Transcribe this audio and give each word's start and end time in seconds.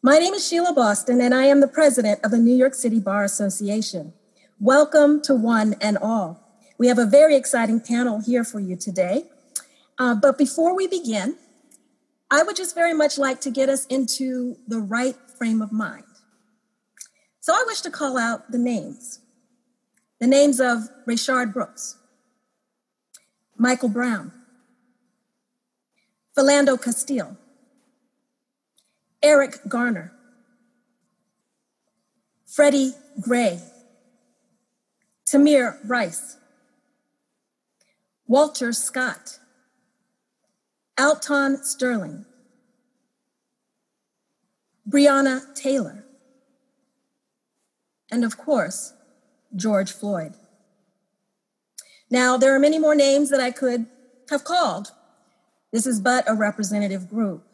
My 0.00 0.18
name 0.18 0.32
is 0.32 0.46
Sheila 0.46 0.72
Boston, 0.72 1.20
and 1.20 1.34
I 1.34 1.46
am 1.46 1.60
the 1.60 1.66
president 1.66 2.20
of 2.22 2.30
the 2.30 2.38
New 2.38 2.54
York 2.54 2.74
City 2.74 3.00
Bar 3.00 3.24
Association. 3.24 4.12
Welcome 4.60 5.20
to 5.22 5.34
one 5.34 5.74
and 5.80 5.98
all. 5.98 6.40
We 6.78 6.86
have 6.86 7.00
a 7.00 7.04
very 7.04 7.34
exciting 7.34 7.80
panel 7.80 8.20
here 8.20 8.44
for 8.44 8.60
you 8.60 8.76
today. 8.76 9.24
Uh, 9.98 10.14
but 10.14 10.38
before 10.38 10.76
we 10.76 10.86
begin, 10.86 11.36
I 12.30 12.44
would 12.44 12.54
just 12.54 12.76
very 12.76 12.94
much 12.94 13.18
like 13.18 13.40
to 13.40 13.50
get 13.50 13.68
us 13.68 13.86
into 13.86 14.56
the 14.68 14.78
right 14.78 15.16
frame 15.36 15.60
of 15.60 15.72
mind. 15.72 16.04
So 17.40 17.52
I 17.52 17.64
wish 17.66 17.80
to 17.80 17.90
call 17.90 18.16
out 18.16 18.52
the 18.52 18.58
names 18.58 19.18
the 20.20 20.28
names 20.28 20.60
of 20.60 20.88
Rayshard 21.08 21.52
Brooks, 21.52 21.96
Michael 23.56 23.88
Brown, 23.88 24.30
Philando 26.36 26.80
Castile, 26.80 27.36
Eric 29.22 29.58
Garner, 29.66 30.12
Freddie 32.46 32.92
Gray, 33.20 33.60
Tamir 35.26 35.78
Rice, 35.84 36.36
Walter 38.28 38.72
Scott, 38.72 39.40
Alton 40.96 41.64
Sterling, 41.64 42.26
Breonna 44.88 45.52
Taylor, 45.54 46.04
and 48.10 48.24
of 48.24 48.38
course, 48.38 48.94
George 49.56 49.90
Floyd. 49.90 50.34
Now, 52.08 52.36
there 52.36 52.54
are 52.54 52.60
many 52.60 52.78
more 52.78 52.94
names 52.94 53.30
that 53.30 53.40
I 53.40 53.50
could 53.50 53.86
have 54.30 54.44
called. 54.44 54.92
This 55.72 55.86
is 55.86 56.00
but 56.00 56.28
a 56.28 56.34
representative 56.34 57.10
group. 57.10 57.47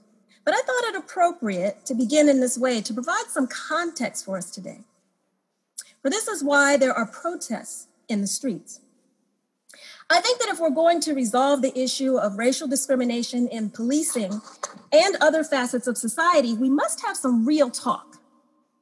But 0.44 0.54
I 0.54 0.60
thought 0.60 0.84
it 0.84 0.96
appropriate 0.96 1.86
to 1.86 1.94
begin 1.94 2.28
in 2.28 2.40
this 2.40 2.58
way 2.58 2.80
to 2.82 2.94
provide 2.94 3.26
some 3.28 3.46
context 3.46 4.24
for 4.24 4.36
us 4.36 4.50
today. 4.50 4.80
For 6.02 6.10
this 6.10 6.28
is 6.28 6.44
why 6.44 6.76
there 6.76 6.92
are 6.92 7.06
protests 7.06 7.88
in 8.08 8.20
the 8.20 8.26
streets. 8.26 8.80
I 10.10 10.20
think 10.20 10.38
that 10.40 10.50
if 10.50 10.60
we're 10.60 10.70
going 10.70 11.00
to 11.00 11.14
resolve 11.14 11.62
the 11.62 11.76
issue 11.78 12.18
of 12.18 12.36
racial 12.36 12.68
discrimination 12.68 13.48
in 13.48 13.70
policing 13.70 14.42
and 14.92 15.16
other 15.20 15.42
facets 15.42 15.86
of 15.86 15.96
society, 15.96 16.52
we 16.52 16.68
must 16.68 17.00
have 17.04 17.16
some 17.16 17.46
real 17.46 17.70
talk, 17.70 18.18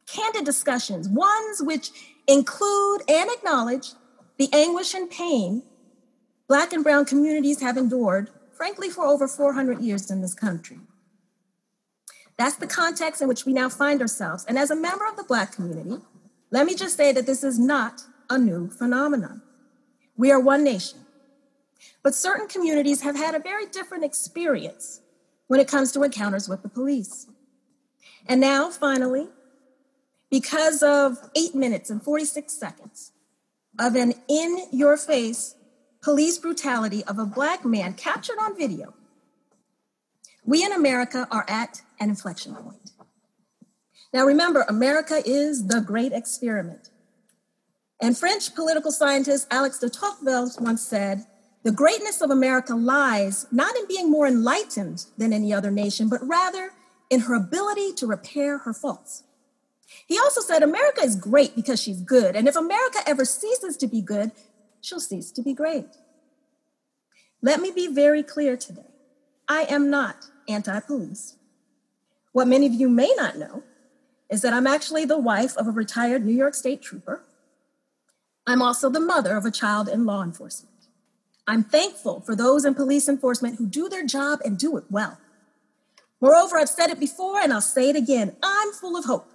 candid 0.07 0.45
discussions, 0.45 1.09
ones 1.09 1.63
which 1.63 1.91
include 2.27 3.03
and 3.09 3.31
acknowledge 3.31 3.93
the 4.37 4.49
anguish 4.53 4.95
and 4.95 5.09
pain 5.11 5.63
Black 6.49 6.73
and 6.75 6.85
Brown 6.85 7.07
communities 7.07 7.63
have 7.63 7.79
endured, 7.79 8.29
frankly, 8.53 8.91
for 8.91 9.07
over 9.07 9.27
400 9.27 9.81
years 9.81 10.11
in 10.11 10.21
this 10.21 10.35
country. 10.35 10.81
That's 12.39 12.57
the 12.57 12.67
context 12.67 13.21
in 13.23 13.29
which 13.29 13.45
we 13.45 13.53
now 13.53 13.69
find 13.69 14.01
ourselves. 14.01 14.45
And 14.47 14.59
as 14.59 14.71
a 14.71 14.77
member 14.77 15.07
of 15.07 15.17
the 15.17 15.25
Black 15.25 15.53
community, 15.53 15.99
let 16.51 16.67
me 16.67 16.75
just 16.75 16.97
say 16.97 17.13
that 17.13 17.27
this 17.27 17.45
is 17.45 17.59
not 17.59 18.03
a 18.29 18.39
new 18.39 18.69
phenomenon. 18.69 19.43
We 20.17 20.31
are 20.31 20.41
one 20.41 20.65
nation. 20.65 21.01
But 22.03 22.15
certain 22.15 22.49
communities 22.49 23.03
have 23.03 23.17
had 23.17 23.35
a 23.35 23.39
very 23.39 23.67
different 23.67 24.05
experience 24.05 25.01
when 25.47 25.61
it 25.61 25.69
comes 25.69 25.93
to 25.93 26.03
encounters 26.03 26.49
with 26.49 26.63
the 26.63 26.69
police. 26.69 27.27
And 28.27 28.41
now, 28.41 28.71
finally, 28.71 29.29
because 30.31 30.83
of 30.83 31.19
eight 31.37 31.55
minutes 31.55 31.91
and 31.91 32.03
46 32.03 32.53
seconds 32.53 33.13
of 33.79 33.95
an 33.95 34.15
in 34.29 34.67
your 34.71 34.97
face 34.97 35.55
police 36.03 36.39
brutality 36.39 37.05
of 37.05 37.19
a 37.19 37.27
Black 37.27 37.65
man 37.65 37.95
captured 37.95 38.39
on 38.41 38.57
video, 38.57 38.95
we 40.45 40.65
in 40.65 40.73
America 40.73 41.29
are 41.31 41.45
at 41.49 41.83
an 42.03 42.11
inflection 42.11 42.55
point. 42.55 42.91
Now, 44.13 44.25
remember, 44.25 44.65
America 44.69 45.23
is 45.25 45.69
the 45.69 45.81
great 45.81 46.13
experiment. 46.13 46.91
And 48.01 48.19
French 48.19 48.55
political 48.55 48.91
scientist 48.91 49.47
Alex 49.51 49.79
de 49.79 49.89
Tocqueville 49.89 50.51
once 50.59 50.83
said, 50.83 51.25
the 51.63 51.71
greatness 51.71 52.21
of 52.21 52.31
America 52.31 52.75
lies 52.75 53.47
not 53.53 53.77
in 53.77 53.87
being 53.87 54.11
more 54.11 54.27
enlightened 54.27 55.07
than 55.17 55.33
any 55.33 55.55
other 55.55 55.71
nation, 55.71 56.09
but 56.09 56.27
rather 56.27 56.73
in 57.09 57.21
her 57.21 57.35
ability 57.35 57.93
to 57.95 58.07
repair 58.07 58.59
her 58.59 58.73
faults. 58.73 59.23
He 60.09 60.19
also 60.19 60.41
said, 60.41 60.63
America 60.63 61.03
is 61.03 61.15
great 61.15 61.55
because 61.55 61.81
she's 61.81 62.01
good. 62.01 62.35
And 62.35 62.49
if 62.49 62.57
America 62.57 62.99
ever 63.07 63.25
ceases 63.25 63.77
to 63.77 63.87
be 63.87 64.01
good, 64.01 64.33
she'll 64.81 64.99
cease 64.99 65.31
to 65.33 65.43
be 65.43 65.55
great. 65.55 65.87
Let 67.41 67.61
me 67.61 67.71
be 67.71 67.87
very 67.87 68.25
clear 68.25 68.57
today. 68.57 68.91
I 69.49 69.67
am 69.69 69.91
not 69.91 70.27
anti 70.49 70.81
police. 70.81 71.37
What 72.33 72.49
many 72.49 72.67
of 72.67 72.73
you 72.73 72.89
may 72.89 73.13
not 73.17 73.39
know 73.39 73.63
is 74.31 74.43
that 74.43 74.55
I'm 74.55 74.67
actually 74.67 75.05
the 75.05 75.19
wife 75.19 75.57
of 75.57 75.67
a 75.67 75.71
retired 75.71 76.25
New 76.25 76.35
York 76.35 76.55
State 76.55 76.83
trooper. 76.83 77.23
I'm 78.47 78.63
also 78.63 78.89
the 78.89 79.01
mother 79.01 79.37
of 79.37 79.45
a 79.45 79.51
child 79.51 79.89
in 79.89 80.07
law 80.07 80.23
enforcement. 80.23 80.75
I'm 81.47 81.63
thankful 81.63 82.21
for 82.21 82.35
those 82.35 82.65
in 82.65 82.75
police 82.75 83.09
enforcement 83.09 83.57
who 83.59 83.67
do 83.67 83.89
their 83.89 84.07
job 84.07 84.41
and 84.45 84.59
do 84.59 84.77
it 84.77 84.85
well. 84.91 85.19
Moreover, 86.21 86.59
I've 86.59 86.69
said 86.69 86.91
it 86.91 87.01
before 87.01 87.41
and 87.41 87.53
I'll 87.53 87.61
say 87.61 87.91
it 87.91 87.97
again 87.97 88.37
I'm 88.43 88.73
full 88.73 88.97
of 88.97 89.05
hope 89.05 89.29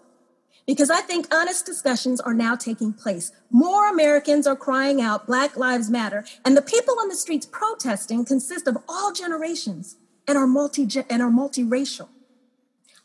because 0.68 0.90
I 0.90 1.02
think 1.02 1.34
honest 1.34 1.66
discussions 1.66 2.20
are 2.20 2.34
now 2.34 2.56
taking 2.56 2.94
place. 2.94 3.32
More 3.50 3.90
Americans 3.90 4.46
are 4.46 4.56
crying 4.56 5.02
out 5.02 5.26
Black 5.26 5.56
Lives 5.56 5.90
Matter, 5.90 6.26
and 6.44 6.58
the 6.58 6.62
people 6.62 7.00
on 7.00 7.08
the 7.08 7.16
streets 7.16 7.46
protesting 7.46 8.26
consist 8.26 8.68
of 8.68 8.78
all 8.88 9.14
generations 9.14 9.96
and 10.28 10.38
are 10.38 10.46
multi 10.46 10.84
and 11.10 11.22
are 11.22 11.32
multiracial. 11.32 12.10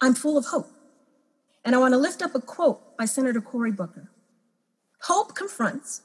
I'm 0.03 0.15
full 0.15 0.37
of 0.37 0.47
hope. 0.47 0.69
And 1.65 1.77
I 1.77 1.79
want 1.79 1.95
to 1.95 1.99
lift 1.99 2.23
up 2.23 2.35
a 2.35 2.41
quote 2.41 2.97
by 2.99 3.05
Senator 3.05 3.41
Cory 3.41 3.71
Booker. 3.71 4.11
Hope 5.03 5.37
confronts. 5.37 6.03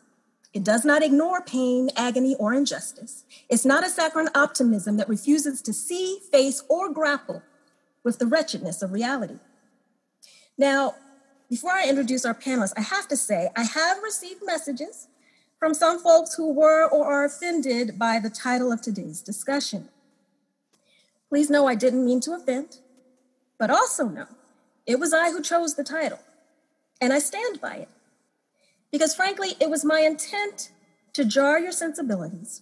It 0.53 0.63
does 0.63 0.85
not 0.85 1.01
ignore 1.01 1.41
pain, 1.41 1.89
agony, 1.95 2.35
or 2.35 2.53
injustice. 2.53 3.25
It's 3.49 3.65
not 3.65 3.83
a 3.83 3.89
saccharine 3.89 4.29
optimism 4.35 4.97
that 4.97 5.09
refuses 5.09 5.63
to 5.63 5.73
see, 5.73 6.19
face, 6.31 6.63
or 6.69 6.93
grapple 6.93 7.41
with 8.03 8.19
the 8.19 8.27
wretchedness 8.27 8.83
of 8.83 8.93
reality. 8.93 9.39
Now, 10.59 10.93
before 11.49 11.71
I 11.71 11.87
introduce 11.89 12.23
our 12.23 12.35
panelists, 12.35 12.73
I 12.77 12.81
have 12.81 13.07
to 13.07 13.17
say 13.17 13.49
I 13.55 13.63
have 13.63 14.03
received 14.03 14.41
messages 14.45 15.07
from 15.59 15.73
some 15.73 15.99
folks 15.99 16.35
who 16.35 16.53
were 16.53 16.87
or 16.87 17.05
are 17.05 17.25
offended 17.25 17.97
by 17.97 18.19
the 18.19 18.29
title 18.29 18.71
of 18.71 18.81
today's 18.81 19.21
discussion. 19.21 19.89
Please 21.29 21.49
know 21.49 21.67
I 21.67 21.75
didn't 21.75 22.05
mean 22.05 22.21
to 22.21 22.33
offend, 22.33 22.77
but 23.57 23.69
also 23.69 24.07
know 24.07 24.27
it 24.85 24.99
was 24.99 25.13
I 25.13 25.31
who 25.31 25.41
chose 25.41 25.75
the 25.75 25.83
title, 25.83 26.19
and 27.01 27.11
I 27.11 27.19
stand 27.19 27.59
by 27.61 27.75
it. 27.75 27.89
Because 28.91 29.15
frankly, 29.15 29.55
it 29.59 29.69
was 29.69 29.83
my 29.83 29.99
intent 29.99 30.71
to 31.13 31.25
jar 31.25 31.59
your 31.59 31.71
sensibilities 31.71 32.61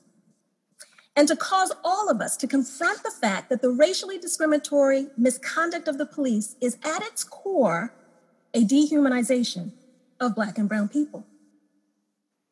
and 1.15 1.27
to 1.27 1.35
cause 1.35 1.71
all 1.83 2.09
of 2.09 2.19
us 2.19 2.35
to 2.37 2.47
confront 2.47 3.03
the 3.03 3.11
fact 3.11 3.49
that 3.49 3.61
the 3.61 3.69
racially 3.69 4.17
discriminatory 4.17 5.07
misconduct 5.17 5.87
of 5.87 5.97
the 5.97 6.05
police 6.05 6.55
is 6.59 6.77
at 6.83 7.03
its 7.03 7.23
core 7.23 7.93
a 8.53 8.65
dehumanization 8.65 9.71
of 10.19 10.35
Black 10.35 10.57
and 10.57 10.67
Brown 10.67 10.89
people. 10.89 11.25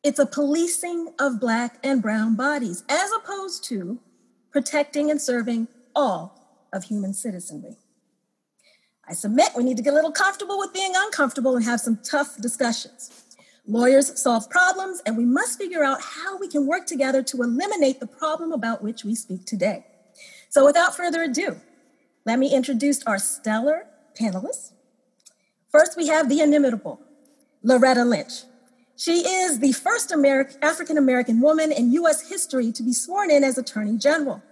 It's 0.02 0.18
a 0.18 0.26
policing 0.26 1.14
of 1.18 1.40
Black 1.40 1.78
and 1.82 2.02
Brown 2.02 2.36
bodies, 2.36 2.84
as 2.88 3.10
opposed 3.12 3.64
to 3.64 3.98
protecting 4.52 5.10
and 5.10 5.20
serving 5.20 5.68
all 5.94 6.68
of 6.72 6.84
human 6.84 7.14
citizenry. 7.14 7.76
I 9.08 9.12
submit 9.14 9.48
we 9.56 9.64
need 9.64 9.76
to 9.76 9.82
get 9.82 9.92
a 9.92 9.96
little 9.96 10.12
comfortable 10.12 10.58
with 10.58 10.72
being 10.72 10.92
uncomfortable 10.94 11.56
and 11.56 11.64
have 11.64 11.80
some 11.80 11.98
tough 12.02 12.40
discussions. 12.40 13.10
Lawyers 13.66 14.20
solve 14.20 14.50
problems, 14.50 15.00
and 15.06 15.16
we 15.16 15.24
must 15.24 15.58
figure 15.58 15.82
out 15.82 16.00
how 16.00 16.36
we 16.36 16.48
can 16.48 16.66
work 16.66 16.86
together 16.86 17.22
to 17.22 17.42
eliminate 17.42 17.98
the 17.98 18.06
problem 18.06 18.52
about 18.52 18.82
which 18.82 19.04
we 19.04 19.14
speak 19.14 19.46
today. 19.46 19.86
So, 20.50 20.64
without 20.64 20.94
further 20.94 21.22
ado, 21.22 21.60
let 22.26 22.38
me 22.38 22.54
introduce 22.54 23.02
our 23.04 23.18
stellar 23.18 23.86
panelists. 24.18 24.72
First, 25.70 25.96
we 25.96 26.08
have 26.08 26.28
the 26.28 26.40
inimitable 26.40 27.00
Loretta 27.62 28.04
Lynch. 28.04 28.44
She 28.96 29.26
is 29.26 29.58
the 29.58 29.72
first 29.72 30.12
African 30.62 30.98
American 30.98 31.40
woman 31.40 31.72
in 31.72 31.92
US 31.92 32.28
history 32.28 32.70
to 32.72 32.82
be 32.82 32.92
sworn 32.92 33.30
in 33.30 33.42
as 33.42 33.58
Attorney 33.58 33.96
General. 33.96 34.42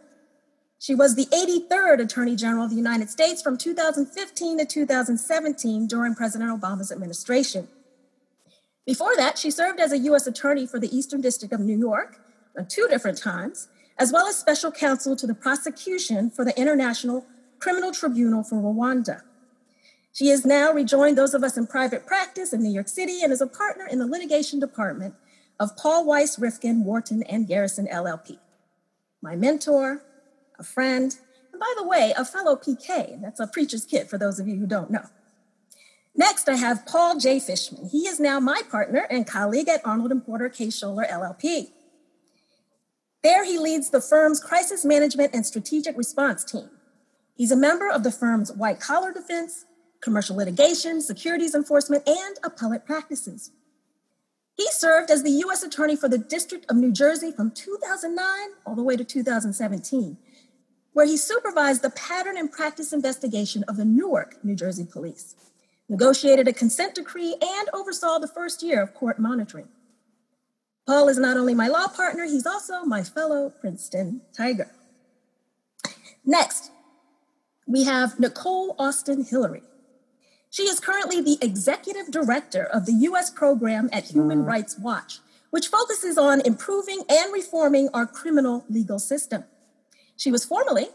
She 0.83 0.97
was 0.97 1.15
the 1.15 1.27
83rd 1.27 2.01
Attorney 2.01 2.35
General 2.35 2.65
of 2.65 2.71
the 2.71 2.77
United 2.77 3.09
States 3.09 3.41
from 3.41 3.57
2015 3.57 4.59
to 4.59 4.65
2017 4.65 5.87
during 5.87 6.17
President 6.17 6.61
Obama's 6.61 6.91
administration. 6.91 7.69
Before 8.85 9.15
that, 9.15 9.39
she 9.39 9.53
served 9.53 9.79
as 9.79 9.93
a 9.93 9.99
U.S. 9.99 10.27
Attorney 10.27 10.67
for 10.67 10.81
the 10.81 10.93
Eastern 10.93 11.21
District 11.21 11.55
of 11.55 11.61
New 11.61 11.79
York 11.79 12.19
on 12.59 12.67
two 12.67 12.89
different 12.91 13.17
times, 13.17 13.69
as 13.97 14.13
well 14.13 14.27
as 14.27 14.35
special 14.35 14.73
counsel 14.73 15.15
to 15.15 15.25
the 15.25 15.37
prosecution 15.37 16.31
for 16.31 16.45
the 16.45 16.61
International 16.61 17.27
Criminal 17.61 17.93
Tribunal 17.93 18.43
for 18.43 18.57
Rwanda. 18.57 19.23
She 20.13 20.31
has 20.31 20.45
now 20.45 20.73
rejoined 20.73 21.17
those 21.17 21.33
of 21.33 21.45
us 21.45 21.57
in 21.57 21.69
private 21.69 22.09
practice 22.09 22.53
in 22.53 22.61
New 22.61 22.73
York 22.73 22.89
City 22.89 23.21
and 23.23 23.33
is 23.33 23.41
a 23.41 23.47
partner 23.47 23.87
in 23.87 24.01
the 24.01 24.07
litigation 24.07 24.59
department 24.59 25.15
of 25.61 25.77
Paul 25.77 26.05
Weiss 26.05 26.39
Rifkind, 26.39 26.83
Wharton, 26.83 27.23
and 27.23 27.47
Garrison 27.47 27.87
LLP. 27.87 28.39
My 29.23 29.37
mentor, 29.37 30.03
a 30.63 30.65
friend, 30.65 31.17
and 31.53 31.61
by 31.61 31.75
the 31.77 31.87
way, 31.87 32.15
a 32.17 32.25
fellow 32.25 32.57
PK. 32.57 33.21
That's 33.21 33.41
a 33.41 33.47
preacher's 33.47 33.85
kid 33.85 34.09
for 34.09 34.17
those 34.17 34.39
of 34.39 34.47
you 34.47 34.57
who 34.57 34.67
don't 34.67 34.91
know. 34.91 35.07
Next, 36.15 36.49
I 36.49 36.55
have 36.55 36.87
Paul 36.87 37.19
J. 37.19 37.41
Fishman. 37.41 37.89
He 37.91 38.07
is 38.07 38.21
now 38.21 38.39
my 38.39 38.63
partner 38.71 39.07
and 39.11 39.27
colleague 39.27 39.69
at 39.69 39.85
Arnold 39.85 40.13
and 40.13 40.25
Porter 40.25 40.49
Kaye 40.49 40.69
Scholer 40.69 41.11
LLP. 41.11 41.71
There, 43.23 43.45
he 43.45 43.59
leads 43.59 43.91
the 43.91 44.01
firm's 44.01 44.41
crisis 44.41 44.85
management 44.85 45.35
and 45.35 45.45
strategic 45.45 45.97
response 45.97 46.45
team. 46.45 46.71
He's 47.35 47.51
a 47.51 47.57
member 47.57 47.89
of 47.91 48.05
the 48.05 48.13
firm's 48.13 48.53
white 48.53 48.79
collar 48.79 49.13
defense, 49.13 49.65
commercial 50.01 50.37
litigation, 50.37 51.01
securities 51.01 51.55
enforcement, 51.55 52.07
and 52.07 52.37
appellate 52.45 52.85
practices. 52.85 53.51
He 54.55 54.67
served 54.71 55.11
as 55.11 55.23
the 55.23 55.31
U.S. 55.31 55.63
Attorney 55.63 55.97
for 55.97 56.09
the 56.09 56.19
District 56.19 56.67
of 56.71 56.77
New 56.77 56.93
Jersey 56.93 57.33
from 57.33 57.51
2009 57.51 58.27
all 58.67 58.75
the 58.75 58.83
way 58.83 58.97
to 58.97 59.05
2017, 59.05 60.19
where 60.93 61.07
he 61.07 61.17
supervised 61.17 61.83
the 61.83 61.91
pattern 61.91 62.37
and 62.37 62.53
practice 62.53 62.93
investigation 62.93 63.65
of 63.69 63.77
the 63.77 63.85
Newark, 63.85 64.45
New 64.45 64.55
Jersey 64.55 64.85
police, 64.85 65.35
negotiated 65.89 66.49
a 66.49 66.53
consent 66.53 66.95
decree, 66.95 67.37
and 67.41 67.69
oversaw 67.73 68.19
the 68.19 68.29
first 68.29 68.63
year 68.63 68.83
of 68.83 68.95
court 68.95 69.19
monitoring. 69.19 69.69
Paul 70.87 71.09
is 71.09 71.19
not 71.19 71.37
only 71.37 71.55
my 71.55 71.69
law 71.69 71.89
partner, 71.89 72.25
he's 72.25 72.47
also 72.47 72.85
my 72.85 73.03
fellow 73.03 73.51
Princeton 73.51 74.23
Tiger. 74.37 74.71
Next, 76.25 76.71
we 77.67 77.85
have 77.85 78.19
Nicole 78.19 78.75
Austin 78.79 79.25
Hillery. 79.25 79.63
She 80.51 80.65
is 80.65 80.81
currently 80.81 81.21
the 81.21 81.39
executive 81.41 82.11
director 82.11 82.65
of 82.65 82.85
the 82.85 82.93
U.S. 82.93 83.31
program 83.31 83.89
at 83.93 84.11
Human 84.11 84.43
mm. 84.43 84.47
Rights 84.47 84.79
Watch, 84.79 85.21
which 85.51 85.69
focuses 85.69 86.19
on 86.19 86.43
improving 86.43 87.03
and 87.09 87.33
reforming 87.33 87.89
our 87.95 88.07
criminal 88.07 88.65
legal 88.69 88.99
system. 88.99 89.45
She 90.23 90.31
was 90.31 90.45
formerly 90.45 90.87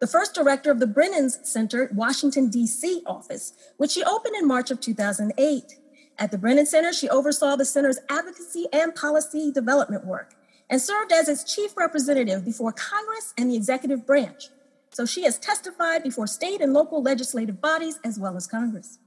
the 0.00 0.08
first 0.08 0.34
director 0.34 0.72
of 0.72 0.80
the 0.80 0.88
Brennan's 0.88 1.38
Center 1.44 1.88
Washington, 1.94 2.50
D.C. 2.50 3.04
office, 3.06 3.52
which 3.76 3.92
she 3.92 4.02
opened 4.02 4.34
in 4.34 4.48
March 4.48 4.72
of 4.72 4.80
2008. 4.80 5.76
At 6.18 6.32
the 6.32 6.38
Brennan 6.38 6.66
Center, 6.66 6.92
she 6.92 7.08
oversaw 7.08 7.54
the 7.54 7.64
center's 7.64 8.00
advocacy 8.08 8.66
and 8.72 8.92
policy 8.92 9.52
development 9.52 10.04
work 10.04 10.34
and 10.68 10.80
served 10.80 11.12
as 11.12 11.28
its 11.28 11.44
chief 11.44 11.76
representative 11.76 12.44
before 12.44 12.72
Congress 12.72 13.32
and 13.38 13.48
the 13.48 13.54
executive 13.54 14.04
branch. 14.04 14.48
So 14.90 15.06
she 15.06 15.22
has 15.22 15.38
testified 15.38 16.02
before 16.02 16.26
state 16.26 16.60
and 16.60 16.74
local 16.74 17.00
legislative 17.00 17.60
bodies 17.60 18.00
as 18.04 18.18
well 18.18 18.36
as 18.36 18.48
Congress. 18.48 18.98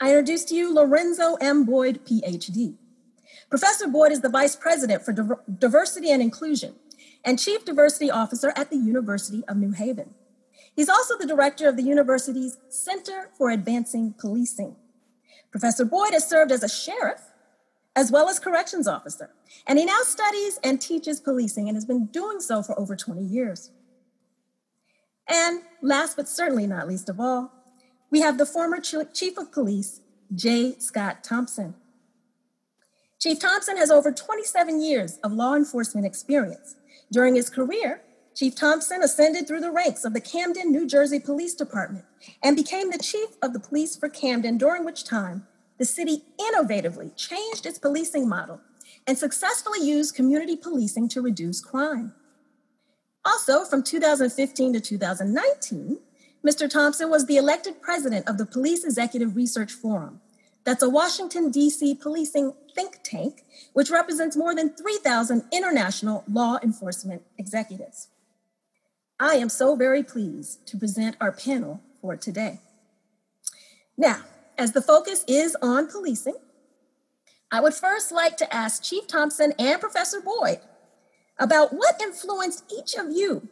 I 0.00 0.10
introduce 0.10 0.44
to 0.46 0.54
you 0.54 0.74
Lorenzo 0.74 1.36
M. 1.36 1.64
Boyd, 1.64 2.04
PhD. 2.04 2.74
Professor 3.48 3.88
Boyd 3.88 4.12
is 4.12 4.20
the 4.20 4.28
Vice 4.28 4.54
President 4.54 5.02
for 5.02 5.14
Diversity 5.48 6.10
and 6.10 6.20
Inclusion 6.20 6.74
and 7.24 7.38
Chief 7.38 7.64
Diversity 7.64 8.10
Officer 8.10 8.52
at 8.56 8.70
the 8.70 8.76
University 8.76 9.44
of 9.48 9.56
New 9.56 9.72
Haven. 9.72 10.14
He's 10.74 10.88
also 10.88 11.18
the 11.18 11.26
director 11.26 11.68
of 11.68 11.76
the 11.76 11.82
university's 11.82 12.58
Center 12.68 13.30
for 13.36 13.50
Advancing 13.50 14.14
Policing. 14.18 14.76
Professor 15.50 15.84
Boyd 15.84 16.12
has 16.12 16.28
served 16.28 16.52
as 16.52 16.62
a 16.62 16.68
sheriff 16.68 17.20
as 17.96 18.12
well 18.12 18.28
as 18.28 18.38
corrections 18.38 18.86
officer, 18.86 19.30
and 19.66 19.78
he 19.78 19.84
now 19.84 20.00
studies 20.02 20.60
and 20.62 20.80
teaches 20.80 21.18
policing 21.20 21.68
and 21.68 21.76
has 21.76 21.84
been 21.84 22.06
doing 22.06 22.38
so 22.38 22.62
for 22.62 22.78
over 22.78 22.94
20 22.94 23.22
years. 23.22 23.72
And 25.28 25.62
last 25.82 26.16
but 26.16 26.28
certainly 26.28 26.66
not 26.66 26.86
least 26.86 27.08
of 27.08 27.18
all, 27.18 27.52
we 28.10 28.20
have 28.20 28.38
the 28.38 28.46
former 28.46 28.80
Chief 28.80 29.36
of 29.36 29.52
Police, 29.52 30.00
J. 30.34 30.76
Scott 30.78 31.24
Thomson. 31.24 31.74
Chief 33.18 33.38
Thomson 33.40 33.76
has 33.76 33.90
over 33.90 34.12
27 34.12 34.80
years 34.80 35.18
of 35.24 35.32
law 35.32 35.54
enforcement 35.54 36.06
experience. 36.06 36.76
During 37.10 37.34
his 37.34 37.48
career, 37.48 38.02
Chief 38.34 38.54
Thomson 38.54 39.02
ascended 39.02 39.48
through 39.48 39.60
the 39.60 39.72
ranks 39.72 40.04
of 40.04 40.14
the 40.14 40.20
Camden, 40.20 40.70
New 40.70 40.86
Jersey 40.86 41.18
Police 41.18 41.54
Department 41.54 42.04
and 42.42 42.54
became 42.54 42.90
the 42.90 42.98
chief 42.98 43.30
of 43.42 43.52
the 43.52 43.60
police 43.60 43.96
for 43.96 44.08
Camden, 44.08 44.58
during 44.58 44.84
which 44.84 45.04
time 45.04 45.46
the 45.78 45.84
city 45.84 46.22
innovatively 46.38 47.14
changed 47.16 47.66
its 47.66 47.78
policing 47.78 48.28
model 48.28 48.60
and 49.06 49.18
successfully 49.18 49.84
used 49.84 50.14
community 50.14 50.54
policing 50.54 51.08
to 51.08 51.22
reduce 51.22 51.60
crime. 51.60 52.14
Also, 53.24 53.64
from 53.64 53.82
2015 53.82 54.72
to 54.74 54.80
2019, 54.80 55.98
Mr. 56.46 56.70
Thomson 56.70 57.10
was 57.10 57.26
the 57.26 57.36
elected 57.36 57.82
president 57.82 58.28
of 58.28 58.38
the 58.38 58.46
Police 58.46 58.84
Executive 58.84 59.34
Research 59.34 59.72
Forum. 59.72 60.20
That's 60.64 60.82
a 60.82 60.88
Washington, 60.88 61.50
D.C. 61.50 61.96
policing 61.96 62.52
think 62.78 63.00
tank, 63.02 63.42
which 63.72 63.90
represents 63.90 64.36
more 64.36 64.54
than 64.54 64.70
3,000 64.70 65.42
international 65.52 66.22
law 66.30 66.58
enforcement 66.62 67.22
executives. 67.36 68.08
I 69.18 69.34
am 69.34 69.48
so 69.48 69.74
very 69.74 70.04
pleased 70.04 70.64
to 70.68 70.76
present 70.76 71.16
our 71.20 71.32
panel 71.32 71.80
for 72.00 72.16
today. 72.16 72.60
Now, 73.96 74.20
as 74.56 74.72
the 74.72 74.82
focus 74.82 75.24
is 75.26 75.56
on 75.60 75.88
policing, 75.88 76.36
I 77.50 77.60
would 77.60 77.74
first 77.74 78.12
like 78.12 78.36
to 78.36 78.54
ask 78.54 78.84
Chief 78.84 79.08
Thomson 79.08 79.54
and 79.58 79.80
Professor 79.80 80.20
Boyd 80.20 80.60
about 81.36 81.72
what 81.72 82.00
influenced 82.00 82.72
each 82.72 82.94
of 82.94 83.10
you 83.10 83.48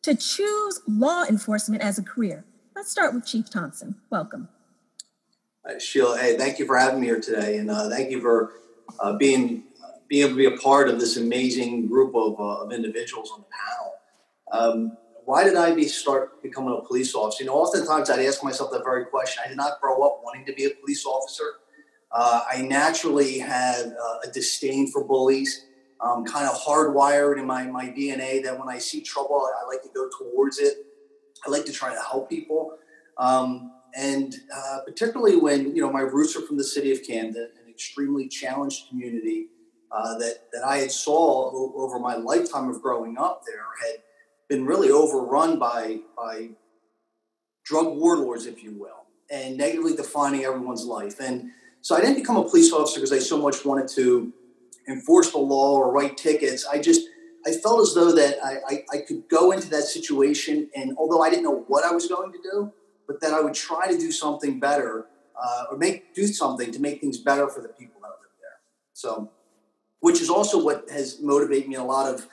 to 0.00 0.14
choose 0.14 0.80
law 0.88 1.24
enforcement 1.24 1.82
as 1.82 1.98
a 1.98 2.02
career. 2.02 2.44
Let's 2.74 2.90
start 2.90 3.12
with 3.12 3.26
Chief 3.26 3.50
Thomson. 3.50 3.96
Welcome. 4.08 4.48
Uh, 5.66 5.78
Sheila, 5.80 6.16
hey, 6.18 6.36
thank 6.36 6.58
you 6.58 6.66
for 6.66 6.76
having 6.78 7.00
me 7.00 7.06
here 7.06 7.20
today, 7.20 7.56
and 7.56 7.70
uh, 7.70 7.88
thank 7.88 8.10
you 8.10 8.20
for 8.20 8.52
uh, 9.00 9.14
being 9.14 9.64
being 10.08 10.22
able 10.22 10.36
to 10.36 10.36
be 10.36 10.44
a 10.44 10.56
part 10.58 10.88
of 10.88 11.00
this 11.00 11.16
amazing 11.16 11.88
group 11.88 12.14
of, 12.14 12.38
uh, 12.38 12.62
of 12.62 12.72
individuals 12.72 13.32
on 13.34 13.40
the 13.40 13.46
panel. 13.50 13.94
Um, 14.52 14.96
why 15.24 15.42
did 15.42 15.56
I 15.56 15.74
be 15.74 15.88
start 15.88 16.40
becoming 16.40 16.78
a 16.80 16.86
police 16.86 17.12
officer? 17.16 17.42
You 17.42 17.50
know, 17.50 17.56
oftentimes 17.56 18.08
I'd 18.08 18.20
ask 18.20 18.44
myself 18.44 18.70
that 18.70 18.84
very 18.84 19.06
question. 19.06 19.42
I 19.44 19.48
did 19.48 19.56
not 19.56 19.80
grow 19.80 20.06
up 20.06 20.20
wanting 20.22 20.46
to 20.46 20.52
be 20.52 20.66
a 20.66 20.70
police 20.70 21.04
officer. 21.04 21.54
Uh, 22.12 22.44
I 22.48 22.62
naturally 22.62 23.40
had 23.40 23.86
uh, 23.86 24.18
a 24.28 24.30
disdain 24.32 24.86
for 24.92 25.02
bullies 25.02 25.66
um, 26.00 26.24
kind 26.24 26.48
of 26.48 26.54
hardwired 26.54 27.40
in 27.40 27.46
my, 27.46 27.64
my 27.64 27.86
DNA 27.86 28.44
that 28.44 28.56
when 28.56 28.68
I 28.68 28.78
see 28.78 29.00
trouble, 29.00 29.34
I, 29.34 29.66
like 29.66 29.82
to 29.82 29.88
go 29.92 30.08
towards 30.16 30.60
it. 30.60 30.86
I 31.44 31.50
like 31.50 31.64
to 31.64 31.72
try 31.72 31.92
to 31.92 32.00
help 32.00 32.30
people. 32.30 32.78
Um, 33.18 33.72
and 33.96 34.34
uh, 34.54 34.78
particularly 34.84 35.36
when, 35.36 35.74
you 35.74 35.80
know, 35.80 35.90
my 35.90 36.02
roots 36.02 36.36
are 36.36 36.42
from 36.42 36.58
the 36.58 36.64
city 36.64 36.92
of 36.92 37.02
Camden, 37.02 37.48
an 37.64 37.70
extremely 37.70 38.28
challenged 38.28 38.90
community 38.90 39.46
uh, 39.90 40.18
that, 40.18 40.42
that 40.52 40.62
I 40.64 40.78
had 40.78 40.92
saw 40.92 41.50
over 41.74 41.98
my 41.98 42.14
lifetime 42.14 42.68
of 42.68 42.82
growing 42.82 43.16
up 43.16 43.42
there 43.46 43.64
had 43.82 44.02
been 44.50 44.66
really 44.66 44.90
overrun 44.90 45.58
by, 45.58 46.00
by 46.14 46.50
drug 47.64 47.96
warlords, 47.96 48.44
if 48.44 48.62
you 48.62 48.72
will, 48.78 49.06
and 49.30 49.56
negatively 49.56 49.96
defining 49.96 50.44
everyone's 50.44 50.84
life. 50.84 51.18
And 51.18 51.50
so 51.80 51.96
I 51.96 52.00
didn't 52.00 52.16
become 52.16 52.36
a 52.36 52.44
police 52.44 52.72
officer 52.72 53.00
because 53.00 53.12
I 53.12 53.18
so 53.18 53.38
much 53.38 53.64
wanted 53.64 53.88
to 53.94 54.30
enforce 54.88 55.32
the 55.32 55.38
law 55.38 55.72
or 55.72 55.90
write 55.90 56.18
tickets. 56.18 56.66
I 56.66 56.80
just 56.80 57.08
I 57.46 57.52
felt 57.52 57.80
as 57.80 57.94
though 57.94 58.12
that 58.12 58.44
I, 58.44 58.56
I, 58.68 58.84
I, 58.92 58.98
could 59.06 59.28
go 59.28 59.52
into 59.52 59.70
that 59.70 59.84
situation, 59.84 60.68
and 60.74 60.96
although 60.98 61.22
I 61.22 61.30
didn't 61.30 61.44
know 61.44 61.64
what 61.68 61.84
I 61.84 61.92
was 61.92 62.08
going 62.08 62.32
to 62.32 62.38
do, 62.42 62.72
but 63.06 63.20
that 63.20 63.32
I 63.32 63.40
would 63.40 63.54
try 63.54 63.90
to 63.90 63.98
do 63.98 64.12
something 64.12 64.58
better 64.60 65.06
uh, 65.40 65.64
or 65.70 65.76
make 65.76 66.14
do 66.14 66.26
something 66.26 66.72
to 66.72 66.80
make 66.80 67.00
things 67.00 67.18
better 67.18 67.48
for 67.48 67.60
the 67.60 67.68
people 67.68 68.00
that 68.00 68.08
live 68.08 68.34
there. 68.40 68.58
So, 68.92 69.30
which 70.00 70.20
is 70.20 70.30
also 70.30 70.62
what 70.62 70.88
has 70.90 71.20
motivated 71.20 71.68
me 71.68 71.76
a 71.76 71.84
lot 71.84 72.12
of 72.12 72.26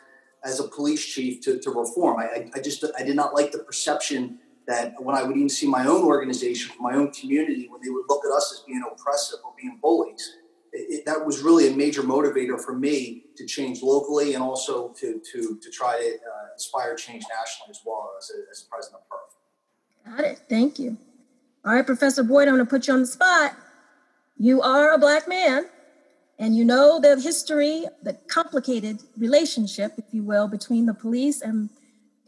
as 0.43 0.59
a 0.59 0.67
police 0.67 1.05
chief 1.05 1.41
to, 1.41 1.59
to 1.59 1.69
reform. 1.69 2.19
I, 2.19 2.49
I 2.53 2.59
just 2.59 2.83
I 2.97 3.03
did 3.03 3.15
not 3.15 3.33
like 3.33 3.51
the 3.51 3.59
perception 3.59 4.39
that 4.67 4.93
when 4.99 5.15
I 5.15 5.23
would 5.23 5.35
even 5.35 5.49
see 5.49 5.67
my 5.67 5.85
own 5.85 6.03
organization, 6.03 6.73
my 6.79 6.95
own 6.95 7.11
community, 7.11 7.67
when 7.69 7.81
they 7.81 7.89
would 7.89 8.05
look 8.07 8.25
at 8.25 8.31
us 8.31 8.53
as 8.53 8.63
being 8.65 8.83
oppressive 8.89 9.39
or 9.43 9.53
being 9.57 9.77
bullies 9.81 10.37
it, 10.73 11.05
that 11.05 11.25
was 11.25 11.41
really 11.41 11.67
a 11.67 11.75
major 11.75 12.01
motivator 12.01 12.59
for 12.59 12.73
me 12.73 13.25
to 13.37 13.45
change 13.45 13.81
locally 13.81 14.33
and 14.33 14.43
also 14.43 14.89
to 14.99 15.21
to 15.31 15.59
to 15.61 15.69
try 15.71 15.97
to 15.97 16.07
uh, 16.07 16.53
inspire 16.53 16.95
change 16.95 17.23
nationally 17.29 17.69
as 17.69 17.79
well 17.85 18.11
as, 18.17 18.31
as 18.51 18.67
president 18.69 19.01
of 19.01 19.07
PERF. 19.09 19.32
Got 20.05 20.21
it. 20.21 20.39
Thank 20.49 20.79
you. 20.79 20.97
All 21.65 21.73
right, 21.73 21.85
Professor 21.85 22.23
Boyd, 22.23 22.47
I'm 22.47 22.55
going 22.55 22.65
to 22.65 22.69
put 22.69 22.87
you 22.87 22.93
on 22.93 23.01
the 23.01 23.07
spot. 23.07 23.55
You 24.37 24.61
are 24.61 24.93
a 24.93 24.97
black 24.97 25.27
man, 25.27 25.65
and 26.37 26.55
you 26.55 26.65
know 26.65 26.99
the 26.99 27.19
history, 27.19 27.85
the 28.01 28.13
complicated 28.27 28.99
relationship, 29.17 29.93
if 29.97 30.05
you 30.11 30.23
will, 30.23 30.47
between 30.47 30.85
the 30.85 30.93
police 30.93 31.41
and 31.41 31.69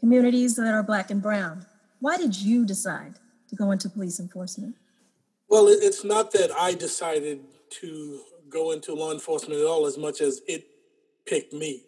communities 0.00 0.56
that 0.56 0.72
are 0.72 0.82
black 0.82 1.10
and 1.10 1.20
brown. 1.20 1.66
Why 2.00 2.16
did 2.16 2.36
you 2.36 2.64
decide 2.64 3.14
to 3.48 3.56
go 3.56 3.70
into 3.70 3.88
police 3.88 4.20
enforcement? 4.20 4.76
Well, 5.48 5.68
it's 5.68 6.04
not 6.04 6.32
that 6.32 6.50
I 6.52 6.74
decided 6.74 7.40
to 7.80 8.20
go 8.48 8.72
into 8.72 8.94
law 8.94 9.12
enforcement 9.12 9.60
at 9.60 9.66
all 9.66 9.86
as 9.86 9.98
much 9.98 10.20
as 10.20 10.40
it 10.46 10.66
picked 11.26 11.52
me. 11.52 11.82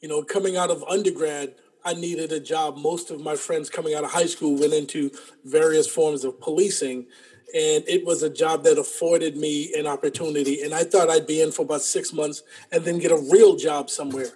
You 0.00 0.08
know, 0.08 0.22
coming 0.22 0.56
out 0.56 0.70
of 0.70 0.82
undergrad, 0.84 1.54
I 1.84 1.94
needed 1.94 2.32
a 2.32 2.40
job. 2.40 2.78
Most 2.78 3.10
of 3.10 3.20
my 3.20 3.36
friends 3.36 3.68
coming 3.68 3.94
out 3.94 4.04
of 4.04 4.10
high 4.10 4.26
school 4.26 4.58
went 4.58 4.72
into 4.72 5.10
various 5.44 5.86
forms 5.86 6.24
of 6.24 6.40
policing, 6.40 7.06
and 7.54 7.84
it 7.86 8.04
was 8.06 8.22
a 8.22 8.30
job 8.30 8.64
that 8.64 8.78
afforded 8.78 9.36
me 9.36 9.72
an 9.74 9.86
opportunity. 9.86 10.62
And 10.62 10.74
I 10.74 10.84
thought 10.84 11.10
I'd 11.10 11.26
be 11.26 11.42
in 11.42 11.52
for 11.52 11.62
about 11.62 11.82
six 11.82 12.12
months 12.12 12.42
and 12.72 12.84
then 12.84 12.98
get 12.98 13.12
a 13.12 13.28
real 13.30 13.56
job 13.56 13.90
somewhere. 13.90 14.32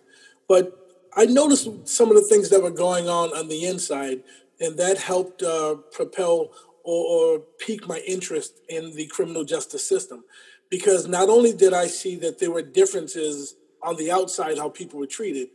But 0.47 0.75
I 1.17 1.25
noticed 1.25 1.89
some 1.89 2.11
of 2.11 2.17
the 2.17 2.23
things 2.23 2.51
that 2.51 2.63
were 2.63 2.71
going 2.71 3.09
on 3.09 3.31
on 3.31 3.49
the 3.49 3.65
inside, 3.65 4.23
and 4.61 4.79
that 4.79 4.99
helped 4.99 5.43
uh, 5.43 5.77
propel 5.91 6.53
or, 6.85 7.35
or 7.35 7.39
pique 7.59 7.89
my 7.89 7.99
interest 8.07 8.61
in 8.69 8.95
the 8.95 9.07
criminal 9.07 9.45
justice 9.45 9.87
system. 9.89 10.25
Because 10.69 11.09
not 11.09 11.31
only 11.31 11.55
did 11.55 11.73
I 11.73 11.87
see 11.87 12.17
that 12.17 12.39
there 12.39 12.51
were 12.51 12.63
differences 12.63 13.57
on 13.83 13.97
the 13.97 14.11
outside, 14.11 14.59
how 14.59 14.69
people 14.69 14.99
were 14.99 15.07
treated, 15.07 15.49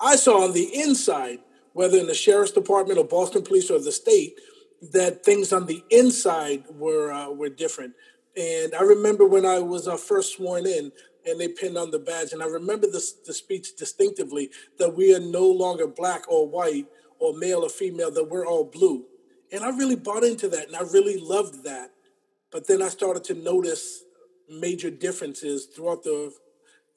I 0.00 0.16
saw 0.16 0.44
on 0.44 0.52
the 0.52 0.74
inside, 0.74 1.40
whether 1.72 1.98
in 1.98 2.06
the 2.06 2.14
sheriff's 2.14 2.52
department 2.52 2.98
or 2.98 3.04
Boston 3.04 3.42
police 3.42 3.70
or 3.70 3.78
the 3.78 3.92
state, 3.92 4.38
that 4.92 5.24
things 5.24 5.52
on 5.52 5.66
the 5.66 5.84
inside 5.90 6.64
were 6.70 7.12
uh, 7.12 7.30
were 7.30 7.50
different. 7.50 7.94
And 8.36 8.74
I 8.74 8.82
remember 8.82 9.26
when 9.26 9.44
I 9.44 9.58
was 9.58 9.86
uh, 9.86 9.96
first 9.96 10.36
sworn 10.36 10.66
in, 10.66 10.90
and 11.26 11.38
they 11.38 11.48
pinned 11.48 11.76
on 11.76 11.90
the 11.90 11.98
badge, 11.98 12.32
and 12.32 12.42
I 12.42 12.46
remember 12.46 12.86
the, 12.86 13.04
the 13.26 13.34
speech 13.34 13.76
distinctively 13.76 14.50
that 14.78 14.96
we 14.96 15.14
are 15.14 15.20
no 15.20 15.46
longer 15.46 15.86
black 15.86 16.24
or 16.28 16.48
white 16.48 16.86
or 17.18 17.36
male 17.36 17.60
or 17.60 17.68
female, 17.68 18.10
that 18.12 18.30
we're 18.30 18.46
all 18.46 18.64
blue. 18.64 19.04
And 19.52 19.62
I 19.62 19.68
really 19.70 19.96
bought 19.96 20.24
into 20.24 20.48
that, 20.48 20.68
and 20.68 20.76
I 20.76 20.80
really 20.80 21.18
loved 21.18 21.64
that. 21.64 21.90
But 22.50 22.66
then 22.66 22.80
I 22.80 22.88
started 22.88 23.24
to 23.24 23.34
notice 23.34 24.04
major 24.48 24.90
differences 24.90 25.66
throughout 25.66 26.02
the 26.02 26.32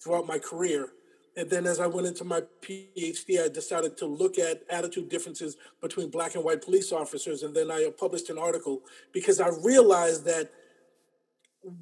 throughout 0.02 0.28
my 0.28 0.40
career. 0.40 0.90
And 1.36 1.50
then 1.50 1.66
as 1.66 1.80
I 1.80 1.88
went 1.88 2.08
into 2.08 2.24
my 2.24 2.42
PhD, 2.62 3.44
I 3.44 3.48
decided 3.48 3.98
to 3.98 4.06
look 4.06 4.38
at 4.38 4.62
attitude 4.70 5.10
differences 5.10 5.58
between 5.82 6.10
black 6.10 6.36
and 6.36 6.44
white 6.44 6.62
police 6.62 6.92
officers. 6.92 7.42
And 7.42 7.56
then 7.56 7.72
I 7.72 7.90
published 7.98 8.30
an 8.30 8.38
article 8.38 8.82
because 9.12 9.40
I 9.40 9.50
realized 9.64 10.26
that 10.26 10.52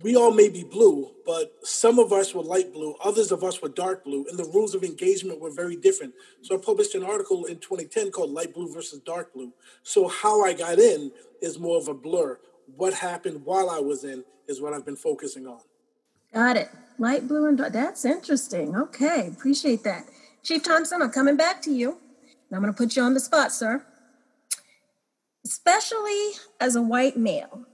we 0.04 0.16
all 0.16 0.32
may 0.32 0.48
be 0.48 0.64
blue, 0.64 1.12
but 1.26 1.54
some 1.64 1.98
of 1.98 2.14
us 2.14 2.36
were 2.36 2.44
light 2.44 2.72
blue, 2.72 2.96
others 3.04 3.32
of 3.32 3.44
us 3.44 3.62
were 3.62 3.70
dark 3.70 4.04
blue, 4.04 4.26
and 4.30 4.38
the 4.38 4.46
rules 4.46 4.76
of 4.76 4.84
engagement 4.84 5.42
were 5.42 5.50
very 5.50 5.76
different. 5.76 6.14
So 6.44 6.56
I 6.56 6.60
published 6.60 6.94
an 6.94 7.04
article 7.04 7.46
in 7.46 7.58
2010 7.58 8.12
called 8.12 8.32
Light 8.32 8.54
Blue 8.54 8.72
versus 8.72 9.00
Dark 9.00 9.34
Blue. 9.34 9.52
So 9.82 10.08
how 10.08 10.44
I 10.44 10.54
got 10.54 10.78
in 10.78 11.12
is 11.42 11.58
more 11.58 11.78
of 11.78 11.88
a 11.88 11.96
blur. 11.96 12.38
What 12.76 12.94
happened 12.94 13.44
while 13.44 13.70
I 13.72 13.80
was 13.80 14.04
in 14.04 14.24
is 14.48 14.62
what 14.62 14.74
I've 14.74 14.86
been 14.86 14.96
focusing 14.96 15.48
on. 15.48 15.62
Got 16.32 16.58
it. 16.58 16.70
Light 16.98 17.28
blue 17.28 17.48
and 17.48 17.58
dark. 17.58 17.74
That's 17.74 18.06
interesting. 18.06 18.76
Okay, 18.76 19.28
appreciate 19.28 19.84
that. 19.84 20.06
Chief 20.44 20.64
Thomson, 20.64 21.02
I'm 21.02 21.12
coming 21.12 21.38
back 21.38 21.62
to 21.64 21.72
you. 21.72 21.98
I'm 22.52 22.62
going 22.62 22.74
to 22.74 22.78
put 22.78 22.96
you 22.96 23.04
on 23.04 23.14
the 23.14 23.20
spot, 23.20 23.52
sir. 23.52 23.84
Especially 25.46 26.32
as 26.60 26.76
a 26.76 26.82
white 26.82 27.18
male, 27.18 27.66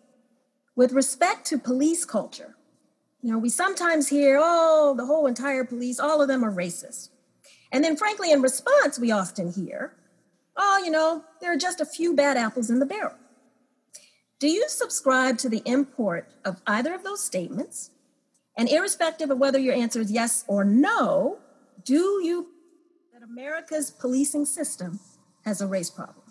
with 0.76 0.94
respect 0.94 1.46
to 1.48 1.58
police 1.58 2.06
culture, 2.06 2.56
you 3.22 3.32
know, 3.32 3.40
we 3.40 3.50
sometimes 3.50 4.08
hear, 4.08 4.40
oh, 4.42 4.94
the 4.96 5.06
whole 5.06 5.26
entire 5.26 5.66
police, 5.66 6.00
all 6.00 6.22
of 6.22 6.28
them 6.28 6.46
are 6.46 6.52
racist. 6.52 7.10
And 7.72 7.84
then, 7.84 7.98
frankly, 7.98 8.32
in 8.32 8.42
response, 8.42 9.00
we 9.00 9.12
often 9.12 9.52
hear, 9.52 9.94
oh, 10.56 10.82
you 10.84 10.92
know, 10.92 11.24
there 11.42 11.52
are 11.52 11.58
just 11.58 11.82
a 11.82 11.86
few 11.86 12.16
bad 12.16 12.38
apples 12.38 12.70
in 12.70 12.80
the 12.80 12.86
barrel. 12.86 13.16
Do 14.40 14.48
you 14.48 14.66
subscribe 14.70 15.40
to 15.40 15.50
the 15.50 15.64
import 15.66 16.30
of 16.46 16.62
either 16.68 16.94
of 16.94 17.04
those 17.04 17.24
statements? 17.24 17.90
And 18.58 18.68
irrespective 18.70 19.30
of 19.30 19.38
whether 19.38 19.60
your 19.60 19.76
answer 19.76 20.02
is 20.02 20.12
yes 20.12 20.44
or 20.48 20.66
no, 20.66 21.38
do 21.86 22.20
you 22.24 22.48
that 23.14 23.22
America's 23.24 23.92
policing 23.92 24.46
system 24.46 25.00
has 25.46 25.62
a 25.62 25.68
race 25.68 25.92
problem? 25.92 26.26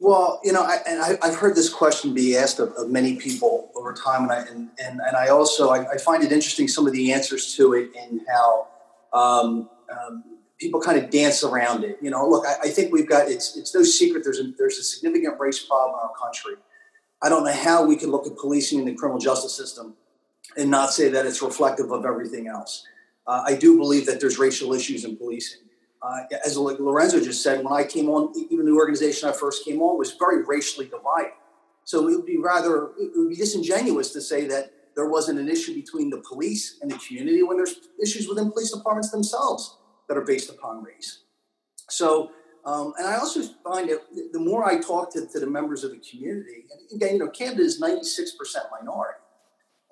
Well, 0.00 0.40
you 0.42 0.52
know, 0.52 0.62
I, 0.62 0.78
and 0.86 1.00
I, 1.00 1.26
have 1.26 1.36
heard 1.36 1.54
this 1.54 1.72
question 1.72 2.12
be 2.12 2.36
asked 2.36 2.58
of, 2.58 2.72
of, 2.72 2.90
many 2.90 3.16
people 3.16 3.70
over 3.74 3.94
time, 3.94 4.24
and 4.24 4.32
I 4.32 4.40
and, 4.40 4.70
and, 4.84 5.00
and 5.00 5.16
I 5.16 5.28
also 5.28 5.70
I, 5.70 5.88
I, 5.92 5.96
find 5.96 6.22
it 6.22 6.30
interesting 6.30 6.68
some 6.68 6.86
of 6.86 6.92
the 6.92 7.12
answers 7.12 7.54
to 7.56 7.72
it 7.72 7.90
and 7.96 8.20
how 8.28 8.68
um, 9.14 9.70
um, 9.90 10.24
people 10.58 10.80
kind 10.80 11.02
of 11.02 11.08
dance 11.08 11.42
around 11.42 11.84
it. 11.84 11.96
You 12.02 12.10
know, 12.10 12.28
look, 12.28 12.44
I, 12.44 12.64
I, 12.64 12.68
think 12.70 12.92
we've 12.92 13.08
got 13.08 13.30
it's 13.30 13.56
it's 13.56 13.74
no 13.74 13.82
secret 13.82 14.24
there's 14.24 14.40
a 14.40 14.52
there's 14.58 14.76
a 14.76 14.82
significant 14.82 15.40
race 15.40 15.64
problem 15.64 15.94
in 15.94 16.08
our 16.08 16.14
country. 16.20 16.56
I 17.22 17.30
don't 17.30 17.44
know 17.44 17.52
how 17.52 17.86
we 17.86 17.96
can 17.96 18.10
look 18.10 18.26
at 18.26 18.36
policing 18.36 18.80
in 18.80 18.84
the 18.84 18.94
criminal 18.94 19.20
justice 19.20 19.56
system 19.56 19.94
and 20.56 20.70
not 20.70 20.92
say 20.92 21.08
that 21.08 21.26
it's 21.26 21.42
reflective 21.42 21.90
of 21.90 22.04
everything 22.04 22.48
else. 22.48 22.86
Uh, 23.26 23.42
I 23.46 23.54
do 23.54 23.78
believe 23.78 24.06
that 24.06 24.20
there's 24.20 24.38
racial 24.38 24.72
issues 24.74 25.04
in 25.04 25.16
policing 25.16 25.64
uh, 26.04 26.24
as 26.44 26.58
Lorenzo 26.58 27.18
just 27.18 27.42
said, 27.42 27.64
when 27.64 27.72
I 27.72 27.84
came 27.84 28.10
on, 28.10 28.32
even 28.50 28.66
the 28.66 28.72
organization 28.72 29.28
I 29.28 29.32
first 29.32 29.64
came 29.64 29.80
on 29.80 29.98
was 29.98 30.12
very 30.12 30.44
racially 30.44 30.84
divided. 30.84 31.32
So 31.84 32.08
it 32.08 32.16
would 32.16 32.26
be 32.26 32.36
rather, 32.36 32.90
it 32.98 33.12
would 33.16 33.30
be 33.30 33.36
disingenuous 33.36 34.12
to 34.12 34.20
say 34.20 34.46
that 34.48 34.72
there 34.96 35.08
wasn't 35.08 35.38
an 35.38 35.48
issue 35.48 35.74
between 35.74 36.10
the 36.10 36.18
police 36.18 36.78
and 36.82 36.90
the 36.90 36.98
community 36.98 37.42
when 37.42 37.56
there's 37.56 37.76
issues 38.02 38.28
within 38.28 38.52
police 38.52 38.70
departments 38.70 39.10
themselves 39.10 39.78
that 40.08 40.16
are 40.18 40.24
based 40.24 40.50
upon 40.50 40.82
race. 40.82 41.20
So, 41.88 42.30
um, 42.66 42.92
and 42.98 43.06
I 43.06 43.16
also 43.16 43.42
find 43.64 43.88
that 43.88 44.00
the 44.32 44.38
more 44.38 44.64
I 44.64 44.80
talk 44.80 45.10
to, 45.14 45.26
to, 45.26 45.40
the 45.40 45.46
members 45.46 45.84
of 45.84 45.90
the 45.90 45.98
community, 45.98 46.64
and 46.70 47.02
again, 47.02 47.14
you 47.14 47.24
know, 47.24 47.30
Camden 47.30 47.64
is 47.64 47.80
96% 47.80 48.28
minority. 48.78 49.20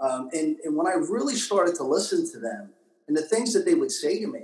Um, 0.02 0.28
and, 0.32 0.56
and 0.64 0.76
when 0.76 0.88
I 0.88 0.94
really 0.94 1.36
started 1.36 1.76
to 1.76 1.84
listen 1.84 2.30
to 2.32 2.40
them 2.40 2.70
and 3.06 3.16
the 3.16 3.22
things 3.22 3.52
that 3.54 3.64
they 3.64 3.74
would 3.74 3.92
say 3.92 4.20
to 4.20 4.26
me, 4.26 4.42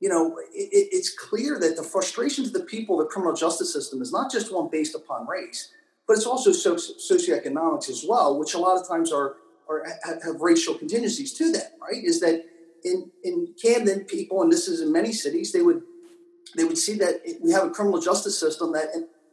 you 0.00 0.08
know, 0.08 0.38
it, 0.52 0.88
it's 0.92 1.14
clear 1.14 1.58
that 1.60 1.76
the 1.76 1.82
frustrations 1.82 2.48
of 2.48 2.54
the 2.54 2.60
people, 2.60 2.96
the 2.96 3.04
criminal 3.04 3.34
justice 3.34 3.72
system, 3.72 4.00
is 4.00 4.10
not 4.10 4.32
just 4.32 4.52
one 4.52 4.68
based 4.70 4.94
upon 4.94 5.26
race, 5.26 5.70
but 6.08 6.16
it's 6.16 6.26
also 6.26 6.50
socioeconomics 6.50 7.90
as 7.90 8.04
well, 8.08 8.38
which 8.38 8.54
a 8.54 8.58
lot 8.58 8.80
of 8.80 8.88
times 8.88 9.12
are, 9.12 9.36
are 9.68 9.84
have 10.04 10.40
racial 10.40 10.74
contingencies 10.74 11.32
to 11.34 11.52
that. 11.52 11.72
Right? 11.80 12.02
Is 12.02 12.20
that 12.20 12.44
in 12.84 13.10
in 13.24 13.54
Camden, 13.60 14.04
people, 14.04 14.42
and 14.42 14.52
this 14.52 14.68
is 14.68 14.80
in 14.80 14.92
many 14.92 15.12
cities, 15.12 15.52
they 15.52 15.62
would 15.62 15.82
they 16.56 16.64
would 16.64 16.78
see 16.78 16.96
that 16.98 17.22
we 17.42 17.52
have 17.52 17.64
a 17.64 17.70
criminal 17.70 18.00
justice 18.00 18.38
system 18.38 18.72
that 18.72 18.88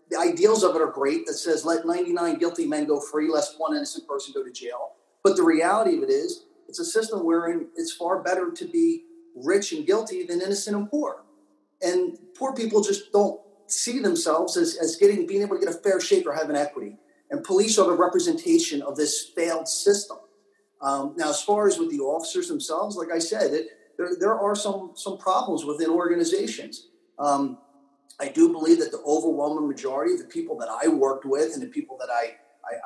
the 0.09 0.17
ideals 0.17 0.63
of 0.63 0.75
it 0.75 0.81
are 0.81 0.91
great 0.91 1.25
that 1.27 1.35
says 1.35 1.63
let 1.63 1.85
99 1.85 2.39
guilty 2.39 2.65
men 2.65 2.85
go 2.85 2.99
free, 2.99 3.29
lest 3.29 3.59
one 3.59 3.75
innocent 3.75 4.07
person 4.07 4.33
go 4.33 4.43
to 4.43 4.51
jail. 4.51 4.93
But 5.23 5.35
the 5.35 5.43
reality 5.43 5.97
of 5.97 6.03
it 6.03 6.09
is, 6.09 6.45
it's 6.67 6.79
a 6.79 6.85
system 6.85 7.25
wherein 7.25 7.67
it's 7.75 7.93
far 7.93 8.21
better 8.21 8.51
to 8.51 8.65
be 8.65 9.03
rich 9.35 9.71
and 9.71 9.85
guilty 9.85 10.25
than 10.25 10.41
innocent 10.41 10.75
and 10.75 10.89
poor. 10.89 11.23
And 11.81 12.17
poor 12.35 12.53
people 12.53 12.81
just 12.81 13.11
don't 13.11 13.39
see 13.67 13.99
themselves 13.99 14.57
as, 14.57 14.77
as 14.77 14.95
getting 14.95 15.25
being 15.25 15.41
able 15.41 15.57
to 15.59 15.65
get 15.65 15.73
a 15.73 15.77
fair 15.77 15.99
shake 15.99 16.25
or 16.25 16.33
having 16.33 16.55
equity. 16.55 16.97
And 17.31 17.43
police 17.43 17.77
are 17.79 17.87
the 17.87 17.95
representation 17.95 18.81
of 18.81 18.95
this 18.95 19.31
failed 19.35 19.67
system. 19.67 20.17
Um, 20.81 21.13
now, 21.17 21.29
as 21.29 21.41
far 21.41 21.67
as 21.67 21.79
with 21.79 21.89
the 21.89 21.99
officers 21.99 22.47
themselves, 22.47 22.95
like 22.95 23.11
I 23.11 23.19
said, 23.19 23.53
it, 23.53 23.67
there, 23.97 24.09
there 24.19 24.37
are 24.37 24.55
some 24.55 24.91
some 24.95 25.17
problems 25.17 25.65
within 25.65 25.89
organizations. 25.89 26.89
Um, 27.17 27.57
I 28.19 28.27
do 28.27 28.51
believe 28.51 28.79
that 28.79 28.91
the 28.91 29.01
overwhelming 29.05 29.67
majority 29.67 30.13
of 30.13 30.19
the 30.19 30.25
people 30.25 30.57
that 30.59 30.69
I 30.69 30.87
worked 30.87 31.25
with 31.25 31.53
and 31.53 31.61
the 31.61 31.67
people 31.67 31.97
that 31.99 32.09
I, 32.11 32.35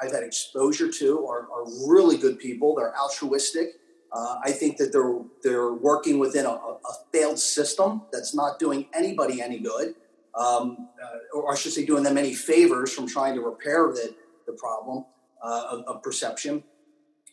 I 0.02 0.06
have 0.06 0.14
had 0.14 0.24
exposure 0.24 0.92
to 0.92 1.26
are, 1.28 1.48
are 1.52 1.66
really 1.88 2.18
good 2.18 2.40
people. 2.40 2.76
They're 2.76 2.96
altruistic. 2.98 3.80
Uh, 4.12 4.38
I 4.44 4.52
think 4.52 4.78
that 4.78 4.92
they're 4.92 5.20
they're 5.44 5.74
working 5.74 6.18
within 6.20 6.46
a, 6.46 6.50
a, 6.52 6.78
failed 7.12 7.38
system 7.38 8.04
that's 8.12 8.34
not 8.34 8.58
doing 8.58 8.88
anybody 8.94 9.42
any 9.42 9.60
good, 9.60 9.96
um, 10.34 10.88
uh, 11.04 11.38
or 11.38 11.52
I 11.52 11.56
should 11.56 11.74
say, 11.74 11.86
doing 11.86 12.04
them 12.04 12.18
any 12.18 12.34
favors 12.34 12.94
from 12.94 13.08
trying 13.08 13.36
to 13.36 13.42
repair 13.42 13.92
the 13.92 14.16
the 14.46 14.54
problem 14.54 15.06
uh, 15.44 15.64
of, 15.72 15.82
of, 15.82 16.04
perception. 16.04 16.64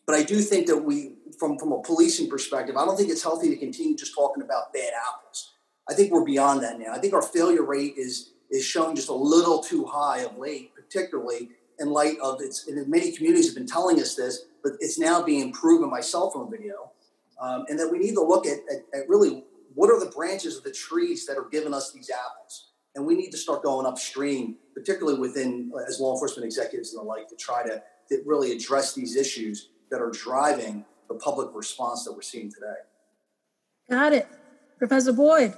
But 0.04 0.16
I 0.16 0.24
do 0.24 0.40
think 0.40 0.66
that 0.66 0.76
we, 0.76 1.12
from 1.38 1.58
from 1.58 1.70
a 1.70 1.80
policing 1.80 2.28
perspective, 2.28 2.76
I 2.76 2.84
don't 2.84 2.96
think 2.96 3.08
it's 3.08 3.22
healthy 3.22 3.50
to 3.50 3.56
continue 3.56 3.96
just 3.96 4.14
talking 4.14 4.42
about 4.42 4.72
bad 4.72 4.92
apples. 4.94 5.52
I 5.88 5.94
think 5.94 6.12
we're 6.12 6.24
beyond 6.24 6.62
that 6.64 6.80
now. 6.80 6.92
I 6.92 6.98
think 6.98 7.14
our 7.14 7.22
failure 7.22 7.62
rate 7.62 7.94
is 7.96 8.32
is 8.50 8.64
showing 8.64 8.96
just 8.96 9.08
a 9.08 9.14
little 9.14 9.60
too 9.62 9.84
high 9.84 10.20
of 10.20 10.36
late, 10.38 10.74
particularly 10.74 11.50
in 11.78 11.90
light 11.90 12.16
of 12.22 12.40
its. 12.40 12.66
And 12.68 12.88
many 12.88 13.12
communities 13.12 13.46
have 13.46 13.56
been 13.56 13.66
telling 13.66 14.00
us 14.00 14.14
this 14.14 14.46
but 14.64 14.72
it's 14.80 14.98
now 14.98 15.22
being 15.22 15.52
proven 15.52 15.90
by 15.90 16.00
cell 16.00 16.30
phone 16.30 16.50
video. 16.50 16.90
Um, 17.40 17.66
and 17.68 17.78
that 17.78 17.90
we 17.90 17.98
need 17.98 18.14
to 18.14 18.22
look 18.22 18.46
at, 18.46 18.58
at, 18.70 18.98
at, 18.98 19.08
really 19.08 19.44
what 19.74 19.90
are 19.90 20.00
the 20.00 20.10
branches 20.10 20.56
of 20.56 20.62
the 20.62 20.72
trees 20.72 21.26
that 21.26 21.36
are 21.36 21.48
giving 21.50 21.74
us 21.74 21.92
these 21.92 22.10
apples. 22.10 22.70
And 22.94 23.04
we 23.04 23.16
need 23.16 23.30
to 23.30 23.36
start 23.36 23.62
going 23.62 23.86
upstream, 23.86 24.56
particularly 24.72 25.18
within 25.18 25.70
as 25.86 26.00
law 26.00 26.14
enforcement 26.14 26.46
executives 26.46 26.94
and 26.94 27.02
the 27.02 27.04
like, 27.04 27.28
to 27.28 27.36
try 27.36 27.64
to, 27.64 27.82
to 28.08 28.22
really 28.24 28.52
address 28.52 28.94
these 28.94 29.16
issues 29.16 29.68
that 29.90 30.00
are 30.00 30.10
driving 30.10 30.84
the 31.08 31.14
public 31.16 31.48
response 31.52 32.04
that 32.04 32.12
we're 32.12 32.22
seeing 32.22 32.50
today. 32.50 32.76
Got 33.90 34.12
it. 34.12 34.28
Professor 34.78 35.12
Boyd, 35.12 35.54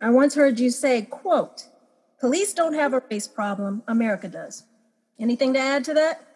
I 0.00 0.10
once 0.10 0.34
heard 0.34 0.58
you 0.58 0.70
say, 0.70 1.02
quote, 1.02 1.66
police 2.18 2.54
don't 2.54 2.74
have 2.74 2.94
a 2.94 3.02
race 3.10 3.28
problem, 3.28 3.82
America 3.86 4.26
does. 4.26 4.64
Anything 5.20 5.52
to 5.52 5.60
add 5.60 5.84
to 5.84 5.94
that? 5.94 6.26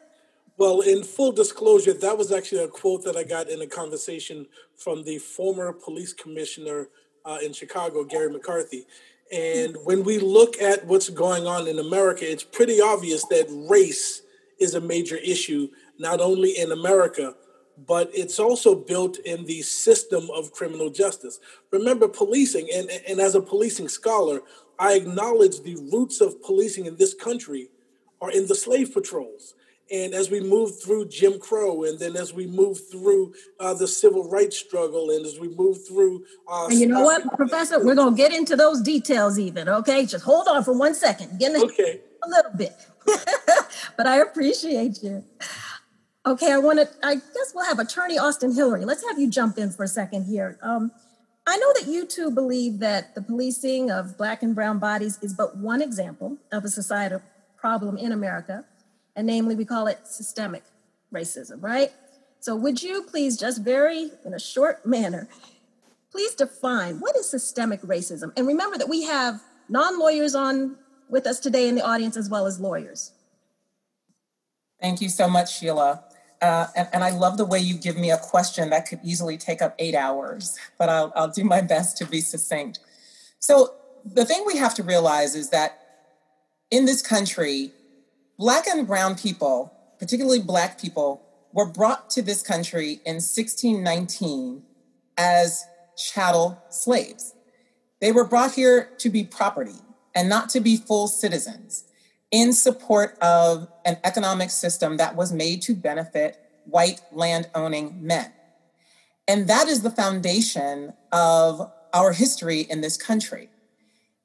Well, 0.56 0.82
in 0.82 1.02
full 1.02 1.32
disclosure, 1.32 1.94
that 1.94 2.16
was 2.16 2.30
actually 2.30 2.62
a 2.62 2.68
quote 2.68 3.02
that 3.04 3.16
I 3.16 3.24
got 3.24 3.48
in 3.48 3.60
a 3.62 3.66
conversation 3.66 4.46
from 4.76 5.02
the 5.02 5.18
former 5.18 5.72
police 5.72 6.12
commissioner 6.12 6.88
uh, 7.24 7.38
in 7.42 7.52
Chicago, 7.52 8.04
Garry 8.04 8.30
McCarthy. 8.30 8.86
And 9.32 9.76
when 9.84 10.04
we 10.04 10.18
look 10.18 10.60
at 10.60 10.86
what's 10.86 11.08
going 11.08 11.46
on 11.46 11.66
in 11.66 11.78
America, 11.78 12.30
it's 12.30 12.44
pretty 12.44 12.80
obvious 12.80 13.24
that 13.26 13.46
race 13.68 14.22
is 14.60 14.74
a 14.74 14.80
major 14.80 15.16
issue, 15.16 15.68
not 15.98 16.20
only 16.20 16.50
in 16.58 16.70
America, 16.70 17.34
but 17.88 18.10
it's 18.14 18.38
also 18.38 18.74
built 18.76 19.18
in 19.18 19.46
the 19.46 19.62
system 19.62 20.28
of 20.32 20.52
criminal 20.52 20.90
justice. 20.90 21.40
Remember, 21.72 22.06
policing, 22.06 22.68
and, 22.72 22.88
and 23.08 23.18
as 23.18 23.34
a 23.34 23.40
policing 23.40 23.88
scholar, 23.88 24.42
I 24.78 24.94
acknowledge 24.94 25.62
the 25.62 25.76
roots 25.92 26.20
of 26.20 26.40
policing 26.42 26.86
in 26.86 26.96
this 26.96 27.14
country 27.14 27.70
are 28.24 28.30
in 28.30 28.46
the 28.46 28.54
slave 28.54 28.92
patrols. 28.92 29.54
And 29.92 30.14
as 30.14 30.30
we 30.30 30.40
move 30.40 30.80
through 30.80 31.08
Jim 31.08 31.38
Crow, 31.38 31.84
and 31.84 31.98
then 31.98 32.16
as 32.16 32.32
we 32.32 32.46
move 32.46 32.78
through 32.90 33.34
uh, 33.60 33.74
the 33.74 33.86
civil 33.86 34.30
rights 34.30 34.56
struggle, 34.56 35.10
and 35.10 35.26
as 35.26 35.38
we 35.38 35.48
move 35.48 35.86
through. 35.86 36.24
Uh, 36.50 36.68
and 36.68 36.80
you 36.80 36.86
know 36.86 37.02
what, 37.02 37.22
Professor? 37.36 37.84
We're 37.84 37.94
going 37.94 38.16
to 38.16 38.16
get 38.16 38.32
into 38.32 38.56
those 38.56 38.80
details 38.80 39.38
even, 39.38 39.68
okay? 39.68 40.06
Just 40.06 40.24
hold 40.24 40.48
on 40.48 40.64
for 40.64 40.76
one 40.76 40.94
second. 40.94 41.38
Get 41.38 41.54
okay. 41.54 42.00
a 42.24 42.28
little 42.28 42.52
bit. 42.56 42.74
but 43.96 44.06
I 44.06 44.22
appreciate 44.22 45.02
you. 45.02 45.22
Okay, 46.24 46.50
I 46.50 46.56
want 46.56 46.78
to, 46.78 46.88
I 47.06 47.16
guess 47.16 47.52
we'll 47.54 47.66
have 47.66 47.78
Attorney 47.78 48.16
Austin 48.16 48.54
Hillery. 48.54 48.86
Let's 48.86 49.06
have 49.06 49.18
you 49.18 49.28
jump 49.28 49.58
in 49.58 49.70
for 49.70 49.84
a 49.84 49.88
second 49.88 50.24
here. 50.24 50.58
Um, 50.62 50.90
I 51.46 51.58
know 51.58 51.72
that 51.74 51.86
you 51.86 52.06
two 52.06 52.30
believe 52.30 52.78
that 52.78 53.14
the 53.14 53.20
policing 53.20 53.90
of 53.90 54.16
Black 54.16 54.42
and 54.42 54.54
Brown 54.54 54.78
bodies 54.78 55.18
is 55.20 55.34
but 55.34 55.58
one 55.58 55.82
example 55.82 56.38
of 56.50 56.64
a 56.64 56.68
societal 56.68 57.20
problem 57.64 57.96
in 57.96 58.12
America 58.12 58.62
and 59.16 59.26
namely 59.26 59.54
we 59.54 59.64
call 59.64 59.86
it 59.86 60.06
systemic 60.06 60.64
racism, 61.10 61.62
right? 61.62 61.90
So 62.38 62.54
would 62.54 62.82
you 62.82 63.04
please 63.04 63.38
just 63.38 63.62
very 63.62 64.10
in 64.22 64.34
a 64.34 64.38
short 64.38 64.84
manner, 64.84 65.28
please 66.10 66.34
define 66.34 67.00
what 67.00 67.16
is 67.16 67.26
systemic 67.26 67.80
racism? 67.80 68.32
And 68.36 68.46
remember 68.46 68.76
that 68.76 68.90
we 68.90 69.04
have 69.04 69.40
non-lawyers 69.70 70.34
on 70.34 70.76
with 71.08 71.26
us 71.26 71.40
today 71.40 71.66
in 71.66 71.74
the 71.74 71.80
audience 71.80 72.18
as 72.18 72.28
well 72.28 72.44
as 72.44 72.60
lawyers. 72.60 73.12
Thank 74.78 75.00
you 75.00 75.08
so 75.08 75.26
much, 75.26 75.58
Sheila. 75.58 76.04
Uh, 76.42 76.66
and, 76.76 76.88
and, 76.92 77.02
I 77.02 77.12
love 77.12 77.38
the 77.38 77.46
way 77.46 77.60
you 77.60 77.78
give 77.78 77.96
me 77.96 78.10
a 78.10 78.18
question 78.18 78.68
that 78.68 78.86
could 78.86 79.00
easily 79.02 79.38
take 79.38 79.62
up 79.62 79.74
eight 79.78 79.94
hours, 79.94 80.58
but 80.78 80.90
I'll, 80.90 81.10
I'll 81.16 81.30
do 81.30 81.44
my 81.44 81.62
best 81.62 81.96
to 81.98 82.04
be 82.04 82.20
succinct. 82.20 82.80
So, 83.38 83.76
the 84.04 84.26
thing 84.26 84.44
we 84.46 84.58
have 84.58 84.74
to 84.74 84.82
realize 84.82 85.34
is 85.34 85.48
that 85.48 85.83
in 86.74 86.86
this 86.86 87.02
country, 87.02 87.70
Black 88.36 88.66
and 88.66 88.84
Brown 88.84 89.14
people, 89.14 89.72
particularly 90.00 90.40
Black 90.40 90.80
people, 90.80 91.22
were 91.52 91.70
brought 91.70 92.10
to 92.10 92.20
this 92.20 92.42
country 92.42 93.00
in 93.06 93.14
1619 93.22 94.64
as 95.16 95.64
chattel 95.96 96.60
slaves. 96.70 97.32
They 98.00 98.10
were 98.10 98.24
brought 98.24 98.54
here 98.54 98.90
to 98.98 99.08
be 99.08 99.22
property 99.22 99.78
and 100.16 100.28
not 100.28 100.48
to 100.48 100.60
be 100.60 100.76
full 100.76 101.06
citizens 101.06 101.84
in 102.32 102.52
support 102.52 103.16
of 103.20 103.68
an 103.84 103.98
economic 104.02 104.50
system 104.50 104.96
that 104.96 105.14
was 105.14 105.32
made 105.32 105.62
to 105.62 105.76
benefit 105.76 106.40
white 106.64 107.00
land 107.12 107.48
owning 107.54 108.04
men. 108.04 108.32
And 109.28 109.46
that 109.46 109.68
is 109.68 109.82
the 109.82 109.92
foundation 109.92 110.92
of 111.12 111.70
our 111.92 112.10
history 112.10 112.62
in 112.62 112.80
this 112.80 112.96
country. 112.96 113.48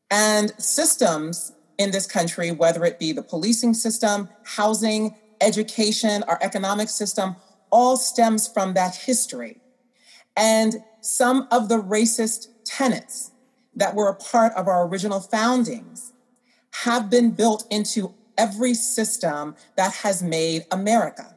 And 0.09 0.51
systems 0.59 1.51
in 1.79 1.91
this 1.91 2.05
country, 2.05 2.51
whether 2.51 2.85
it 2.85 2.99
be 2.99 3.11
the 3.13 3.23
policing 3.23 3.73
system, 3.73 4.29
housing, 4.43 5.15
education, 5.41 6.23
our 6.27 6.37
economic 6.41 6.89
system, 6.89 7.35
all 7.71 7.97
stems 7.97 8.47
from 8.47 8.73
that 8.73 8.95
history. 8.95 9.57
And 10.35 10.75
some 11.01 11.47
of 11.49 11.69
the 11.69 11.81
racist 11.81 12.49
tenets 12.65 13.31
that 13.75 13.95
were 13.95 14.09
a 14.09 14.15
part 14.15 14.53
of 14.53 14.67
our 14.67 14.85
original 14.85 15.21
foundings 15.21 16.13
have 16.83 17.09
been 17.09 17.31
built 17.31 17.65
into 17.71 18.13
every 18.37 18.73
system 18.73 19.55
that 19.77 19.93
has 19.93 20.21
made 20.21 20.65
America. 20.71 21.35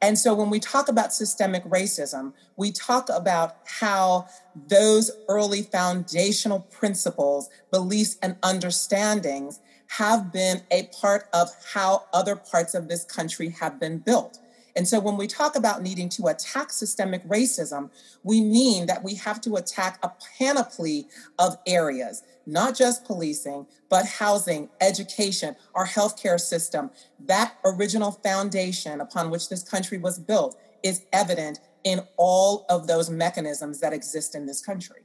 And 0.00 0.16
so 0.18 0.34
when 0.34 0.50
we 0.50 0.60
talk 0.60 0.88
about 0.88 1.12
systemic 1.12 1.64
racism, 1.64 2.32
we 2.56 2.70
talk 2.70 3.08
about 3.12 3.56
how 3.64 4.28
those 4.68 5.10
early 5.28 5.62
foundational 5.62 6.60
principles, 6.60 7.48
beliefs, 7.72 8.16
and 8.22 8.36
understandings 8.42 9.58
have 9.88 10.32
been 10.32 10.62
a 10.70 10.84
part 11.00 11.28
of 11.32 11.48
how 11.72 12.04
other 12.12 12.36
parts 12.36 12.74
of 12.74 12.88
this 12.88 13.04
country 13.04 13.50
have 13.50 13.80
been 13.80 13.98
built. 13.98 14.38
And 14.76 14.86
so 14.86 15.00
when 15.00 15.16
we 15.16 15.26
talk 15.26 15.56
about 15.56 15.82
needing 15.82 16.08
to 16.10 16.28
attack 16.28 16.70
systemic 16.70 17.26
racism, 17.26 17.90
we 18.22 18.40
mean 18.40 18.86
that 18.86 19.02
we 19.02 19.16
have 19.16 19.40
to 19.40 19.56
attack 19.56 19.98
a 20.04 20.12
panoply 20.38 21.08
of 21.38 21.56
areas, 21.66 22.22
not 22.46 22.76
just 22.76 23.04
policing, 23.04 23.66
but 23.88 24.06
housing, 24.06 24.68
education, 24.80 25.56
our 25.74 25.86
healthcare 25.86 26.38
system. 26.38 26.90
That 27.26 27.54
original 27.64 28.12
foundation 28.12 29.00
upon 29.00 29.30
which 29.30 29.48
this 29.48 29.68
country 29.68 29.98
was 29.98 30.18
built 30.18 30.56
is 30.84 31.02
evident 31.12 31.58
in 31.82 32.02
all 32.16 32.64
of 32.68 32.86
those 32.86 33.10
mechanisms 33.10 33.80
that 33.80 33.92
exist 33.92 34.34
in 34.34 34.46
this 34.46 34.64
country. 34.64 35.00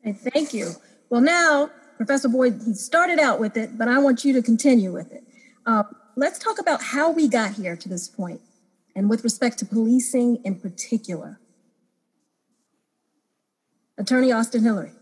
Okay, 0.00 0.12
thank 0.12 0.52
you. 0.52 0.72
Well, 1.10 1.20
now, 1.20 1.70
Professor 1.96 2.28
Boyd, 2.28 2.60
he 2.64 2.74
started 2.74 3.18
out 3.18 3.40
with 3.40 3.56
it, 3.56 3.78
but 3.78 3.88
I 3.88 3.98
want 3.98 4.24
you 4.24 4.32
to 4.34 4.42
continue 4.42 4.92
with 4.92 5.12
it. 5.12 5.24
Uh, 5.64 5.84
let's 6.16 6.38
talk 6.38 6.58
about 6.58 6.82
how 6.82 7.10
we 7.10 7.28
got 7.28 7.52
here 7.52 7.76
to 7.76 7.88
this 7.88 8.08
point, 8.08 8.40
and 8.94 9.08
with 9.08 9.24
respect 9.24 9.58
to 9.58 9.66
policing 9.66 10.42
in 10.44 10.56
particular. 10.56 11.40
Attorney 13.98 14.30
Austin 14.30 14.62
Hillery. 14.62 14.92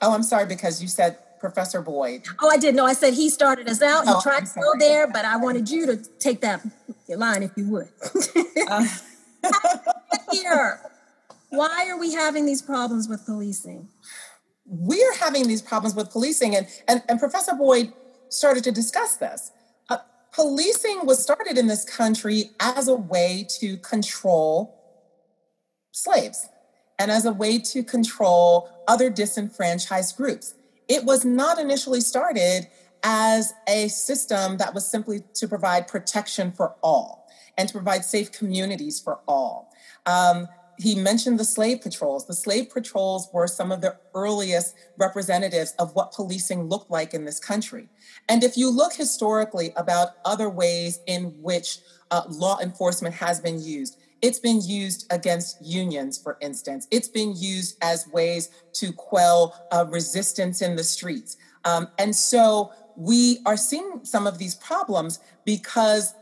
Oh, 0.00 0.12
I'm 0.12 0.24
sorry, 0.24 0.46
because 0.46 0.82
you 0.82 0.88
said 0.88 1.18
Professor 1.38 1.80
Boyd. 1.80 2.24
Oh, 2.40 2.48
I 2.50 2.56
did. 2.56 2.74
No, 2.74 2.84
I 2.84 2.92
said 2.92 3.14
he 3.14 3.30
started 3.30 3.68
us 3.68 3.80
out. 3.82 4.04
He 4.04 4.10
oh, 4.12 4.20
tried 4.20 4.46
to 4.46 4.60
go 4.60 4.72
there, 4.78 5.06
but 5.06 5.24
I 5.24 5.36
wanted 5.36 5.70
you 5.70 5.86
to 5.86 5.96
take 6.18 6.40
that 6.40 6.64
line 7.08 7.42
if 7.42 7.52
you 7.56 7.68
would. 7.68 7.88
uh. 8.68 8.86
here. 10.32 10.80
Why 11.52 11.86
are 11.90 11.98
we 11.98 12.14
having 12.14 12.46
these 12.46 12.62
problems 12.62 13.10
with 13.10 13.26
policing? 13.26 13.86
We 14.64 15.04
are 15.04 15.18
having 15.18 15.46
these 15.46 15.60
problems 15.60 15.94
with 15.94 16.10
policing, 16.10 16.56
and, 16.56 16.66
and, 16.88 17.02
and 17.10 17.20
Professor 17.20 17.52
Boyd 17.52 17.92
started 18.30 18.64
to 18.64 18.72
discuss 18.72 19.16
this. 19.16 19.52
Uh, 19.90 19.98
policing 20.32 21.04
was 21.04 21.22
started 21.22 21.58
in 21.58 21.66
this 21.66 21.84
country 21.84 22.52
as 22.58 22.88
a 22.88 22.94
way 22.94 23.46
to 23.60 23.76
control 23.76 24.78
slaves 25.90 26.48
and 26.98 27.10
as 27.10 27.26
a 27.26 27.32
way 27.34 27.58
to 27.58 27.84
control 27.84 28.70
other 28.88 29.10
disenfranchised 29.10 30.16
groups. 30.16 30.54
It 30.88 31.04
was 31.04 31.22
not 31.22 31.58
initially 31.58 32.00
started 32.00 32.66
as 33.02 33.52
a 33.68 33.88
system 33.88 34.56
that 34.56 34.72
was 34.72 34.90
simply 34.90 35.20
to 35.34 35.46
provide 35.46 35.86
protection 35.86 36.50
for 36.50 36.76
all 36.82 37.28
and 37.58 37.68
to 37.68 37.74
provide 37.74 38.06
safe 38.06 38.32
communities 38.32 38.98
for 38.98 39.20
all. 39.28 39.70
Um, 40.06 40.48
he 40.82 40.94
mentioned 40.94 41.38
the 41.38 41.44
slave 41.44 41.80
patrols. 41.80 42.26
The 42.26 42.34
slave 42.34 42.70
patrols 42.70 43.28
were 43.32 43.46
some 43.46 43.72
of 43.72 43.80
the 43.80 43.96
earliest 44.14 44.74
representatives 44.98 45.74
of 45.78 45.94
what 45.94 46.12
policing 46.12 46.68
looked 46.68 46.90
like 46.90 47.14
in 47.14 47.24
this 47.24 47.38
country. 47.38 47.88
And 48.28 48.42
if 48.42 48.56
you 48.56 48.70
look 48.70 48.92
historically 48.92 49.72
about 49.76 50.10
other 50.24 50.50
ways 50.50 51.00
in 51.06 51.34
which 51.40 51.78
uh, 52.10 52.22
law 52.28 52.58
enforcement 52.60 53.14
has 53.14 53.40
been 53.40 53.62
used, 53.62 53.98
it's 54.20 54.38
been 54.38 54.60
used 54.62 55.12
against 55.12 55.64
unions, 55.64 56.18
for 56.18 56.36
instance. 56.40 56.86
It's 56.90 57.08
been 57.08 57.34
used 57.36 57.76
as 57.82 58.06
ways 58.08 58.50
to 58.74 58.92
quell 58.92 59.54
uh, 59.72 59.86
resistance 59.88 60.62
in 60.62 60.76
the 60.76 60.84
streets. 60.84 61.36
Um, 61.64 61.88
and 61.98 62.14
so 62.14 62.72
we 62.96 63.40
are 63.46 63.56
seeing 63.56 64.00
some 64.04 64.26
of 64.26 64.38
these 64.38 64.54
problems 64.54 65.18
because 65.44 66.14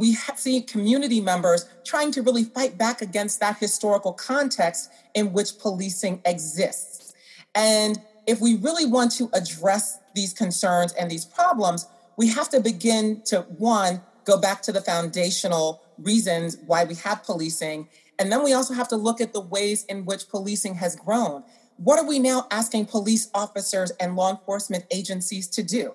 we 0.00 0.14
see 0.14 0.62
community 0.62 1.20
members 1.20 1.68
trying 1.84 2.10
to 2.12 2.22
really 2.22 2.44
fight 2.44 2.78
back 2.78 3.02
against 3.02 3.38
that 3.40 3.58
historical 3.58 4.14
context 4.14 4.90
in 5.14 5.34
which 5.34 5.58
policing 5.58 6.22
exists. 6.24 7.12
And 7.54 8.00
if 8.26 8.40
we 8.40 8.56
really 8.56 8.86
want 8.86 9.12
to 9.12 9.28
address 9.34 9.98
these 10.14 10.32
concerns 10.32 10.94
and 10.94 11.10
these 11.10 11.26
problems, 11.26 11.86
we 12.16 12.28
have 12.28 12.48
to 12.48 12.60
begin 12.60 13.20
to, 13.26 13.42
one, 13.58 14.00
go 14.24 14.40
back 14.40 14.62
to 14.62 14.72
the 14.72 14.80
foundational 14.80 15.82
reasons 15.98 16.56
why 16.66 16.84
we 16.84 16.94
have 16.94 17.22
policing. 17.22 17.86
And 18.18 18.32
then 18.32 18.42
we 18.42 18.54
also 18.54 18.72
have 18.72 18.88
to 18.88 18.96
look 18.96 19.20
at 19.20 19.34
the 19.34 19.40
ways 19.40 19.84
in 19.84 20.06
which 20.06 20.30
policing 20.30 20.76
has 20.76 20.96
grown. 20.96 21.44
What 21.76 21.98
are 21.98 22.06
we 22.06 22.18
now 22.18 22.46
asking 22.50 22.86
police 22.86 23.28
officers 23.34 23.90
and 24.00 24.16
law 24.16 24.30
enforcement 24.30 24.84
agencies 24.90 25.46
to 25.48 25.62
do? 25.62 25.94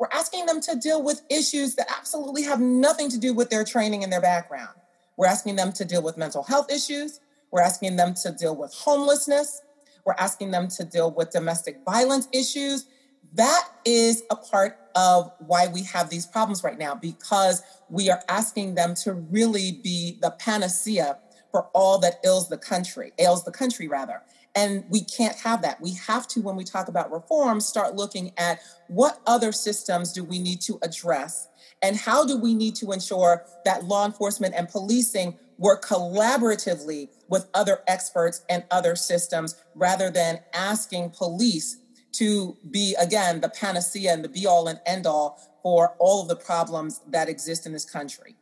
We're 0.00 0.08
asking 0.12 0.46
them 0.46 0.62
to 0.62 0.76
deal 0.76 1.02
with 1.02 1.20
issues 1.28 1.74
that 1.74 1.86
absolutely 1.94 2.42
have 2.44 2.58
nothing 2.58 3.10
to 3.10 3.18
do 3.18 3.34
with 3.34 3.50
their 3.50 3.64
training 3.64 4.02
and 4.02 4.10
their 4.10 4.22
background. 4.22 4.74
We're 5.18 5.26
asking 5.26 5.56
them 5.56 5.72
to 5.72 5.84
deal 5.84 6.02
with 6.02 6.16
mental 6.16 6.42
health 6.42 6.72
issues. 6.72 7.20
We're 7.50 7.60
asking 7.60 7.96
them 7.96 8.14
to 8.22 8.32
deal 8.32 8.56
with 8.56 8.72
homelessness. 8.72 9.60
We're 10.06 10.14
asking 10.14 10.52
them 10.52 10.68
to 10.68 10.84
deal 10.84 11.10
with 11.10 11.30
domestic 11.30 11.80
violence 11.84 12.28
issues. 12.32 12.86
That 13.34 13.68
is 13.84 14.22
a 14.30 14.36
part 14.36 14.78
of 14.96 15.32
why 15.38 15.66
we 15.66 15.82
have 15.82 16.08
these 16.08 16.24
problems 16.24 16.64
right 16.64 16.78
now 16.78 16.94
because 16.94 17.62
we 17.90 18.08
are 18.08 18.22
asking 18.26 18.76
them 18.76 18.94
to 19.04 19.12
really 19.12 19.80
be 19.84 20.18
the 20.22 20.30
panacea 20.30 21.18
for 21.50 21.64
all 21.74 21.98
that 21.98 22.20
ails 22.24 22.48
the 22.48 22.56
country, 22.56 23.12
ails 23.18 23.44
the 23.44 23.52
country 23.52 23.86
rather. 23.86 24.22
And 24.54 24.84
we 24.88 25.02
can't 25.02 25.36
have 25.36 25.62
that. 25.62 25.80
We 25.80 25.94
have 26.06 26.26
to, 26.28 26.40
when 26.40 26.56
we 26.56 26.64
talk 26.64 26.88
about 26.88 27.12
reform, 27.12 27.60
start 27.60 27.94
looking 27.94 28.32
at 28.36 28.60
what 28.88 29.20
other 29.26 29.52
systems 29.52 30.12
do 30.12 30.24
we 30.24 30.38
need 30.38 30.60
to 30.62 30.78
address 30.82 31.48
and 31.82 31.96
how 31.96 32.24
do 32.24 32.36
we 32.36 32.54
need 32.54 32.74
to 32.76 32.92
ensure 32.92 33.44
that 33.64 33.84
law 33.84 34.04
enforcement 34.04 34.54
and 34.54 34.68
policing 34.68 35.38
work 35.58 35.84
collaboratively 35.84 37.08
with 37.28 37.48
other 37.54 37.80
experts 37.86 38.44
and 38.48 38.64
other 38.70 38.96
systems 38.96 39.56
rather 39.74 40.10
than 40.10 40.40
asking 40.52 41.10
police 41.10 41.76
to 42.12 42.56
be, 42.70 42.96
again, 43.00 43.40
the 43.40 43.48
panacea 43.48 44.12
and 44.12 44.24
the 44.24 44.28
be 44.28 44.46
all 44.46 44.66
and 44.66 44.80
end 44.84 45.06
all 45.06 45.38
for 45.62 45.94
all 45.98 46.22
of 46.22 46.28
the 46.28 46.36
problems 46.36 47.00
that 47.06 47.28
exist 47.28 47.66
in 47.66 47.72
this 47.72 47.84
country. 47.84 48.36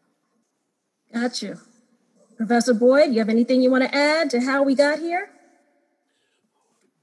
Got 1.12 1.42
you. 1.42 1.59
Professor 2.37 2.73
Boyd, 2.73 3.12
you 3.12 3.18
have 3.18 3.29
anything 3.29 3.62
you 3.62 3.71
want 3.71 3.85
to 3.85 3.94
add 3.94 4.31
to 4.31 4.40
how 4.40 4.62
we 4.62 4.75
got 4.75 5.01
here? 5.01 5.31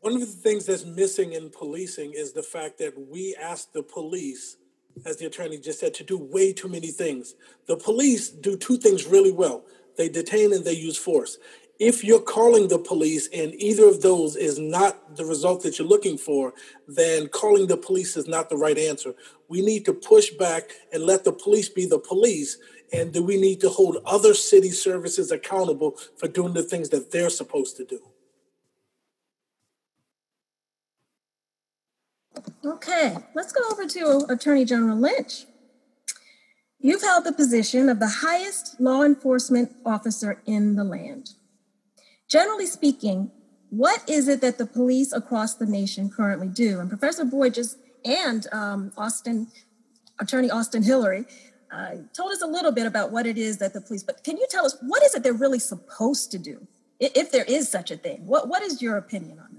One 0.06 0.14
of 0.14 0.20
the 0.20 0.28
things 0.28 0.68
that's 0.68 0.86
missing 0.86 1.34
in 1.34 1.50
policing 1.50 2.14
is 2.14 2.32
the 2.32 2.44
fact 2.44 2.78
that 2.78 2.94
we 3.10 3.36
ask 3.42 3.74
the 3.74 3.82
police, 3.82 4.58
as 5.04 5.18
the 5.18 5.26
attorney 5.26 5.58
just 5.58 5.80
said, 5.80 5.96
to 5.96 6.04
do 6.04 6.16
way 6.16 6.54
too 6.54 6.68
many 6.68 6.92
things. 6.92 7.34
The 7.66 7.76
police 7.76 8.30
do 8.30 8.56
two 8.56 8.78
things 8.78 9.08
really 9.08 9.32
well 9.32 9.64
they 9.98 10.08
detain 10.08 10.54
and 10.54 10.64
they 10.64 10.74
use 10.74 10.96
force. 10.96 11.40
If 11.80 12.04
you're 12.04 12.22
calling 12.22 12.68
the 12.68 12.78
police 12.78 13.30
and 13.34 13.56
either 13.56 13.88
of 13.88 14.04
those 14.04 14.36
is 14.36 14.60
not 14.60 15.16
the 15.16 15.26
result 15.26 15.64
that 15.64 15.80
you're 15.80 15.88
looking 15.88 16.20
for, 16.20 16.54
then 16.88 17.28
calling 17.30 17.66
the 17.66 17.76
police 17.76 18.16
is 18.16 18.28
not 18.28 18.52
the 18.52 18.58
right 18.58 18.78
answer. 18.78 19.16
We 19.48 19.66
need 19.66 19.86
to 19.86 19.94
push 19.94 20.30
back 20.30 20.70
and 20.94 21.02
let 21.02 21.24
the 21.24 21.34
police 21.34 21.68
be 21.68 21.88
the 21.88 21.98
police. 21.98 22.60
And 22.94 23.12
do 23.12 23.24
we 23.24 23.42
need 23.42 23.60
to 23.62 23.70
hold 23.70 23.98
other 24.06 24.36
city 24.36 24.70
services 24.70 25.32
accountable 25.32 25.98
for 26.16 26.28
doing 26.28 26.54
the 26.54 26.62
things 26.62 26.90
that 26.90 27.10
they're 27.10 27.32
supposed 27.32 27.76
to 27.78 27.86
do? 27.86 28.02
Okay, 32.66 33.18
let's 33.34 33.52
go 33.52 33.62
over 33.72 33.86
to 33.88 34.26
Attorney 34.30 34.66
General 34.66 34.98
Lynch. 34.98 35.46
You've 36.80 37.02
held 37.02 37.24
the 37.24 37.34
position 37.34 37.90
of 37.90 38.00
the 38.00 38.08
highest 38.08 38.80
law 38.80 39.04
enforcement 39.04 39.72
officer 39.86 40.42
in 40.46 40.76
the 40.76 40.84
land. 40.84 41.32
Generally 42.30 42.68
speaking, 42.68 43.32
what 43.70 44.08
is 44.10 44.28
it 44.28 44.42
that 44.42 44.58
the 44.58 44.66
police 44.66 45.12
across 45.12 45.56
the 45.56 45.66
nation 45.66 46.10
currently 46.10 46.48
do? 46.48 46.80
And 46.80 46.90
Professor 46.90 47.26
Boyd 47.26 47.56
just 47.56 47.78
and 48.06 48.46
um, 48.52 48.92
Austin, 48.98 49.48
Attorney 50.20 50.50
Austin 50.50 50.84
Hillery, 50.84 51.26
uh, 51.72 51.96
told 52.14 52.32
us 52.32 52.42
a 52.42 52.48
little 52.48 52.72
bit 52.72 52.86
about 52.86 53.12
what 53.12 53.26
it 53.26 53.38
is 53.38 53.58
that 53.58 53.74
the 53.74 53.82
police. 53.82 54.04
But 54.04 54.24
can 54.24 54.38
you 54.38 54.46
tell 54.50 54.66
us 54.66 54.78
what 54.82 55.04
is 55.04 55.16
it 55.16 55.24
they're 55.24 55.34
really 55.34 55.60
supposed 55.60 56.32
to 56.32 56.38
do, 56.38 56.68
if 57.00 57.32
there 57.32 57.46
is 57.46 57.68
such 57.68 57.90
a 57.92 57.98
thing? 57.98 58.26
What 58.26 58.48
What 58.48 58.62
is 58.62 58.82
your 58.82 58.98
opinion 58.98 59.40
on? 59.40 59.55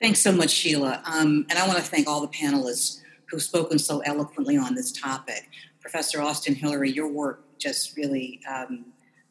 Thanks 0.00 0.20
so 0.20 0.32
much, 0.32 0.50
Sheila. 0.50 1.02
Um, 1.04 1.44
and 1.50 1.58
I 1.58 1.66
want 1.66 1.78
to 1.78 1.84
thank 1.84 2.08
all 2.08 2.22
the 2.22 2.28
panelists 2.28 3.02
who've 3.26 3.42
spoken 3.42 3.78
so 3.78 4.00
eloquently 4.00 4.56
on 4.56 4.74
this 4.74 4.90
topic. 4.92 5.50
Professor 5.80 6.22
Austin 6.22 6.54
Hillery, 6.54 6.90
your 6.90 7.06
work 7.06 7.44
just 7.58 7.94
really, 7.98 8.40
um, 8.50 8.86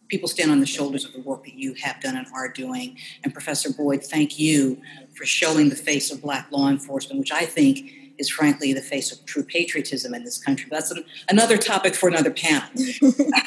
people 0.10 0.29
stand 0.29 0.51
on 0.51 0.60
the 0.60 0.67
shoulders 0.67 1.05
of 1.05 1.13
the 1.13 1.21
work 1.21 1.43
that 1.45 1.55
you 1.55 1.73
have 1.82 1.99
done 2.01 2.15
and 2.15 2.27
are 2.36 2.49
doing. 2.49 2.97
And 3.23 3.34
Professor 3.34 3.73
Boyd, 3.73 4.03
thank 4.03 4.38
you 4.38 4.79
for 5.15 5.25
showing 5.25 5.69
the 5.69 5.75
face 5.75 6.12
of 6.12 6.21
Black 6.21 6.51
law 6.51 6.69
enforcement, 6.69 7.19
which 7.19 7.32
I 7.32 7.45
think 7.45 7.91
is 8.19 8.29
frankly 8.29 8.71
the 8.71 8.82
face 8.82 9.12
of 9.12 9.25
true 9.25 9.43
patriotism 9.43 10.13
in 10.13 10.23
this 10.23 10.38
country. 10.38 10.67
But 10.69 10.82
that's 10.82 10.91
an, 10.91 11.03
another 11.29 11.58
topic 11.58 11.95
for 11.95 12.10
another 12.10 12.32
panel. 12.32 12.69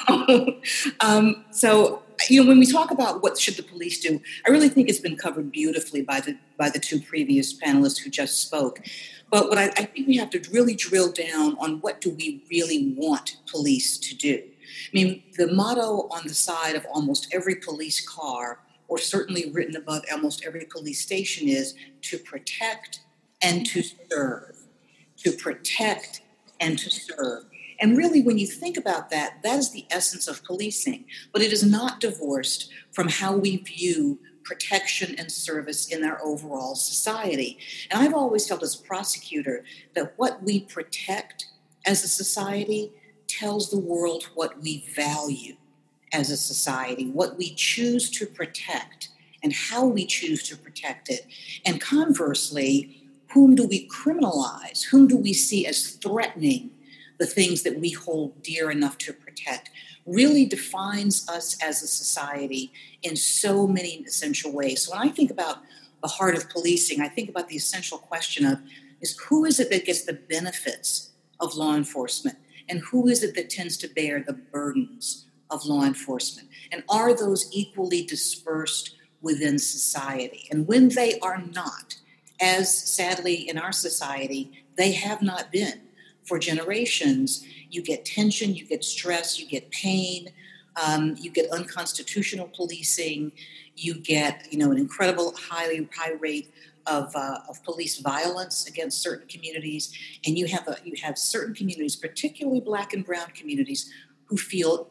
um, 1.01 1.45
so 1.53 2.02
you 2.29 2.43
know, 2.43 2.49
when 2.49 2.59
we 2.59 2.67
talk 2.67 2.91
about 2.91 3.23
what 3.23 3.39
should 3.39 3.57
the 3.57 3.63
police 3.63 4.01
do, 4.01 4.21
I 4.47 4.51
really 4.51 4.69
think 4.69 4.89
it's 4.89 4.99
been 4.99 5.17
covered 5.17 5.51
beautifully 5.53 6.03
by 6.03 6.21
the 6.21 6.37
by 6.57 6.71
the 6.71 6.79
two 6.79 7.01
previous 7.01 7.53
panelists 7.53 7.99
who 7.99 8.11
just 8.11 8.43
spoke. 8.43 8.81
But 9.31 9.49
what 9.49 9.59
I, 9.59 9.65
I 9.65 9.85
think 9.85 10.07
we 10.07 10.17
have 10.19 10.31
to 10.31 10.43
really 10.51 10.75
drill 10.75 11.11
down 11.11 11.57
on 11.59 11.81
what 11.81 12.01
do 12.01 12.11
we 12.11 12.45
really 12.51 12.95
want 12.97 13.39
police 13.47 13.97
to 13.99 14.15
do. 14.15 14.43
I 14.45 14.91
mean, 14.93 15.23
the 15.37 15.53
motto 15.53 16.09
on 16.11 16.27
the 16.27 16.35
side 16.35 16.77
of 16.77 16.87
almost 16.93 17.29
every 17.33 17.57
police 17.57 18.07
car, 18.07 18.61
or 18.89 18.99
certainly 18.99 19.51
written 19.51 19.77
above 19.77 20.03
almost 20.13 20.45
every 20.45 20.67
police 20.71 21.01
station, 21.01 21.49
is 21.49 21.75
to 22.03 22.19
protect 22.19 23.01
and 23.41 23.67
to 23.67 23.83
serve. 24.11 24.57
To 25.19 25.33
protect 25.33 26.23
and 26.61 26.79
to 26.79 26.91
serve. 26.91 27.45
And 27.83 27.99
really, 27.99 28.23
when 28.23 28.39
you 28.39 28.47
think 28.47 28.77
about 28.77 29.11
that, 29.11 29.43
that 29.43 29.59
is 29.59 29.73
the 29.73 29.87
essence 29.91 30.29
of 30.29 30.45
policing. 30.45 31.05
But 31.33 31.43
it 31.43 31.53
is 31.53 31.65
not 31.65 31.99
divorced 31.99 32.71
from 32.93 33.09
how 33.09 33.37
we 33.37 33.57
view 33.57 34.21
protection 34.45 35.17
and 35.19 35.33
service 35.33 35.89
in 35.89 36.05
our 36.05 36.25
overall 36.25 36.77
society. 36.77 37.59
And 37.91 38.01
I've 38.01 38.15
always 38.15 38.47
felt 38.47 38.63
as 38.63 38.79
a 38.79 38.83
prosecutor 38.85 39.65
that 39.95 40.15
what 40.17 40.45
we 40.45 40.61
protect 40.61 41.47
as 41.85 42.05
a 42.05 42.09
society 42.09 42.93
tells 43.27 43.71
the 43.71 43.81
world 43.81 44.29
what 44.35 44.61
we 44.61 44.87
value 44.95 45.57
as 46.13 46.31
a 46.31 46.37
society, 46.37 47.11
what 47.11 47.37
we 47.37 47.53
choose 47.53 48.11
to 48.11 48.27
protect, 48.27 49.09
and 49.43 49.53
how 49.53 49.85
we 49.85 50.07
choose 50.07 50.49
to 50.49 50.57
protect 50.57 51.09
it. 51.11 51.27
And 51.67 51.81
conversely, 51.81 53.09
whom 53.33 53.57
do 53.57 53.67
we 53.67 53.89
criminalize? 53.89 54.85
Whom 54.85 55.09
do 55.09 55.17
we 55.17 55.33
see 55.33 55.67
as 55.67 55.97
threatening 55.97 56.71
the 57.23 57.27
things 57.27 57.63
that 57.63 57.79
we 57.79 57.91
hold 57.91 58.43
dear 58.43 58.69
enough 58.69 58.99
to 58.99 59.13
protect, 59.13 59.71
really 60.07 60.45
defines 60.45 61.29
us 61.29 61.57
as 61.63 61.81
a 61.81 61.87
society 61.87 62.73
in 63.05 63.15
so 63.15 63.65
many 63.65 64.03
essential 64.05 64.51
ways. 64.51 64.83
So 64.83 64.91
when 64.91 65.09
I 65.09 65.13
think 65.13 65.31
about 65.31 65.59
the 66.03 66.09
heart 66.09 66.37
of 66.37 66.51
policing, 66.51 67.01
I 67.01 67.07
think 67.07 67.29
about 67.29 67.49
the 67.49 67.55
essential 67.55 67.99
question 67.99 68.45
of 68.45 68.59
is 69.01 69.17
who 69.19 69.45
is 69.45 69.61
it 69.61 69.71
that 69.71 69.85
gets 69.85 70.03
the 70.03 70.15
benefits 70.15 71.11
of 71.39 71.55
law 71.55 71.77
enforcement 71.77 72.39
and 72.69 72.81
who 72.91 73.07
is 73.07 73.23
it 73.23 73.37
that 73.37 73.51
tends 73.51 73.77
to 73.77 73.89
bear 73.89 74.19
the 74.21 74.33
burdens 74.33 75.27
of 75.49 75.65
law 75.65 75.85
enforcement? 75.85 76.49
And 76.73 76.83
are 76.89 77.15
those 77.17 77.49
equally 77.53 78.03
dispersed 78.03 78.97
within 79.21 79.61
society? 79.61 80.49
And 80.51 80.67
when 80.67 80.89
they 80.89 81.21
are 81.21 81.41
not, 81.41 81.95
as 82.41 82.77
sadly 82.77 83.49
in 83.49 83.59
our 83.59 83.71
society, 83.71 84.65
they 84.77 84.91
have 84.91 85.23
not 85.23 85.53
been, 85.53 85.83
for 86.25 86.39
generations, 86.39 87.45
you 87.71 87.83
get 87.83 88.05
tension, 88.05 88.55
you 88.55 88.65
get 88.67 88.85
stress, 88.85 89.39
you 89.39 89.47
get 89.47 89.71
pain, 89.71 90.31
um, 90.77 91.17
you 91.19 91.31
get 91.31 91.51
unconstitutional 91.51 92.51
policing, 92.55 93.33
you 93.77 93.95
get 93.95 94.47
you 94.51 94.59
know 94.59 94.71
an 94.71 94.79
incredible 94.79 95.35
highly 95.37 95.89
high 95.95 96.13
rate 96.13 96.53
of, 96.87 97.15
uh, 97.15 97.39
of 97.49 97.63
police 97.65 97.99
violence 97.99 98.67
against 98.67 99.03
certain 99.03 99.29
communities, 99.29 99.93
and 100.27 100.37
you 100.37 100.47
have 100.47 100.67
a, 100.69 100.77
you 100.85 100.95
have 101.03 101.17
certain 101.17 101.55
communities, 101.55 101.97
particularly 101.97 102.61
Black 102.61 102.93
and 102.93 103.05
Brown 103.05 103.29
communities, 103.35 103.93
who 104.27 104.37
feel 104.37 104.89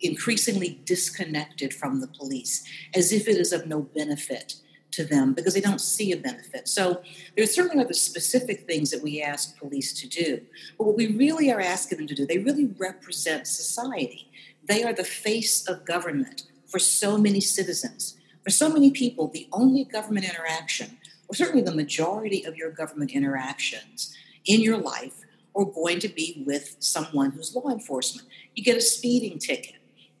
increasingly 0.00 0.80
disconnected 0.84 1.74
from 1.74 2.00
the 2.00 2.06
police, 2.06 2.64
as 2.94 3.12
if 3.12 3.26
it 3.28 3.36
is 3.36 3.52
of 3.52 3.66
no 3.66 3.82
benefit 3.82 4.54
to 4.90 5.04
them 5.04 5.34
because 5.34 5.54
they 5.54 5.60
don't 5.60 5.80
see 5.80 6.12
a 6.12 6.16
benefit. 6.16 6.68
So 6.68 7.02
there 7.36 7.46
certainly 7.46 7.84
the 7.84 7.94
specific 7.94 8.66
things 8.66 8.90
that 8.90 9.02
we 9.02 9.22
ask 9.22 9.58
police 9.58 9.92
to 10.00 10.08
do. 10.08 10.40
But 10.76 10.86
what 10.86 10.96
we 10.96 11.08
really 11.08 11.52
are 11.52 11.60
asking 11.60 11.98
them 11.98 12.06
to 12.06 12.14
do, 12.14 12.26
they 12.26 12.38
really 12.38 12.70
represent 12.78 13.46
society. 13.46 14.30
They 14.66 14.82
are 14.82 14.92
the 14.92 15.04
face 15.04 15.66
of 15.68 15.84
government 15.84 16.44
for 16.66 16.78
so 16.78 17.18
many 17.18 17.40
citizens. 17.40 18.16
For 18.44 18.50
so 18.50 18.68
many 18.68 18.90
people, 18.90 19.28
the 19.28 19.48
only 19.52 19.84
government 19.84 20.26
interaction, 20.26 20.98
or 21.28 21.34
certainly 21.34 21.62
the 21.62 21.74
majority 21.74 22.44
of 22.44 22.56
your 22.56 22.70
government 22.70 23.12
interactions 23.12 24.16
in 24.46 24.60
your 24.60 24.78
life, 24.78 25.24
are 25.54 25.64
going 25.64 25.98
to 26.00 26.08
be 26.08 26.44
with 26.46 26.76
someone 26.78 27.32
who's 27.32 27.54
law 27.54 27.68
enforcement. 27.68 28.28
You 28.54 28.62
get 28.62 28.76
a 28.76 28.80
speeding 28.80 29.38
ticket, 29.38 29.76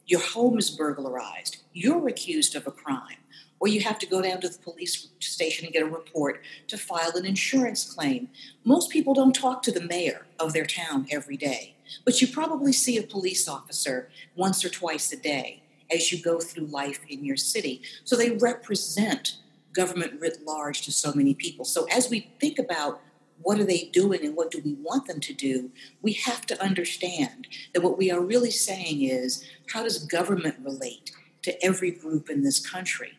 your 0.06 0.20
home 0.20 0.58
is 0.58 0.70
burglarized, 0.70 1.58
you're 1.72 2.08
accused 2.08 2.56
of 2.56 2.66
a 2.66 2.72
crime 2.72 3.18
or 3.60 3.68
you 3.68 3.80
have 3.80 3.98
to 3.98 4.06
go 4.06 4.22
down 4.22 4.40
to 4.40 4.48
the 4.48 4.58
police 4.58 5.08
station 5.20 5.64
and 5.64 5.72
get 5.72 5.82
a 5.82 5.86
report 5.86 6.42
to 6.68 6.78
file 6.78 7.16
an 7.16 7.26
insurance 7.26 7.92
claim. 7.92 8.28
Most 8.64 8.90
people 8.90 9.14
don't 9.14 9.34
talk 9.34 9.62
to 9.62 9.72
the 9.72 9.80
mayor 9.80 10.26
of 10.38 10.52
their 10.52 10.66
town 10.66 11.06
every 11.10 11.36
day, 11.36 11.74
but 12.04 12.20
you 12.20 12.28
probably 12.28 12.72
see 12.72 12.96
a 12.96 13.02
police 13.02 13.48
officer 13.48 14.10
once 14.36 14.64
or 14.64 14.68
twice 14.68 15.12
a 15.12 15.16
day 15.16 15.62
as 15.90 16.12
you 16.12 16.22
go 16.22 16.38
through 16.38 16.66
life 16.66 17.00
in 17.08 17.24
your 17.24 17.36
city. 17.36 17.82
So 18.04 18.14
they 18.14 18.30
represent 18.30 19.36
government 19.72 20.20
writ 20.20 20.38
large 20.44 20.82
to 20.82 20.92
so 20.92 21.12
many 21.12 21.34
people. 21.34 21.64
So 21.64 21.86
as 21.90 22.10
we 22.10 22.30
think 22.40 22.58
about 22.58 23.00
what 23.42 23.60
are 23.60 23.64
they 23.64 23.88
doing 23.92 24.24
and 24.24 24.36
what 24.36 24.50
do 24.50 24.60
we 24.64 24.74
want 24.74 25.06
them 25.06 25.20
to 25.20 25.32
do, 25.32 25.70
we 26.02 26.12
have 26.14 26.44
to 26.46 26.62
understand 26.62 27.46
that 27.72 27.82
what 27.82 27.96
we 27.96 28.10
are 28.10 28.20
really 28.20 28.50
saying 28.50 29.02
is 29.02 29.44
how 29.72 29.84
does 29.84 30.04
government 30.04 30.56
relate 30.62 31.12
to 31.42 31.64
every 31.64 31.90
group 31.90 32.28
in 32.28 32.42
this 32.42 32.64
country? 32.64 33.17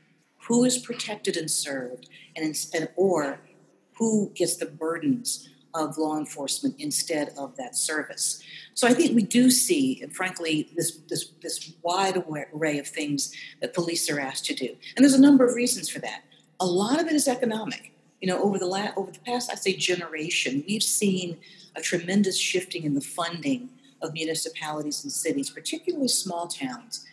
Who 0.49 0.65
is 0.65 0.79
protected 0.79 1.37
and 1.37 1.49
served, 1.49 2.09
and 2.35 2.43
instead, 2.43 2.89
or 2.95 3.39
who 3.97 4.31
gets 4.33 4.57
the 4.57 4.65
burdens 4.65 5.47
of 5.75 5.95
law 5.99 6.17
enforcement 6.17 6.73
instead 6.79 7.31
of 7.37 7.55
that 7.55 7.75
service. 7.75 8.41
So 8.73 8.87
I 8.87 8.95
think 8.95 9.15
we 9.15 9.21
do 9.21 9.51
see, 9.51 10.01
and 10.01 10.13
frankly, 10.13 10.67
this, 10.75 10.97
this, 11.07 11.29
this 11.43 11.73
wide 11.83 12.23
array 12.51 12.79
of 12.79 12.87
things 12.87 13.31
that 13.61 13.75
police 13.75 14.09
are 14.09 14.19
asked 14.19 14.45
to 14.45 14.55
do. 14.55 14.75
And 14.95 15.03
there's 15.03 15.13
a 15.13 15.21
number 15.21 15.45
of 15.45 15.53
reasons 15.53 15.87
for 15.87 15.99
that. 15.99 16.23
A 16.59 16.65
lot 16.65 16.99
of 16.99 17.05
it 17.05 17.13
is 17.13 17.27
economic. 17.27 17.93
You 18.19 18.27
know, 18.29 18.41
over 18.41 18.57
the 18.57 18.65
la- 18.65 18.91
over 18.97 19.11
the 19.11 19.19
past, 19.19 19.51
I'd 19.51 19.59
say, 19.59 19.73
generation, 19.75 20.63
we've 20.67 20.81
seen 20.81 21.37
a 21.75 21.81
tremendous 21.81 22.37
shifting 22.37 22.83
in 22.83 22.95
the 22.95 23.01
funding 23.01 23.69
of 24.01 24.13
municipalities 24.13 25.03
and 25.03 25.13
cities, 25.13 25.51
particularly 25.51 26.07
small 26.07 26.47
towns. 26.47 27.05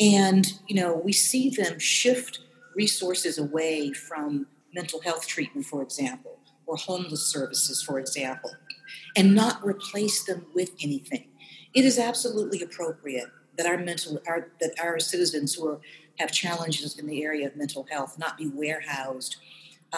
And, 0.00 0.52
you 0.66 0.74
know, 0.74 0.96
we 0.96 1.12
see 1.12 1.50
them 1.50 1.78
shift 1.78 2.40
resources 2.84 3.36
away 3.36 3.92
from 3.92 4.46
mental 4.72 5.00
health 5.02 5.26
treatment, 5.26 5.66
for 5.66 5.82
example, 5.82 6.38
or 6.66 6.76
homeless 6.76 7.24
services, 7.36 7.82
for 7.82 7.98
example, 7.98 8.52
and 9.18 9.34
not 9.34 9.62
replace 9.72 10.24
them 10.24 10.46
with 10.54 10.70
anything. 10.80 11.26
It 11.74 11.84
is 11.84 11.98
absolutely 11.98 12.62
appropriate 12.62 13.28
that 13.56 13.66
our 13.66 13.76
mental 13.76 14.12
our, 14.26 14.40
that 14.60 14.72
our 14.82 14.98
citizens 14.98 15.48
who 15.54 15.62
are, 15.68 15.80
have 16.20 16.32
challenges 16.32 16.98
in 16.98 17.06
the 17.06 17.22
area 17.22 17.46
of 17.48 17.54
mental 17.64 17.84
health 17.90 18.12
not 18.18 18.38
be 18.38 18.48
warehoused 18.62 19.36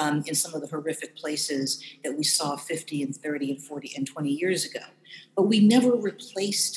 um, 0.00 0.16
in 0.26 0.34
some 0.34 0.52
of 0.56 0.60
the 0.62 0.70
horrific 0.74 1.12
places 1.22 1.66
that 2.02 2.16
we 2.18 2.24
saw 2.24 2.56
50 2.56 3.02
and 3.04 3.14
30 3.14 3.52
and 3.52 3.62
40 3.62 3.92
and 3.96 4.06
20 4.06 4.30
years 4.42 4.64
ago. 4.64 4.86
But 5.36 5.44
we 5.52 5.58
never 5.74 5.92
replaced 6.10 6.74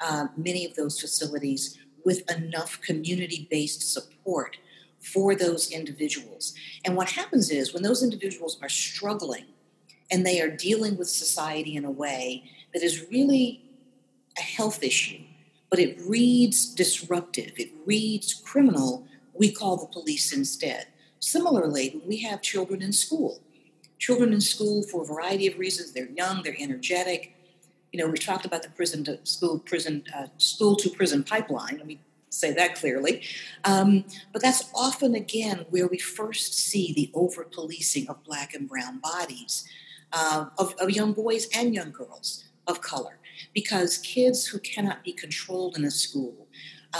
uh, 0.00 0.26
many 0.36 0.62
of 0.68 0.76
those 0.76 1.00
facilities 1.00 1.62
with 2.04 2.20
enough 2.30 2.80
community 2.88 3.48
based 3.50 3.82
support 3.92 4.58
for 5.12 5.34
those 5.34 5.70
individuals. 5.70 6.54
And 6.84 6.96
what 6.96 7.10
happens 7.10 7.50
is 7.50 7.72
when 7.72 7.82
those 7.82 8.02
individuals 8.02 8.58
are 8.62 8.68
struggling 8.68 9.46
and 10.10 10.24
they 10.24 10.40
are 10.40 10.48
dealing 10.48 10.96
with 10.96 11.08
society 11.08 11.76
in 11.76 11.84
a 11.84 11.90
way 11.90 12.44
that 12.72 12.82
is 12.82 13.06
really 13.10 13.62
a 14.38 14.42
health 14.42 14.82
issue, 14.82 15.20
but 15.70 15.78
it 15.78 15.98
reads 16.06 16.66
disruptive, 16.74 17.52
it 17.56 17.70
reads 17.84 18.34
criminal, 18.34 19.06
we 19.34 19.52
call 19.52 19.76
the 19.76 19.86
police 19.86 20.32
instead. 20.32 20.86
Similarly, 21.20 21.90
when 21.90 22.08
we 22.08 22.18
have 22.22 22.42
children 22.42 22.82
in 22.82 22.92
school, 22.92 23.40
children 23.98 24.32
in 24.32 24.40
school 24.40 24.82
for 24.82 25.02
a 25.02 25.04
variety 25.04 25.46
of 25.46 25.58
reasons, 25.58 25.92
they're 25.92 26.10
young, 26.10 26.42
they're 26.42 26.56
energetic. 26.58 27.34
You 27.92 27.98
know, 28.00 28.08
we 28.08 28.18
talked 28.18 28.44
about 28.44 28.62
the 28.62 28.70
prison 28.70 29.04
to 29.04 29.18
school, 29.24 29.58
prison, 29.58 30.04
uh, 30.16 30.26
school 30.38 30.76
to 30.76 30.90
prison 30.90 31.24
pipeline. 31.24 31.78
Let 31.78 31.86
me 31.86 31.98
say 32.30 32.52
that 32.52 32.74
clearly. 32.74 33.22
Um, 33.64 34.04
but 34.32 34.42
that's 34.42 34.70
often, 34.74 35.14
again, 35.14 35.66
where 35.70 35.86
we 35.86 35.98
first 35.98 36.54
see 36.54 36.92
the 36.92 37.10
over 37.14 37.44
policing 37.44 38.08
of 38.08 38.22
black 38.24 38.54
and 38.54 38.68
brown 38.68 38.98
bodies, 38.98 39.68
uh, 40.12 40.46
of, 40.58 40.74
of 40.80 40.90
young 40.90 41.12
boys 41.12 41.48
and 41.54 41.74
young 41.74 41.90
girls 41.90 42.44
of 42.66 42.80
color, 42.80 43.18
because 43.54 43.98
kids 43.98 44.46
who 44.46 44.58
cannot 44.58 45.04
be 45.04 45.12
controlled 45.12 45.76
in 45.76 45.84
a 45.84 45.90
school, 45.90 46.46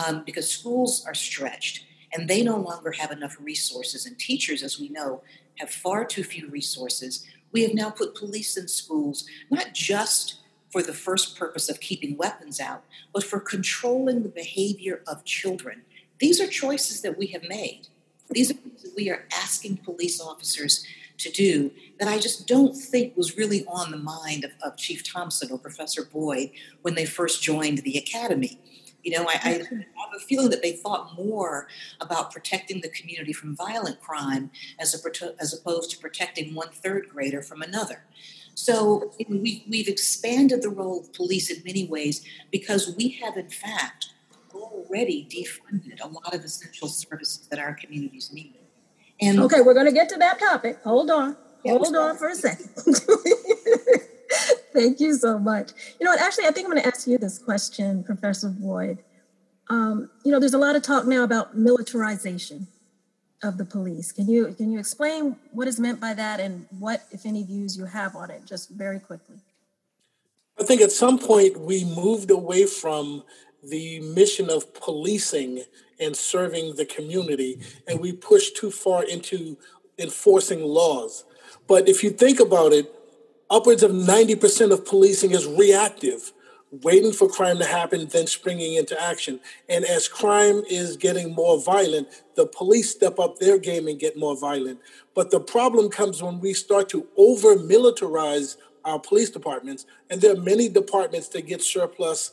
um, 0.06 0.22
because 0.24 0.50
schools 0.50 1.04
are 1.06 1.14
stretched 1.14 1.84
and 2.12 2.28
they 2.28 2.42
no 2.42 2.56
longer 2.56 2.92
have 2.92 3.10
enough 3.10 3.36
resources, 3.40 4.06
and 4.06 4.18
teachers, 4.18 4.62
as 4.62 4.80
we 4.80 4.88
know, 4.88 5.22
have 5.58 5.70
far 5.70 6.04
too 6.04 6.24
few 6.24 6.48
resources. 6.48 7.26
We 7.52 7.62
have 7.62 7.74
now 7.74 7.90
put 7.90 8.14
police 8.14 8.56
in 8.56 8.68
schools, 8.68 9.26
not 9.50 9.74
just 9.74 10.36
for 10.70 10.82
the 10.82 10.92
first 10.92 11.38
purpose 11.38 11.68
of 11.68 11.80
keeping 11.80 12.16
weapons 12.16 12.60
out, 12.60 12.84
but 13.12 13.24
for 13.24 13.40
controlling 13.40 14.22
the 14.22 14.28
behavior 14.28 15.02
of 15.06 15.24
children. 15.24 15.82
These 16.18 16.40
are 16.40 16.46
choices 16.46 17.02
that 17.02 17.16
we 17.16 17.28
have 17.28 17.44
made. 17.44 17.88
These 18.30 18.50
are 18.50 18.54
things 18.54 18.82
that 18.82 18.92
we 18.96 19.08
are 19.10 19.26
asking 19.32 19.78
police 19.78 20.20
officers 20.20 20.84
to 21.18 21.30
do 21.30 21.72
that 21.98 22.08
I 22.08 22.18
just 22.18 22.46
don't 22.46 22.74
think 22.74 23.16
was 23.16 23.36
really 23.36 23.64
on 23.66 23.90
the 23.90 23.96
mind 23.96 24.44
of, 24.44 24.52
of 24.62 24.76
Chief 24.76 25.02
Thomson 25.02 25.50
or 25.50 25.58
Professor 25.58 26.04
Boyd 26.04 26.50
when 26.82 26.94
they 26.94 27.04
first 27.04 27.42
joined 27.42 27.78
the 27.78 27.96
academy. 27.96 28.60
You 29.02 29.12
know, 29.12 29.26
I, 29.28 29.40
I, 29.42 29.48
have 29.52 30.14
a 30.16 30.20
feeling 30.20 30.50
that 30.50 30.60
they 30.60 30.72
thought 30.72 31.16
more 31.16 31.68
about 32.00 32.32
protecting 32.32 32.80
the 32.80 32.88
community 32.88 33.32
from 33.32 33.56
violent 33.56 34.00
crime 34.00 34.50
as, 34.78 34.94
a, 34.94 35.40
as 35.40 35.54
opposed 35.54 35.90
to 35.92 35.98
protecting 35.98 36.54
one 36.54 36.68
third 36.70 37.08
grader 37.08 37.40
from 37.40 37.62
another. 37.62 38.04
So 38.58 39.12
we, 39.28 39.64
we've 39.70 39.86
expanded 39.86 40.62
the 40.62 40.68
role 40.68 40.98
of 40.98 41.12
police 41.12 41.48
in 41.48 41.62
many 41.64 41.86
ways 41.86 42.26
because 42.50 42.92
we 42.96 43.10
have, 43.22 43.36
in 43.36 43.48
fact, 43.48 44.08
already 44.52 45.28
defunded 45.30 46.00
a 46.02 46.08
lot 46.08 46.34
of 46.34 46.42
essential 46.42 46.88
services 46.88 47.46
that 47.52 47.60
our 47.60 47.72
communities 47.72 48.32
need. 48.32 48.56
And 49.20 49.38
okay, 49.38 49.60
we're 49.60 49.74
going 49.74 49.86
to 49.86 49.92
get 49.92 50.08
to 50.08 50.16
that 50.16 50.40
topic. 50.40 50.82
Hold 50.82 51.08
on. 51.08 51.36
Hold 51.64 51.94
on 51.94 52.16
for 52.16 52.30
a 52.30 52.34
second. 52.34 52.68
Thank 54.72 54.98
you 54.98 55.14
so 55.14 55.38
much. 55.38 55.70
You 56.00 56.06
know 56.06 56.10
what? 56.10 56.20
Actually, 56.20 56.46
I 56.46 56.50
think 56.50 56.66
I'm 56.66 56.72
going 56.72 56.82
to 56.82 56.88
ask 56.88 57.06
you 57.06 57.16
this 57.16 57.38
question, 57.38 58.02
Professor 58.02 58.48
Boyd. 58.48 59.04
Um, 59.70 60.10
you 60.24 60.32
know, 60.32 60.40
there's 60.40 60.54
a 60.54 60.58
lot 60.58 60.74
of 60.74 60.82
talk 60.82 61.06
now 61.06 61.22
about 61.22 61.56
militarization 61.56 62.66
of 63.42 63.58
the 63.58 63.64
police. 63.64 64.12
Can 64.12 64.28
you 64.28 64.54
can 64.56 64.72
you 64.72 64.78
explain 64.78 65.36
what 65.52 65.68
is 65.68 65.78
meant 65.78 66.00
by 66.00 66.14
that 66.14 66.40
and 66.40 66.66
what, 66.78 67.02
if 67.10 67.24
any, 67.24 67.44
views 67.44 67.76
you 67.76 67.84
have 67.84 68.16
on 68.16 68.30
it, 68.30 68.44
just 68.44 68.70
very 68.70 68.98
quickly? 68.98 69.36
I 70.58 70.64
think 70.64 70.80
at 70.80 70.90
some 70.90 71.18
point 71.18 71.58
we 71.60 71.84
moved 71.84 72.30
away 72.30 72.66
from 72.66 73.22
the 73.62 74.00
mission 74.00 74.50
of 74.50 74.74
policing 74.74 75.64
and 76.00 76.16
serving 76.16 76.76
the 76.76 76.84
community, 76.84 77.60
and 77.86 78.00
we 78.00 78.12
pushed 78.12 78.56
too 78.56 78.70
far 78.70 79.04
into 79.04 79.56
enforcing 79.98 80.62
laws. 80.62 81.24
But 81.66 81.88
if 81.88 82.02
you 82.02 82.10
think 82.10 82.40
about 82.40 82.72
it, 82.72 82.92
upwards 83.50 83.82
of 83.82 83.90
90% 83.90 84.72
of 84.72 84.86
policing 84.86 85.32
is 85.32 85.46
reactive 85.46 86.32
waiting 86.70 87.12
for 87.12 87.28
crime 87.28 87.58
to 87.58 87.64
happen, 87.64 88.06
then 88.06 88.26
springing 88.26 88.74
into 88.74 89.00
action. 89.00 89.40
And 89.68 89.84
as 89.84 90.08
crime 90.08 90.62
is 90.68 90.96
getting 90.96 91.34
more 91.34 91.60
violent, 91.60 92.08
the 92.36 92.46
police 92.46 92.90
step 92.90 93.18
up 93.18 93.38
their 93.38 93.58
game 93.58 93.88
and 93.88 93.98
get 93.98 94.18
more 94.18 94.36
violent. 94.36 94.80
But 95.14 95.30
the 95.30 95.40
problem 95.40 95.88
comes 95.88 96.22
when 96.22 96.40
we 96.40 96.52
start 96.52 96.88
to 96.90 97.06
over 97.16 97.56
militarize 97.56 98.56
our 98.84 98.98
police 98.98 99.30
departments. 99.30 99.86
And 100.10 100.20
there 100.20 100.32
are 100.32 100.40
many 100.40 100.68
departments 100.68 101.28
that 101.28 101.46
get 101.46 101.62
surplus 101.62 102.32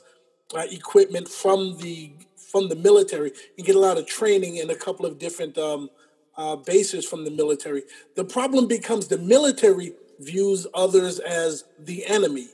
uh, 0.54 0.64
equipment 0.70 1.28
from 1.28 1.78
the 1.78 2.12
from 2.38 2.70
the 2.70 2.76
military 2.76 3.34
and 3.58 3.66
get 3.66 3.76
a 3.76 3.80
lot 3.80 3.98
of 3.98 4.06
training 4.06 4.58
in 4.58 4.70
a 4.70 4.76
couple 4.76 5.06
of 5.06 5.20
different 5.20 5.58
um, 5.58 5.90
uh, 6.38 6.56
bases 6.56 7.06
from 7.06 7.26
the 7.26 7.32
military. 7.32 7.84
The 8.16 8.24
problem 8.24 8.68
becomes 8.68 9.08
the 9.08 9.18
military 9.18 9.94
views 10.20 10.66
others 10.74 11.20
as 11.20 11.66
the 11.78 12.06
enemy 12.06 12.48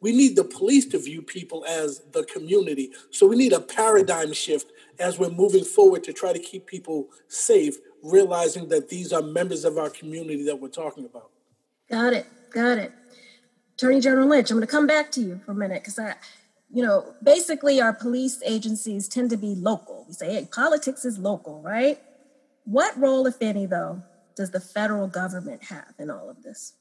we 0.00 0.12
need 0.12 0.36
the 0.36 0.44
police 0.44 0.86
to 0.86 0.98
view 0.98 1.22
people 1.22 1.64
as 1.66 2.00
the 2.12 2.24
community. 2.24 2.92
So 3.10 3.26
we 3.26 3.36
need 3.36 3.52
a 3.52 3.60
paradigm 3.60 4.32
shift 4.32 4.72
as 4.98 5.18
we're 5.18 5.30
moving 5.30 5.64
forward 5.64 6.04
to 6.04 6.12
try 6.12 6.32
to 6.32 6.38
keep 6.38 6.66
people 6.66 7.08
safe, 7.28 7.76
realizing 8.02 8.68
that 8.68 8.88
these 8.88 9.12
are 9.12 9.22
members 9.22 9.64
of 9.64 9.78
our 9.78 9.90
community 9.90 10.44
that 10.44 10.60
we're 10.60 10.68
talking 10.68 11.04
about. 11.04 11.30
Got 11.90 12.14
it. 12.14 12.26
Got 12.50 12.78
it. 12.78 12.92
Attorney 13.74 14.00
General 14.00 14.28
Lynch, 14.28 14.50
I'm 14.50 14.56
going 14.56 14.66
to 14.66 14.70
come 14.70 14.86
back 14.86 15.10
to 15.12 15.20
you 15.20 15.40
for 15.44 15.52
a 15.52 15.54
minute 15.54 15.82
because 15.82 15.98
I, 15.98 16.14
you 16.72 16.82
know, 16.82 17.14
basically 17.22 17.80
our 17.80 17.92
police 17.92 18.42
agencies 18.44 19.08
tend 19.08 19.30
to 19.30 19.36
be 19.36 19.54
local. 19.54 20.04
We 20.06 20.14
say, 20.14 20.34
hey, 20.34 20.48
politics 20.50 21.04
is 21.04 21.18
local, 21.18 21.62
right? 21.62 21.98
What 22.64 22.96
role, 22.98 23.26
if 23.26 23.40
any, 23.40 23.66
though, 23.66 24.02
does 24.36 24.50
the 24.50 24.60
federal 24.60 25.08
government 25.08 25.64
have 25.64 25.94
in 25.98 26.10
all 26.10 26.28
of 26.28 26.42
this? 26.42 26.74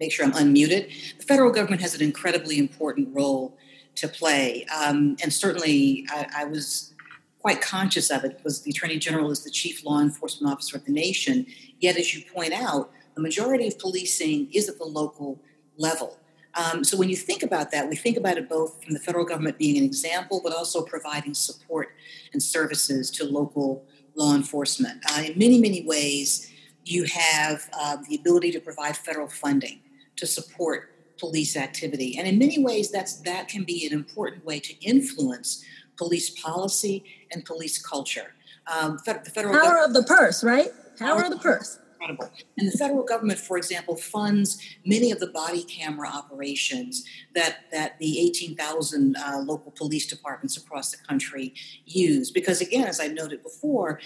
Make 0.00 0.12
sure 0.12 0.24
I'm 0.24 0.32
unmuted. 0.32 0.90
The 1.18 1.24
federal 1.24 1.50
government 1.50 1.82
has 1.82 1.94
an 1.94 2.02
incredibly 2.02 2.58
important 2.58 3.08
role 3.14 3.56
to 3.96 4.08
play. 4.08 4.64
Um, 4.66 5.16
and 5.22 5.32
certainly 5.32 6.06
I, 6.10 6.26
I, 6.38 6.44
was 6.44 6.94
quite 7.40 7.60
conscious 7.60 8.10
of 8.10 8.24
it 8.24 8.36
because 8.36 8.62
the 8.62 8.70
Attorney 8.70 8.96
General 8.96 9.30
is 9.32 9.42
the 9.42 9.50
chief 9.50 9.84
law 9.84 10.00
enforcement 10.00 10.52
officer 10.52 10.76
of 10.76 10.84
the 10.84 10.92
nation. 10.92 11.46
Yet, 11.80 11.96
as 11.96 12.14
you 12.14 12.24
point 12.32 12.52
out, 12.52 12.92
the 13.16 13.20
majority 13.20 13.66
of 13.66 13.78
policing 13.78 14.50
is 14.52 14.68
at 14.68 14.78
the 14.78 14.84
local 14.84 15.40
level. 15.76 16.18
Um, 16.54 16.84
so 16.84 16.96
when 16.96 17.08
you 17.08 17.16
think 17.16 17.42
about 17.42 17.70
that, 17.72 17.88
we 17.88 17.96
think 17.96 18.16
about 18.16 18.38
it 18.38 18.48
both 18.48 18.82
from 18.84 18.94
the 18.94 19.00
federal 19.00 19.24
government 19.24 19.58
being 19.58 19.76
an 19.76 19.84
example, 19.84 20.40
but 20.42 20.52
also 20.52 20.82
providing 20.82 21.34
support 21.34 21.94
and 22.32 22.42
services 22.42 23.10
to 23.12 23.24
local 23.24 23.84
law 24.14 24.34
enforcement. 24.34 25.02
Uh, 25.10 25.22
in 25.22 25.38
many, 25.38 25.60
many 25.60 25.84
ways, 25.84 26.50
you 26.84 27.04
have 27.04 27.68
uh, 27.78 27.96
the 28.08 28.16
ability 28.16 28.50
to 28.52 28.60
provide 28.60 28.96
federal 28.96 29.28
funding 29.28 29.80
to 30.18 30.26
support 30.26 30.94
police 31.18 31.56
activity. 31.56 32.16
And 32.18 32.28
in 32.28 32.38
many 32.38 32.62
ways, 32.62 32.90
that's 32.90 33.16
that 33.22 33.48
can 33.48 33.64
be 33.64 33.86
an 33.86 33.92
important 33.92 34.44
way 34.44 34.60
to 34.60 34.74
influence 34.84 35.64
police 35.96 36.30
policy 36.30 37.04
and 37.32 37.44
police 37.44 37.78
culture. 37.84 38.34
Um, 38.66 38.98
the 39.04 39.30
federal 39.34 39.58
power 39.58 39.84
of 39.84 39.94
the 39.94 40.04
purse, 40.04 40.44
right? 40.44 40.68
Power 40.98 41.24
of 41.24 41.30
the 41.30 41.38
purse. 41.38 41.78
Incredible. 42.00 42.30
And 42.56 42.68
the 42.68 42.78
federal 42.78 43.02
government, 43.02 43.40
for 43.40 43.56
example, 43.56 43.96
funds 43.96 44.62
many 44.84 45.10
of 45.10 45.18
the 45.18 45.26
body 45.26 45.64
camera 45.64 46.08
operations 46.08 47.04
that 47.34 47.64
that 47.72 47.98
the 47.98 48.20
18,000 48.20 49.16
uh, 49.16 49.38
local 49.38 49.72
police 49.72 50.06
departments 50.06 50.56
across 50.56 50.92
the 50.92 50.98
country 50.98 51.54
use. 51.86 52.30
Because 52.30 52.60
again, 52.60 52.86
as 52.86 53.00
I 53.00 53.08
noted 53.08 53.42
before, 53.42 54.00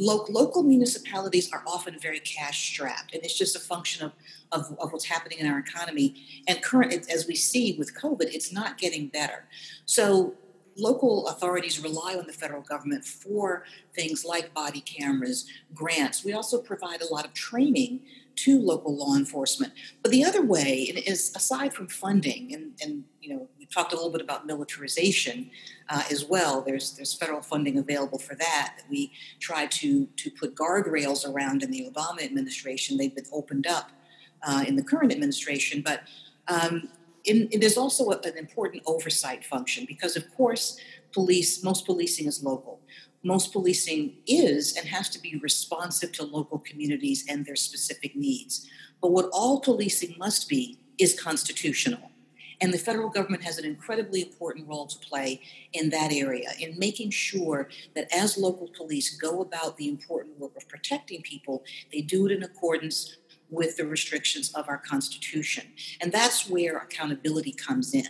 local 0.00 0.62
municipalities 0.62 1.52
are 1.52 1.62
often 1.66 1.98
very 1.98 2.20
cash 2.20 2.72
strapped, 2.72 3.14
and 3.14 3.22
it's 3.22 3.36
just 3.36 3.54
a 3.54 3.60
function 3.60 4.06
of, 4.06 4.12
of, 4.50 4.76
of, 4.78 4.92
what's 4.92 5.04
happening 5.04 5.38
in 5.38 5.46
our 5.46 5.58
economy. 5.58 6.42
And 6.48 6.62
current, 6.62 7.10
as 7.12 7.26
we 7.26 7.36
see 7.36 7.76
with 7.78 7.94
COVID, 7.94 8.32
it's 8.32 8.50
not 8.50 8.78
getting 8.78 9.08
better. 9.08 9.44
So 9.84 10.34
local 10.76 11.28
authorities 11.28 11.82
rely 11.82 12.14
on 12.14 12.26
the 12.26 12.32
federal 12.32 12.62
government 12.62 13.04
for 13.04 13.64
things 13.94 14.24
like 14.24 14.54
body 14.54 14.80
cameras, 14.80 15.46
grants. 15.74 16.24
We 16.24 16.32
also 16.32 16.60
provide 16.60 17.02
a 17.02 17.12
lot 17.12 17.26
of 17.26 17.34
training 17.34 18.00
to 18.44 18.60
local 18.60 18.96
law 18.96 19.16
enforcement. 19.16 19.72
But 20.02 20.12
the 20.12 20.24
other 20.24 20.42
way 20.42 20.74
is 21.06 21.32
aside 21.34 21.72
from 21.72 21.88
funding, 21.88 22.54
and, 22.54 22.72
and 22.82 23.04
you 23.20 23.34
know, 23.34 23.48
we 23.58 23.66
talked 23.66 23.92
a 23.92 23.96
little 23.96 24.10
bit 24.10 24.20
about 24.20 24.46
militarization 24.46 25.50
uh, 25.88 26.04
as 26.10 26.24
well. 26.24 26.62
There's 26.62 26.92
there's 26.96 27.14
federal 27.14 27.42
funding 27.42 27.78
available 27.78 28.18
for 28.18 28.34
that 28.34 28.74
that 28.76 28.90
we 28.90 29.12
try 29.40 29.66
to 29.66 30.06
to 30.06 30.30
put 30.30 30.54
guardrails 30.54 31.28
around 31.28 31.62
in 31.62 31.70
the 31.70 31.90
Obama 31.90 32.22
administration. 32.22 32.96
They've 32.96 33.14
been 33.14 33.24
opened 33.32 33.66
up 33.66 33.90
uh, 34.42 34.64
in 34.66 34.76
the 34.76 34.82
current 34.82 35.12
administration, 35.12 35.82
but 35.82 36.02
um, 36.48 36.88
is 37.24 37.76
also 37.76 38.10
a, 38.10 38.18
an 38.24 38.36
important 38.38 38.82
oversight 38.86 39.44
function 39.44 39.84
because, 39.86 40.16
of 40.16 40.24
course, 40.34 40.78
police 41.12 41.62
most 41.62 41.86
policing 41.86 42.26
is 42.26 42.42
local. 42.42 42.80
Most 43.22 43.52
policing 43.52 44.16
is 44.26 44.76
and 44.76 44.88
has 44.88 45.08
to 45.10 45.20
be 45.20 45.38
responsive 45.42 46.12
to 46.12 46.24
local 46.24 46.58
communities 46.58 47.24
and 47.28 47.44
their 47.44 47.56
specific 47.56 48.16
needs. 48.16 48.66
But 49.02 49.12
what 49.12 49.28
all 49.32 49.60
policing 49.60 50.14
must 50.18 50.48
be 50.48 50.78
is 50.98 51.20
constitutional. 51.20 52.10
And 52.62 52.72
the 52.74 52.78
federal 52.78 53.08
government 53.08 53.44
has 53.44 53.58
an 53.58 53.64
incredibly 53.64 54.22
important 54.22 54.68
role 54.68 54.86
to 54.86 54.98
play 54.98 55.40
in 55.72 55.88
that 55.90 56.12
area, 56.12 56.50
in 56.58 56.78
making 56.78 57.10
sure 57.10 57.68
that 57.94 58.14
as 58.14 58.36
local 58.36 58.68
police 58.76 59.16
go 59.16 59.40
about 59.40 59.76
the 59.76 59.88
important 59.88 60.38
work 60.38 60.56
of 60.56 60.68
protecting 60.68 61.22
people, 61.22 61.64
they 61.92 62.02
do 62.02 62.26
it 62.26 62.32
in 62.32 62.42
accordance 62.42 63.16
with 63.48 63.76
the 63.76 63.86
restrictions 63.86 64.52
of 64.52 64.68
our 64.68 64.78
Constitution. 64.78 65.66
And 66.00 66.12
that's 66.12 66.48
where 66.48 66.76
accountability 66.76 67.52
comes 67.52 67.94
in. 67.94 68.06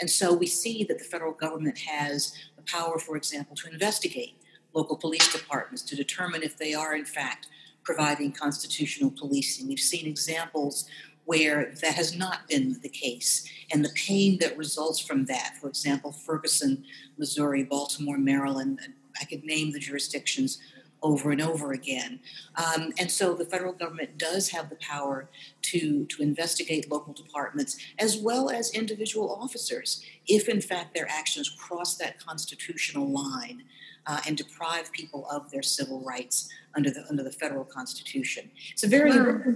And 0.00 0.10
so 0.10 0.34
we 0.34 0.46
see 0.46 0.84
that 0.84 0.98
the 0.98 1.04
federal 1.04 1.32
government 1.32 1.78
has 1.78 2.36
the 2.56 2.62
power, 2.62 2.98
for 2.98 3.16
example, 3.16 3.56
to 3.56 3.70
investigate 3.70 4.41
local 4.74 4.96
police 4.96 5.32
departments 5.32 5.82
to 5.82 5.96
determine 5.96 6.42
if 6.42 6.56
they 6.56 6.74
are, 6.74 6.94
in 6.94 7.04
fact, 7.04 7.48
providing 7.82 8.32
constitutional 8.32 9.10
policing. 9.10 9.68
We've 9.68 9.78
seen 9.78 10.06
examples 10.06 10.88
where 11.24 11.72
that 11.80 11.94
has 11.94 12.16
not 12.16 12.48
been 12.48 12.80
the 12.82 12.88
case, 12.88 13.48
and 13.72 13.84
the 13.84 13.92
pain 13.94 14.38
that 14.40 14.58
results 14.58 14.98
from 14.98 15.26
that. 15.26 15.56
For 15.60 15.68
example, 15.68 16.10
Ferguson, 16.12 16.84
Missouri, 17.16 17.62
Baltimore, 17.62 18.18
Maryland, 18.18 18.80
I 19.20 19.24
could 19.24 19.44
name 19.44 19.72
the 19.72 19.78
jurisdictions 19.78 20.58
over 21.02 21.30
and 21.30 21.40
over 21.40 21.72
again. 21.72 22.20
Um, 22.56 22.92
and 22.98 23.10
so 23.10 23.34
the 23.34 23.44
federal 23.44 23.72
government 23.72 24.18
does 24.18 24.50
have 24.50 24.70
the 24.70 24.76
power 24.76 25.28
to, 25.62 26.06
to 26.06 26.22
investigate 26.22 26.90
local 26.90 27.12
departments 27.12 27.76
as 27.98 28.16
well 28.16 28.50
as 28.50 28.72
individual 28.72 29.32
officers 29.32 30.04
if, 30.26 30.48
in 30.48 30.60
fact, 30.60 30.94
their 30.94 31.08
actions 31.08 31.50
cross 31.50 31.96
that 31.96 32.24
constitutional 32.24 33.10
line. 33.10 33.64
Uh, 34.04 34.20
and 34.26 34.36
deprive 34.36 34.90
people 34.90 35.28
of 35.30 35.48
their 35.52 35.62
civil 35.62 36.00
rights 36.00 36.48
under 36.74 36.90
the 36.90 37.04
under 37.08 37.22
the 37.22 37.30
federal 37.30 37.64
constitution. 37.64 38.50
It's 38.72 38.82
a 38.82 38.88
very 38.88 39.12
wow. 39.12 39.54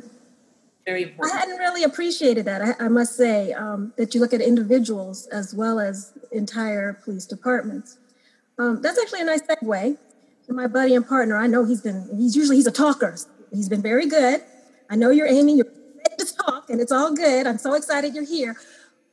very 0.87 1.03
important. 1.03 1.35
I 1.35 1.41
hadn't 1.41 1.59
really 1.59 1.83
appreciated 1.83 2.45
that. 2.45 2.63
I, 2.63 2.85
I 2.85 2.89
must 2.89 3.17
say 3.17 3.53
um, 3.55 3.93
that 3.97 4.15
you 4.15 4.21
look 4.21 4.33
at 4.33 4.41
individuals 4.41 5.27
as 5.33 5.53
well 5.53 5.81
as 5.81 6.13
entire 6.31 6.93
police 6.93 7.27
departments. 7.27 7.99
Um, 8.57 8.81
that's 8.83 9.01
actually 9.01 9.23
a 9.23 9.25
nice 9.25 9.43
segue 9.43 9.99
to 10.47 10.53
my 10.53 10.67
buddy 10.67 10.95
and 10.95 11.07
partner, 11.07 11.37
I 11.37 11.47
know 11.47 11.65
he's 11.65 11.81
been, 11.81 12.09
he's 12.17 12.37
usually, 12.37 12.57
he's 12.57 12.67
a 12.67 12.73
talker. 12.73 13.17
He's 13.53 13.69
been 13.69 13.83
very 13.83 14.07
good. 14.07 14.43
I 14.89 14.97
know 14.97 15.11
you're 15.11 15.27
aiming, 15.27 15.57
you're 15.57 15.67
ready 15.67 16.25
to 16.25 16.37
talk, 16.37 16.71
and 16.71 16.81
it's 16.81 16.93
all 16.93 17.15
good. 17.15 17.47
I'm 17.47 17.59
so 17.59 17.75
excited 17.75 18.15
you're 18.15 18.25
here. 18.25 18.57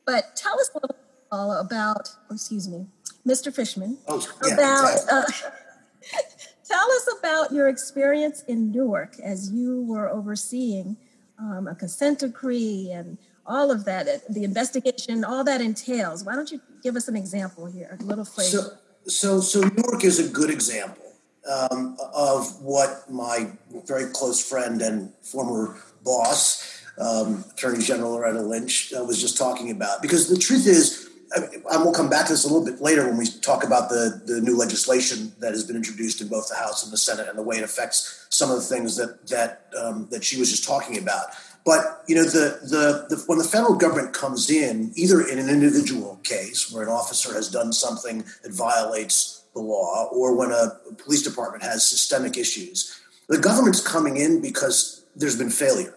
But 0.06 0.36
tell 0.36 0.54
us 0.60 0.70
a 0.74 0.78
little 0.78 1.64
bit 1.64 1.66
about, 1.66 2.10
excuse 2.32 2.68
me, 2.68 2.86
Mr. 3.28 3.54
Fishman, 3.54 3.98
oh, 4.08 4.26
yeah, 4.46 4.54
about, 4.54 5.00
uh, 5.12 5.24
tell 6.66 6.92
us 6.92 7.10
about 7.20 7.52
your 7.52 7.70
experience 7.70 8.44
in 8.44 8.72
Newark 8.72 9.16
as 9.24 9.52
you 9.52 9.82
were 9.84 10.10
overseeing 10.10 10.98
um, 11.40 11.68
a 11.68 11.76
consent 11.76 12.20
decree 12.20 12.92
and 12.92 13.18
all 13.46 13.72
of 13.72 13.86
that, 13.86 14.08
the 14.30 14.44
investigation, 14.44 15.24
all 15.24 15.44
that 15.44 15.62
entails. 15.62 16.24
Why 16.24 16.36
don't 16.36 16.52
you 16.52 16.62
give 16.82 16.96
us 16.96 17.08
an 17.08 17.16
example 17.16 17.66
here, 17.66 17.98
a 18.00 18.04
little 18.04 18.26
flavor? 18.26 18.78
So, 19.06 19.40
so, 19.40 19.40
so 19.42 19.62
Newark 19.62 20.04
is 20.04 20.20
a 20.20 20.30
good 20.30 20.50
example 20.50 21.04
um, 21.50 21.98
of 22.14 22.62
what 22.62 23.10
my 23.10 23.52
very 23.86 24.12
close 24.12 24.48
friend 24.48 24.82
and 24.82 25.14
former 25.22 25.78
boss, 26.04 26.82
um, 26.98 27.44
Attorney 27.52 27.84
General 27.84 28.12
Loretta 28.12 28.42
Lynch, 28.42 28.94
uh, 28.94 29.04
was 29.04 29.20
just 29.20 29.38
talking 29.38 29.72
about. 29.72 30.02
Because 30.02 30.30
the 30.30 30.38
truth 30.38 30.68
is, 30.68 31.10
and 31.36 31.84
we'll 31.84 31.94
come 31.94 32.10
back 32.10 32.28
to 32.28 32.34
this 32.34 32.46
a 32.46 32.48
little 32.48 32.66
bit 32.66 32.82
later 32.82 33.08
when 33.08 33.18
we 33.18 33.26
talk 33.26 33.64
about 33.64 33.90
the, 33.90 34.22
the 34.26 34.42
new 34.42 34.58
legislation 34.58 35.34
that 35.40 35.52
has 35.52 35.64
been 35.64 35.76
introduced 35.76 36.22
in 36.22 36.28
both 36.28 36.48
the 36.50 36.56
House 36.56 36.84
and 36.84 36.94
the 36.94 36.98
Senate 36.98 37.28
and 37.28 37.38
the 37.38 37.44
way 37.44 37.58
it 37.58 37.64
affects 37.64 38.28
some 38.30 38.52
of 38.52 38.58
the 38.58 38.64
things 38.64 38.96
that 38.98 39.28
that 39.28 39.68
um, 39.80 40.08
that 40.12 40.24
she 40.24 40.40
was 40.40 40.50
just 40.50 40.64
talking 40.64 40.98
about. 40.98 41.28
But 41.66 42.04
you 42.08 42.16
know, 42.16 42.24
the, 42.24 42.60
the, 42.64 43.16
the 43.16 43.24
when 43.28 43.38
the 43.38 43.44
federal 43.44 43.76
government 43.76 44.14
comes 44.14 44.50
in, 44.50 44.92
either 44.96 45.22
in 45.22 45.40
an 45.40 45.50
individual 45.50 46.20
case 46.24 46.72
where 46.72 46.84
an 46.84 46.90
officer 46.90 47.34
has 47.34 47.50
done 47.50 47.72
something 47.72 48.26
that 48.44 48.52
violates 48.52 49.44
the 49.54 49.62
law 49.62 50.10
or 50.12 50.36
when 50.36 50.52
a 50.52 50.78
police 50.98 51.22
department 51.22 51.64
has 51.64 51.88
systemic 51.88 52.38
issues. 52.38 53.00
The 53.30 53.38
government's 53.38 53.82
coming 53.82 54.18
in 54.18 54.42
because 54.42 55.06
there's 55.16 55.38
been 55.38 55.50
failure. 55.50 55.96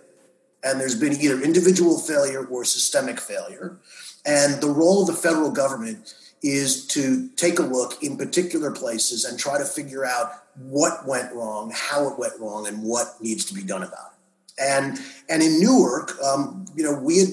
And 0.63 0.81
there's 0.81 0.99
been 0.99 1.13
either 1.13 1.41
individual 1.43 1.99
failure 1.99 2.45
or 2.45 2.65
systemic 2.65 3.21
failure. 3.21 3.79
And 4.27 4.61
the 4.61 4.69
role 4.69 5.03
of 5.03 5.07
the 5.07 5.15
federal 5.15 5.51
government 5.51 6.15
is 6.43 6.87
to 6.89 7.29
take 7.37 7.59
a 7.59 7.63
look 7.63 8.03
in 8.03 8.17
particular 8.17 8.71
places 8.71 9.25
and 9.25 9.39
try 9.39 9.59
to 9.59 9.65
figure 9.65 10.05
out 10.05 10.33
what 10.57 11.07
went 11.07 11.33
wrong, 11.33 11.73
how 11.75 12.09
it 12.09 12.19
went 12.19 12.39
wrong, 12.39 12.67
and 12.67 12.83
what 12.83 13.17
needs 13.21 13.45
to 13.47 13.55
be 13.55 13.63
done 13.63 13.83
about 13.83 14.13
it. 14.13 14.63
And 14.63 14.99
and 15.29 15.43
in 15.43 15.61
Newark, 15.61 16.21
um, 16.23 16.67
you 16.75 16.83
know, 16.83 16.95
we 16.95 17.19
had 17.19 17.29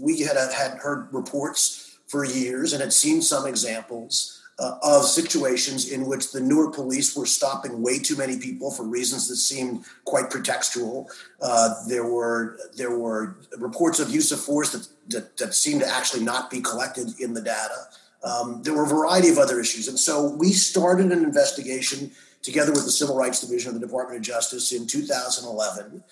we 0.00 0.20
had 0.20 0.36
had 0.36 0.78
heard 0.78 1.08
reports 1.12 1.96
for 2.06 2.24
years 2.24 2.72
and 2.72 2.82
had 2.82 2.92
seen 2.92 3.22
some 3.22 3.46
examples 3.46 4.42
uh, 4.58 4.78
of 4.82 5.04
situations 5.04 5.90
in 5.90 6.06
which 6.06 6.32
the 6.32 6.40
Newark 6.40 6.74
police 6.74 7.16
were 7.16 7.26
stopping 7.26 7.82
way 7.82 7.98
too 7.98 8.16
many 8.16 8.38
people 8.38 8.70
for 8.70 8.84
reasons 8.84 9.28
that 9.28 9.36
seemed 9.36 9.84
quite 10.04 10.30
pretextual. 10.30 11.06
Uh, 11.42 11.74
there 11.88 12.06
were 12.06 12.58
there 12.76 12.96
were 12.96 13.36
reports 13.58 13.98
of 13.98 14.10
use 14.10 14.30
of 14.30 14.40
force 14.40 14.72
that, 14.72 14.88
that, 15.08 15.36
that 15.38 15.54
seemed 15.54 15.80
to 15.80 15.88
actually 15.88 16.22
not 16.22 16.50
be 16.50 16.60
collected 16.60 17.18
in 17.18 17.34
the 17.34 17.40
data. 17.40 17.88
Um, 18.22 18.62
there 18.62 18.74
were 18.74 18.84
a 18.84 18.88
variety 18.88 19.28
of 19.28 19.38
other 19.38 19.60
issues, 19.60 19.88
and 19.88 19.98
so 19.98 20.34
we 20.38 20.52
started 20.52 21.12
an 21.12 21.24
investigation 21.24 22.12
together 22.42 22.72
with 22.72 22.84
the 22.84 22.90
Civil 22.90 23.16
Rights 23.16 23.40
Division 23.40 23.74
of 23.74 23.80
the 23.80 23.86
Department 23.86 24.18
of 24.18 24.22
Justice 24.24 24.72
in 24.72 24.86
2011. 24.86 26.02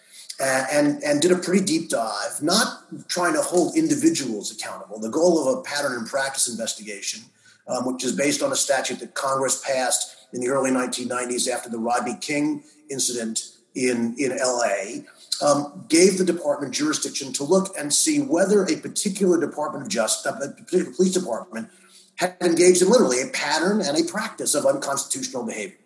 And, 0.41 1.01
and, 1.05 1.23
did 1.23 1.31
a 1.31 1.37
pretty 1.37 1.65
deep 1.65 1.89
dive, 1.89 2.43
not 2.43 2.83
trying 3.07 3.35
to 3.35 3.43
hold 3.43 3.77
individuals 3.77 4.51
accountable. 4.51 4.99
The 4.99 5.11
goal 5.11 5.47
of 5.47 5.59
a 5.59 5.63
pattern 5.63 5.93
and 5.93 6.07
practice 6.07 6.49
investigation 6.49 7.23
um, 7.69 7.93
which 7.93 8.05
is 8.05 8.13
based 8.13 8.43
on 8.43 8.53
a 8.53 8.57
statute 8.57 9.01
that 9.01 9.15
Congress 9.15 9.63
passed 9.65 10.17
in 10.33 10.41
the 10.41 10.49
early 10.49 10.71
1990s 10.71 11.49
after 11.49 11.69
the 11.69 11.79
Rodney 11.79 12.17
King 12.21 12.65
incident 12.91 13.53
in, 13.75 14.15
in 14.19 14.37
LA, 14.37 15.03
um, 15.43 15.85
gave 15.89 16.19
the 16.19 16.25
department 16.25 16.75
jurisdiction 16.75 17.33
to 17.35 17.45
look 17.45 17.75
and 17.79 17.93
see 17.93 18.21
whether 18.21 18.65
a 18.65 18.77
particular 18.77 19.41
department 19.41 19.85
of 19.85 19.91
justice, 19.91 20.31
a 20.31 20.49
particular 20.51 20.93
police 20.93 21.13
department, 21.13 21.69
had 22.17 22.37
engaged 22.41 22.83
in 22.83 22.89
literally 22.89 23.23
a 23.23 23.29
pattern 23.29 23.81
and 23.81 23.99
a 23.99 24.05
practice 24.05 24.55
of 24.55 24.67
unconstitutional 24.67 25.45
behavior. 25.45 25.77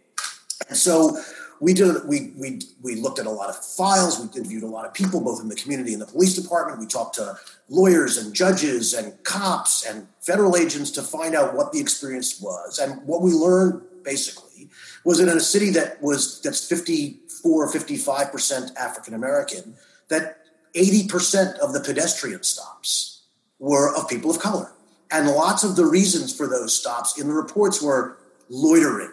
And 0.68 0.76
so 0.76 1.20
we 1.60 1.74
did 1.74 2.06
we 2.06 2.32
we 2.36 2.60
we 2.82 2.96
looked 2.96 3.18
at 3.18 3.26
a 3.26 3.30
lot 3.30 3.48
of 3.48 3.56
files. 3.56 4.18
We 4.18 4.26
interviewed 4.26 4.62
a 4.62 4.66
lot 4.68 4.86
of 4.86 4.94
people 4.94 5.20
both 5.20 5.40
in 5.40 5.48
the 5.48 5.54
community 5.54 5.92
and 5.92 6.02
the 6.02 6.06
police 6.06 6.34
department. 6.34 6.78
We 6.78 6.86
talked 6.86 7.16
to 7.16 7.36
lawyers 7.68 8.16
and 8.16 8.34
judges 8.34 8.92
and 8.92 9.22
cops 9.24 9.84
and 9.84 10.06
federal 10.20 10.56
agents 10.56 10.90
to 10.92 11.02
find 11.02 11.34
out 11.34 11.54
what 11.54 11.72
the 11.72 11.80
experience 11.80 12.40
was. 12.40 12.78
And 12.78 13.06
what 13.06 13.22
we 13.22 13.30
learned 13.30 13.82
basically 14.02 14.68
was 15.04 15.18
that 15.18 15.28
in 15.28 15.36
a 15.36 15.40
city 15.40 15.70
that 15.70 16.02
was 16.02 16.40
that's 16.42 16.66
54 16.68 17.68
55% 17.72 18.76
african 18.76 19.14
american 19.14 19.74
that 20.08 20.46
80% 20.74 21.58
of 21.58 21.72
the 21.72 21.80
pedestrian 21.80 22.42
stops 22.42 23.22
were 23.58 23.96
of 23.96 24.08
people 24.08 24.30
of 24.30 24.38
color. 24.38 24.72
And 25.10 25.28
lots 25.28 25.64
of 25.64 25.74
the 25.74 25.86
reasons 25.86 26.36
for 26.36 26.46
those 26.46 26.78
stops 26.78 27.18
in 27.18 27.28
the 27.28 27.34
reports 27.34 27.80
were 27.80 28.18
loitering 28.50 29.12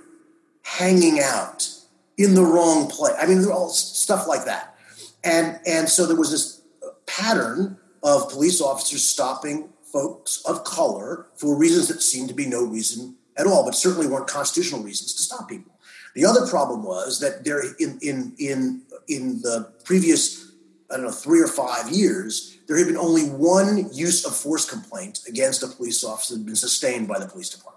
hanging 0.63 1.20
out 1.20 1.68
in 2.24 2.36
the 2.36 2.43
wrong 2.43 2.88
place. 2.88 3.13
I 3.19 3.26
mean, 3.26 3.41
they're 3.41 3.51
all 3.51 3.69
stuff 3.69 4.28
like 4.28 4.45
that. 4.45 4.76
And 5.24 5.59
and 5.65 5.89
so 5.89 6.05
there 6.05 6.17
was 6.17 6.32
this 6.32 6.61
pattern 7.05 7.78
of 8.01 8.30
police 8.30 8.61
officers 8.61 9.03
stopping 9.03 9.69
folks 9.91 10.41
of 10.45 10.63
color 10.63 11.28
for 11.36 11.55
reasons 11.55 11.88
that 11.88 12.01
seemed 12.01 12.28
to 12.30 12.36
be 12.36 12.45
no 12.45 12.65
reason 12.65 13.15
at 13.38 13.47
all, 13.47 13.63
but 13.63 13.76
certainly 13.76 14.07
weren't 14.07 14.28
constitutional 14.28 14.82
reasons 14.82 15.13
to 15.13 15.21
stop 15.21 15.49
people. 15.49 15.71
The 16.15 16.26
other 16.26 16.45
problem 16.47 16.84
was 16.84 17.19
that 17.19 17.43
there 17.43 17.63
in 17.80 17.99
in 18.01 18.34
in 18.38 18.82
in 19.07 19.41
the 19.41 19.71
previous 19.84 20.51
I 20.91 20.97
don't 20.97 21.05
know 21.05 21.11
three 21.11 21.41
or 21.41 21.47
five 21.47 21.89
years 21.89 22.57
there 22.67 22.78
had 22.78 22.88
been 22.88 22.97
only 22.97 23.24
one 23.24 23.89
use 23.93 24.26
of 24.26 24.36
force 24.36 24.69
complaint 24.69 25.19
against 25.28 25.63
a 25.63 25.67
police 25.67 26.03
officer 26.03 26.34
that 26.34 26.39
had 26.39 26.45
been 26.45 26.55
sustained 26.55 27.07
by 27.07 27.19
the 27.19 27.26
police 27.26 27.49
department. 27.49 27.72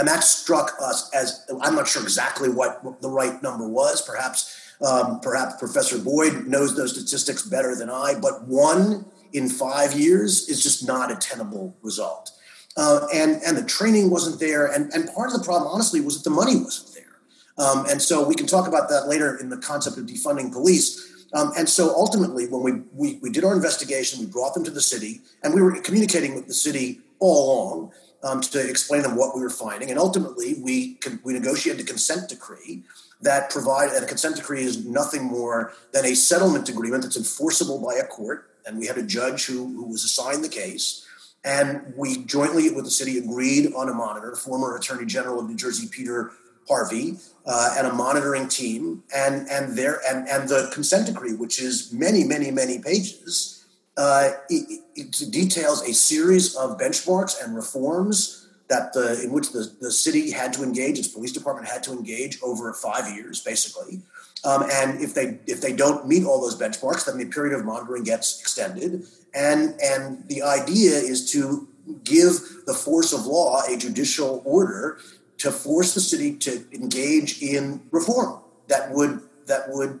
And 0.00 0.08
that 0.08 0.24
struck 0.24 0.76
us 0.80 1.14
as 1.14 1.46
I'm 1.60 1.74
not 1.74 1.86
sure 1.86 2.02
exactly 2.02 2.48
what 2.48 3.02
the 3.02 3.10
right 3.10 3.42
number 3.42 3.68
was. 3.68 4.00
Perhaps 4.00 4.74
um, 4.80 5.20
perhaps 5.20 5.56
Professor 5.58 5.98
Boyd 5.98 6.46
knows 6.46 6.74
those 6.74 6.94
statistics 6.94 7.42
better 7.42 7.76
than 7.76 7.90
I, 7.90 8.14
but 8.18 8.48
one 8.48 9.04
in 9.34 9.50
five 9.50 9.92
years 9.92 10.48
is 10.48 10.62
just 10.62 10.86
not 10.86 11.12
a 11.12 11.16
tenable 11.16 11.76
result. 11.82 12.32
Uh, 12.78 13.08
and 13.12 13.42
and 13.44 13.58
the 13.58 13.62
training 13.62 14.08
wasn't 14.08 14.40
there, 14.40 14.68
and 14.68 14.90
and 14.94 15.12
part 15.14 15.30
of 15.30 15.38
the 15.38 15.44
problem, 15.44 15.70
honestly, 15.70 16.00
was 16.00 16.16
that 16.16 16.24
the 16.24 16.34
money 16.34 16.56
wasn't 16.56 16.94
there. 16.94 17.18
Um, 17.58 17.84
and 17.90 18.00
so 18.00 18.26
we 18.26 18.34
can 18.34 18.46
talk 18.46 18.66
about 18.66 18.88
that 18.88 19.06
later 19.06 19.36
in 19.36 19.50
the 19.50 19.58
concept 19.58 19.98
of 19.98 20.06
defunding 20.06 20.50
police. 20.50 21.26
Um, 21.34 21.52
and 21.58 21.68
so 21.68 21.90
ultimately, 21.94 22.46
when 22.48 22.62
we, 22.62 22.72
we 22.94 23.18
we 23.20 23.28
did 23.28 23.44
our 23.44 23.52
investigation, 23.52 24.18
we 24.18 24.24
brought 24.24 24.54
them 24.54 24.64
to 24.64 24.70
the 24.70 24.80
city, 24.80 25.20
and 25.42 25.52
we 25.52 25.60
were 25.60 25.78
communicating 25.82 26.34
with 26.34 26.46
the 26.46 26.54
city 26.54 27.00
all 27.18 27.44
along 27.44 27.92
um, 28.22 28.40
to 28.40 28.68
explain 28.68 29.02
them 29.02 29.16
what 29.16 29.34
we 29.34 29.42
were 29.42 29.50
finding. 29.50 29.90
And 29.90 29.98
ultimately, 29.98 30.54
we 30.60 30.98
we 31.24 31.32
negotiated 31.32 31.82
a 31.82 31.88
consent 31.88 32.28
decree 32.28 32.82
that 33.22 33.50
provide 33.50 33.90
and 33.90 34.04
a 34.04 34.08
consent 34.08 34.36
decree 34.36 34.62
is 34.62 34.84
nothing 34.86 35.24
more 35.24 35.72
than 35.92 36.04
a 36.06 36.14
settlement 36.14 36.68
agreement 36.68 37.02
that's 37.02 37.16
enforceable 37.16 37.78
by 37.78 37.94
a 37.94 38.06
court. 38.06 38.50
And 38.66 38.78
we 38.78 38.86
had 38.86 38.98
a 38.98 39.02
judge 39.02 39.46
who, 39.46 39.66
who 39.66 39.86
was 39.86 40.04
assigned 40.04 40.44
the 40.44 40.48
case. 40.48 41.06
And 41.44 41.94
we 41.96 42.24
jointly 42.24 42.70
with 42.70 42.84
the 42.84 42.90
city 42.90 43.18
agreed 43.18 43.72
on 43.74 43.88
a 43.88 43.94
monitor, 43.94 44.34
former 44.36 44.76
Attorney 44.76 45.06
General 45.06 45.40
of 45.40 45.48
New 45.48 45.56
Jersey, 45.56 45.88
Peter 45.90 46.32
Harvey, 46.68 47.16
uh, 47.46 47.74
and 47.78 47.86
a 47.86 47.92
monitoring 47.92 48.46
team, 48.46 49.02
and 49.14 49.48
and 49.48 49.76
there 49.76 50.00
and 50.06 50.28
and 50.28 50.48
the 50.48 50.70
consent 50.72 51.06
decree, 51.06 51.32
which 51.32 51.60
is 51.60 51.92
many, 51.92 52.24
many, 52.24 52.50
many 52.50 52.78
pages, 52.78 53.59
uh, 53.96 54.30
it, 54.48 54.80
it 54.94 55.30
details 55.30 55.82
a 55.82 55.92
series 55.92 56.54
of 56.56 56.78
benchmarks 56.78 57.42
and 57.42 57.54
reforms 57.54 58.48
that 58.68 58.92
the 58.92 59.22
in 59.24 59.32
which 59.32 59.52
the, 59.52 59.70
the 59.80 59.90
city 59.90 60.30
had 60.30 60.52
to 60.52 60.62
engage, 60.62 60.98
its 60.98 61.08
police 61.08 61.32
department 61.32 61.68
had 61.68 61.82
to 61.82 61.92
engage 61.92 62.38
over 62.42 62.72
five 62.72 63.12
years, 63.14 63.40
basically. 63.40 64.00
Um, 64.44 64.64
and 64.72 65.00
if 65.00 65.12
they 65.12 65.38
if 65.46 65.60
they 65.60 65.72
don't 65.72 66.06
meet 66.06 66.24
all 66.24 66.40
those 66.40 66.58
benchmarks, 66.58 67.04
then 67.04 67.18
the 67.18 67.26
period 67.26 67.58
of 67.58 67.64
monitoring 67.64 68.04
gets 68.04 68.40
extended. 68.40 69.04
And 69.34 69.78
and 69.82 70.26
the 70.28 70.42
idea 70.42 70.92
is 70.92 71.30
to 71.32 71.68
give 72.04 72.64
the 72.66 72.74
force 72.74 73.12
of 73.12 73.26
law 73.26 73.62
a 73.68 73.76
judicial 73.76 74.42
order 74.44 74.98
to 75.38 75.50
force 75.50 75.94
the 75.94 76.00
city 76.00 76.36
to 76.36 76.64
engage 76.72 77.42
in 77.42 77.82
reform 77.90 78.40
that 78.68 78.92
would 78.92 79.20
that 79.46 79.68
would 79.68 80.00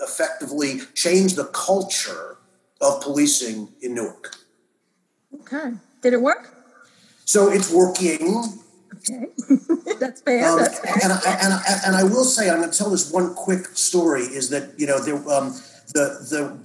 effectively 0.00 0.80
change 0.94 1.34
the 1.34 1.46
culture 1.46 2.36
of 2.82 3.00
policing 3.00 3.68
in 3.80 3.94
Newark. 3.94 4.36
Okay. 5.40 5.72
Did 6.02 6.12
it 6.12 6.20
work? 6.20 6.52
So 7.24 7.50
it's 7.50 7.72
working. 7.72 8.44
Okay, 8.96 9.26
that's 9.98 10.20
fair. 10.20 10.46
Um, 10.50 10.58
that's 10.58 10.78
fair. 10.80 10.98
And, 11.02 11.12
I, 11.12 11.20
and, 11.40 11.54
I, 11.54 11.80
and 11.86 11.96
I 11.96 12.02
will 12.02 12.24
say, 12.24 12.50
I'm 12.50 12.58
going 12.58 12.70
to 12.70 12.76
tell 12.76 12.90
this 12.90 13.10
one 13.10 13.34
quick 13.34 13.66
story. 13.68 14.22
Is 14.22 14.50
that 14.50 14.78
you 14.78 14.86
know 14.86 15.00
there 15.00 15.16
um, 15.30 15.54
the 15.94 16.26
the 16.28 16.58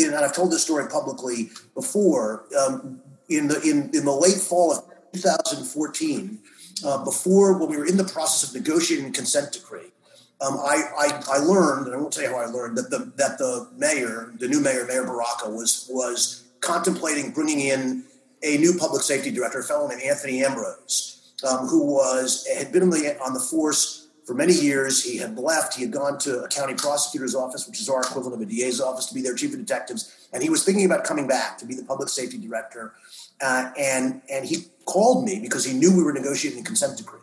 in, 0.00 0.14
and 0.14 0.24
I've 0.24 0.34
told 0.34 0.52
this 0.52 0.62
story 0.62 0.88
publicly 0.88 1.50
before. 1.74 2.44
Um, 2.56 3.00
in 3.30 3.48
the 3.48 3.60
in 3.62 3.90
in 3.94 4.04
the 4.04 4.12
late 4.12 4.36
fall 4.36 4.70
of 4.70 4.84
2014, 5.14 6.38
uh, 6.84 7.04
before 7.04 7.58
when 7.58 7.70
we 7.70 7.76
were 7.76 7.86
in 7.86 7.96
the 7.96 8.04
process 8.04 8.48
of 8.48 8.54
negotiating 8.54 9.12
consent 9.12 9.52
decree, 9.52 9.93
um, 10.40 10.54
I, 10.58 10.82
I, 10.98 11.22
I 11.34 11.38
learned, 11.38 11.86
and 11.86 11.94
I 11.94 11.98
won't 11.98 12.12
tell 12.12 12.24
you 12.24 12.30
how 12.30 12.38
I 12.38 12.46
learned 12.46 12.76
that 12.76 12.90
the 12.90 13.12
that 13.16 13.38
the 13.38 13.68
mayor, 13.76 14.32
the 14.38 14.48
new 14.48 14.60
mayor, 14.60 14.84
Mayor 14.84 15.04
Baraka, 15.04 15.48
was 15.48 15.86
was 15.90 16.44
contemplating 16.60 17.30
bringing 17.30 17.60
in 17.60 18.04
a 18.42 18.58
new 18.58 18.76
public 18.78 19.02
safety 19.02 19.30
director, 19.30 19.60
a 19.60 19.64
fellow 19.64 19.88
named 19.88 20.02
Anthony 20.02 20.44
Ambrose, 20.44 21.32
um, 21.48 21.66
who 21.66 21.86
was 21.86 22.46
had 22.58 22.72
been 22.72 22.82
on 22.82 22.90
the, 22.90 23.16
on 23.22 23.32
the 23.32 23.40
force 23.40 24.08
for 24.26 24.34
many 24.34 24.52
years. 24.52 25.04
He 25.04 25.18
had 25.18 25.38
left. 25.38 25.74
He 25.74 25.82
had 25.82 25.92
gone 25.92 26.18
to 26.20 26.42
a 26.42 26.48
county 26.48 26.74
prosecutor's 26.74 27.34
office, 27.34 27.66
which 27.66 27.80
is 27.80 27.88
our 27.88 28.00
equivalent 28.00 28.34
of 28.34 28.40
a 28.40 28.50
DA's 28.50 28.80
office, 28.80 29.06
to 29.06 29.14
be 29.14 29.22
their 29.22 29.34
chief 29.34 29.52
of 29.52 29.60
detectives, 29.60 30.28
and 30.32 30.42
he 30.42 30.50
was 30.50 30.64
thinking 30.64 30.84
about 30.84 31.04
coming 31.04 31.26
back 31.26 31.58
to 31.58 31.66
be 31.66 31.74
the 31.74 31.84
public 31.84 32.08
safety 32.08 32.38
director. 32.38 32.92
Uh, 33.40 33.70
and 33.78 34.20
and 34.30 34.44
he 34.44 34.66
called 34.84 35.24
me 35.24 35.40
because 35.40 35.64
he 35.64 35.72
knew 35.72 35.96
we 35.96 36.02
were 36.02 36.12
negotiating 36.12 36.60
a 36.60 36.64
consent 36.64 36.96
decree, 36.98 37.20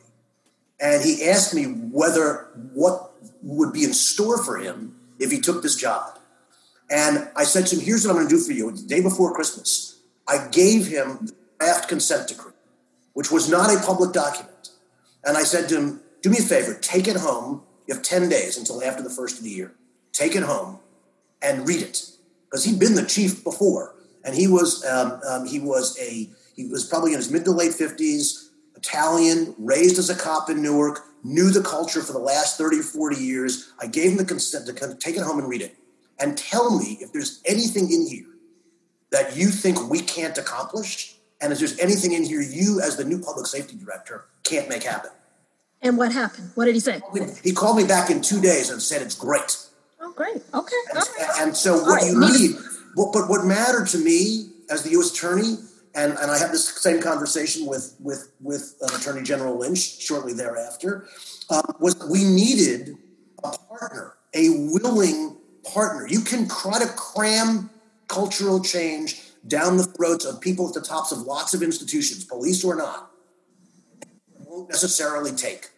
and 0.82 1.04
he 1.04 1.26
asked 1.26 1.54
me 1.54 1.66
whether 1.66 2.48
what 2.74 3.12
would 3.44 3.72
be 3.72 3.84
in 3.84 3.94
store 3.94 4.44
for 4.44 4.58
him 4.58 4.96
if 5.20 5.32
he 5.32 5.40
took 5.40 5.62
this 5.62 5.76
job. 5.76 6.18
And 6.90 7.30
I 7.36 7.44
said 7.44 7.68
to 7.68 7.76
him, 7.76 7.86
"Here's 7.86 8.06
what 8.06 8.12
I'm 8.12 8.18
going 8.18 8.28
to 8.28 8.36
do 8.36 8.42
for 8.42 8.52
you. 8.52 8.72
The 8.72 8.82
day 8.82 9.02
before 9.02 9.34
Christmas. 9.34 10.00
I 10.28 10.48
gave 10.50 10.88
him 10.88 11.28
the 11.28 11.36
draft 11.60 11.90
consent 11.90 12.28
decree, 12.28 12.54
which 13.14 13.32
was 13.32 13.50
not 13.50 13.74
a 13.74 13.80
public 13.86 14.14
document. 14.14 14.70
And 15.24 15.38
I 15.38 15.44
said 15.44 15.70
to 15.70 15.78
him, 15.78 16.02
do 16.22 16.30
me 16.30 16.38
a 16.38 16.42
favor, 16.42 16.74
take 16.76 17.08
it 17.08 17.18
home. 17.18 17.64
You 17.88 17.96
have 17.96 18.04
10 18.04 18.30
days 18.30 18.58
until 18.58 18.84
after 18.84 19.02
the 19.04 19.10
first 19.10 19.38
of 19.40 19.44
the 19.44 19.50
year. 19.50 19.74
Take 20.14 20.36
it 20.36 20.44
home 20.44 20.80
and 21.42 21.68
read 21.68 21.82
it. 21.82 22.06
Because 22.46 22.64
he'd 22.64 22.80
been 22.80 22.96
the 22.96 23.06
chief 23.06 23.44
before. 23.44 23.96
And 24.24 24.36
he 24.36 24.48
was 24.48 24.86
um, 24.86 25.20
um, 25.28 25.48
he 25.48 25.60
was 25.60 25.98
a 26.00 26.30
he 26.56 26.68
was 26.68 26.86
probably 26.86 27.14
in 27.14 27.18
his 27.18 27.32
mid 27.32 27.44
to 27.46 27.52
late 27.52 27.72
50s, 27.72 28.50
Italian, 28.76 29.56
raised 29.58 30.00
as 30.00 30.10
a 30.10 30.16
cop 30.16 30.50
in 30.50 30.62
Newark, 30.62 31.06
knew 31.24 31.52
the 31.52 31.62
culture 31.62 32.02
for 32.02 32.14
the 32.14 32.20
last 32.20 32.58
30 32.58 32.80
or 32.80 32.84
40 32.84 33.16
years. 33.18 33.72
I 33.80 33.88
gave 33.88 34.12
him 34.12 34.18
the 34.18 34.26
consent 34.26 34.66
to 34.66 34.96
take 34.96 35.16
it 35.16 35.22
home 35.22 35.40
and 35.40 35.48
read 35.48 35.62
it. 35.62 35.76
And 36.20 36.38
tell 36.38 36.78
me 36.78 36.98
if 37.02 37.12
there's 37.12 37.42
anything 37.46 37.92
in 37.92 38.08
here 38.08 38.26
that 39.12 39.36
you 39.36 39.48
think 39.48 39.90
we 39.90 40.02
can't 40.02 40.38
accomplish? 40.38 41.16
And 41.42 41.52
if 41.52 41.60
there's 41.60 41.78
anything 41.80 42.14
in 42.14 42.24
here 42.24 42.42
you, 42.42 42.82
as 42.82 42.98
the 42.98 43.04
new 43.04 43.20
public 43.20 43.48
safety 43.48 43.76
director, 43.76 44.26
can't 44.44 44.70
make 44.70 44.84
happen? 44.84 45.12
And 45.82 45.98
what 45.98 46.12
happened? 46.12 46.52
What 46.56 46.66
did 46.66 46.76
he 46.76 46.80
say? 46.80 47.02
He 47.44 47.54
called 47.54 47.78
me 47.78 47.86
back 47.86 48.10
in 48.10 48.22
two 48.22 48.40
days 48.40 48.70
and 48.70 48.82
said 48.82 49.02
it's 49.02 49.16
great. 49.16 49.58
Oh, 50.00 50.12
great. 50.14 50.42
Okay. 50.54 50.76
And, 50.90 50.98
right. 50.98 51.30
and 51.40 51.58
so, 51.58 51.78
what 51.82 52.02
right. 52.02 52.06
you 52.06 52.20
need, 52.20 52.56
but, 52.96 53.12
but 53.12 53.30
what 53.30 53.46
mattered 53.46 53.88
to 53.90 53.98
me 53.98 54.50
as 54.70 54.84
the 54.84 54.92
U.S. 54.92 55.12
attorney, 55.12 55.58
and, 55.94 56.14
and 56.14 56.32
I 56.32 56.38
had 56.38 56.52
this 56.52 56.68
same 56.82 57.02
conversation 57.02 57.66
with 57.66 57.96
with 58.00 58.32
with 58.42 58.76
uh, 58.82 58.96
Attorney 58.96 59.24
General 59.24 59.58
Lynch 59.58 60.00
shortly 60.00 60.34
thereafter, 60.34 61.08
uh, 61.50 61.62
was 61.80 61.96
we 62.10 62.24
needed 62.24 62.96
a 63.44 63.58
partner, 63.58 64.14
a 64.34 64.50
willing 64.50 65.38
partner. 65.64 66.08
You 66.08 66.22
can 66.22 66.48
try 66.48 66.80
to 66.80 66.88
cram 66.96 67.70
cultural 68.08 68.62
change 68.62 69.22
down 69.48 69.78
the 69.78 69.84
throats 69.84 70.26
of 70.26 70.40
people 70.40 70.68
at 70.68 70.74
the 70.74 70.82
tops 70.82 71.12
of 71.12 71.20
lots 71.20 71.54
of 71.54 71.64
institutions, 71.64 72.24
police 72.24 72.64
or 72.64 72.76
not, 72.76 73.12
won't 74.46 74.70
necessarily 74.70 75.32
take. 75.32 75.70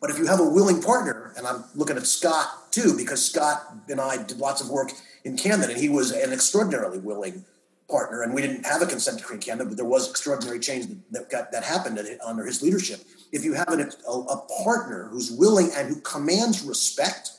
But 0.00 0.10
if 0.10 0.18
you 0.18 0.26
have 0.26 0.40
a 0.40 0.48
willing 0.48 0.82
partner, 0.82 1.32
and 1.36 1.46
I'm 1.46 1.64
looking 1.74 1.96
at 1.96 2.06
Scott 2.06 2.72
too, 2.72 2.96
because 2.96 3.24
Scott 3.24 3.62
and 3.88 4.00
I 4.00 4.22
did 4.22 4.38
lots 4.38 4.60
of 4.60 4.70
work 4.70 4.92
in 5.24 5.36
Camden, 5.36 5.70
and 5.70 5.78
he 5.78 5.88
was 5.88 6.12
an 6.12 6.32
extraordinarily 6.32 6.98
willing 6.98 7.44
partner. 7.88 8.22
And 8.22 8.34
we 8.34 8.42
didn't 8.42 8.66
have 8.66 8.82
a 8.82 8.86
consent 8.86 9.18
decree 9.18 9.36
in 9.36 9.40
Camden, 9.40 9.68
but 9.68 9.76
there 9.76 9.86
was 9.86 10.08
extraordinary 10.10 10.60
change 10.60 10.86
that 11.10 11.30
got, 11.30 11.52
that 11.52 11.64
happened 11.64 11.98
under 12.24 12.44
his 12.44 12.62
leadership. 12.62 13.00
If 13.32 13.44
you 13.44 13.54
have 13.54 13.68
an, 13.68 13.90
a, 14.06 14.12
a 14.12 14.46
partner 14.64 15.08
who's 15.10 15.30
willing 15.30 15.70
and 15.74 15.88
who 15.88 16.00
commands 16.00 16.62
respect 16.62 17.30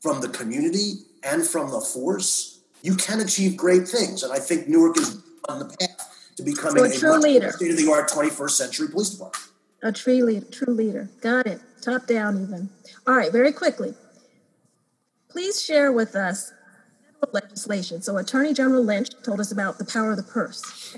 from 0.00 0.20
the 0.20 0.28
community 0.28 0.94
and 1.22 1.46
from 1.46 1.70
the 1.70 1.80
force, 1.80 2.60
you 2.82 2.94
can 2.96 3.20
achieve 3.20 3.56
great 3.56 3.88
things. 3.88 4.22
And 4.22 4.32
I 4.32 4.38
think 4.38 4.68
Newark 4.68 4.98
is 4.98 5.22
on 5.48 5.58
the 5.58 5.64
path 5.64 6.30
to 6.36 6.42
becoming 6.42 6.78
so 6.78 6.84
a, 6.84 6.88
a 6.88 6.98
true 6.98 7.20
leader, 7.20 7.52
state 7.52 7.70
of 7.70 7.76
the 7.76 7.90
art 7.90 8.10
21st 8.10 8.50
century 8.50 8.88
police 8.88 9.10
department. 9.10 9.44
A 9.82 9.92
true 9.92 10.22
leader, 10.24 10.46
true 10.50 10.74
leader. 10.74 11.08
Got 11.20 11.46
it. 11.46 11.60
Top 11.80 12.06
down, 12.06 12.40
even. 12.40 12.70
All 13.06 13.16
right, 13.16 13.32
very 13.32 13.52
quickly. 13.52 13.94
Please 15.28 15.62
share 15.62 15.90
with 15.90 16.14
us 16.14 16.52
legislation. 17.32 18.02
So, 18.02 18.16
Attorney 18.16 18.52
General 18.54 18.82
Lynch 18.82 19.10
told 19.22 19.40
us 19.40 19.52
about 19.52 19.78
the 19.78 19.84
power 19.84 20.10
of 20.12 20.16
the 20.16 20.22
purse. 20.22 20.96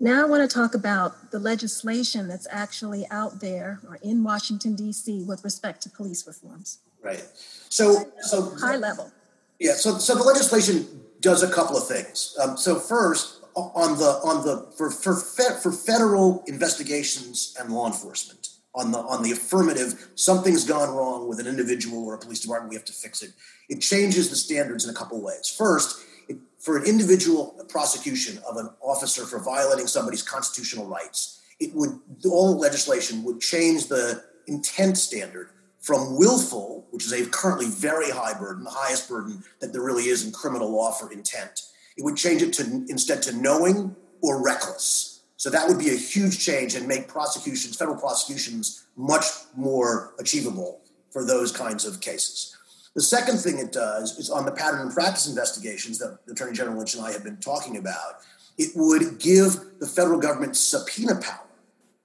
Now, 0.00 0.22
I 0.22 0.24
want 0.24 0.48
to 0.48 0.52
talk 0.52 0.74
about 0.74 1.30
the 1.30 1.38
legislation 1.38 2.26
that's 2.26 2.48
actually 2.50 3.06
out 3.10 3.40
there 3.40 3.80
or 3.88 3.96
in 4.02 4.24
Washington, 4.24 4.74
D.C., 4.74 5.24
with 5.28 5.44
respect 5.44 5.82
to 5.84 5.90
police 5.90 6.26
reforms. 6.26 6.78
Right. 7.00 7.24
So, 7.68 8.10
so 8.20 8.54
high 8.56 8.76
level. 8.76 9.12
Yeah. 9.60 9.74
So, 9.74 9.98
so 9.98 10.16
the 10.16 10.24
legislation 10.24 11.02
does 11.20 11.42
a 11.42 11.50
couple 11.50 11.76
of 11.76 11.86
things. 11.86 12.36
Um, 12.42 12.56
so 12.56 12.78
first, 12.80 13.42
on 13.54 13.98
the 13.98 14.04
on 14.24 14.44
the 14.44 14.66
for 14.76 14.90
for 14.90 15.14
for 15.14 15.72
federal 15.72 16.42
investigations 16.46 17.54
and 17.60 17.72
law 17.72 17.86
enforcement 17.86 18.48
on 18.74 18.90
the 18.90 18.98
on 18.98 19.22
the 19.22 19.32
affirmative, 19.32 20.10
something's 20.14 20.64
gone 20.64 20.94
wrong 20.94 21.28
with 21.28 21.38
an 21.40 21.46
individual 21.46 22.04
or 22.04 22.14
a 22.14 22.18
police 22.18 22.40
department, 22.40 22.70
we 22.70 22.76
have 22.76 22.84
to 22.86 22.92
fix 22.92 23.22
it. 23.22 23.32
It 23.68 23.80
changes 23.80 24.30
the 24.30 24.36
standards 24.36 24.84
in 24.84 24.90
a 24.90 24.94
couple 24.94 25.20
ways. 25.20 25.48
First, 25.48 26.04
it, 26.28 26.38
for 26.58 26.76
an 26.76 26.84
individual 26.84 27.54
prosecution 27.68 28.38
of 28.48 28.56
an 28.56 28.70
officer 28.80 29.26
for 29.26 29.38
violating 29.38 29.86
somebody's 29.86 30.22
constitutional 30.22 30.86
rights, 30.86 31.42
it 31.60 31.74
would 31.74 32.00
all 32.24 32.58
legislation 32.58 33.22
would 33.24 33.40
change 33.40 33.88
the 33.88 34.24
intent 34.46 34.96
standard 34.96 35.50
from 35.80 36.16
willful, 36.16 36.86
which 36.90 37.04
is 37.04 37.12
a 37.12 37.26
currently 37.26 37.66
very 37.66 38.10
high 38.10 38.38
burden, 38.38 38.64
the 38.64 38.70
highest 38.70 39.08
burden 39.08 39.42
that 39.60 39.72
there 39.72 39.82
really 39.82 40.04
is 40.04 40.24
in 40.24 40.32
criminal 40.32 40.70
law 40.70 40.92
for 40.92 41.12
intent. 41.12 41.62
It 41.96 42.04
would 42.04 42.16
change 42.16 42.40
it 42.40 42.52
to 42.54 42.62
instead 42.88 43.20
to 43.22 43.36
knowing 43.36 43.94
or 44.22 44.42
reckless. 44.42 45.11
So 45.42 45.50
that 45.50 45.66
would 45.66 45.76
be 45.80 45.90
a 45.90 45.96
huge 45.96 46.38
change 46.38 46.76
and 46.76 46.86
make 46.86 47.08
prosecutions, 47.08 47.74
federal 47.74 47.96
prosecutions, 47.98 48.86
much 48.96 49.24
more 49.56 50.14
achievable 50.20 50.82
for 51.10 51.24
those 51.24 51.50
kinds 51.50 51.84
of 51.84 52.00
cases. 52.00 52.56
The 52.94 53.02
second 53.02 53.38
thing 53.38 53.58
it 53.58 53.72
does 53.72 54.20
is 54.20 54.30
on 54.30 54.44
the 54.44 54.52
pattern 54.52 54.82
and 54.82 54.94
practice 54.94 55.26
investigations 55.28 55.98
that 55.98 56.20
Attorney 56.30 56.52
General 56.52 56.78
Lynch 56.78 56.94
and 56.94 57.04
I 57.04 57.10
have 57.10 57.24
been 57.24 57.38
talking 57.38 57.76
about, 57.76 58.20
it 58.56 58.70
would 58.76 59.18
give 59.18 59.56
the 59.80 59.86
federal 59.88 60.20
government 60.20 60.56
subpoena 60.56 61.16
power 61.16 61.48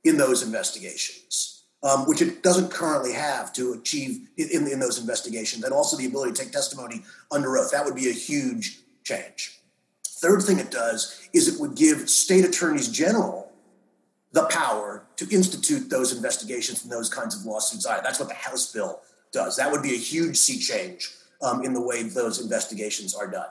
in 0.03 0.17
those 0.17 0.41
investigations, 0.41 1.65
um, 1.83 2.07
which 2.07 2.23
it 2.23 2.41
doesn't 2.41 2.71
currently 2.71 3.13
have 3.13 3.53
to 3.53 3.73
achieve 3.73 4.29
in, 4.37 4.67
in 4.67 4.79
those 4.79 4.99
investigations, 4.99 5.63
and 5.63 5.71
also 5.71 5.95
the 5.95 6.07
ability 6.07 6.31
to 6.31 6.43
take 6.43 6.51
testimony 6.51 7.03
under 7.31 7.55
oath. 7.55 7.69
That 7.69 7.85
would 7.85 7.93
be 7.93 8.09
a 8.09 8.13
huge 8.13 8.79
change. 9.03 9.56
Third 10.17 10.41
thing 10.41 10.59
it 10.59 10.71
does 10.71 11.29
is 11.31 11.47
it 11.47 11.59
would 11.59 11.75
give 11.75 12.09
state 12.09 12.43
attorneys 12.43 12.89
general 12.89 13.51
the 14.31 14.45
power 14.45 15.03
to 15.15 15.27
institute 15.29 15.89
those 15.89 16.15
investigations 16.15 16.83
and 16.83 16.91
those 16.91 17.09
kinds 17.09 17.39
of 17.39 17.45
lawsuits. 17.45 17.85
That's 17.85 18.19
what 18.19 18.29
the 18.29 18.35
House 18.35 18.71
bill 18.71 19.01
does. 19.31 19.57
That 19.57 19.71
would 19.71 19.83
be 19.83 19.93
a 19.93 19.97
huge 19.97 20.35
sea 20.35 20.59
change 20.59 21.11
um, 21.41 21.63
in 21.63 21.73
the 21.73 21.81
way 21.81 22.03
those 22.03 22.41
investigations 22.41 23.13
are 23.15 23.27
done. 23.27 23.47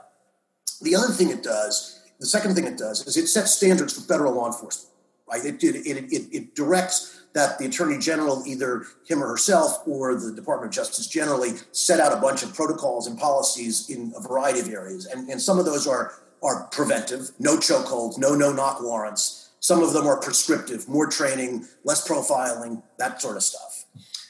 The 0.81 0.95
other 0.95 1.13
thing 1.13 1.29
it 1.29 1.41
does, 1.41 2.01
the 2.19 2.25
second 2.25 2.55
thing 2.55 2.65
it 2.65 2.77
does, 2.77 3.05
is 3.07 3.15
it 3.17 3.27
sets 3.27 3.53
standards 3.53 3.93
for 3.93 4.01
federal 4.01 4.33
law 4.33 4.47
enforcement. 4.47 4.93
Right? 5.29 5.43
It, 5.45 5.63
it, 5.63 5.75
it, 5.85 6.27
it, 6.31 6.55
directs 6.55 7.21
that 7.33 7.59
the 7.59 7.65
attorney 7.65 7.97
general, 7.97 8.43
either 8.47 8.85
him 9.05 9.21
or 9.21 9.27
herself, 9.27 9.85
or 9.85 10.15
the 10.15 10.33
Department 10.33 10.71
of 10.71 10.75
Justice 10.75 11.07
generally, 11.07 11.51
set 11.73 11.99
out 11.99 12.13
a 12.13 12.21
bunch 12.21 12.43
of 12.43 12.53
protocols 12.53 13.07
and 13.07 13.19
policies 13.19 13.89
in 13.89 14.13
a 14.15 14.21
variety 14.21 14.61
of 14.61 14.69
areas, 14.69 15.05
and, 15.05 15.29
and 15.29 15.41
some 15.41 15.59
of 15.59 15.65
those 15.65 15.85
are 15.85 16.13
are 16.43 16.67
preventive, 16.71 17.31
no 17.39 17.57
chokeholds, 17.57 18.17
no 18.17 18.35
no 18.35 18.51
knock 18.51 18.81
warrants. 18.81 19.49
Some 19.59 19.81
of 19.81 19.93
them 19.93 20.05
are 20.05 20.19
prescriptive, 20.19 20.87
more 20.87 21.07
training, 21.07 21.65
less 21.83 22.07
profiling, 22.07 22.83
that 22.99 23.21
sort 23.21 23.37
of 23.37 23.43
stuff. 23.43 23.85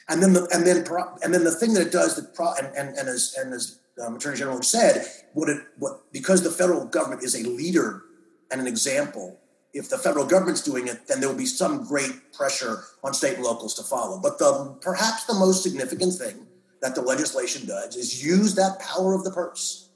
And 0.08 0.22
then 0.22 0.32
the 0.32 0.48
and 0.52 0.66
then 0.66 0.84
and 1.22 1.34
then 1.34 1.44
the 1.44 1.50
thing 1.54 1.74
that 1.74 1.86
it 1.86 1.92
does 1.92 2.16
that 2.16 2.34
pro, 2.34 2.52
and, 2.54 2.66
and, 2.76 2.96
and 2.96 3.08
as 3.08 3.34
and 3.38 3.52
as 3.52 3.78
um, 4.04 4.16
Attorney 4.16 4.38
General 4.38 4.62
said, 4.62 5.06
what 5.34 5.48
it 5.48 5.62
what 5.78 6.10
because 6.12 6.42
the 6.42 6.50
federal 6.50 6.86
government 6.86 7.22
is 7.22 7.34
a 7.34 7.46
leader 7.48 8.02
and 8.50 8.60
an 8.60 8.66
example. 8.66 9.38
If 9.74 9.90
the 9.90 9.98
federal 9.98 10.26
government's 10.26 10.62
doing 10.62 10.88
it, 10.88 11.06
then 11.06 11.20
there 11.20 11.28
will 11.28 11.36
be 11.36 11.44
some 11.44 11.84
great 11.86 12.32
pressure 12.32 12.84
on 13.04 13.12
state 13.12 13.34
and 13.34 13.44
locals 13.44 13.74
to 13.74 13.82
follow. 13.82 14.18
But 14.18 14.38
the 14.38 14.76
perhaps 14.80 15.26
the 15.26 15.34
most 15.34 15.62
significant 15.62 16.14
thing 16.14 16.46
that 16.80 16.94
the 16.94 17.02
legislation 17.02 17.66
does 17.66 17.94
is 17.94 18.24
use 18.24 18.54
that 18.54 18.78
power 18.80 19.14
of 19.14 19.24
the 19.24 19.30
purse 19.30 19.87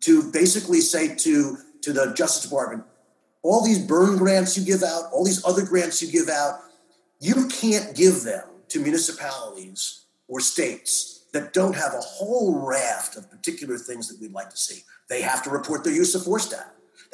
to 0.00 0.30
basically 0.32 0.80
say 0.80 1.14
to 1.14 1.58
to 1.82 1.92
the 1.92 2.12
Justice 2.14 2.42
Department, 2.42 2.84
all 3.42 3.64
these 3.64 3.78
Byrne 3.78 4.18
grants 4.18 4.56
you 4.58 4.64
give 4.64 4.82
out, 4.82 5.04
all 5.12 5.24
these 5.24 5.44
other 5.44 5.64
grants 5.64 6.02
you 6.02 6.12
give 6.12 6.28
out, 6.28 6.60
you 7.20 7.48
can't 7.48 7.96
give 7.96 8.22
them 8.22 8.44
to 8.68 8.80
municipalities 8.80 10.04
or 10.28 10.40
states 10.40 11.24
that 11.32 11.52
don't 11.52 11.74
have 11.74 11.94
a 11.94 12.00
whole 12.00 12.66
raft 12.66 13.16
of 13.16 13.30
particular 13.30 13.78
things 13.78 14.08
that 14.08 14.20
we'd 14.20 14.32
like 14.32 14.50
to 14.50 14.56
see. 14.56 14.82
They 15.08 15.22
have 15.22 15.42
to 15.44 15.50
report 15.50 15.84
their 15.84 15.92
use 15.92 16.14
of 16.14 16.24
force 16.24 16.48
data. 16.48 16.66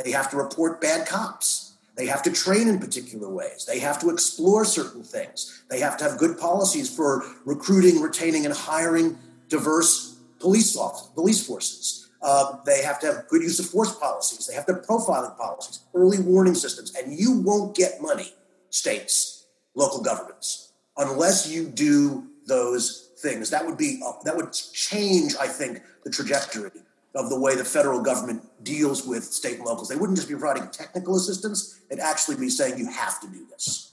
They 0.03 0.11
have 0.11 0.31
to 0.31 0.37
report 0.37 0.81
bad 0.81 1.07
cops. 1.07 1.77
They 1.97 2.07
have 2.07 2.23
to 2.25 2.33
train 2.33 2.69
in 2.69 2.79
particular 2.79 3.29
ways. 3.29 3.65
They 3.67 3.79
have 3.79 3.99
to 4.01 4.11
explore 4.11 4.65
certain 4.65 5.03
things. 5.03 5.63
They 5.71 5.81
have 5.81 5.97
to 5.99 6.05
have 6.05 6.19
good 6.19 6.39
policies 6.39 6.95
for 6.95 7.25
recruiting, 7.47 8.01
retaining, 8.01 8.45
and 8.45 8.55
hiring 8.55 9.19
diverse 9.49 10.17
police 10.39 10.77
officers, 10.77 11.09
police 11.15 11.47
forces. 11.47 12.06
Uh, 12.23 12.57
they 12.65 12.83
have 12.83 12.99
to 13.01 13.07
have 13.07 13.29
good 13.29 13.43
use 13.43 13.59
of 13.61 13.67
force 13.67 13.95
policies. 13.95 14.47
They 14.47 14.55
have 14.55 14.67
to 14.67 14.75
have 14.75 14.87
profiling 14.87 15.37
policies, 15.37 15.81
early 15.95 16.19
warning 16.19 16.55
systems, 16.55 16.95
and 16.95 17.19
you 17.19 17.41
won't 17.41 17.77
get 17.77 18.01
money, 18.01 18.33
states, 18.71 19.47
local 19.75 20.03
governments, 20.03 20.73
unless 20.97 21.49
you 21.49 21.67
do 21.67 22.27
those 22.47 23.11
things. 23.19 23.51
That 23.51 23.67
would 23.67 23.77
be 23.77 24.01
uh, 24.05 24.13
that 24.25 24.37
would 24.37 24.53
change, 24.53 25.35
I 25.41 25.47
think, 25.47 25.83
the 26.05 26.11
trajectory 26.11 26.71
of 27.15 27.31
the 27.31 27.39
way 27.39 27.55
the 27.55 27.65
federal 27.65 28.03
government 28.03 28.43
deals 28.63 29.07
with 29.07 29.25
state 29.25 29.57
and 29.57 29.65
locals. 29.65 29.89
They 29.89 29.97
wouldn't 29.97 30.17
just 30.19 30.29
be 30.29 30.35
providing 30.35 30.69
technical 30.71 31.17
assistance; 31.17 31.81
it'd 31.91 32.03
actually 32.03 32.37
be 32.37 32.49
saying 32.49 32.79
you 32.79 32.91
have 32.91 33.21
to 33.21 33.27
do 33.29 33.47
this. 33.51 33.93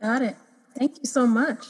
Got 0.00 0.22
it. 0.22 0.36
Thank 0.76 0.98
you 0.98 1.06
so 1.06 1.26
much. 1.26 1.66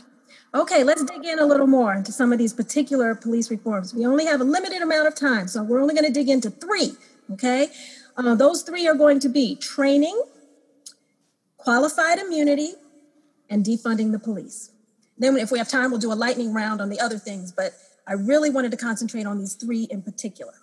Okay, 0.55 0.85
let's 0.85 1.03
dig 1.03 1.25
in 1.25 1.41
a 1.41 1.47
little 1.47 1.67
more 1.67 1.93
into 1.93 2.13
some 2.13 2.33
of 2.33 2.39
these 2.39 2.53
particular 2.53 3.17
police 3.17 3.51
reforms. 3.51 3.93
We 3.93 4.07
only 4.07 4.25
have 4.27 4.41
a 4.41 4.45
limited 4.45 4.83
amount 4.83 5.09
of 5.09 5.17
time, 5.17 5.49
so 5.49 5.65
we're 5.65 5.81
only 5.81 5.95
going 5.95 6.07
to 6.07 6.13
dig 6.13 6.29
into 6.29 6.49
three. 6.49 6.93
Okay, 7.33 7.69
uh, 8.17 8.37
those 8.37 8.63
three 8.63 8.87
are 8.87 8.95
going 8.95 9.19
to 9.21 9.29
be 9.29 9.57
training, 9.57 10.23
qualified 11.57 12.19
immunity, 12.19 12.75
and 13.51 13.65
defunding 13.65 14.13
the 14.13 14.19
police. 14.21 14.71
Then, 15.19 15.37
if 15.39 15.51
we 15.51 15.59
have 15.59 15.69
time, 15.69 15.91
we'll 15.91 15.99
do 15.99 16.13
a 16.13 16.15
lightning 16.15 16.53
round 16.53 16.81
on 16.81 16.89
the 16.89 17.01
other 17.01 17.19
things, 17.19 17.51
but 17.51 17.73
I 18.07 18.13
really 18.13 18.51
wanted 18.51 18.71
to 18.71 18.77
concentrate 18.77 19.27
on 19.27 19.39
these 19.39 19.55
three 19.55 19.89
in 19.91 20.03
particular. 20.03 20.55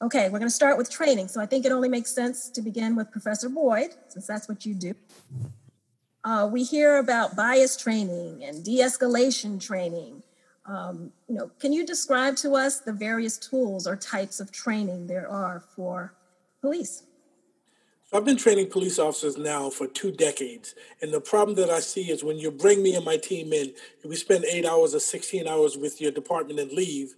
Okay, 0.00 0.28
we're 0.28 0.38
going 0.38 0.48
to 0.48 0.54
start 0.54 0.78
with 0.78 0.92
training. 0.92 1.26
So 1.26 1.40
I 1.40 1.46
think 1.46 1.66
it 1.66 1.72
only 1.72 1.88
makes 1.88 2.14
sense 2.14 2.48
to 2.50 2.62
begin 2.62 2.94
with 2.94 3.10
Professor 3.10 3.48
Boyd, 3.48 3.94
since 4.06 4.28
that's 4.28 4.48
what 4.48 4.64
you 4.64 4.74
do. 4.74 4.94
Uh, 6.28 6.46
we 6.46 6.62
hear 6.62 6.98
about 6.98 7.34
bias 7.34 7.74
training 7.74 8.44
and 8.44 8.62
de 8.62 8.80
escalation 8.80 9.58
training. 9.58 10.22
Um, 10.66 11.10
you 11.26 11.34
know, 11.34 11.50
can 11.58 11.72
you 11.72 11.86
describe 11.86 12.36
to 12.36 12.52
us 12.52 12.80
the 12.80 12.92
various 12.92 13.38
tools 13.38 13.86
or 13.86 13.96
types 13.96 14.38
of 14.38 14.52
training 14.52 15.06
there 15.06 15.26
are 15.26 15.60
for 15.74 16.12
police? 16.60 17.04
So 18.04 18.18
I've 18.18 18.26
been 18.26 18.36
training 18.36 18.68
police 18.68 18.98
officers 18.98 19.38
now 19.38 19.70
for 19.70 19.86
two 19.86 20.12
decades. 20.12 20.74
And 21.00 21.14
the 21.14 21.20
problem 21.22 21.56
that 21.56 21.70
I 21.70 21.80
see 21.80 22.10
is 22.10 22.22
when 22.22 22.38
you 22.38 22.50
bring 22.50 22.82
me 22.82 22.94
and 22.94 23.06
my 23.06 23.16
team 23.16 23.54
in, 23.54 23.72
we 24.04 24.14
spend 24.14 24.44
eight 24.44 24.66
hours 24.66 24.94
or 24.94 25.00
16 25.00 25.48
hours 25.48 25.78
with 25.78 25.98
your 25.98 26.12
department 26.12 26.60
and 26.60 26.70
leave. 26.72 27.14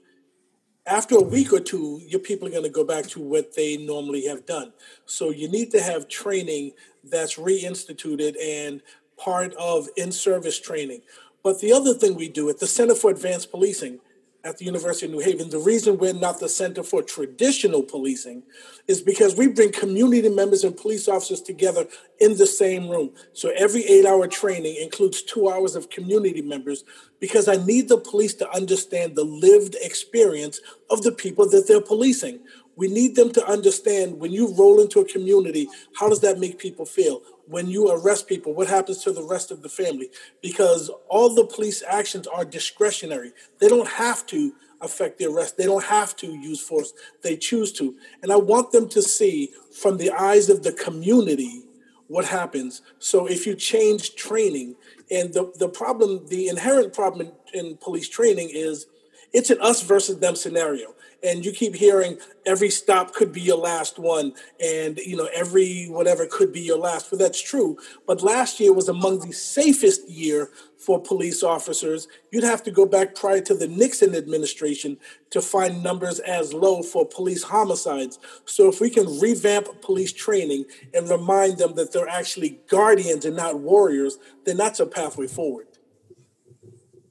After 0.86 1.16
a 1.16 1.22
week 1.22 1.52
or 1.52 1.60
two, 1.60 2.00
your 2.06 2.20
people 2.20 2.46
are 2.46 2.52
going 2.52 2.62
to 2.62 2.70
go 2.70 2.84
back 2.84 3.06
to 3.08 3.20
what 3.20 3.56
they 3.56 3.76
normally 3.76 4.26
have 4.26 4.46
done. 4.46 4.72
So 5.04 5.30
you 5.30 5.48
need 5.48 5.72
to 5.72 5.82
have 5.82 6.08
training 6.08 6.72
that's 7.04 7.36
reinstituted 7.36 8.36
and 8.40 8.82
part 9.20 9.52
of 9.54 9.88
in 9.96 10.10
service 10.10 10.58
training. 10.58 11.02
But 11.42 11.60
the 11.60 11.72
other 11.72 11.94
thing 11.94 12.16
we 12.16 12.28
do 12.28 12.48
at 12.50 12.58
the 12.58 12.66
Center 12.66 12.94
for 12.94 13.10
Advanced 13.10 13.50
Policing, 13.50 14.00
at 14.42 14.56
the 14.56 14.64
University 14.64 15.04
of 15.04 15.12
New 15.12 15.20
Haven, 15.20 15.50
the 15.50 15.58
reason 15.58 15.98
we're 15.98 16.14
not 16.14 16.40
the 16.40 16.48
Center 16.48 16.82
for 16.82 17.02
Traditional 17.02 17.82
Policing 17.82 18.42
is 18.88 19.02
because 19.02 19.36
we 19.36 19.48
bring 19.48 19.70
community 19.70 20.30
members 20.30 20.64
and 20.64 20.74
police 20.74 21.08
officers 21.08 21.42
together 21.42 21.86
in 22.20 22.38
the 22.38 22.46
same 22.46 22.88
room. 22.88 23.10
So 23.34 23.52
every 23.54 23.84
eight 23.84 24.06
hour 24.06 24.26
training 24.26 24.76
includes 24.80 25.22
two 25.22 25.50
hours 25.50 25.76
of 25.76 25.90
community 25.90 26.40
members 26.40 26.84
because 27.20 27.48
I 27.48 27.56
need 27.56 27.88
the 27.88 27.98
police 27.98 28.32
to 28.34 28.50
understand 28.50 29.14
the 29.14 29.24
lived 29.24 29.76
experience 29.82 30.60
of 30.88 31.02
the 31.02 31.12
people 31.12 31.46
that 31.50 31.68
they're 31.68 31.82
policing. 31.82 32.40
We 32.76 32.88
need 32.88 33.16
them 33.16 33.32
to 33.32 33.46
understand 33.46 34.18
when 34.18 34.32
you 34.32 34.54
roll 34.54 34.80
into 34.80 35.00
a 35.00 35.04
community, 35.04 35.68
how 35.98 36.08
does 36.08 36.20
that 36.20 36.38
make 36.38 36.58
people 36.58 36.86
feel? 36.86 37.22
when 37.50 37.66
you 37.66 37.90
arrest 37.90 38.28
people, 38.28 38.54
what 38.54 38.68
happens 38.68 39.02
to 39.02 39.12
the 39.12 39.24
rest 39.24 39.50
of 39.50 39.62
the 39.62 39.68
family? 39.68 40.08
Because 40.40 40.88
all 41.08 41.34
the 41.34 41.44
police 41.44 41.82
actions 41.86 42.26
are 42.28 42.44
discretionary. 42.44 43.32
They 43.58 43.68
don't 43.68 43.88
have 43.88 44.24
to 44.26 44.54
affect 44.80 45.18
the 45.18 45.26
arrest. 45.26 45.56
They 45.56 45.66
don't 45.66 45.84
have 45.84 46.14
to 46.16 46.28
use 46.28 46.60
force. 46.60 46.92
They 47.22 47.36
choose 47.36 47.72
to. 47.72 47.96
And 48.22 48.32
I 48.32 48.36
want 48.36 48.70
them 48.70 48.88
to 48.90 49.02
see 49.02 49.50
from 49.72 49.98
the 49.98 50.10
eyes 50.12 50.48
of 50.48 50.62
the 50.62 50.72
community 50.72 51.64
what 52.06 52.24
happens. 52.24 52.82
So 53.00 53.26
if 53.26 53.46
you 53.46 53.56
change 53.56 54.14
training, 54.14 54.76
and 55.10 55.34
the, 55.34 55.52
the 55.58 55.68
problem, 55.68 56.26
the 56.28 56.48
inherent 56.48 56.92
problem 56.92 57.32
in, 57.52 57.66
in 57.66 57.76
police 57.78 58.08
training 58.08 58.50
is 58.52 58.86
it's 59.32 59.50
an 59.50 59.60
us 59.60 59.82
versus 59.82 60.18
them 60.18 60.36
scenario 60.36 60.94
and 61.22 61.44
you 61.44 61.52
keep 61.52 61.74
hearing 61.74 62.18
every 62.46 62.70
stop 62.70 63.12
could 63.14 63.32
be 63.32 63.40
your 63.40 63.58
last 63.58 63.98
one 63.98 64.32
and 64.58 64.98
you 64.98 65.16
know 65.16 65.28
every 65.34 65.86
whatever 65.86 66.26
could 66.26 66.52
be 66.52 66.60
your 66.60 66.78
last 66.78 67.10
well 67.10 67.18
that's 67.18 67.40
true. 67.40 67.76
But 68.06 68.22
last 68.22 68.60
year 68.60 68.72
was 68.72 68.88
among 68.88 69.20
the 69.20 69.32
safest 69.32 70.08
year 70.08 70.50
for 70.78 71.00
police 71.00 71.42
officers. 71.42 72.08
You'd 72.30 72.44
have 72.44 72.62
to 72.64 72.70
go 72.70 72.86
back 72.86 73.14
prior 73.14 73.40
to 73.42 73.54
the 73.54 73.68
nixon 73.68 74.14
administration 74.14 74.96
to 75.30 75.42
find 75.42 75.82
numbers 75.82 76.18
as 76.20 76.54
low 76.54 76.82
for 76.82 77.06
police 77.06 77.42
homicides. 77.42 78.18
So 78.46 78.68
if 78.68 78.80
we 78.80 78.88
can 78.88 79.20
revamp 79.20 79.82
police 79.82 80.12
training 80.12 80.64
and 80.94 81.08
remind 81.08 81.58
them 81.58 81.74
that 81.74 81.92
they're 81.92 82.08
actually 82.08 82.60
guardians 82.68 83.24
and 83.24 83.36
not 83.36 83.60
warriors 83.60 84.18
then 84.44 84.56
that's 84.56 84.80
a 84.80 84.86
pathway 84.86 85.26
forward. 85.26 85.66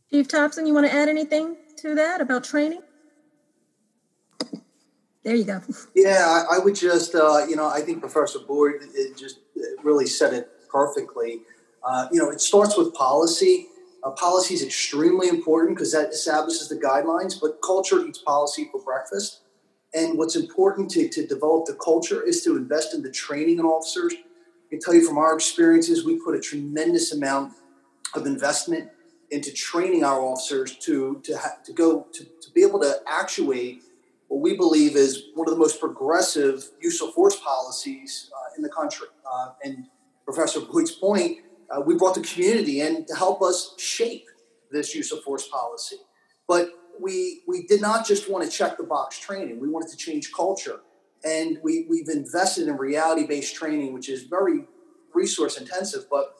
Chief 0.09 0.27
Thomson 0.27 0.65
you 0.65 0.73
want 0.73 0.87
to 0.87 0.93
add 0.93 1.09
anything 1.09 1.55
to 1.77 1.95
that 1.95 2.21
about 2.21 2.43
training 2.43 2.81
there 5.23 5.35
you 5.35 5.43
go. 5.43 5.61
Yeah, 5.95 6.43
I, 6.49 6.55
I 6.55 6.59
would 6.59 6.75
just, 6.75 7.15
uh, 7.15 7.45
you 7.47 7.55
know, 7.55 7.67
I 7.67 7.81
think 7.81 7.99
Professor 7.99 8.39
Boyd 8.39 8.75
just 9.17 9.39
really 9.83 10.05
said 10.05 10.33
it 10.33 10.49
perfectly. 10.69 11.41
Uh, 11.83 12.07
you 12.11 12.19
know, 12.19 12.29
it 12.29 12.41
starts 12.41 12.77
with 12.77 12.93
policy. 12.93 13.67
Uh, 14.03 14.11
policy 14.11 14.53
is 14.53 14.63
extremely 14.63 15.27
important 15.27 15.75
because 15.77 15.91
that 15.91 16.09
establishes 16.09 16.69
the 16.69 16.75
guidelines, 16.75 17.39
but 17.39 17.61
culture 17.61 18.05
eats 18.05 18.19
policy 18.19 18.69
for 18.71 18.81
breakfast. 18.81 19.41
And 19.93 20.17
what's 20.17 20.35
important 20.35 20.89
to, 20.91 21.09
to 21.09 21.25
develop 21.25 21.65
the 21.65 21.73
culture 21.73 22.21
is 22.21 22.43
to 22.43 22.55
invest 22.55 22.93
in 22.93 23.01
the 23.01 23.11
training 23.11 23.59
in 23.59 23.65
officers 23.65 24.13
I 24.69 24.75
can 24.75 24.81
tell 24.81 24.93
you 24.93 25.03
from 25.03 25.17
our 25.17 25.33
experiences, 25.33 26.05
we 26.05 26.19
put 26.19 26.35
a 26.35 26.39
tremendous 26.39 27.11
amount 27.11 27.53
of 28.13 28.27
investment 28.27 28.91
into 29.31 29.51
training 29.51 30.03
our 30.03 30.21
officers 30.21 30.75
to 30.77 31.19
to 31.23 31.37
ha- 31.37 31.57
to 31.65 31.73
go 31.73 32.05
to, 32.13 32.23
to 32.23 32.51
be 32.53 32.61
able 32.61 32.79
to 32.81 32.99
actuate 33.07 33.81
what 34.29 34.41
we 34.41 34.55
believe 34.55 34.95
is 34.95 35.25
one 35.33 35.47
of 35.47 35.53
the 35.53 35.59
most 35.59 35.79
progressive 35.79 36.69
use 36.81 37.01
of 37.01 37.13
force 37.13 37.35
policies 37.35 38.31
uh, 38.33 38.53
in 38.55 38.63
the 38.63 38.69
country. 38.69 39.07
Uh, 39.29 39.49
and 39.63 39.87
Professor 40.23 40.61
Boyd's 40.61 40.91
point, 40.91 41.39
uh, 41.69 41.81
we 41.81 41.95
brought 41.95 42.15
the 42.15 42.21
community 42.21 42.81
in 42.81 43.05
to 43.05 43.15
help 43.15 43.41
us 43.41 43.75
shape 43.77 44.25
this 44.71 44.93
use 44.95 45.11
of 45.11 45.23
force 45.23 45.47
policy. 45.47 45.97
But 46.47 46.69
we 46.99 47.41
we 47.47 47.63
did 47.63 47.81
not 47.81 48.05
just 48.05 48.29
want 48.29 48.43
to 48.43 48.49
check 48.49 48.77
the 48.77 48.83
box 48.83 49.19
training. 49.19 49.59
We 49.59 49.69
wanted 49.69 49.89
to 49.89 49.97
change 49.97 50.31
culture, 50.31 50.81
and 51.23 51.57
we 51.63 51.87
we've 51.89 52.09
invested 52.09 52.67
in 52.67 52.77
reality 52.77 53.25
based 53.25 53.55
training, 53.55 53.93
which 53.93 54.09
is 54.09 54.23
very 54.23 54.65
resource 55.13 55.57
intensive. 55.57 56.05
But 56.09 56.35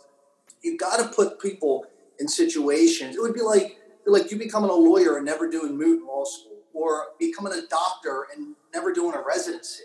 you've 0.62 0.80
got 0.80 0.98
to 0.98 1.08
put 1.16 1.40
people 1.40 1.86
in 2.20 2.28
situations. 2.28 3.16
It 3.16 3.22
would 3.22 3.34
be 3.34 3.42
like 3.42 3.78
like 4.06 4.32
you 4.32 4.38
becoming 4.38 4.70
a 4.70 4.76
lawyer 4.76 5.18
and 5.18 5.26
never 5.26 5.50
doing 5.50 5.78
moot 5.78 6.04
law 6.06 6.26
school, 6.26 6.59
or 6.80 7.08
becoming 7.20 7.52
a 7.54 7.68
doctor 7.68 8.28
and 8.34 8.56
never 8.74 8.94
doing 8.94 9.14
a 9.14 9.22
residency. 9.22 9.84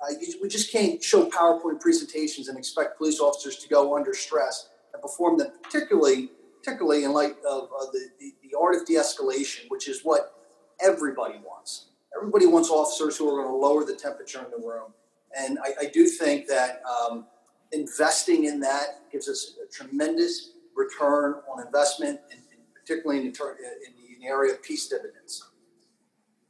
Uh, 0.00 0.12
you, 0.20 0.34
we 0.40 0.48
just 0.48 0.70
can't 0.70 1.02
show 1.02 1.28
PowerPoint 1.28 1.80
presentations 1.80 2.48
and 2.48 2.56
expect 2.56 2.96
police 2.96 3.18
officers 3.18 3.56
to 3.56 3.68
go 3.68 3.96
under 3.96 4.14
stress 4.14 4.68
and 4.92 5.02
perform 5.02 5.36
them, 5.38 5.48
particularly 5.62 6.30
particularly 6.62 7.04
in 7.04 7.12
light 7.12 7.36
of 7.48 7.64
uh, 7.64 7.86
the, 7.92 8.08
the, 8.20 8.34
the 8.42 8.56
art 8.60 8.74
of 8.74 8.84
de-escalation, 8.84 9.64
which 9.68 9.88
is 9.88 10.00
what 10.02 10.34
everybody 10.80 11.38
wants. 11.44 11.86
Everybody 12.16 12.46
wants 12.46 12.68
officers 12.68 13.16
who 13.16 13.28
are 13.28 13.42
going 13.42 13.48
to 13.48 13.56
lower 13.56 13.84
the 13.84 13.94
temperature 13.94 14.44
in 14.44 14.50
the 14.50 14.66
room, 14.66 14.92
and 15.36 15.58
I, 15.64 15.86
I 15.86 15.86
do 15.86 16.06
think 16.06 16.46
that 16.48 16.82
um, 16.84 17.26
investing 17.72 18.44
in 18.44 18.60
that 18.60 19.10
gives 19.10 19.28
us 19.28 19.54
a 19.64 19.72
tremendous 19.72 20.52
return 20.76 21.36
on 21.50 21.64
investment, 21.64 22.20
and, 22.30 22.40
and 22.52 22.60
particularly 22.74 23.20
in 23.20 23.32
the, 23.32 23.44
in 23.86 24.20
the 24.20 24.26
area 24.26 24.52
of 24.52 24.62
peace 24.62 24.88
dividends. 24.88 25.48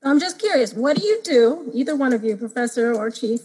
I'm 0.03 0.21
just 0.21 0.39
curious, 0.39 0.75
what 0.75 0.97
do 0.97 1.05
you 1.05 1.21
do, 1.23 1.71
either 1.75 1.97
one 1.97 2.13
of 2.13 2.23
you, 2.23 2.37
professor 2.37 2.95
or 2.95 3.11
chief? 3.11 3.41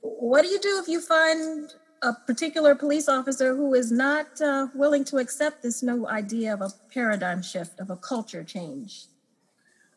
What 0.00 0.42
do 0.42 0.48
you 0.48 0.58
do 0.58 0.80
if 0.82 0.88
you 0.88 1.00
find 1.00 1.72
a 2.02 2.12
particular 2.12 2.74
police 2.74 3.08
officer 3.08 3.54
who 3.54 3.74
is 3.74 3.92
not 3.92 4.40
uh, 4.40 4.66
willing 4.74 5.04
to 5.04 5.18
accept 5.18 5.62
this 5.62 5.82
new 5.82 6.06
idea 6.06 6.52
of 6.52 6.60
a 6.60 6.70
paradigm 6.92 7.42
shift, 7.42 7.78
of 7.78 7.90
a 7.90 7.96
culture 7.96 8.42
change? 8.42 9.06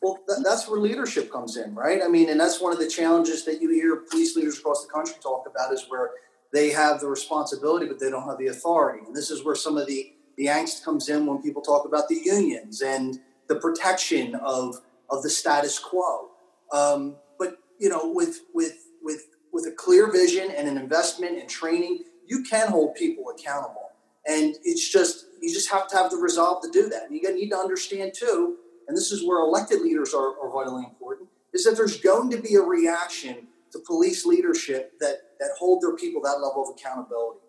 Well, 0.01 0.19
th- 0.27 0.39
that's 0.43 0.69
where 0.69 0.79
leadership 0.79 1.31
comes 1.31 1.57
in, 1.57 1.73
right? 1.73 2.01
I 2.03 2.07
mean, 2.07 2.29
and 2.29 2.39
that's 2.39 2.61
one 2.61 2.71
of 2.71 2.79
the 2.79 2.87
challenges 2.87 3.43
that 3.45 3.59
you 3.59 3.71
hear 3.71 3.95
police 3.95 4.35
leaders 4.35 4.59
across 4.59 4.85
the 4.85 4.93
country 4.93 5.15
talk 5.21 5.47
about 5.47 5.73
is 5.73 5.85
where 5.89 6.11
they 6.53 6.69
have 6.69 7.01
the 7.01 7.07
responsibility, 7.07 7.87
but 7.87 7.99
they 7.99 8.11
don't 8.11 8.27
have 8.27 8.37
the 8.37 8.47
authority. 8.47 9.03
And 9.05 9.15
this 9.15 9.31
is 9.31 9.43
where 9.43 9.55
some 9.55 9.77
of 9.77 9.87
the, 9.87 10.13
the 10.37 10.45
angst 10.45 10.85
comes 10.85 11.09
in 11.09 11.25
when 11.25 11.41
people 11.41 11.63
talk 11.63 11.85
about 11.85 12.07
the 12.07 12.21
unions 12.23 12.81
and 12.81 13.19
the 13.47 13.55
protection 13.55 14.35
of, 14.35 14.79
of 15.09 15.23
the 15.23 15.29
status 15.29 15.79
quo. 15.79 16.29
Um, 16.71 17.15
but, 17.39 17.57
you 17.79 17.89
know, 17.89 18.11
with, 18.13 18.41
with, 18.53 18.77
with, 19.01 19.27
with 19.53 19.65
a 19.65 19.71
clear 19.71 20.11
vision 20.11 20.51
and 20.51 20.67
an 20.67 20.77
investment 20.77 21.37
in 21.37 21.47
training, 21.47 22.03
you 22.25 22.43
can 22.43 22.67
hold 22.67 22.95
people 22.95 23.25
accountable. 23.29 23.91
And 24.27 24.55
it's 24.63 24.89
just, 24.89 25.27
you 25.41 25.53
just 25.53 25.71
have 25.71 25.87
to 25.87 25.95
have 25.95 26.11
the 26.11 26.17
resolve 26.17 26.61
to 26.63 26.69
do 26.69 26.89
that. 26.89 27.03
And 27.09 27.15
you 27.15 27.33
need 27.33 27.49
to 27.49 27.57
understand, 27.57 28.13
too, 28.13 28.57
and 28.87 28.97
this 28.97 29.11
is 29.11 29.25
where 29.25 29.39
elected 29.39 29.81
leaders 29.81 30.13
are, 30.13 30.37
are 30.41 30.51
vitally 30.51 30.83
important, 30.83 31.29
is 31.53 31.63
that 31.63 31.77
there's 31.77 31.99
going 32.01 32.29
to 32.31 32.41
be 32.41 32.55
a 32.55 32.61
reaction 32.61 33.47
to 33.71 33.79
police 33.79 34.25
leadership 34.25 34.93
that, 34.99 35.15
that 35.39 35.51
hold 35.57 35.81
their 35.81 35.95
people 35.95 36.21
that 36.21 36.41
level 36.41 36.63
of 36.63 36.75
accountability. 36.75 37.39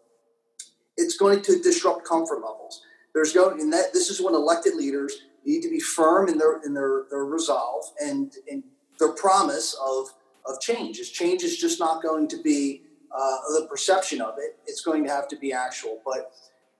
It's 0.96 1.16
going 1.16 1.42
to 1.42 1.60
disrupt 1.60 2.04
comfort 2.04 2.36
levels. 2.36 2.82
There's 3.14 3.32
going, 3.32 3.60
and 3.60 3.72
that 3.72 3.92
this 3.92 4.10
is 4.10 4.20
when 4.20 4.34
elected 4.34 4.74
leaders 4.74 5.22
need 5.48 5.62
to 5.62 5.70
be 5.70 5.80
firm 5.80 6.28
in 6.28 6.38
their 6.38 6.60
in 6.64 6.74
their, 6.74 7.04
their 7.10 7.24
resolve 7.24 7.84
and, 8.00 8.32
and 8.50 8.62
their 8.98 9.12
promise 9.12 9.74
of 9.84 10.08
of 10.46 10.60
change. 10.60 10.98
Is 10.98 11.10
change 11.10 11.42
is 11.42 11.56
just 11.58 11.80
not 11.80 12.02
going 12.02 12.28
to 12.28 12.42
be 12.42 12.82
uh, 13.16 13.36
the 13.58 13.66
perception 13.68 14.20
of 14.20 14.34
it. 14.38 14.58
It's 14.66 14.82
going 14.82 15.04
to 15.04 15.10
have 15.10 15.28
to 15.28 15.36
be 15.36 15.52
actual. 15.52 16.00
But 16.04 16.30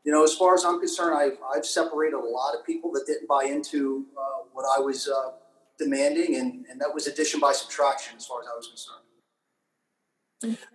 you 0.04 0.12
know, 0.12 0.22
as 0.22 0.34
far 0.34 0.54
as 0.54 0.64
I'm 0.64 0.78
concerned, 0.78 1.16
I've 1.16 1.38
I've 1.54 1.66
separated 1.66 2.16
a 2.16 2.20
lot 2.20 2.54
of 2.54 2.64
people 2.64 2.92
that 2.92 3.04
didn't 3.06 3.28
buy 3.28 3.44
into 3.44 4.06
uh, 4.16 4.44
what 4.52 4.64
I 4.76 4.80
was 4.80 5.08
uh, 5.08 5.32
demanding, 5.78 6.36
and 6.36 6.66
and 6.70 6.80
that 6.80 6.92
was 6.94 7.06
addition 7.06 7.40
by 7.40 7.52
subtraction 7.52 8.16
as 8.16 8.26
far 8.26 8.42
as 8.42 8.48
I 8.52 8.56
was 8.56 8.68
concerned. 8.68 9.04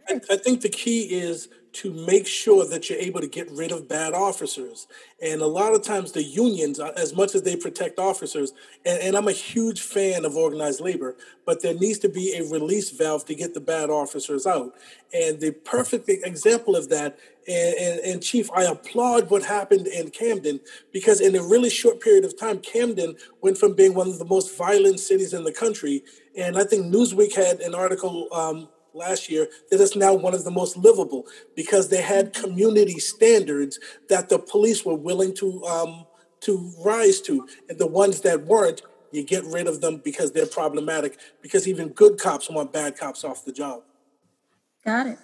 I, 0.10 0.34
I, 0.34 0.36
think 0.36 0.60
the 0.60 0.68
key 0.68 1.04
is 1.04 1.48
to 1.74 1.92
make 1.92 2.28
sure 2.28 2.68
that 2.68 2.90
you're 2.90 3.00
able 3.00 3.20
to 3.20 3.28
get 3.28 3.50
rid 3.52 3.72
of 3.72 3.90
bad 3.90 4.14
officers. 4.14 4.88
And 5.22 5.42
a 5.42 5.48
lot 5.48 5.74
of 5.74 5.82
times, 5.82 6.12
the 6.12 6.24
unions, 6.24 6.80
uh, 6.80 6.92
as 6.96 7.16
much 7.16 7.34
as 7.34 7.42
they 7.42 7.56
protect 7.56 7.98
officers, 7.98 8.54
and, 8.86 9.00
and 9.00 9.16
I'm 9.18 9.28
a 9.28 9.34
huge 9.34 9.82
fan 9.82 10.24
of 10.24 10.38
organized 10.38 10.82
labor, 10.82 11.16
but 11.46 11.64
there 11.64 11.74
needs 11.74 11.98
to 12.00 12.10
be 12.10 12.36
a 12.36 12.44
release 12.44 12.92
valve 12.92 13.26
to 13.26 13.36
get 13.36 13.56
the 13.56 13.60
bad 13.60 13.90
officers 13.90 14.46
out. 14.46 14.74
And 15.14 15.40
the 15.40 15.52
perfect 15.52 16.08
example 16.10 16.76
of 16.76 16.90
that, 16.90 17.18
and, 17.48 17.76
and, 17.76 18.00
and 18.02 18.24
Chief, 18.24 18.52
I 18.52 18.64
applaud 18.64 19.30
what 19.32 19.44
happened 19.44 19.88
in 19.88 20.12
Camden 20.12 20.60
because 20.92 21.20
in 21.20 21.36
a 21.36 21.42
really 21.42 21.70
short 21.72 22.00
period 22.02 22.24
of 22.24 22.40
time, 22.40 22.60
Camden 22.60 23.16
went 23.42 23.58
from 23.58 23.74
being 23.74 23.96
one 23.96 24.08
of 24.08 24.20
the 24.20 24.26
most 24.26 24.56
violent 24.56 25.00
cities 25.00 25.34
in 25.34 25.44
the 25.44 25.52
country. 25.52 26.04
And 26.38 26.58
I 26.58 26.64
think 26.64 26.86
Newsweek 26.86 27.36
had 27.36 27.60
an 27.62 27.74
article 27.76 28.28
um, 28.32 28.70
last 28.94 29.30
year 29.30 29.48
that 29.70 29.80
is 29.80 29.96
now 29.96 30.14
one 30.14 30.34
of 30.34 30.44
the 30.44 30.52
most 30.52 30.78
livable 30.78 31.26
because 31.56 31.90
they 31.90 32.02
had 32.02 32.34
community 32.34 33.00
standards 33.00 33.80
that 34.10 34.30
the 34.30 34.40
police 34.40 34.86
were 34.86 34.96
willing 34.96 35.34
to 35.36 35.64
um, 35.66 36.06
to 36.42 36.74
rise 36.84 37.22
to, 37.22 37.48
and 37.70 37.80
the 37.80 37.88
ones 37.88 38.20
that 38.22 38.46
weren't, 38.46 38.82
you 39.12 39.24
get 39.24 39.46
rid 39.46 39.66
of 39.66 39.80
them 39.80 40.02
because 40.04 40.34
they're 40.34 40.46
problematic. 40.46 41.18
Because 41.42 41.70
even 41.70 41.88
good 41.90 42.20
cops 42.20 42.50
want 42.50 42.74
bad 42.74 42.98
cops 42.98 43.24
off 43.24 43.46
the 43.46 43.54
job. 43.54 43.84
Got 44.84 45.08
it. 45.08 45.20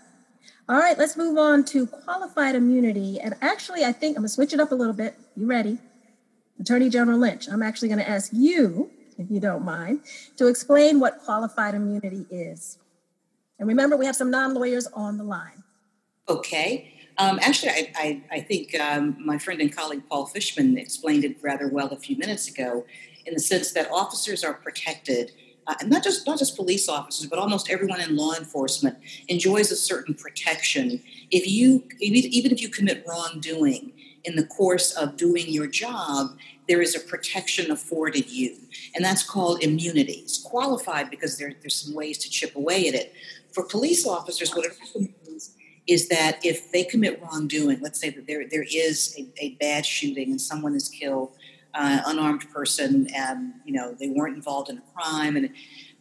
All 0.69 0.77
right, 0.77 0.97
let's 0.97 1.17
move 1.17 1.37
on 1.37 1.65
to 1.65 1.87
qualified 1.87 2.55
immunity. 2.55 3.19
And 3.19 3.35
actually, 3.41 3.83
I 3.83 3.91
think 3.91 4.15
I'm 4.15 4.21
gonna 4.21 4.29
switch 4.29 4.53
it 4.53 4.61
up 4.61 4.71
a 4.71 4.75
little 4.75 4.93
bit. 4.93 5.15
You 5.35 5.45
ready? 5.45 5.79
Attorney 6.59 6.89
General 6.89 7.17
Lynch, 7.17 7.47
I'm 7.47 7.63
actually 7.63 7.87
going 7.87 7.99
to 7.99 8.09
ask 8.09 8.31
you, 8.33 8.91
if 9.17 9.31
you 9.31 9.39
don't 9.39 9.63
mind, 9.63 10.01
to 10.37 10.47
explain 10.47 10.99
what 10.99 11.19
qualified 11.23 11.73
immunity 11.73 12.25
is. 12.29 12.77
And 13.59 13.67
remember, 13.67 13.97
we 13.97 14.05
have 14.05 14.15
some 14.15 14.31
non 14.31 14.53
lawyers 14.53 14.87
on 14.87 15.17
the 15.17 15.23
line. 15.23 15.63
Okay. 16.27 16.93
Um, 17.17 17.37
actually, 17.41 17.71
I, 17.71 17.91
I, 17.95 18.23
I 18.31 18.39
think 18.39 18.79
um, 18.79 19.17
my 19.19 19.37
friend 19.37 19.59
and 19.59 19.75
colleague 19.75 20.03
Paul 20.09 20.25
Fishman 20.25 20.77
explained 20.77 21.25
it 21.25 21.37
rather 21.41 21.67
well 21.67 21.89
a 21.89 21.97
few 21.97 22.17
minutes 22.17 22.47
ago, 22.47 22.85
in 23.25 23.33
the 23.33 23.41
sense 23.41 23.73
that 23.73 23.91
officers 23.91 24.43
are 24.43 24.53
protected, 24.53 25.31
uh, 25.67 25.75
and 25.81 25.89
not 25.89 26.01
just 26.01 26.25
not 26.25 26.39
just 26.39 26.55
police 26.55 26.87
officers, 26.87 27.27
but 27.27 27.37
almost 27.37 27.69
everyone 27.69 27.99
in 27.99 28.15
law 28.15 28.33
enforcement 28.35 28.97
enjoys 29.27 29.69
a 29.69 29.75
certain 29.75 30.13
protection. 30.13 31.03
If 31.29 31.45
you 31.45 31.83
even 31.99 32.51
if 32.51 32.61
you 32.61 32.69
commit 32.69 33.03
wrongdoing 33.05 33.91
in 34.23 34.37
the 34.37 34.45
course 34.45 34.91
of 34.93 35.17
doing 35.17 35.49
your 35.49 35.67
job, 35.67 36.37
there 36.69 36.81
is 36.81 36.95
a 36.95 36.99
protection 36.99 37.69
afforded 37.69 38.29
you, 38.29 38.55
and 38.95 39.03
that's 39.03 39.23
called 39.23 39.61
immunity. 39.61 40.21
It's 40.23 40.41
qualified 40.41 41.09
because 41.09 41.37
there, 41.37 41.53
there's 41.59 41.75
some 41.75 41.93
ways 41.93 42.17
to 42.19 42.29
chip 42.29 42.55
away 42.55 42.87
at 42.87 42.95
it. 42.95 43.13
For 43.51 43.63
police 43.63 44.07
officers, 44.07 44.55
what 44.55 44.65
it 44.65 44.77
means 44.95 45.55
is 45.87 46.07
that 46.09 46.39
if 46.43 46.71
they 46.71 46.83
commit 46.83 47.21
wrongdoing, 47.21 47.79
let's 47.81 47.99
say 47.99 48.09
that 48.11 48.27
there, 48.27 48.47
there 48.47 48.65
is 48.71 49.15
a, 49.17 49.27
a 49.43 49.49
bad 49.59 49.85
shooting 49.85 50.31
and 50.31 50.39
someone 50.39 50.75
is 50.75 50.87
killed, 50.87 51.35
uh, 51.73 52.01
unarmed 52.05 52.49
person, 52.51 53.07
and 53.15 53.53
you 53.65 53.73
know 53.73 53.95
they 53.99 54.09
weren't 54.09 54.35
involved 54.35 54.69
in 54.69 54.77
a 54.77 54.83
crime, 54.93 55.35
and 55.35 55.49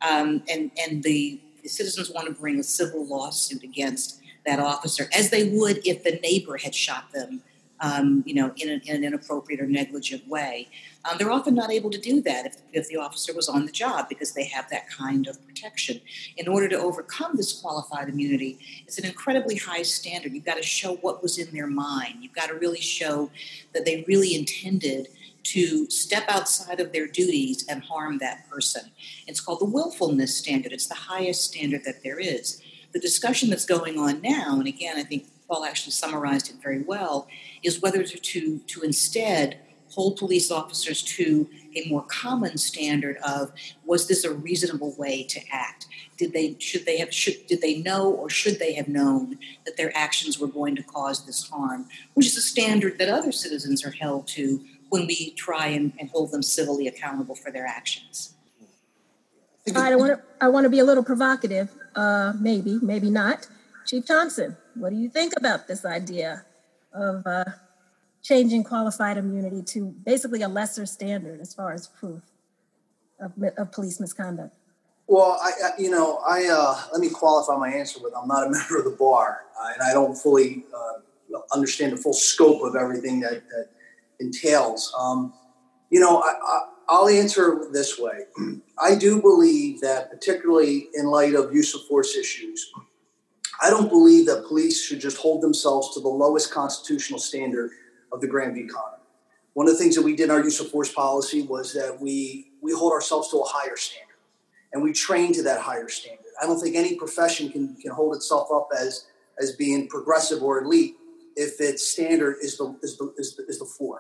um, 0.03 0.43
and 0.51 0.71
and 0.79 1.03
the, 1.03 1.41
the 1.63 1.69
citizens 1.69 2.11
want 2.11 2.27
to 2.27 2.33
bring 2.33 2.59
a 2.59 2.63
civil 2.63 3.07
lawsuit 3.07 3.63
against 3.63 4.21
that 4.47 4.61
officer, 4.61 5.09
as 5.13 5.31
they 5.31 5.49
would 5.49 5.87
if 5.87 6.05
the 6.05 6.19
neighbor 6.23 6.57
had 6.57 6.75
shot 6.75 7.13
them 7.13 7.43
um, 7.81 8.23
you 8.27 8.35
know, 8.35 8.53
in, 8.57 8.69
in, 8.69 8.97
an 8.97 9.05
inappropriate 9.05 9.61
or 9.61 9.67
negligent 9.67 10.27
way. 10.29 10.69
Um, 11.09 11.17
they're 11.17 11.31
often 11.31 11.55
not 11.55 11.71
able 11.71 11.91
to 11.91 11.99
do 11.99 12.21
that 12.23 12.47
if, 12.47 12.57
if 12.73 12.89
the 12.89 12.97
officer 12.97 13.33
was 13.33 13.49
on 13.49 13.67
the 13.67 13.73
job 13.73 14.09
because 14.09 14.33
they 14.33 14.45
have 14.47 14.69
that 14.71 14.91
kind 14.91 15.27
of 15.27 15.45
protection. 15.47 16.01
In 16.37 16.49
order 16.49 16.69
to 16.69 16.77
overcome 16.77 17.37
this 17.37 17.61
qualified 17.61 18.09
immunity, 18.09 18.59
it's 18.87 18.99
an 18.99 19.07
incredibly 19.07 19.57
high 19.57 19.83
standard. 19.83 20.33
You've 20.33 20.45
got 20.45 20.57
to 20.57 20.63
show 20.63 20.97
what 20.97 21.23
was 21.23 21.39
in 21.39 21.55
their 21.55 21.67
mind. 21.67 22.17
You've 22.21 22.35
got 22.35 22.49
to 22.49 22.55
really 22.55 22.81
show 22.81 23.31
that 23.73 23.85
they 23.85 24.05
really 24.07 24.35
intended 24.35 25.09
to 25.45 25.89
step 25.89 26.25
outside 26.29 26.81
of 26.81 26.93
their 26.93 27.07
duties 27.07 27.65
and 27.69 27.83
harm 27.83 28.19
that 28.19 28.49
person. 28.51 28.91
It's 29.27 29.41
called 29.41 29.61
the 29.61 29.67
willfulness 29.67 30.37
standard. 30.37 30.73
It's 30.73 30.89
the 30.89 30.95
highest 30.95 31.45
standard 31.45 31.85
that 31.85 32.03
there 32.03 32.19
is. 32.19 32.61
The 32.93 33.01
discussion 33.01 33.49
that's 33.49 33.65
going 33.65 33.99
on 33.99 34.21
now, 34.21 34.57
and 34.59 34.67
again, 34.67 34.99
I 34.99 35.05
think 35.05 35.27
Paul 35.49 35.65
actually 35.65 35.93
summarized 35.93 36.51
it 36.51 36.57
very 36.63 36.81
well, 36.81 37.29
is 37.63 37.81
whether 37.81 38.03
to, 38.03 38.59
to 38.59 38.83
instead 38.83 39.59
hold 39.99 40.17
police 40.17 40.49
officers 40.53 41.03
to 41.03 41.51
a 41.75 41.89
more 41.89 42.05
common 42.05 42.57
standard 42.57 43.17
of 43.27 43.51
was 43.85 44.07
this 44.07 44.23
a 44.23 44.33
reasonable 44.33 44.95
way 44.97 45.25
to 45.25 45.41
act? 45.51 45.87
Did 46.17 46.33
they 46.33 46.55
should 46.61 46.87
they 46.87 46.99
have 46.99 47.13
should 47.13 47.49
did 47.49 47.61
they 47.61 47.83
know 47.83 48.09
or 48.09 48.31
should 48.31 48.61
they 48.61 48.75
have 48.75 48.87
known 48.87 49.39
that 49.67 49.77
their 49.77 49.91
actions 49.97 50.39
were 50.39 50.47
going 50.47 50.77
to 50.77 50.85
cause 50.85 51.27
this 51.27 51.49
harm? 51.49 51.89
Which 52.15 52.29
is 52.29 52.37
a 52.37 52.41
standard 52.41 53.01
that 53.01 53.09
other 53.09 53.33
citizens 53.33 53.85
are 53.85 53.91
held 53.91 54.29
to 54.29 54.61
when 54.89 55.09
we 55.09 55.33
try 55.33 55.67
and, 55.67 55.93
and 55.99 56.09
hold 56.11 56.31
them 56.31 56.45
civilly 56.45 56.87
accountable 56.87 57.35
for 57.35 57.51
their 57.51 57.67
actions. 57.67 58.35
All 59.75 59.83
right, 59.83 59.93
I 59.93 59.97
want 59.97 60.13
to 60.13 60.23
I 60.41 60.49
want 60.49 60.63
to 60.65 60.71
be 60.71 60.79
a 60.79 60.85
little 60.85 61.03
provocative. 61.03 61.71
Uh, 61.97 62.35
maybe, 62.39 62.79
maybe 62.83 63.11
not. 63.11 63.49
Chief 63.85 64.07
Thomson, 64.07 64.57
what 64.75 64.91
do 64.91 64.97
you 64.97 65.09
think 65.09 65.33
about 65.37 65.67
this 65.67 65.85
idea 65.85 66.45
of 66.93 67.27
uh, 67.27 67.45
changing 68.23 68.65
qualified 68.65 69.17
immunity 69.17 69.63
to 69.63 69.87
basically 70.05 70.43
a 70.43 70.49
lesser 70.49 70.87
standard 70.87 71.41
as 71.41 71.55
far 71.55 71.73
as 71.73 71.87
proof 71.87 72.23
of, 73.21 73.33
of 73.57 73.73
police 73.73 74.01
misconduct? 74.01 74.55
Well, 75.07 75.39
I, 75.43 75.71
you 75.79 75.91
know, 75.91 76.19
I 76.19 76.49
uh, 76.53 76.79
let 76.93 77.01
me 77.01 77.09
qualify 77.09 77.57
my 77.57 77.71
answer 77.71 77.99
with 78.03 78.13
I'm 78.15 78.29
not 78.29 78.47
a 78.47 78.51
member 78.51 78.79
of 78.79 78.85
the 78.85 78.97
bar, 78.99 79.45
uh, 79.59 79.73
and 79.73 79.83
I 79.83 79.93
don't 79.93 80.15
fully 80.15 80.65
uh, 80.75 81.37
understand 81.55 81.93
the 81.93 81.97
full 81.97 82.13
scope 82.13 82.63
of 82.63 82.77
everything 82.77 83.21
that, 83.21 83.49
that 83.49 83.69
entails. 84.21 84.95
Um, 84.99 85.33
you 85.91 86.01
know, 86.01 86.23
I, 86.23 87.01
will 87.01 87.09
answer 87.09 87.69
this 87.73 87.99
way. 87.99 88.25
I 88.79 88.95
do 88.95 89.21
believe 89.23 89.81
that, 89.81 90.11
particularly 90.11 90.89
in 90.95 91.07
light 91.07 91.35
of 91.35 91.55
use 91.55 91.75
of 91.75 91.83
force 91.87 92.15
issues, 92.15 92.71
I 93.63 93.71
don't 93.71 93.89
believe 93.89 94.27
that 94.27 94.45
police 94.47 94.85
should 94.85 95.01
just 95.01 95.17
hold 95.17 95.43
themselves 95.43 95.95
to 95.95 96.01
the 96.01 96.09
lowest 96.09 96.53
constitutional 96.53 97.19
standard 97.19 97.71
of 98.13 98.21
the 98.21 98.27
Graham 98.27 98.55
v. 98.55 98.67
Connor. 98.67 98.99
One 99.55 99.67
of 99.67 99.73
the 99.73 99.79
things 99.79 99.97
that 99.97 100.03
we 100.03 100.15
did 100.15 100.25
in 100.25 100.31
our 100.31 100.43
use 100.43 100.61
of 100.61 100.71
force 100.71 100.93
policy 100.93 101.43
was 101.43 101.73
that 101.75 102.01
we 102.01 102.53
we 102.61 102.73
hold 102.73 102.93
ourselves 102.93 103.31
to 103.31 103.39
a 103.39 103.45
higher 103.45 103.77
standard, 103.77 104.17
and 104.73 104.83
we 104.83 104.93
train 104.93 105.33
to 105.35 105.43
that 105.45 105.61
higher 105.61 105.89
standard. 105.89 106.27
I 106.41 106.47
don't 106.47 106.61
think 106.61 106.77
any 106.77 106.97
profession 106.97 107.51
can 107.51 107.75
can 107.77 107.91
hold 107.91 108.15
itself 108.15 108.49
up 108.53 108.69
as 108.79 109.07
as 109.41 109.53
being 109.53 109.89
progressive 109.89 110.43
or 110.43 110.63
elite 110.63 110.97
if 111.37 111.61
its 111.61 111.87
standard 111.87 112.37
is 112.43 112.59
the 112.59 112.77
is 112.83 112.99
the 112.99 113.13
is 113.17 113.37
the, 113.37 113.45
is 113.47 113.59
the 113.59 113.99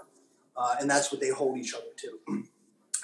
uh, 0.57 0.77
and 0.81 0.91
that's 0.91 1.13
what 1.13 1.21
they 1.21 1.31
hold 1.31 1.57
each 1.57 1.75
other 1.75 1.93
to. 1.97 2.45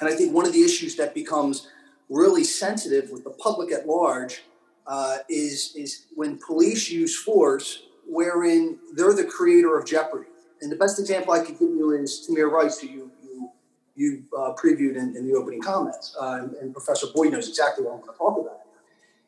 And 0.01 0.09
I 0.09 0.17
think 0.17 0.35
one 0.35 0.45
of 0.45 0.53
the 0.53 0.65
issues 0.65 0.97
that 0.97 1.15
becomes 1.15 1.69
really 2.11 2.43
sensitive 2.43 3.11
with 3.11 3.23
the 3.23 3.31
public 3.31 3.71
at 3.71 3.87
large 3.87 4.43
uh, 4.89 5.19
is 5.29 5.73
is 5.77 6.07
when 6.15 6.39
police 6.45 6.91
use 6.91 7.17
force, 7.17 7.85
wherein 8.07 8.79
they're 8.95 9.15
the 9.15 9.25
creator 9.25 9.79
of 9.79 9.87
jeopardy. 9.87 10.29
And 10.65 10.73
the 10.73 10.77
best 10.77 10.99
example 10.99 11.35
I 11.35 11.41
could 11.41 11.59
give 11.59 11.69
you 11.69 11.93
is 11.93 12.27
Tamir 12.27 12.51
Rice, 12.51 12.81
who 12.81 12.89
you 12.89 13.11
you, 13.23 13.51
you 13.95 14.25
uh, 14.37 14.55
previewed 14.55 14.97
in, 14.97 15.15
in, 15.15 15.29
the 15.29 15.35
opening 15.35 15.61
comments, 15.61 16.17
uh, 16.21 16.41
and, 16.41 16.55
and, 16.55 16.73
Professor 16.73 17.07
Boyd 17.15 17.33
knows 17.33 17.49
exactly 17.49 17.85
what 17.85 17.93
I'm 17.93 18.01
going 18.01 18.13
to 18.13 18.19
talk 18.19 18.39
about. 18.41 18.61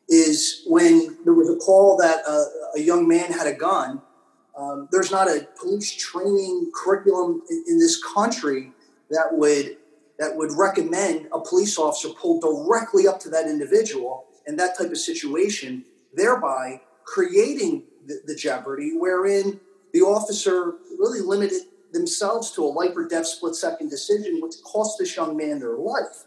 Is 0.09 0.63
when 0.65 1.17
there 1.25 1.33
was 1.33 1.49
a 1.49 1.55
call 1.57 1.95
that 1.97 2.23
uh, 2.27 2.45
a 2.75 2.81
young 2.81 3.07
man 3.07 3.31
had 3.31 3.45
a 3.45 3.53
gun. 3.53 4.01
Um, 4.57 4.89
there's 4.91 5.11
not 5.11 5.27
a 5.27 5.47
police 5.59 5.95
training 5.95 6.71
curriculum 6.73 7.43
in, 7.49 7.63
in 7.67 7.79
this 7.79 8.03
country 8.03 8.71
that 9.11 9.27
would 9.31 9.77
that 10.17 10.35
would 10.35 10.51
recommend 10.53 11.27
a 11.31 11.39
police 11.39 11.77
officer 11.77 12.09
pull 12.09 12.39
directly 12.39 13.07
up 13.07 13.19
to 13.19 13.29
that 13.29 13.45
individual 13.45 14.25
in 14.47 14.55
that 14.55 14.75
type 14.75 14.89
of 14.89 14.97
situation, 14.97 15.85
thereby 16.15 16.81
creating 17.05 17.83
the, 18.07 18.21
the 18.25 18.35
jeopardy 18.35 18.93
wherein 18.97 19.59
the 19.93 20.01
officer 20.01 20.75
really 20.97 21.21
limited 21.21 21.61
themselves 21.93 22.51
to 22.51 22.63
a 22.63 22.67
life 22.67 22.91
or 22.95 23.07
death 23.07 23.25
split 23.25 23.55
second 23.55 23.89
decision, 23.89 24.39
which 24.41 24.55
cost 24.63 24.97
this 24.99 25.15
young 25.15 25.35
man 25.37 25.59
their 25.59 25.77
life. 25.77 26.25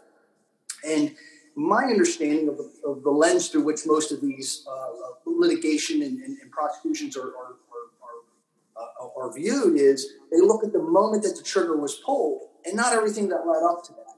And 0.87 1.15
my 1.55 1.83
understanding 1.83 2.47
of 2.47 2.57
the, 2.57 2.71
of 2.85 3.03
the 3.03 3.11
lens 3.11 3.49
through 3.49 3.63
which 3.63 3.81
most 3.85 4.11
of 4.11 4.21
these 4.21 4.65
uh, 4.69 4.87
litigation 5.25 6.01
and, 6.01 6.21
and, 6.21 6.37
and 6.39 6.51
prosecutions 6.51 7.17
are, 7.17 7.27
are, 7.27 7.55
are, 8.01 8.77
uh, 8.77 9.07
are, 9.19 9.33
viewed 9.33 9.77
is 9.77 10.13
they 10.31 10.39
look 10.39 10.63
at 10.63 10.71
the 10.71 10.81
moment 10.81 11.23
that 11.23 11.35
the 11.35 11.43
trigger 11.43 11.77
was 11.77 11.95
pulled 12.05 12.49
and 12.65 12.75
not 12.75 12.93
everything 12.93 13.27
that 13.29 13.45
led 13.45 13.63
up 13.63 13.83
to 13.83 13.93
that. 13.93 14.15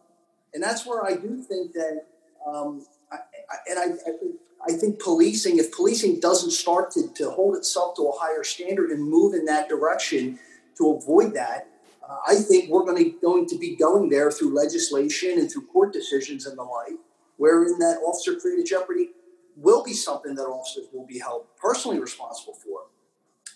And 0.53 0.61
that's 0.61 0.85
where 0.85 1.03
I 1.05 1.15
do 1.15 1.41
think 1.41 1.73
that, 1.73 2.05
um, 2.47 2.85
I, 3.11 3.15
I, 3.15 3.55
and 3.69 3.79
I, 3.79 3.83
I, 3.83 4.17
think, 4.17 4.35
I 4.67 4.73
think 4.73 4.99
policing, 4.99 5.59
if 5.59 5.71
policing 5.71 6.19
doesn't 6.19 6.51
start 6.51 6.91
to, 6.91 7.07
to 7.15 7.29
hold 7.31 7.55
itself 7.55 7.95
to 7.97 8.03
a 8.03 8.11
higher 8.17 8.43
standard 8.43 8.91
and 8.91 9.03
move 9.03 9.33
in 9.33 9.45
that 9.45 9.67
direction 9.67 10.39
to 10.77 10.91
avoid 10.91 11.33
that, 11.33 11.67
uh, 12.07 12.17
I 12.27 12.35
think 12.35 12.69
we're 12.69 12.85
going 12.85 13.03
to, 13.03 13.11
going 13.21 13.45
to 13.47 13.57
be 13.57 13.75
going 13.75 14.09
there 14.09 14.31
through 14.31 14.55
legislation 14.55 15.39
and 15.39 15.51
through 15.51 15.67
court 15.67 15.91
decisions 15.91 16.45
and 16.45 16.57
the 16.57 16.63
like, 16.63 16.93
wherein 17.37 17.77
that 17.79 17.99
officer 18.05 18.35
created 18.35 18.65
jeopardy 18.65 19.09
will 19.55 19.83
be 19.83 19.93
something 19.93 20.35
that 20.35 20.43
officers 20.43 20.87
will 20.93 21.05
be 21.05 21.19
held 21.19 21.45
personally 21.61 21.99
responsible 21.99 22.53
for 22.53 22.85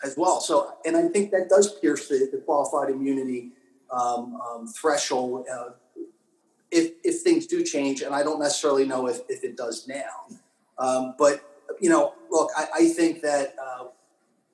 as 0.04 0.16
well. 0.18 0.40
So, 0.42 0.74
and 0.86 0.96
I 0.96 1.08
think 1.08 1.32
that 1.32 1.50
does 1.50 1.80
pierce 1.80 2.08
the, 2.08 2.30
the 2.32 2.40
qualified 2.40 2.90
immunity 2.90 3.52
um, 3.92 4.40
um, 4.42 4.68
threshold 4.68 5.46
uh, 5.52 5.70
if, 6.70 6.92
if 7.04 7.22
things 7.22 7.48
do 7.48 7.64
change, 7.64 8.02
and 8.02 8.14
I 8.14 8.24
don't 8.24 8.40
necessarily 8.40 8.86
know 8.86 9.08
if, 9.08 9.22
if 9.30 9.44
it 9.44 9.56
does 9.56 9.88
now. 9.88 10.38
Um, 10.80 11.16
but 11.18 11.44
you 11.80 11.90
know, 11.90 12.14
look, 12.30 12.50
I, 12.56 12.68
I 12.76 12.90
think 12.90 13.22
that 13.22 13.56
uh, 13.64 13.86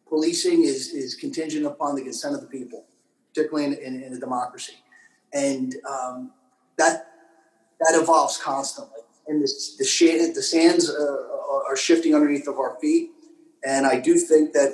policing 0.08 0.64
is 0.64 0.90
is 0.90 1.16
contingent 1.16 1.66
upon 1.66 1.96
the 1.96 2.02
consent 2.02 2.36
of 2.36 2.42
the 2.42 2.48
people, 2.48 2.86
particularly 3.30 3.66
in, 3.66 3.74
in, 3.74 4.04
in 4.04 4.14
a 4.14 4.20
democracy, 4.20 4.76
and 5.34 5.76
um, 5.90 6.32
that 6.78 7.08
that 7.80 8.00
evolves 8.00 8.38
constantly. 8.38 9.02
And 9.28 9.42
the 9.42 9.50
the, 9.80 10.42
sands 10.42 10.90
uh, 10.90 11.18
are 11.70 11.78
shifting 11.78 12.14
underneath 12.14 12.48
of 12.48 12.60
our 12.60 12.78
feet, 12.82 13.12
and 13.66 13.86
I 13.86 14.00
do 14.00 14.18
think 14.18 14.54
that 14.54 14.74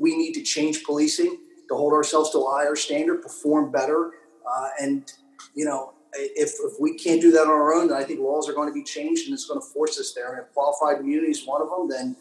we 0.00 0.16
need 0.16 0.32
to 0.34 0.42
change 0.42 0.84
policing 0.84 1.38
to 1.68 1.74
hold 1.74 1.92
ourselves 1.92 2.30
to 2.30 2.38
a 2.38 2.50
higher 2.50 2.76
standard, 2.76 3.22
perform 3.22 3.70
better, 3.70 4.12
uh, 4.46 4.68
and 4.80 5.12
you 5.54 5.64
know 5.64 5.92
if, 6.14 6.54
if 6.60 6.80
we 6.80 6.94
can't 6.94 7.20
do 7.20 7.30
that 7.32 7.42
on 7.42 7.48
our 7.48 7.74
own, 7.74 7.88
then 7.88 7.96
I 7.96 8.04
think 8.04 8.20
laws 8.20 8.48
are 8.48 8.52
going 8.52 8.68
to 8.68 8.74
be 8.74 8.82
changed 8.82 9.26
and 9.26 9.34
it's 9.34 9.46
going 9.46 9.60
to 9.60 9.66
force 9.66 9.98
us 9.98 10.12
there. 10.12 10.32
And 10.32 10.40
if 10.46 10.52
qualified 10.52 11.00
immunity 11.00 11.30
is 11.30 11.46
one 11.46 11.62
of 11.62 11.70
them, 11.70 11.88
then 11.88 12.16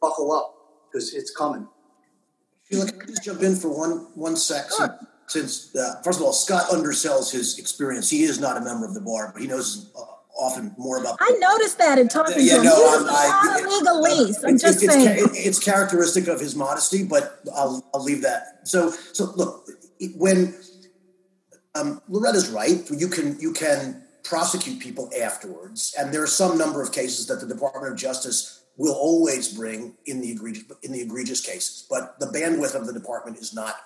buckle 0.00 0.32
up 0.32 0.54
because 0.90 1.14
it's 1.14 1.34
coming. 1.34 1.66
Sheila, 2.70 2.90
can 2.90 3.02
I 3.02 3.06
just 3.06 3.24
jump 3.24 3.42
in 3.42 3.56
for 3.56 3.68
one 3.68 4.08
one 4.14 4.36
sec? 4.36 4.70
Sure. 4.76 4.98
Since, 5.26 5.76
uh, 5.76 6.00
first 6.02 6.20
of 6.20 6.24
all, 6.24 6.32
Scott 6.32 6.70
undersells 6.70 7.30
his 7.30 7.58
experience. 7.58 8.08
He 8.08 8.22
is 8.22 8.40
not 8.40 8.56
a 8.56 8.62
member 8.62 8.86
of 8.86 8.94
the 8.94 9.00
bar, 9.02 9.30
but 9.32 9.42
he 9.42 9.48
knows 9.48 9.90
uh, 9.94 10.00
often 10.38 10.74
more 10.78 10.98
about. 10.98 11.18
I 11.20 11.30
noticed 11.38 11.76
that 11.78 11.98
in 11.98 12.08
talking 12.08 12.36
yeah, 12.38 12.54
to 12.54 12.58
him. 12.60 12.64
No, 12.64 12.92
He's 12.92 13.04
not 13.04 13.60
a 13.60 13.68
legalese. 13.68 14.36
I'm 14.42 14.58
just 14.58 14.82
it's, 14.82 14.92
saying. 14.92 15.18
It's, 15.18 15.46
it's 15.46 15.58
characteristic 15.58 16.28
of 16.28 16.40
his 16.40 16.56
modesty, 16.56 17.04
but 17.04 17.40
I'll, 17.54 17.84
I'll 17.92 18.02
leave 18.02 18.22
that. 18.22 18.66
So, 18.66 18.90
so 18.90 19.32
look, 19.36 19.68
when 20.16 20.54
um, 21.78 22.02
Loretta's 22.08 22.48
right, 22.48 22.88
you 22.90 23.08
can 23.08 23.38
you 23.38 23.52
can 23.52 24.02
prosecute 24.24 24.80
people 24.80 25.10
afterwards, 25.20 25.94
and 25.98 26.12
there 26.12 26.22
are 26.22 26.26
some 26.28 26.58
number 26.58 26.82
of 26.82 26.92
cases 26.92 27.26
that 27.26 27.40
the 27.40 27.46
Department 27.46 27.92
of 27.92 27.98
Justice 27.98 28.64
will 28.76 28.94
always 28.94 29.52
bring 29.52 29.94
in 30.06 30.20
the 30.20 30.30
egregious 30.30 30.64
in 30.82 30.92
the 30.92 31.00
egregious 31.00 31.40
cases, 31.40 31.86
but 31.88 32.18
the 32.20 32.26
bandwidth 32.26 32.74
of 32.74 32.86
the 32.86 32.92
department 32.92 33.38
is 33.38 33.54
not 33.54 33.76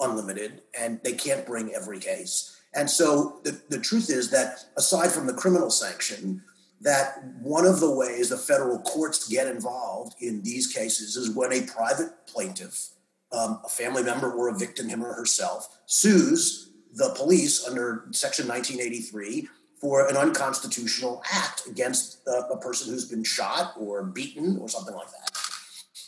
unlimited, 0.00 0.62
and 0.78 1.00
they 1.04 1.12
can't 1.12 1.46
bring 1.46 1.72
every 1.72 1.98
case. 1.98 2.58
And 2.74 2.88
so 2.88 3.40
the, 3.44 3.60
the 3.68 3.78
truth 3.78 4.08
is 4.08 4.30
that 4.30 4.64
aside 4.76 5.10
from 5.12 5.26
the 5.26 5.34
criminal 5.34 5.70
sanction, 5.70 6.42
that 6.80 7.22
one 7.40 7.66
of 7.66 7.80
the 7.80 7.90
ways 7.90 8.30
the 8.30 8.38
federal 8.38 8.78
courts 8.80 9.28
get 9.28 9.46
involved 9.46 10.14
in 10.20 10.42
these 10.42 10.72
cases 10.72 11.16
is 11.16 11.36
when 11.36 11.52
a 11.52 11.66
private 11.66 12.10
plaintiff, 12.26 12.88
um, 13.30 13.60
a 13.64 13.68
family 13.68 14.02
member 14.02 14.32
or 14.32 14.48
a 14.48 14.58
victim, 14.58 14.88
him 14.88 15.04
or 15.04 15.12
herself, 15.12 15.78
sues 15.86 16.71
the 16.94 17.14
police 17.16 17.66
under 17.66 18.06
Section 18.10 18.46
1983 18.48 19.48
for 19.80 20.06
an 20.08 20.16
unconstitutional 20.16 21.22
act 21.32 21.66
against 21.66 22.26
a, 22.26 22.52
a 22.52 22.56
person 22.58 22.92
who's 22.92 23.08
been 23.08 23.24
shot 23.24 23.74
or 23.76 24.04
beaten 24.04 24.58
or 24.58 24.68
something 24.68 24.94
like 24.94 25.08
that. 25.08 25.30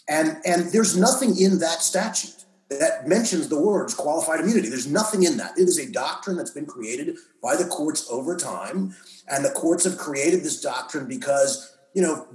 And, 0.09 0.37
and 0.45 0.73
there's 0.73 0.97
nothing 0.97 1.41
in 1.41 1.59
that 1.59 1.83
statute 1.83 2.45
that 2.71 3.07
mentions 3.07 3.49
the 3.49 3.61
words 3.61 3.95
qualified 3.95 4.41
immunity. 4.41 4.69
There's 4.69 4.87
nothing 4.87 5.23
in 5.25 5.37
that. 5.39 5.59
It 5.59 5.63
is 5.63 5.79
a 5.79 5.91
doctrine 5.91 6.37
that's 6.37 6.51
been 6.51 6.67
created 6.67 7.17
by 7.43 7.57
the 7.57 7.65
courts 7.65 8.09
over 8.11 8.37
time. 8.37 8.95
And 9.29 9.45
the 9.45 9.51
courts 9.51 9.85
have 9.85 9.99
created 9.99 10.43
this 10.43 10.61
doctrine 10.61 11.07
because, 11.07 11.77
you 11.95 12.03
know, 12.03 12.27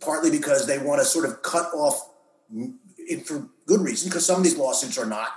partly 0.00 0.30
because 0.30 0.66
they 0.66 0.78
want 0.78 1.00
to 1.00 1.04
sort 1.04 1.24
of 1.24 1.42
cut 1.42 1.72
off, 1.74 2.10
for 3.24 3.48
good 3.66 3.80
reason, 3.80 4.08
because 4.08 4.26
some 4.26 4.38
of 4.38 4.44
these 4.44 4.56
lawsuits 4.56 4.98
are 4.98 5.06
not, 5.06 5.28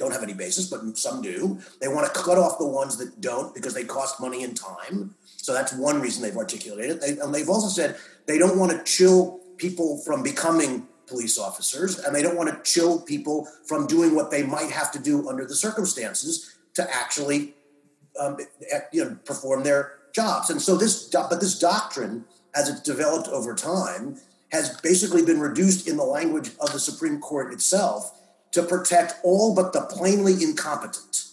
don't 0.00 0.12
have 0.12 0.22
any 0.22 0.32
basis, 0.32 0.66
but 0.66 0.96
some 0.96 1.20
do. 1.20 1.60
They 1.80 1.86
want 1.86 2.12
to 2.12 2.20
cut 2.20 2.38
off 2.38 2.58
the 2.58 2.66
ones 2.66 2.96
that 2.96 3.20
don't 3.20 3.54
because 3.54 3.74
they 3.74 3.84
cost 3.84 4.18
money 4.18 4.42
and 4.42 4.56
time. 4.56 5.14
So 5.36 5.52
that's 5.52 5.74
one 5.74 6.00
reason 6.00 6.22
they've 6.22 6.36
articulated 6.36 7.02
it. 7.02 7.18
and 7.18 7.34
they've 7.34 7.48
also 7.48 7.68
said 7.68 7.96
they 8.26 8.38
don't 8.38 8.58
want 8.58 8.72
to 8.72 8.82
chill 8.82 9.40
people 9.58 9.98
from 9.98 10.22
becoming 10.22 10.88
police 11.06 11.38
officers, 11.38 11.98
and 11.98 12.16
they 12.16 12.22
don't 12.22 12.36
want 12.36 12.48
to 12.48 12.72
chill 12.72 13.00
people 13.00 13.46
from 13.66 13.86
doing 13.86 14.14
what 14.14 14.30
they 14.30 14.42
might 14.42 14.70
have 14.70 14.90
to 14.92 14.98
do 14.98 15.28
under 15.28 15.44
the 15.44 15.54
circumstances 15.54 16.56
to 16.74 16.94
actually 16.94 17.54
um, 18.18 18.38
you 18.92 19.04
know, 19.04 19.18
perform 19.24 19.64
their 19.64 19.98
jobs. 20.14 20.48
And 20.48 20.62
so 20.62 20.76
this, 20.76 21.08
but 21.08 21.40
this 21.40 21.58
doctrine, 21.58 22.24
as 22.54 22.68
it's 22.70 22.80
developed 22.80 23.28
over 23.28 23.54
time, 23.54 24.16
has 24.50 24.80
basically 24.80 25.24
been 25.24 25.40
reduced 25.40 25.86
in 25.86 25.96
the 25.96 26.04
language 26.04 26.52
of 26.60 26.72
the 26.72 26.78
Supreme 26.78 27.20
Court 27.20 27.52
itself 27.52 28.19
to 28.52 28.62
protect 28.62 29.14
all 29.22 29.54
but 29.54 29.72
the 29.72 29.82
plainly 29.82 30.42
incompetent 30.42 31.26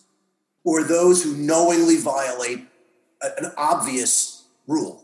or 0.64 0.84
those 0.84 1.24
who 1.24 1.36
knowingly 1.36 1.98
violate 1.98 2.66
an 3.22 3.52
obvious 3.58 4.46
rule. 4.68 5.04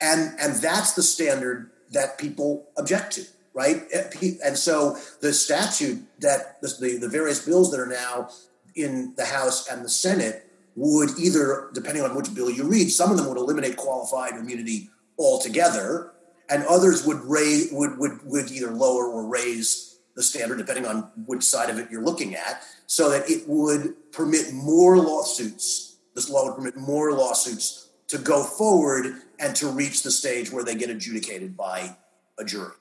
And, 0.00 0.38
and 0.40 0.54
that's 0.56 0.92
the 0.92 1.02
standard 1.02 1.70
that 1.92 2.18
people 2.18 2.66
object 2.76 3.12
to, 3.14 3.24
right? 3.54 3.84
Eh, 3.92 4.32
and 4.44 4.58
so 4.58 4.98
the 5.20 5.32
statute 5.32 6.02
that 6.20 6.60
the, 6.60 6.98
the 7.00 7.08
various 7.08 7.44
bills 7.44 7.70
that 7.70 7.80
are 7.80 7.86
now 7.86 8.28
in 8.74 9.14
the 9.16 9.24
House 9.24 9.68
and 9.68 9.84
the 9.84 9.88
Senate 9.88 10.46
would 10.74 11.10
either, 11.18 11.70
depending 11.72 12.02
on 12.02 12.14
which 12.14 12.34
bill 12.34 12.50
you 12.50 12.64
read, 12.64 12.90
some 12.90 13.10
of 13.10 13.16
them 13.16 13.26
would 13.28 13.38
eliminate 13.38 13.76
qualified 13.76 14.34
immunity 14.34 14.90
altogether, 15.18 16.12
and 16.50 16.64
others 16.66 17.06
would 17.06 17.24
raise 17.24 17.72
would 17.72 17.98
would 17.98 18.20
would 18.24 18.50
either 18.50 18.70
lower 18.70 19.06
or 19.06 19.26
raise 19.26 19.85
the 20.16 20.22
standard 20.22 20.58
depending 20.58 20.86
on 20.86 21.10
which 21.26 21.42
side 21.42 21.70
of 21.70 21.78
it 21.78 21.88
you're 21.90 22.02
looking 22.02 22.34
at, 22.34 22.62
so 22.86 23.10
that 23.10 23.30
it 23.30 23.46
would 23.46 23.94
permit 24.12 24.52
more 24.52 24.96
lawsuits. 24.98 25.96
This 26.14 26.28
law 26.28 26.46
would 26.46 26.56
permit 26.56 26.76
more 26.76 27.12
lawsuits 27.12 27.90
to 28.08 28.18
go 28.18 28.42
forward 28.42 29.14
and 29.38 29.54
to 29.56 29.68
reach 29.68 30.02
the 30.02 30.10
stage 30.10 30.50
where 30.50 30.64
they 30.64 30.74
get 30.74 30.90
adjudicated 30.90 31.56
by 31.56 31.96
a 32.38 32.44
jury. 32.44 32.72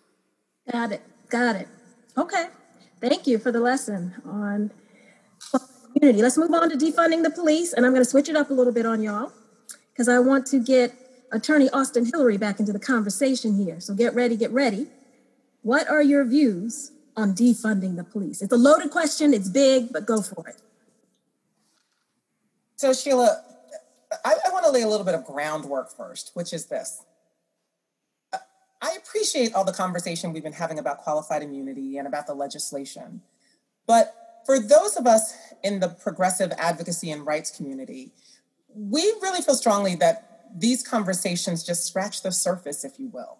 Got 0.72 0.94
it. 0.94 1.02
Got 1.30 1.58
it. 1.58 1.68
Okay. 2.18 2.48
Thank 3.02 3.28
you 3.28 3.38
for 3.38 3.52
the 3.52 3.60
lesson 3.60 4.14
on 4.26 4.72
community. 5.94 6.22
Let's 6.22 6.38
move 6.38 6.54
on 6.54 6.70
to 6.70 6.78
defunding 6.78 7.24
the 7.24 7.30
police, 7.30 7.74
and 7.74 7.86
I'm 7.86 7.92
going 7.92 8.04
to 8.04 8.10
switch 8.10 8.30
it 8.30 8.36
up 8.36 8.50
a 8.50 8.54
little 8.54 8.74
bit 8.74 8.86
on 8.86 9.02
y'all 9.02 9.32
because 9.92 10.08
I 10.08 10.20
want 10.20 10.46
to 10.48 10.60
get 10.64 10.94
Attorney 11.32 11.70
Austin 11.72 12.06
Hillery 12.06 12.38
back 12.38 12.60
into 12.60 12.72
the 12.72 12.80
conversation 12.80 13.58
here. 13.58 13.80
So 13.80 13.94
get 13.94 14.14
ready, 14.16 14.38
get 14.38 14.52
ready. 14.52 14.88
What 15.62 15.90
are 15.90 16.02
your 16.02 16.24
views 16.24 16.92
on 17.16 17.34
defunding 17.34 17.96
the 17.96 18.04
police? 18.04 18.42
It's 18.42 18.54
a 18.54 18.58
loaded 18.58 18.92
question, 18.92 19.34
it's 19.34 19.50
big, 19.50 19.92
but 19.92 20.06
go 20.06 20.22
for 20.22 20.48
it. 20.48 20.58
So, 22.76 22.94
Sheila, 22.94 23.42
I, 24.24 24.36
I 24.46 24.52
want 24.52 24.66
to 24.66 24.72
lay 24.72 24.82
a 24.82 24.88
little 24.88 25.06
bit 25.06 25.16
of 25.16 25.26
groundwork 25.26 25.96
first, 25.96 26.32
which 26.34 26.54
is 26.54 26.66
this. 26.66 27.04
I 28.82 28.98
appreciate 28.98 29.54
all 29.56 29.64
the 29.64 29.74
conversation 29.74 30.32
we've 30.34 30.44
been 30.44 30.54
having 30.54 30.78
about 30.78 31.00
qualified 31.00 31.42
immunity 31.42 31.98
and 31.98 32.08
about 32.08 32.28
the 32.28 32.36
legislation. 32.36 33.22
But 33.88 34.14
for 34.46 34.60
those 34.60 34.96
of 34.96 35.08
us 35.08 35.36
in 35.64 35.80
the 35.80 35.90
progressive 35.90 36.52
advocacy 36.58 37.10
and 37.10 37.26
rights 37.26 37.50
community, 37.50 38.12
we 38.76 39.02
really 39.22 39.42
feel 39.42 39.56
strongly 39.56 39.96
that 39.96 40.52
these 40.56 40.86
conversations 40.88 41.64
just 41.64 41.86
scratch 41.86 42.22
the 42.22 42.32
surface, 42.32 42.84
if 42.84 43.00
you 43.00 43.08
will. 43.08 43.38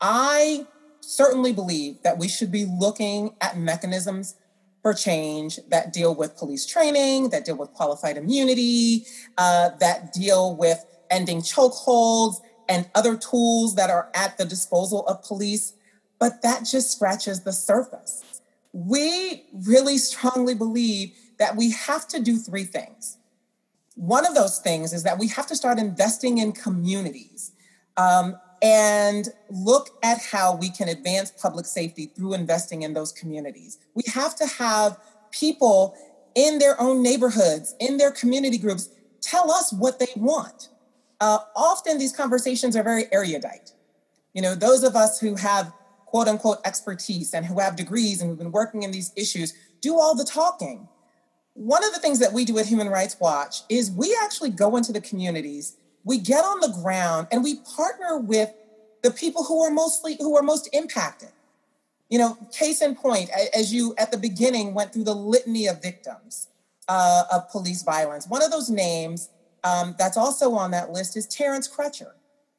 I 0.00 0.66
certainly 1.04 1.52
believe 1.52 2.02
that 2.02 2.18
we 2.18 2.28
should 2.28 2.50
be 2.50 2.64
looking 2.64 3.34
at 3.40 3.58
mechanisms 3.58 4.36
for 4.82 4.92
change 4.92 5.58
that 5.68 5.92
deal 5.92 6.14
with 6.14 6.36
police 6.36 6.66
training, 6.66 7.30
that 7.30 7.44
deal 7.44 7.56
with 7.56 7.72
qualified 7.72 8.16
immunity, 8.16 9.06
uh, 9.38 9.70
that 9.80 10.12
deal 10.12 10.56
with 10.56 10.84
ending 11.10 11.40
chokeholds 11.40 12.36
and 12.68 12.88
other 12.94 13.16
tools 13.16 13.76
that 13.76 13.90
are 13.90 14.10
at 14.14 14.36
the 14.36 14.44
disposal 14.44 15.06
of 15.06 15.22
police. 15.22 15.74
But 16.18 16.42
that 16.42 16.64
just 16.64 16.92
scratches 16.92 17.42
the 17.42 17.52
surface 17.52 18.22
we 18.74 19.44
really 19.52 19.96
strongly 19.98 20.54
believe 20.54 21.12
that 21.38 21.56
we 21.56 21.70
have 21.70 22.08
to 22.08 22.20
do 22.20 22.36
three 22.36 22.64
things. 22.64 23.18
One 23.94 24.26
of 24.26 24.34
those 24.34 24.58
things 24.58 24.92
is 24.92 25.04
that 25.04 25.18
we 25.18 25.28
have 25.28 25.46
to 25.46 25.56
start 25.56 25.78
investing 25.78 26.38
in 26.38 26.50
communities 26.52 27.52
um, 27.96 28.36
and 28.64 29.28
look 29.50 29.90
at 30.02 30.18
how 30.22 30.56
we 30.56 30.70
can 30.70 30.88
advance 30.88 31.30
public 31.30 31.66
safety 31.66 32.06
through 32.16 32.32
investing 32.32 32.80
in 32.80 32.94
those 32.94 33.12
communities. 33.12 33.78
We 33.94 34.02
have 34.14 34.34
to 34.36 34.46
have 34.46 34.98
people 35.30 35.94
in 36.34 36.58
their 36.58 36.80
own 36.80 37.02
neighborhoods, 37.02 37.74
in 37.78 37.98
their 37.98 38.10
community 38.10 38.56
groups, 38.56 38.88
tell 39.20 39.52
us 39.52 39.70
what 39.70 39.98
they 39.98 40.08
want. 40.16 40.70
Uh, 41.20 41.38
often 41.54 41.98
these 41.98 42.16
conversations 42.16 42.74
are 42.74 42.82
very 42.82 43.04
erudite. 43.12 43.72
You 44.32 44.40
know, 44.40 44.54
those 44.54 44.82
of 44.82 44.96
us 44.96 45.20
who 45.20 45.36
have 45.36 45.72
quote 46.06 46.26
unquote 46.26 46.58
expertise 46.64 47.34
and 47.34 47.44
who 47.44 47.60
have 47.60 47.76
degrees 47.76 48.20
and 48.20 48.30
who've 48.30 48.38
been 48.38 48.50
working 48.50 48.82
in 48.82 48.92
these 48.92 49.12
issues 49.14 49.52
do 49.82 49.98
all 49.98 50.14
the 50.14 50.24
talking. 50.24 50.88
One 51.52 51.84
of 51.84 51.92
the 51.92 52.00
things 52.00 52.18
that 52.18 52.32
we 52.32 52.46
do 52.46 52.58
at 52.58 52.66
Human 52.66 52.88
Rights 52.88 53.16
Watch 53.20 53.58
is 53.68 53.90
we 53.90 54.16
actually 54.22 54.50
go 54.50 54.76
into 54.76 54.92
the 54.92 55.00
communities, 55.00 55.76
we 56.04 56.18
get 56.18 56.44
on 56.44 56.60
the 56.60 56.68
ground, 56.82 57.28
and 57.32 57.42
we 57.42 57.56
partner 57.76 58.18
with 58.18 58.52
the 59.02 59.10
people 59.10 59.44
who 59.44 59.62
are 59.62 59.70
mostly 59.70 60.16
who 60.18 60.36
are 60.36 60.42
most 60.42 60.68
impacted. 60.72 61.30
You 62.08 62.18
know, 62.18 62.38
case 62.52 62.82
in 62.82 62.94
point, 62.94 63.30
as 63.56 63.72
you 63.72 63.94
at 63.98 64.10
the 64.10 64.18
beginning 64.18 64.74
went 64.74 64.92
through 64.92 65.04
the 65.04 65.14
litany 65.14 65.66
of 65.66 65.82
victims 65.82 66.48
uh, 66.88 67.24
of 67.32 67.50
police 67.50 67.82
violence, 67.82 68.28
one 68.28 68.42
of 68.42 68.50
those 68.50 68.70
names 68.70 69.30
um, 69.64 69.94
that's 69.98 70.16
also 70.16 70.52
on 70.52 70.70
that 70.72 70.90
list 70.90 71.16
is 71.16 71.26
Terrence 71.26 71.66
Crutcher. 71.68 72.12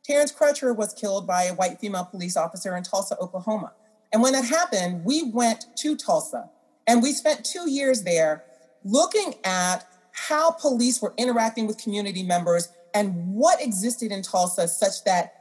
Terrence 0.03 0.31
Crutcher 0.31 0.75
was 0.75 0.93
killed 0.93 1.25
by 1.25 1.43
a 1.43 1.53
white 1.53 1.79
female 1.79 2.05
police 2.05 2.35
officer 2.35 2.75
in 2.75 2.83
Tulsa, 2.83 3.17
Oklahoma. 3.19 3.73
And 4.11 4.21
when 4.21 4.33
that 4.33 4.45
happened, 4.45 5.03
we 5.03 5.23
went 5.31 5.65
to 5.77 5.95
Tulsa 5.95 6.49
and 6.87 7.01
we 7.01 7.11
spent 7.11 7.43
two 7.43 7.69
years 7.69 8.03
there 8.03 8.43
looking 8.83 9.35
at 9.43 9.87
how 10.11 10.51
police 10.51 11.01
were 11.01 11.13
interacting 11.17 11.67
with 11.67 11.77
community 11.77 12.23
members 12.23 12.69
and 12.95 13.35
what 13.35 13.61
existed 13.61 14.11
in 14.11 14.21
Tulsa 14.21 14.67
such 14.69 15.03
that 15.03 15.33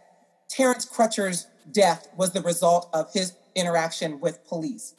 Terrence 0.49 0.85
Crutcher's 0.85 1.47
death 1.71 2.09
was 2.17 2.33
the 2.33 2.43
result 2.43 2.91
of 2.93 3.13
his 3.15 3.33
interaction 3.55 4.21
with 4.21 4.45
police. 4.47 4.95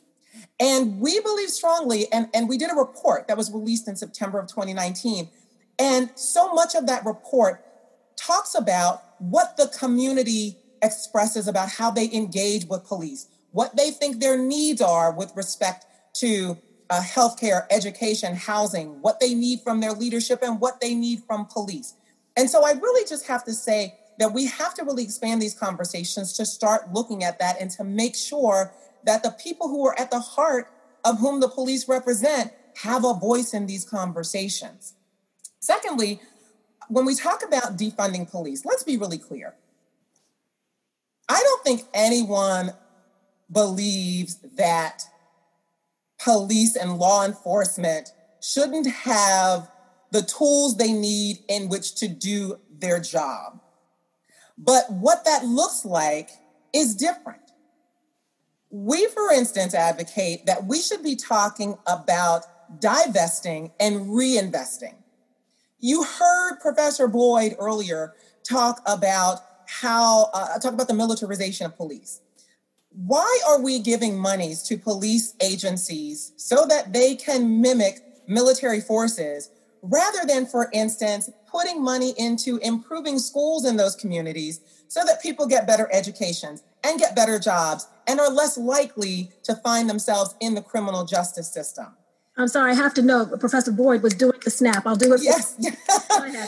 And 0.59 0.99
we 1.01 1.19
believe 1.19 1.49
strongly, 1.49 2.11
and, 2.11 2.29
and 2.33 2.47
we 2.47 2.57
did 2.57 2.71
a 2.71 2.75
report 2.75 3.27
that 3.27 3.37
was 3.37 3.51
released 3.51 3.89
in 3.89 3.97
September 3.97 4.39
of 4.39 4.47
2019. 4.47 5.29
And 5.77 6.09
so 6.15 6.53
much 6.53 6.75
of 6.75 6.87
that 6.87 7.05
report 7.05 7.63
talks 8.15 8.55
about 8.55 9.03
what 9.19 9.57
the 9.57 9.67
community 9.77 10.57
expresses 10.81 11.47
about 11.47 11.69
how 11.69 11.91
they 11.91 12.09
engage 12.13 12.65
with 12.65 12.85
police, 12.85 13.27
what 13.51 13.75
they 13.75 13.91
think 13.91 14.19
their 14.19 14.37
needs 14.37 14.81
are 14.81 15.11
with 15.11 15.35
respect 15.35 15.85
to 16.15 16.57
uh, 16.89 17.01
healthcare, 17.01 17.65
education, 17.69 18.35
housing, 18.35 19.01
what 19.01 19.19
they 19.19 19.33
need 19.33 19.59
from 19.61 19.81
their 19.81 19.91
leadership, 19.91 20.39
and 20.41 20.61
what 20.61 20.79
they 20.79 20.93
need 20.93 21.21
from 21.27 21.45
police. 21.45 21.95
And 22.37 22.49
so 22.49 22.65
I 22.65 22.71
really 22.71 23.07
just 23.07 23.27
have 23.27 23.43
to 23.45 23.53
say 23.53 23.95
that 24.19 24.33
we 24.33 24.47
have 24.47 24.73
to 24.75 24.83
really 24.83 25.03
expand 25.03 25.41
these 25.41 25.53
conversations 25.53 26.33
to 26.33 26.45
start 26.45 26.93
looking 26.93 27.23
at 27.23 27.39
that 27.39 27.59
and 27.59 27.69
to 27.71 27.83
make 27.83 28.15
sure 28.15 28.73
that 29.03 29.23
the 29.23 29.31
people 29.31 29.67
who 29.67 29.85
are 29.85 29.97
at 29.99 30.11
the 30.11 30.19
heart 30.19 30.71
of 31.03 31.19
whom 31.19 31.39
the 31.39 31.49
police 31.49 31.87
represent 31.87 32.51
have 32.77 33.05
a 33.05 33.13
voice 33.13 33.53
in 33.53 33.67
these 33.67 33.85
conversations. 33.85 34.93
Secondly, 35.59 36.19
when 36.89 37.05
we 37.05 37.15
talk 37.15 37.43
about 37.43 37.77
defunding 37.77 38.29
police, 38.29 38.65
let's 38.65 38.83
be 38.83 38.97
really 38.97 39.17
clear. 39.17 39.55
I 41.27 41.39
don't 41.39 41.63
think 41.63 41.83
anyone 41.93 42.71
believes 43.51 44.35
that 44.57 45.03
police 46.23 46.75
and 46.75 46.97
law 46.97 47.25
enforcement 47.25 48.11
shouldn't 48.41 48.87
have 48.87 49.69
the 50.15 50.21
tools 50.21 50.77
they 50.77 50.93
need 50.93 51.39
in 51.49 51.67
which 51.67 51.95
to 51.95 52.07
do 52.07 52.57
their 52.79 53.01
job. 53.01 53.59
But 54.57 54.89
what 54.89 55.25
that 55.25 55.43
looks 55.43 55.83
like 55.83 56.29
is 56.71 56.95
different. 56.95 57.41
We, 58.69 59.07
for 59.07 59.29
instance, 59.33 59.73
advocate 59.73 60.45
that 60.45 60.67
we 60.67 60.79
should 60.79 61.03
be 61.03 61.17
talking 61.17 61.77
about 61.85 62.45
divesting 62.79 63.73
and 63.77 64.07
reinvesting. 64.07 64.95
You 65.79 66.05
heard 66.05 66.61
Professor 66.61 67.09
Boyd 67.09 67.57
earlier 67.59 68.13
talk 68.45 68.81
about 68.85 69.41
how, 69.67 70.29
uh, 70.33 70.57
talk 70.59 70.71
about 70.71 70.87
the 70.87 70.93
militarization 70.93 71.65
of 71.65 71.75
police. 71.75 72.21
Why 72.91 73.41
are 73.49 73.61
we 73.61 73.79
giving 73.79 74.17
monies 74.17 74.63
to 74.63 74.77
police 74.77 75.33
agencies 75.41 76.31
so 76.37 76.65
that 76.67 76.93
they 76.93 77.15
can 77.15 77.59
mimic 77.59 78.01
military 78.27 78.79
forces 78.79 79.49
rather 79.89 80.25
than, 80.27 80.45
for 80.45 80.69
instance, 80.73 81.29
putting 81.49 81.83
money 81.83 82.13
into 82.17 82.57
improving 82.57 83.19
schools 83.19 83.65
in 83.65 83.77
those 83.77 83.95
communities 83.95 84.59
so 84.87 85.03
that 85.05 85.21
people 85.21 85.47
get 85.47 85.67
better 85.67 85.89
educations 85.91 86.63
and 86.83 86.99
get 86.99 87.15
better 87.15 87.39
jobs 87.39 87.87
and 88.07 88.19
are 88.19 88.29
less 88.29 88.57
likely 88.57 89.31
to 89.43 89.55
find 89.55 89.89
themselves 89.89 90.35
in 90.39 90.55
the 90.55 90.61
criminal 90.61 91.05
justice 91.05 91.51
system? 91.51 91.87
I'm 92.37 92.49
sorry, 92.49 92.71
I 92.71 92.75
have 92.75 92.93
to 92.95 93.01
know. 93.01 93.25
Professor 93.39 93.71
Boyd 93.71 94.03
was 94.03 94.13
doing 94.13 94.39
the 94.43 94.51
snap. 94.51 94.85
I'll 94.85 94.97
do 94.97 95.13
it. 95.13 95.21
Yes. 95.23 95.55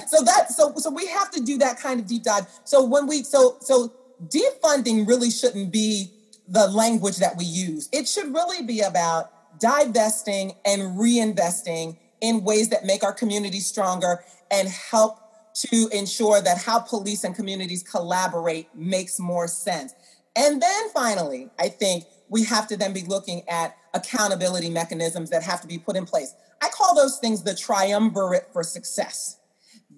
so 0.10 0.22
that 0.24 0.52
so 0.52 0.74
so 0.76 0.90
we 0.90 1.08
have 1.08 1.32
to 1.32 1.42
do 1.42 1.58
that 1.60 1.80
kind 1.80 2.02
of 2.02 2.08
deep 2.08 2.24
dive. 2.24 2.46
So 2.66 2.84
when 2.84 3.08
we 3.08 3.24
so 3.24 3.56
so 3.62 3.94
defunding 4.28 5.08
really 5.08 5.32
shouldn't 5.32 5.72
be 5.72 6.12
the 6.48 6.68
language 6.68 7.18
that 7.18 7.38
we 7.38 7.46
use. 7.46 7.88
It 7.92 8.08
should 8.08 8.34
really 8.34 8.64
be 8.64 8.82
about 8.82 9.60
divesting 9.60 10.54
and 10.66 10.98
reinvesting 10.98 11.98
in 12.22 12.44
ways 12.44 12.70
that 12.70 12.86
make 12.86 13.04
our 13.04 13.14
community 13.14 13.60
stronger 13.60 14.24
and 14.52 14.68
help 14.68 15.20
to 15.54 15.90
ensure 15.92 16.42
that 16.42 16.58
how 16.60 16.80
police 16.80 17.24
and 17.24 17.36
communities 17.36 17.84
collaborate 17.84 18.74
makes 18.76 19.20
more 19.20 19.48
sense. 19.48 19.94
And 20.36 20.62
then 20.62 20.90
finally, 20.94 21.50
I 21.60 21.70
think 21.70 22.06
we 22.30 22.44
have 22.44 22.68
to 22.68 22.78
then 22.78 22.94
be 22.94 23.02
looking 23.02 23.48
at 23.50 23.76
accountability 23.94 24.70
mechanisms 24.70 25.32
that 25.32 25.42
have 25.44 25.62
to 25.62 25.68
be 25.68 25.80
put 25.80 25.96
in 25.96 26.06
place. 26.06 26.36
I 26.62 26.70
call 26.70 26.96
those 26.96 27.18
things 27.18 27.44
the 27.44 27.56
triumvirate 27.56 28.50
for 28.54 28.64
success. 28.64 29.40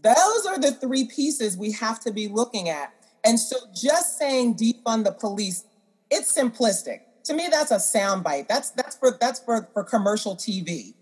Those 0.01 0.45
are 0.45 0.59
the 0.59 0.71
three 0.71 1.05
pieces 1.05 1.57
we 1.57 1.73
have 1.73 1.99
to 2.01 2.11
be 2.11 2.27
looking 2.27 2.69
at. 2.69 2.93
And 3.25 3.39
so 3.39 3.57
just 3.73 4.17
saying 4.17 4.55
defund 4.55 5.03
the 5.03 5.11
police, 5.11 5.65
it's 6.09 6.31
simplistic. 6.31 7.01
To 7.25 7.33
me, 7.33 7.47
that's 7.51 7.71
a 7.71 7.75
soundbite. 7.75 8.47
That's 8.47 8.71
that's 8.71 8.95
for 8.95 9.17
that's 9.19 9.39
for, 9.41 9.67
for 9.73 9.83
commercial 9.83 10.35
TV. 10.35 10.93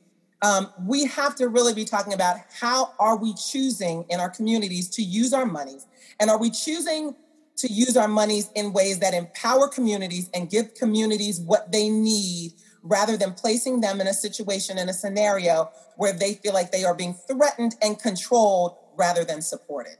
Um, 0.42 0.72
we 0.86 1.06
have 1.06 1.36
to 1.36 1.48
really 1.48 1.74
be 1.74 1.86
talking 1.86 2.14
about 2.14 2.38
how 2.60 2.94
are 3.00 3.18
we 3.18 3.34
choosing 3.34 4.06
in 4.10 4.20
our 4.20 4.30
communities 4.30 4.90
to 4.92 5.02
use 5.02 5.34
our 5.34 5.46
monies? 5.46 5.88
And 6.20 6.30
are 6.30 6.40
we 6.40 6.52
choosing 6.52 7.16
to 7.58 7.68
use 7.72 7.98
our 7.98 8.08
monies 8.08 8.50
in 8.56 8.72
ways 8.72 9.00
that 9.00 9.16
empower 9.16 9.68
communities 9.68 10.30
and 10.34 10.50
give 10.50 10.76
communities 10.76 11.40
what 11.40 11.72
they 11.72 11.90
need 11.90 12.54
rather 12.84 13.18
than 13.18 13.34
placing 13.34 13.82
them 13.82 14.00
in 14.00 14.08
a 14.08 14.14
situation 14.14 14.78
in 14.78 14.90
a 14.90 14.94
scenario 14.94 15.70
where 15.96 16.14
they 16.14 16.36
feel 16.36 16.54
like 16.54 16.72
they 16.72 16.84
are 16.84 16.94
being 16.94 17.16
threatened 17.28 17.76
and 17.82 18.00
controlled 18.00 18.78
rather 18.96 19.26
than 19.26 19.42
supported 19.42 19.98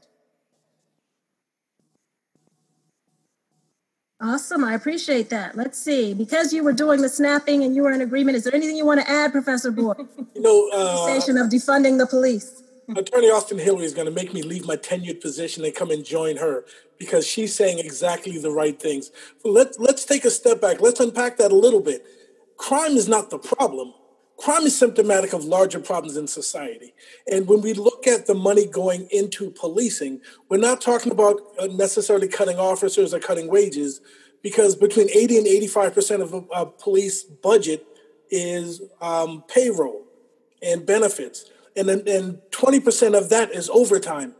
Awesome. 4.20 4.64
I 4.64 4.74
appreciate 4.74 5.30
that. 5.30 5.56
Let's 5.56 5.78
see. 5.78 6.12
Because 6.12 6.52
you 6.52 6.64
were 6.64 6.72
doing 6.72 7.02
the 7.02 7.08
snapping 7.08 7.62
and 7.62 7.76
you 7.76 7.82
were 7.82 7.92
in 7.92 8.00
agreement, 8.00 8.36
is 8.36 8.44
there 8.44 8.54
anything 8.54 8.76
you 8.76 8.84
want 8.84 9.00
to 9.00 9.08
add, 9.08 9.30
Professor 9.30 9.70
Boyd? 9.70 10.08
you 10.34 10.42
know, 10.42 10.68
uh, 10.72 11.16
of 11.16 11.50
defunding 11.50 11.98
the 11.98 12.06
police. 12.06 12.62
Attorney 12.96 13.28
Austin 13.28 13.58
Hillery 13.58 13.84
is 13.84 13.94
going 13.94 14.06
to 14.06 14.12
make 14.12 14.32
me 14.32 14.42
leave 14.42 14.66
my 14.66 14.76
tenured 14.76 15.20
position 15.20 15.64
and 15.64 15.74
come 15.74 15.90
and 15.90 16.04
join 16.04 16.38
her 16.38 16.64
because 16.98 17.26
she's 17.26 17.54
saying 17.54 17.78
exactly 17.78 18.38
the 18.38 18.50
right 18.50 18.80
things. 18.80 19.10
But 19.42 19.52
let's 19.52 19.78
let's 19.78 20.04
take 20.04 20.24
a 20.24 20.30
step 20.30 20.60
back. 20.60 20.80
Let's 20.80 20.98
unpack 20.98 21.36
that 21.36 21.52
a 21.52 21.56
little 21.56 21.80
bit. 21.80 22.04
Crime 22.56 22.92
is 22.92 23.06
not 23.06 23.30
the 23.30 23.38
problem. 23.38 23.92
Crime 24.38 24.62
is 24.62 24.78
symptomatic 24.78 25.32
of 25.32 25.44
larger 25.44 25.80
problems 25.80 26.16
in 26.16 26.26
society. 26.26 26.94
And 27.30 27.46
when 27.46 27.60
we 27.60 27.72
look 27.72 28.06
at 28.06 28.26
the 28.26 28.34
money 28.34 28.66
going 28.66 29.08
into 29.10 29.50
policing, 29.50 30.20
we're 30.48 30.58
not 30.58 30.80
talking 30.80 31.12
about 31.12 31.40
uh, 31.58 31.66
necessarily 31.66 32.28
cutting 32.28 32.58
officers 32.58 33.12
or 33.12 33.18
cutting 33.18 33.48
wages, 33.48 34.00
because 34.42 34.76
between 34.76 35.10
80 35.10 35.38
and 35.38 35.46
85% 35.46 36.22
of 36.22 36.46
a, 36.52 36.66
police 36.66 37.24
budget 37.24 37.84
is 38.30 38.80
um, 39.00 39.42
payroll 39.48 40.04
and 40.62 40.86
benefits 40.86 41.50
and 41.78 41.88
and 42.08 42.40
20% 42.50 43.16
of 43.16 43.28
that 43.30 43.52
is 43.52 43.70
overtime. 43.70 44.34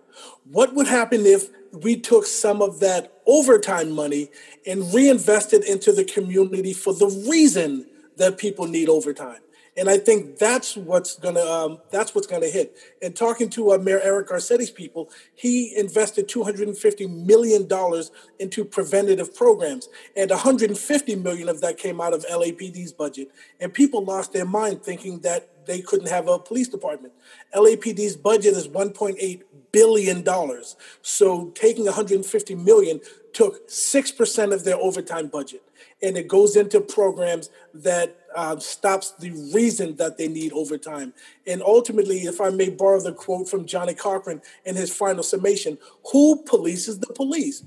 What 0.44 0.74
would 0.74 0.88
happen 0.88 1.24
if 1.24 1.49
we 1.72 1.96
took 1.96 2.26
some 2.26 2.61
of 2.61 2.80
that 2.80 3.12
overtime 3.26 3.92
money 3.92 4.30
and 4.66 4.92
reinvested 4.92 5.64
into 5.64 5.92
the 5.92 6.05
community 6.05 6.72
for 6.72 6.92
the 6.92 7.07
reason 7.30 7.86
that 8.16 8.38
people 8.38 8.66
need 8.66 8.88
overtime? 8.88 9.40
And 9.79 9.89
I 9.89 9.97
think 9.97 10.39
that's 10.39 10.76
what's 10.76 11.14
gonna 11.14 11.45
um, 11.45 11.79
that's 11.91 12.12
what's 12.12 12.26
gonna 12.26 12.49
hit. 12.49 12.76
And 13.01 13.14
talking 13.14 13.49
to 13.51 13.72
uh, 13.72 13.79
Mayor 13.79 14.01
Eric 14.03 14.29
Garcetti's 14.29 14.72
people, 14.72 15.09
he 15.37 15.76
invested 15.76 16.29
250 16.29 17.07
million 17.07 17.68
dollars 17.68 18.11
into 18.41 18.64
preventative 18.64 19.37
programs, 19.37 19.89
and 20.16 20.31
150 20.31 21.14
million 21.14 21.49
of 21.49 21.61
that 21.61 21.79
came 21.79 22.01
out 22.01 22.12
of 22.12 22.26
LAPD's 22.26 22.93
budget. 22.93 23.31
And 23.61 23.72
people 23.72 24.05
lost 24.05 24.33
their 24.33 24.45
mind 24.45 24.83
thinking 24.83 25.20
that 25.20 25.49
they 25.66 25.81
couldn't 25.81 26.09
have 26.09 26.26
a 26.26 26.41
police 26.41 26.68
department. 26.68 27.12
LAPD's 27.55 28.16
budget 28.16 28.55
is 28.55 28.66
1.8 28.66 29.43
billion 29.70 30.22
dollars. 30.22 30.74
So 31.03 31.51
taking 31.51 31.85
150 31.85 32.55
million 32.57 33.01
took 33.33 33.70
six 33.70 34.11
percent 34.11 34.53
of 34.53 34.64
their 34.64 34.76
overtime 34.76 35.29
budget 35.29 35.62
and 36.03 36.16
it 36.16 36.28
goes 36.28 36.57
into 36.57 36.80
programs 36.80 37.51
that 37.74 38.16
uh, 38.34 38.59
stops 38.59 39.12
the 39.12 39.30
reason 39.53 39.96
that 39.96 40.18
they 40.18 40.28
need 40.28 40.53
overtime. 40.53 41.12
And 41.46 41.62
ultimately, 41.62 42.20
if 42.20 42.40
I 42.40 42.51
may 42.51 42.70
borrow 42.70 43.01
the 43.01 43.12
quote 43.12 43.49
from 43.49 43.66
Johnnie 43.66 43.94
Cochran 43.94 44.42
in 44.64 44.76
his 44.76 44.94
final 44.94 45.22
summation, 45.22 45.78
who 46.12 46.44
polices 46.44 47.01
the 47.01 47.12
police? 47.14 47.64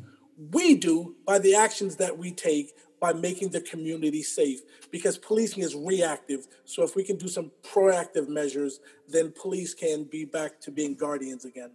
We 0.51 0.75
do 0.75 1.15
by 1.25 1.39
the 1.39 1.55
actions 1.55 1.97
that 1.97 2.17
we 2.17 2.31
take 2.31 2.73
by 2.99 3.13
making 3.13 3.49
the 3.49 3.61
community 3.61 4.21
safe 4.21 4.61
because 4.91 5.17
policing 5.17 5.63
is 5.63 5.75
reactive. 5.75 6.47
So 6.65 6.83
if 6.83 6.95
we 6.95 7.03
can 7.03 7.17
do 7.17 7.27
some 7.27 7.51
proactive 7.63 8.29
measures, 8.29 8.79
then 9.09 9.33
police 9.39 9.73
can 9.73 10.03
be 10.03 10.23
back 10.23 10.61
to 10.61 10.71
being 10.71 10.95
guardians 10.95 11.43
again. 11.43 11.71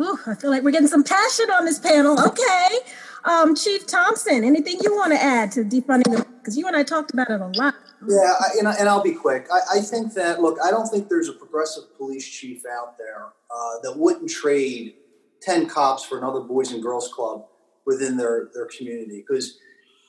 Ooh, 0.00 0.18
I 0.26 0.34
feel 0.34 0.50
like 0.50 0.62
we're 0.62 0.70
getting 0.70 0.88
some 0.88 1.04
passion 1.04 1.50
on 1.50 1.64
this 1.64 1.78
panel. 1.78 2.18
Okay. 2.20 2.78
Um, 3.24 3.54
Chief 3.54 3.86
Thomson, 3.86 4.42
anything 4.42 4.78
you 4.82 4.94
want 4.94 5.12
to 5.12 5.22
add 5.22 5.52
to 5.52 5.64
defunding? 5.64 6.26
Because 6.38 6.56
you 6.56 6.66
and 6.66 6.74
I 6.74 6.82
talked 6.82 7.12
about 7.12 7.30
it 7.30 7.40
a 7.40 7.46
lot. 7.56 7.74
Yeah, 8.08 8.34
I, 8.40 8.58
and, 8.58 8.66
I, 8.66 8.74
and 8.74 8.88
I'll 8.88 9.02
be 9.02 9.12
quick. 9.12 9.46
I, 9.52 9.78
I, 9.78 9.80
think 9.80 10.14
that, 10.14 10.40
look, 10.40 10.58
I 10.64 10.70
don't 10.70 10.88
think 10.88 11.08
there's 11.08 11.28
a 11.28 11.32
progressive 11.32 11.96
police 11.96 12.28
chief 12.28 12.62
out 12.66 12.98
there 12.98 13.26
uh, 13.26 13.80
that 13.82 13.96
wouldn't 13.96 14.28
trade 14.28 14.94
10 15.42 15.68
cops 15.68 16.04
for 16.04 16.18
another 16.18 16.40
Boys 16.40 16.72
and 16.72 16.82
Girls 16.82 17.12
Club 17.12 17.46
within 17.86 18.16
their, 18.16 18.48
their 18.54 18.66
community. 18.76 19.24
Because 19.26 19.58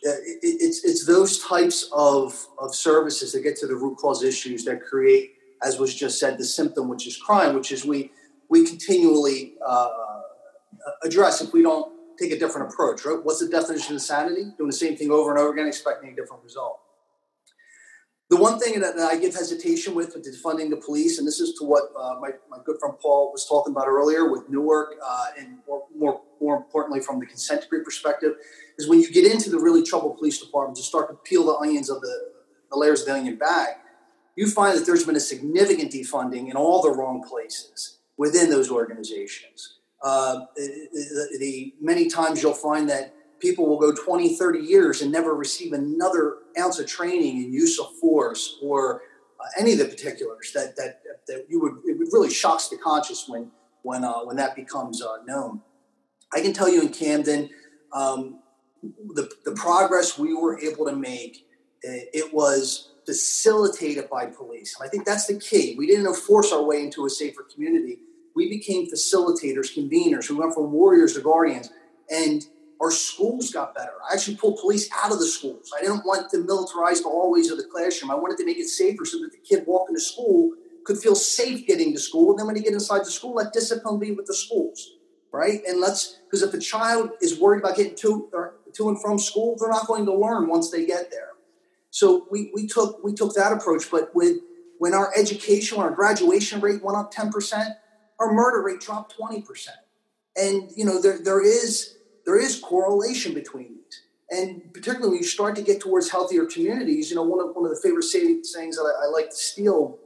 uh, 0.08 0.10
it, 0.10 0.40
it's, 0.42 0.84
it's 0.84 1.06
those 1.06 1.44
types 1.44 1.88
of, 1.94 2.48
of 2.58 2.74
services 2.74 3.32
that 3.34 3.42
get 3.42 3.58
to 3.58 3.68
the 3.68 3.76
root 3.76 3.98
cause 3.98 4.24
issues 4.24 4.66
that 4.66 4.84
create, 4.84 5.34
as 5.62 5.78
was 5.78 5.94
just 5.94 6.20
said, 6.20 6.40
the 6.40 6.46
symptom, 6.46 6.88
which 6.88 7.06
is 7.06 7.16
crime, 7.16 7.54
which 7.54 7.72
is 7.72 7.86
we, 7.86 8.10
we 8.54 8.64
continually 8.64 9.56
uh, 9.66 9.90
address 11.04 11.42
if 11.42 11.52
we 11.54 11.64
don't 11.64 11.92
take 12.20 12.32
a 12.32 12.38
different 12.38 12.72
approach, 12.72 13.04
right? 13.04 13.18
What's 13.24 13.40
the 13.40 13.50
definition 13.50 13.94
of 13.94 13.96
insanity? 13.96 14.44
Doing 14.60 14.70
the 14.70 14.76
same 14.76 14.96
thing 14.96 15.10
over 15.10 15.32
and 15.32 15.40
over 15.40 15.54
again, 15.54 15.68
expecting 15.68 16.12
a 16.12 16.16
different 16.16 16.44
result. 16.44 16.80
The 18.30 18.38
one 18.38 18.60
thing 18.60 18.80
that, 18.80 18.96
I 19.00 19.18
give 19.18 19.34
hesitation 19.34 19.96
with 19.96 20.14
with 20.14 20.24
defunding 20.24 20.70
the 20.70 20.78
police, 20.78 21.18
and 21.18 21.28
this 21.28 21.40
is 21.40 21.58
to 21.58 21.66
what 21.66 21.86
uh, 22.00 22.20
my, 22.22 22.30
my 22.48 22.58
good 22.64 22.78
friend 22.80 22.94
Paul 23.02 23.32
was 23.32 23.48
talking 23.48 23.74
about 23.74 23.88
earlier 23.88 24.30
with 24.30 24.48
Newark, 24.50 24.98
uh, 25.04 25.26
and 25.40 25.58
more, 25.68 25.86
more, 25.98 26.22
more 26.40 26.58
importantly 26.58 27.02
from 27.02 27.20
the 27.20 27.26
consent 27.26 27.62
decree 27.62 27.84
perspective, 27.84 28.34
is 28.78 28.88
when 28.88 29.02
you 29.02 29.12
get 29.12 29.26
into 29.26 29.50
the 29.50 29.58
really 29.58 29.82
troubled 29.82 30.20
police 30.20 30.38
departments 30.38 30.80
and 30.80 30.86
start 30.86 31.10
to 31.10 31.16
peel 31.28 31.44
the 31.48 31.56
onions 31.56 31.90
of 31.90 32.02
the, 32.02 32.16
the 32.70 32.78
layers 32.78 33.02
of 33.02 33.08
the 33.08 33.14
onion 33.16 33.36
bag, 33.36 33.78
you 34.36 34.48
find 34.48 34.78
that 34.78 34.86
there's 34.86 35.06
been 35.06 35.16
a 35.16 35.26
significant 35.34 35.92
defunding 35.92 36.52
in 36.52 36.56
all 36.56 36.84
the 36.84 36.92
wrong 36.92 37.24
places 37.28 37.98
within 38.24 38.50
those 38.50 38.72
organizations. 38.72 39.80
Uh, 40.02 40.46
the, 40.56 41.38
the, 41.40 41.74
many 41.82 42.08
times 42.08 42.42
you'll 42.42 42.54
find 42.54 42.90
that 42.90 43.14
people 43.42 43.68
will 43.68 43.78
go 43.78 43.92
20, 43.92 44.38
30 44.38 44.60
years 44.60 45.02
and 45.02 45.12
never 45.12 45.36
receive 45.36 45.74
another 45.74 46.38
ounce 46.58 46.80
of 46.80 46.88
training 46.88 47.44
in 47.44 47.52
use 47.52 47.78
of 47.82 47.88
force 48.00 48.60
or 48.62 49.02
uh, 49.42 49.60
any 49.60 49.74
of 49.74 49.78
the 49.78 49.84
particulars 49.84 50.54
that, 50.56 50.74
that, 50.78 51.02
that 51.28 51.46
you 51.50 51.60
would, 51.60 51.74
it 51.84 51.98
really 52.14 52.30
shocks 52.30 52.70
the 52.70 52.78
conscious 52.78 53.26
when, 53.28 53.52
when, 53.82 54.06
uh, 54.06 54.20
when 54.20 54.38
that 54.38 54.56
becomes 54.56 55.02
uh, 55.02 55.18
known. 55.26 55.60
I 56.34 56.40
can 56.40 56.54
tell 56.54 56.70
you 56.70 56.82
in 56.82 56.94
Camden, 56.94 57.50
um, 57.92 58.40
the, 59.16 59.30
the 59.44 59.52
progress 59.52 60.18
we 60.18 60.34
were 60.34 60.58
able 60.62 60.86
to 60.86 60.96
make, 60.96 61.46
it 61.82 62.34
was 62.34 62.94
facilitated 63.06 64.10
by 64.10 64.28
police. 64.28 64.78
And 64.80 64.88
I 64.88 64.90
think 64.90 65.04
that's 65.04 65.28
the 65.28 65.38
key. 65.38 65.76
We 65.78 65.88
didn't 65.88 66.14
force 66.16 66.54
our 66.54 66.64
way 66.64 66.82
into 66.82 67.06
a 67.06 67.10
safer 67.10 67.46
community 67.54 68.00
we 68.36 68.50
became 68.50 68.90
facilitators, 68.90 69.78
conveners. 69.78 70.30
We 70.30 70.36
went 70.36 70.54
from 70.54 70.72
warriors 70.72 71.14
to 71.16 71.22
guardians, 71.22 71.70
and 72.10 72.46
our 72.82 72.92
schools 72.92 73.52
got 73.52 73.76
better. 73.76 73.94
I 74.10 74.14
actually 74.14 74.38
pulled 74.38 74.60
police 74.60 74.90
out 75.04 75.12
of 75.12 75.20
the 75.20 75.28
schools. 75.28 75.72
I 75.78 75.82
didn't 75.82 76.06
want 76.06 76.30
to 76.32 76.38
militarize 76.38 76.98
the 76.98 77.10
hallways 77.10 77.50
of 77.52 77.58
the 77.58 77.64
classroom. 77.64 78.12
I 78.12 78.16
wanted 78.16 78.38
to 78.38 78.46
make 78.46 78.58
it 78.58 78.68
safer 78.68 79.06
so 79.06 79.20
that 79.20 79.32
the 79.32 79.38
kid 79.38 79.64
walking 79.68 79.96
to 79.96 80.02
school 80.02 80.52
could 80.84 80.98
feel 80.98 81.16
safe 81.16 81.66
getting 81.66 81.94
to 81.94 82.00
school. 82.00 82.32
And 82.32 82.40
then 82.40 82.46
when 82.46 82.56
they 82.56 82.62
get 82.62 82.74
inside 82.74 83.02
the 83.02 83.12
school, 83.12 83.36
let 83.36 83.54
discipline 83.54 84.00
be 84.00 84.12
with 84.12 84.26
the 84.26 84.34
schools, 84.34 84.96
right? 85.32 85.62
And 85.66 85.80
let's 85.80 86.20
because 86.26 86.42
if 86.42 86.54
a 86.54 86.60
child 86.60 87.12
is 87.22 87.40
worried 87.40 87.60
about 87.60 87.78
getting 87.78 87.96
to 87.96 88.30
to 88.74 88.90
and 88.90 89.02
from 89.02 89.20
school, 89.20 89.56
they're 89.60 89.70
not 89.70 89.88
going 89.88 90.06
to 90.06 90.14
learn 90.14 90.48
once 90.48 90.72
they 90.72 90.86
get 90.86 91.12
there. 91.12 91.30
So 91.92 92.28
we, 92.32 92.52
we 92.54 92.68
took 92.68 93.04
we 93.04 93.14
took 93.14 93.34
that 93.36 93.54
approach. 93.54 93.90
But 93.90 94.14
with 94.14 94.38
when 94.80 94.94
our 94.94 95.14
education, 95.16 95.78
when 95.78 95.88
our 95.88 95.94
graduation 95.94 96.60
rate 96.60 96.84
went 96.84 96.98
up 96.98 97.12
ten 97.12 97.32
percent, 97.32 97.76
our 98.24 98.34
murder 98.34 98.62
rate 98.62 98.80
dropped 98.80 99.18
20%. 99.18 99.70
And, 100.36 100.72
you 100.76 100.86
know, 100.86 101.02
there, 101.02 101.20
there 101.20 101.44
is 101.46 101.98
there 102.26 102.40
is 102.40 102.60
correlation 102.60 103.34
between 103.34 103.76
these. 103.76 104.02
And 104.30 104.74
particularly 104.74 105.10
when 105.10 105.18
you 105.20 105.28
start 105.28 105.56
to 105.58 105.62
get 105.62 105.82
towards 105.82 106.10
healthier 106.10 106.46
communities, 106.46 107.10
you 107.10 107.16
know, 107.16 107.24
one 107.24 107.40
of, 107.40 107.56
one 107.56 107.66
of 107.66 107.72
the 107.72 107.82
favorite 107.82 108.04
sayings 108.04 108.50
that 108.78 108.96
I, 109.02 109.06
I 109.06 109.10
like 109.10 109.30
to 109.30 109.36
steal 109.36 110.00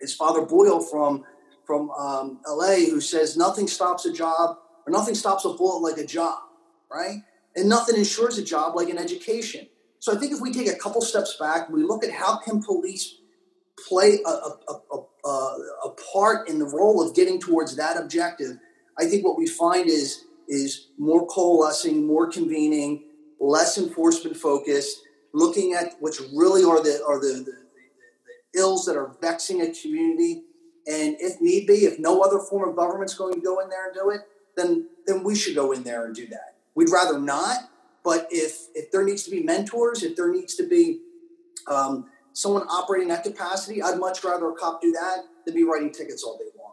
is 0.00 0.14
Father 0.14 0.42
Boyle 0.42 0.80
from, 0.80 1.24
from 1.64 1.90
um, 1.92 2.40
LA, 2.46 2.86
who 2.90 3.00
says, 3.00 3.36
nothing 3.36 3.68
stops 3.68 4.04
a 4.04 4.12
job 4.12 4.58
or 4.86 4.90
nothing 4.90 5.14
stops 5.14 5.44
a 5.44 5.50
bullet 5.50 5.88
like 5.88 5.98
a 5.98 6.06
job, 6.06 6.40
right? 6.92 7.22
And 7.54 7.68
nothing 7.68 7.96
ensures 7.96 8.36
a 8.38 8.44
job 8.44 8.74
like 8.74 8.88
an 8.88 8.98
education. 8.98 9.68
So 10.00 10.12
I 10.12 10.16
think 10.16 10.32
if 10.32 10.40
we 10.40 10.52
take 10.52 10.68
a 10.68 10.74
couple 10.74 11.00
steps 11.00 11.36
back, 11.38 11.70
we 11.70 11.84
look 11.84 12.04
at 12.04 12.10
how 12.10 12.38
can 12.38 12.62
police 12.62 13.18
play 13.88 14.18
a, 14.24 14.28
a, 14.28 14.78
a, 14.92 15.28
a, 15.28 15.90
part 16.12 16.48
in 16.48 16.58
the 16.58 16.66
role 16.66 17.06
of 17.06 17.14
getting 17.14 17.40
towards 17.40 17.76
that 17.76 17.96
objective, 17.96 18.58
I 18.98 19.06
think 19.06 19.24
what 19.24 19.38
we 19.38 19.46
find 19.46 19.88
is 19.88 20.24
is 20.48 20.88
more 20.98 21.26
coalescing, 21.26 22.06
more 22.06 22.28
convening, 22.28 23.04
less 23.40 23.78
enforcement 23.78 24.36
focused, 24.36 25.00
looking 25.32 25.72
at 25.72 25.94
what's 26.00 26.20
really 26.20 26.64
are 26.64 26.82
the 26.82 27.02
are 27.06 27.20
the, 27.20 27.38
the, 27.38 27.44
the, 27.44 28.60
ills 28.60 28.84
that 28.84 28.96
are 28.96 29.16
vexing 29.22 29.62
a 29.62 29.72
community, 29.72 30.42
and 30.86 31.16
if 31.20 31.40
need 31.40 31.66
be, 31.66 31.86
if 31.86 31.98
no 31.98 32.20
other 32.20 32.38
form 32.38 32.68
of 32.68 32.76
government's 32.76 33.14
going 33.14 33.34
to 33.34 33.40
go 33.40 33.60
in 33.60 33.70
there 33.70 33.86
and 33.86 33.94
do 33.94 34.10
it, 34.10 34.20
then 34.56 34.88
then 35.06 35.22
we 35.22 35.34
should 35.34 35.54
go 35.54 35.72
in 35.72 35.82
there 35.82 36.04
and 36.04 36.14
do 36.14 36.26
that. 36.26 36.56
We'd 36.74 36.90
rather 36.90 37.18
not, 37.18 37.70
but 38.04 38.28
if 38.30 38.66
if 38.74 38.90
there 38.90 39.04
needs 39.04 39.22
to 39.24 39.30
be 39.30 39.42
mentors, 39.42 40.02
if 40.02 40.16
there 40.16 40.30
needs 40.30 40.54
to 40.56 40.66
be 40.66 41.00
um, 41.66 42.08
someone 42.32 42.62
operating 42.62 43.08
that 43.08 43.24
capacity, 43.24 43.82
I'd 43.82 43.98
much 43.98 44.24
rather 44.24 44.48
a 44.48 44.54
cop 44.54 44.80
do 44.80 44.92
that 44.92 45.24
than 45.44 45.54
be 45.54 45.64
writing 45.64 45.92
tickets 45.92 46.22
all 46.22 46.38
day 46.38 46.44
long. 46.58 46.72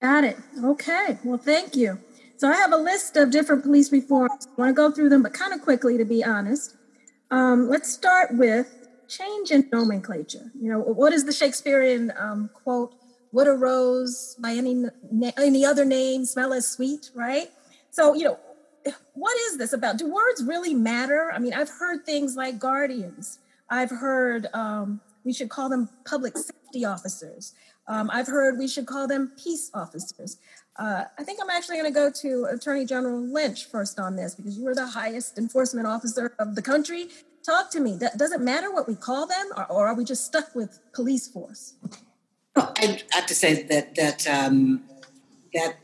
Got 0.00 0.24
it. 0.24 0.36
Okay. 0.64 1.18
Well, 1.24 1.38
thank 1.38 1.76
you. 1.76 2.00
So 2.36 2.48
I 2.48 2.54
have 2.56 2.72
a 2.72 2.76
list 2.76 3.16
of 3.16 3.30
different 3.30 3.62
police 3.62 3.92
reforms. 3.92 4.48
I 4.48 4.60
want 4.60 4.70
to 4.70 4.74
go 4.74 4.90
through 4.90 5.10
them, 5.10 5.22
but 5.22 5.32
kind 5.32 5.52
of 5.52 5.62
quickly, 5.62 5.96
to 5.96 6.04
be 6.04 6.24
honest. 6.24 6.76
Um, 7.30 7.68
let's 7.68 7.92
start 7.92 8.36
with 8.36 8.88
change 9.08 9.50
in 9.50 9.68
nomenclature. 9.72 10.50
You 10.60 10.72
know, 10.72 10.80
what 10.80 11.12
is 11.12 11.24
the 11.24 11.32
Shakespearean 11.32 12.12
um, 12.18 12.50
quote? 12.52 12.94
What 13.30 13.46
a 13.46 13.52
rose 13.52 14.36
by 14.40 14.52
any 14.52 14.84
any 15.38 15.64
other 15.64 15.84
name 15.84 16.26
smell 16.26 16.52
as 16.52 16.66
sweet? 16.66 17.10
Right. 17.14 17.48
So 17.90 18.12
you 18.14 18.24
know, 18.24 18.38
what 19.14 19.36
is 19.48 19.58
this 19.58 19.72
about? 19.72 19.98
Do 19.98 20.12
words 20.12 20.42
really 20.44 20.74
matter? 20.74 21.30
I 21.34 21.38
mean, 21.38 21.54
I've 21.54 21.68
heard 21.68 22.04
things 22.04 22.36
like 22.36 22.58
guardians. 22.58 23.38
I've 23.70 23.90
heard 23.90 24.48
um, 24.52 25.00
we 25.24 25.32
should 25.32 25.48
call 25.48 25.68
them 25.68 25.88
public 26.04 26.36
safety 26.36 26.84
officers. 26.84 27.54
Um, 27.88 28.10
I've 28.12 28.26
heard 28.26 28.58
we 28.58 28.68
should 28.68 28.86
call 28.86 29.06
them 29.08 29.32
peace 29.42 29.70
officers. 29.74 30.38
Uh, 30.76 31.04
I 31.18 31.24
think 31.24 31.38
I'm 31.42 31.50
actually 31.50 31.76
going 31.76 31.92
to 31.92 31.94
go 31.94 32.10
to 32.10 32.44
Attorney 32.54 32.86
General 32.86 33.20
Lynch 33.20 33.66
first 33.66 33.98
on 33.98 34.16
this 34.16 34.34
because 34.34 34.56
you 34.58 34.66
are 34.68 34.74
the 34.74 34.86
highest 34.86 35.38
enforcement 35.38 35.86
officer 35.86 36.34
of 36.38 36.54
the 36.54 36.62
country. 36.62 37.08
Talk 37.44 37.70
to 37.72 37.80
me. 37.80 37.98
Does 38.16 38.32
it 38.32 38.40
matter 38.40 38.72
what 38.72 38.86
we 38.86 38.94
call 38.94 39.26
them, 39.26 39.50
or, 39.56 39.66
or 39.66 39.88
are 39.88 39.94
we 39.94 40.04
just 40.04 40.24
stuck 40.24 40.54
with 40.54 40.78
police 40.94 41.26
force? 41.28 41.74
Well, 42.54 42.72
I 42.76 43.00
have 43.10 43.26
to 43.26 43.34
say 43.34 43.62
that 43.64 43.94
that 43.96 44.26
um, 44.28 44.84
that 45.52 45.76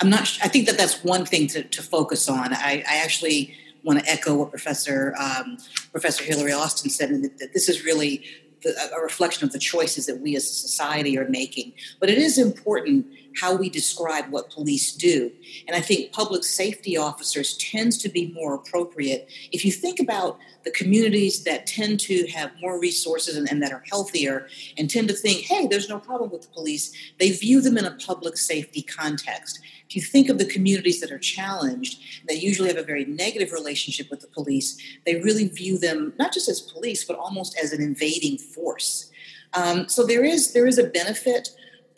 I'm 0.00 0.10
not. 0.10 0.38
I 0.42 0.48
think 0.48 0.66
that 0.66 0.78
that's 0.78 1.04
one 1.04 1.26
thing 1.26 1.46
to, 1.48 1.62
to 1.62 1.82
focus 1.82 2.28
on. 2.28 2.54
I, 2.54 2.84
I 2.88 2.96
actually 2.96 3.54
want 3.82 3.98
to 3.98 4.10
echo 4.10 4.34
what 4.34 4.50
Professor 4.50 5.14
um, 5.18 5.58
Professor 5.92 6.24
Hillery 6.24 6.52
Austin 6.52 6.90
said, 6.90 7.10
and 7.10 7.24
that, 7.24 7.38
that 7.38 7.52
this 7.52 7.68
is 7.68 7.84
really 7.84 8.24
the, 8.62 8.74
a 8.96 9.00
reflection 9.00 9.44
of 9.44 9.52
the 9.52 9.58
choices 9.58 10.06
that 10.06 10.20
we 10.20 10.36
as 10.36 10.44
a 10.44 10.54
society 10.54 11.18
are 11.18 11.28
making. 11.28 11.72
But 11.98 12.10
it 12.10 12.18
is 12.18 12.38
important 12.38 13.06
how 13.38 13.54
we 13.54 13.68
describe 13.70 14.30
what 14.30 14.50
police 14.50 14.92
do. 14.92 15.30
And 15.66 15.76
I 15.76 15.80
think 15.80 16.12
public 16.12 16.44
safety 16.44 16.96
officers 16.96 17.56
tends 17.56 17.98
to 17.98 18.08
be 18.08 18.32
more 18.32 18.54
appropriate. 18.54 19.30
If 19.52 19.64
you 19.64 19.72
think 19.72 20.00
about 20.00 20.38
the 20.64 20.70
communities 20.70 21.44
that 21.44 21.66
tend 21.66 22.00
to 22.00 22.26
have 22.28 22.50
more 22.60 22.78
resources 22.78 23.36
and, 23.36 23.50
and, 23.50 23.62
that 23.62 23.72
are 23.72 23.82
healthier 23.88 24.48
and 24.76 24.90
tend 24.90 25.08
to 25.08 25.14
think, 25.14 25.44
hey, 25.46 25.66
there's 25.66 25.88
no 25.88 25.98
problem 25.98 26.30
with 26.30 26.42
the 26.42 26.48
police, 26.48 26.92
they 27.18 27.30
view 27.30 27.60
them 27.60 27.78
in 27.78 27.84
a 27.84 27.96
public 27.96 28.36
safety 28.36 28.82
context. 28.82 29.60
If 29.88 29.96
you 29.96 30.02
think 30.02 30.28
of 30.28 30.38
the 30.38 30.44
communities 30.44 31.00
that 31.00 31.10
are 31.10 31.18
challenged, 31.18 32.00
they 32.28 32.34
usually 32.34 32.68
have 32.68 32.78
a 32.78 32.82
very 32.82 33.04
negative 33.04 33.52
relationship 33.52 34.10
with 34.10 34.20
the 34.20 34.28
police, 34.28 34.78
they 35.06 35.16
really 35.16 35.48
view 35.48 35.78
them 35.78 36.12
not 36.18 36.32
just 36.32 36.48
as 36.48 36.60
police, 36.60 37.04
but 37.04 37.18
almost 37.18 37.58
as 37.62 37.72
an 37.72 37.80
invading 37.82 38.38
force. 38.38 39.10
Um, 39.54 39.88
so 39.88 40.06
there 40.06 40.24
is 40.24 40.52
there 40.52 40.66
is 40.66 40.78
a 40.78 40.84
benefit 40.84 41.50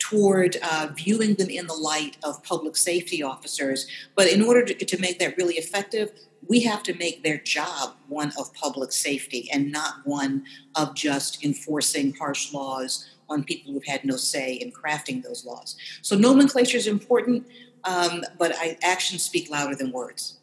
toward 0.03 0.57
uh, 0.61 0.89
viewing 0.93 1.33
them 1.35 1.49
in 1.49 1.65
the 1.65 1.73
light 1.73 2.17
of 2.23 2.43
public 2.43 2.75
safety 2.75 3.23
officers. 3.23 3.87
But 4.15 4.27
in 4.27 4.41
order 4.41 4.65
to, 4.65 4.73
to, 4.73 4.97
make 4.99 5.17
that 5.19 5.37
really 5.37 5.53
effective, 5.53 6.11
we 6.45 6.61
have 6.63 6.83
to 6.83 6.93
make 6.95 7.23
their 7.23 7.37
job 7.37 7.95
one 8.09 8.33
of 8.37 8.53
public 8.53 8.91
safety 8.91 9.49
and 9.53 9.71
not 9.71 9.95
one 10.03 10.43
of 10.75 10.93
just 10.93 11.45
enforcing 11.45 12.13
harsh 12.15 12.51
laws 12.51 13.07
on 13.29 13.45
people 13.45 13.71
who've 13.71 13.85
had 13.85 14.03
no 14.03 14.17
say 14.17 14.55
in 14.55 14.73
crafting 14.73 15.23
those 15.23 15.45
laws. 15.45 15.77
So 16.01 16.17
nomenclature 16.17 16.77
is 16.77 16.87
important, 16.87 17.47
um, 17.85 18.25
but 18.37 18.53
I, 18.57 18.77
actions 18.83 19.23
speak 19.23 19.49
louder 19.49 19.75
than 19.75 19.93
words. 19.93 20.37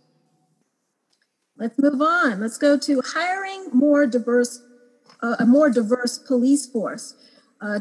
Let's 1.58 1.78
move 1.78 2.00
on. 2.00 2.40
Let's 2.40 2.56
go 2.56 2.78
to 2.78 3.02
hiring 3.04 3.68
more 3.74 4.06
diverse, 4.06 4.62
uh, 5.22 5.36
a 5.38 5.44
more 5.44 5.68
diverse 5.68 6.16
police 6.16 6.64
force. 6.64 7.14
Uh, 7.60 7.78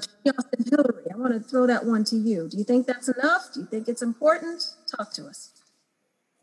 Hillery, 0.69 1.05
I 1.13 1.17
want 1.17 1.33
to 1.33 1.39
throw 1.39 1.65
that 1.65 1.85
one 1.85 2.03
to 2.05 2.17
you. 2.17 2.49
Do 2.49 2.57
you 2.57 2.65
think 2.65 2.85
that's 2.85 3.07
enough? 3.07 3.53
Do 3.53 3.61
you 3.61 3.65
think 3.65 3.87
it's 3.87 4.01
important? 4.01 4.61
Talk 4.97 5.13
to 5.13 5.25
us. 5.25 5.51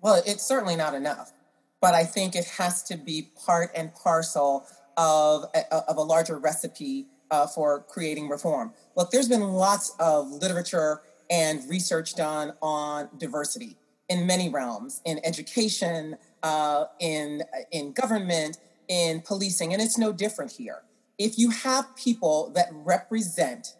Well, 0.00 0.22
it's 0.26 0.46
certainly 0.46 0.76
not 0.76 0.94
enough, 0.94 1.32
but 1.80 1.94
I 1.94 2.04
think 2.04 2.34
it 2.34 2.46
has 2.58 2.82
to 2.84 2.96
be 2.96 3.30
part 3.44 3.70
and 3.74 3.94
parcel 3.94 4.66
of 4.96 5.44
a, 5.54 5.74
of 5.74 5.98
a 5.98 6.02
larger 6.02 6.38
recipe 6.38 7.06
uh, 7.30 7.46
for 7.46 7.84
creating 7.88 8.28
reform. 8.28 8.72
Look, 8.96 9.10
there's 9.10 9.28
been 9.28 9.42
lots 9.42 9.94
of 9.98 10.30
literature 10.30 11.02
and 11.30 11.68
research 11.68 12.14
done 12.14 12.52
on 12.62 13.08
diversity 13.18 13.76
in 14.08 14.26
many 14.26 14.48
realms, 14.48 15.02
in 15.04 15.20
education, 15.24 16.16
uh, 16.42 16.84
in 17.00 17.42
in 17.72 17.92
government, 17.92 18.58
in 18.88 19.20
policing, 19.20 19.72
and 19.72 19.82
it's 19.82 19.98
no 19.98 20.12
different 20.12 20.52
here 20.52 20.82
if 21.18 21.38
you 21.38 21.50
have 21.50 21.94
people 21.96 22.50
that 22.54 22.68
represent 22.72 23.74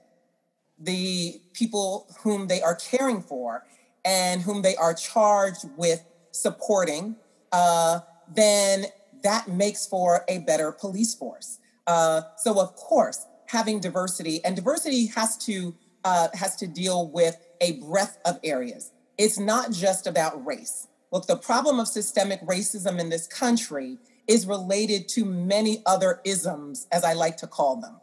the 0.78 1.40
people 1.52 2.06
whom 2.22 2.48
they 2.48 2.60
are 2.60 2.74
caring 2.74 3.22
for 3.22 3.64
and 4.04 4.42
whom 4.42 4.62
they 4.62 4.76
are 4.76 4.94
charged 4.94 5.64
with 5.76 6.04
supporting, 6.30 7.16
uh, 7.52 8.00
then 8.34 8.86
that 9.22 9.48
makes 9.48 9.86
for 9.86 10.24
a 10.28 10.38
better 10.38 10.72
police 10.72 11.14
force. 11.14 11.58
Uh, 11.86 12.22
so, 12.36 12.60
of 12.60 12.74
course, 12.76 13.26
having 13.46 13.80
diversity 13.80 14.44
and 14.44 14.56
diversity 14.56 15.06
has 15.06 15.36
to 15.38 15.74
uh, 16.04 16.28
has 16.34 16.54
to 16.56 16.66
deal 16.66 17.08
with 17.08 17.36
a 17.60 17.72
breadth 17.80 18.18
of 18.24 18.38
areas. 18.44 18.92
It's 19.18 19.38
not 19.38 19.72
just 19.72 20.06
about 20.06 20.44
race. 20.46 20.86
Look, 21.10 21.26
the 21.26 21.36
problem 21.36 21.80
of 21.80 21.88
systemic 21.88 22.40
racism 22.42 23.00
in 23.00 23.08
this 23.08 23.26
country 23.26 23.98
is 24.28 24.46
related 24.46 25.08
to 25.08 25.24
many 25.24 25.82
other 25.86 26.20
isms, 26.24 26.86
as 26.92 27.04
I 27.04 27.12
like 27.12 27.36
to 27.38 27.46
call 27.46 27.80
them. 27.80 27.96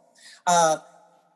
Uh, 0.46 0.78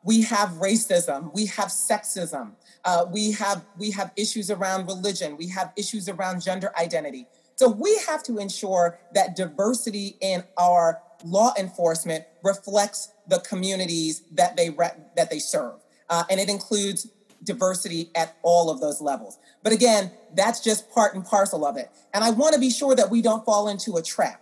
we 0.03 0.21
have 0.21 0.49
racism, 0.49 1.33
we 1.33 1.45
have 1.47 1.67
sexism, 1.67 2.51
uh, 2.85 3.05
we 3.11 3.31
have 3.33 3.65
we 3.77 3.91
have 3.91 4.11
issues 4.15 4.49
around 4.49 4.87
religion, 4.87 5.35
we 5.37 5.47
have 5.49 5.73
issues 5.75 6.07
around 6.07 6.41
gender 6.41 6.71
identity. 6.79 7.27
So 7.55 7.69
we 7.69 7.99
have 8.07 8.23
to 8.23 8.37
ensure 8.37 8.99
that 9.13 9.35
diversity 9.35 10.15
in 10.21 10.45
our 10.57 11.01
law 11.25 11.53
enforcement 11.59 12.23
reflects 12.43 13.11
the 13.27 13.39
communities 13.39 14.23
that 14.31 14.55
they 14.55 14.69
re- 14.69 14.91
that 15.17 15.29
they 15.29 15.39
serve, 15.39 15.81
uh, 16.09 16.23
and 16.29 16.39
it 16.39 16.49
includes 16.49 17.07
diversity 17.43 18.11
at 18.15 18.37
all 18.43 18.69
of 18.69 18.79
those 18.79 19.01
levels. 19.01 19.37
But 19.63 19.73
again, 19.73 20.11
that's 20.35 20.61
just 20.61 20.91
part 20.91 21.15
and 21.15 21.25
parcel 21.25 21.65
of 21.65 21.77
it. 21.77 21.89
And 22.13 22.23
I 22.23 22.31
want 22.31 22.53
to 22.53 22.59
be 22.59 22.69
sure 22.69 22.95
that 22.95 23.09
we 23.09 23.21
don't 23.21 23.45
fall 23.45 23.67
into 23.69 23.97
a 23.97 24.01
trap 24.01 24.41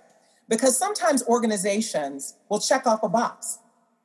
because 0.50 0.78
sometimes 0.78 1.24
organizations 1.28 2.36
will 2.50 2.60
check 2.60 2.88
off 2.88 3.04
a 3.04 3.10
box. 3.10 3.60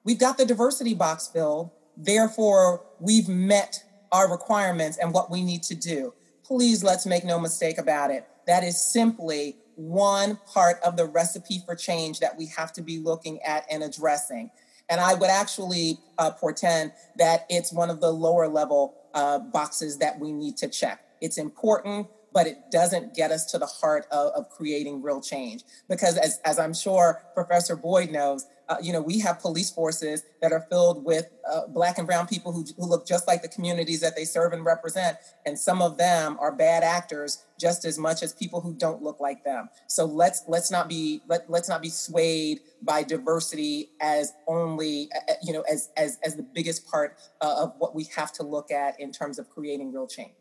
We've 0.04 0.18
got 0.18 0.38
the 0.38 0.44
diversity 0.44 0.94
box 0.94 1.28
filled, 1.28 1.70
therefore, 1.96 2.84
we've 2.98 3.28
met 3.28 3.84
our 4.10 4.30
requirements 4.30 4.98
and 4.98 5.12
what 5.12 5.30
we 5.30 5.42
need 5.42 5.62
to 5.64 5.74
do. 5.74 6.12
Please 6.44 6.82
let's 6.84 7.06
make 7.06 7.24
no 7.24 7.38
mistake 7.38 7.78
about 7.78 8.10
it. 8.10 8.26
That 8.46 8.64
is 8.64 8.80
simply 8.80 9.56
one 9.76 10.38
part 10.46 10.76
of 10.84 10.96
the 10.96 11.06
recipe 11.06 11.62
for 11.64 11.74
change 11.74 12.20
that 12.20 12.36
we 12.36 12.46
have 12.46 12.72
to 12.74 12.82
be 12.82 12.98
looking 12.98 13.40
at 13.42 13.64
and 13.70 13.82
addressing. 13.82 14.50
And 14.90 15.00
I 15.00 15.14
would 15.14 15.30
actually 15.30 15.98
uh, 16.18 16.32
portend 16.32 16.92
that 17.16 17.46
it's 17.48 17.72
one 17.72 17.88
of 17.88 18.00
the 18.00 18.10
lower 18.10 18.48
level 18.48 18.94
uh, 19.14 19.38
boxes 19.38 19.98
that 19.98 20.18
we 20.18 20.32
need 20.32 20.56
to 20.58 20.68
check. 20.68 21.00
It's 21.20 21.38
important 21.38 22.08
but 22.32 22.46
it 22.46 22.70
doesn't 22.70 23.14
get 23.14 23.30
us 23.30 23.44
to 23.52 23.58
the 23.58 23.66
heart 23.66 24.06
of, 24.10 24.32
of 24.32 24.48
creating 24.50 25.02
real 25.02 25.20
change. 25.20 25.62
Because 25.88 26.16
as, 26.16 26.40
as 26.44 26.58
I'm 26.58 26.74
sure 26.74 27.22
Professor 27.34 27.76
Boyd 27.76 28.10
knows, 28.10 28.46
uh, 28.68 28.76
you 28.80 28.92
know, 28.92 29.02
we 29.02 29.18
have 29.18 29.40
police 29.40 29.70
forces 29.70 30.22
that 30.40 30.52
are 30.52 30.64
filled 30.70 31.04
with 31.04 31.28
uh, 31.50 31.66
black 31.68 31.98
and 31.98 32.06
brown 32.06 32.26
people 32.26 32.52
who, 32.52 32.64
who 32.78 32.86
look 32.86 33.06
just 33.06 33.26
like 33.26 33.42
the 33.42 33.48
communities 33.48 34.00
that 34.00 34.16
they 34.16 34.24
serve 34.24 34.52
and 34.52 34.64
represent. 34.64 35.18
And 35.44 35.58
some 35.58 35.82
of 35.82 35.98
them 35.98 36.38
are 36.40 36.52
bad 36.52 36.82
actors 36.82 37.44
just 37.58 37.84
as 37.84 37.98
much 37.98 38.22
as 38.22 38.32
people 38.32 38.60
who 38.60 38.72
don't 38.72 39.02
look 39.02 39.20
like 39.20 39.44
them. 39.44 39.68
So 39.88 40.04
let's 40.04 40.44
let's 40.48 40.70
not 40.70 40.88
be 40.88 41.20
let, 41.28 41.50
let's 41.50 41.68
not 41.68 41.82
be 41.82 41.90
swayed 41.90 42.60
by 42.82 43.02
diversity 43.02 43.90
as 44.00 44.32
only 44.46 45.08
uh, 45.14 45.32
uh 45.32 45.34
you 45.42 45.52
know 45.52 45.62
as 45.62 45.90
as 45.96 46.18
as 46.24 46.36
the 46.36 46.42
biggest 46.42 46.86
part 46.90 47.18
uh, 47.40 47.54
of 47.58 47.74
what 47.78 47.94
we 47.94 48.04
have 48.16 48.32
to 48.32 48.42
look 48.42 48.70
at 48.70 48.98
in 48.98 49.12
terms 49.12 49.38
of 49.38 49.50
creating 49.50 49.92
real 49.92 50.06
change. 50.06 50.32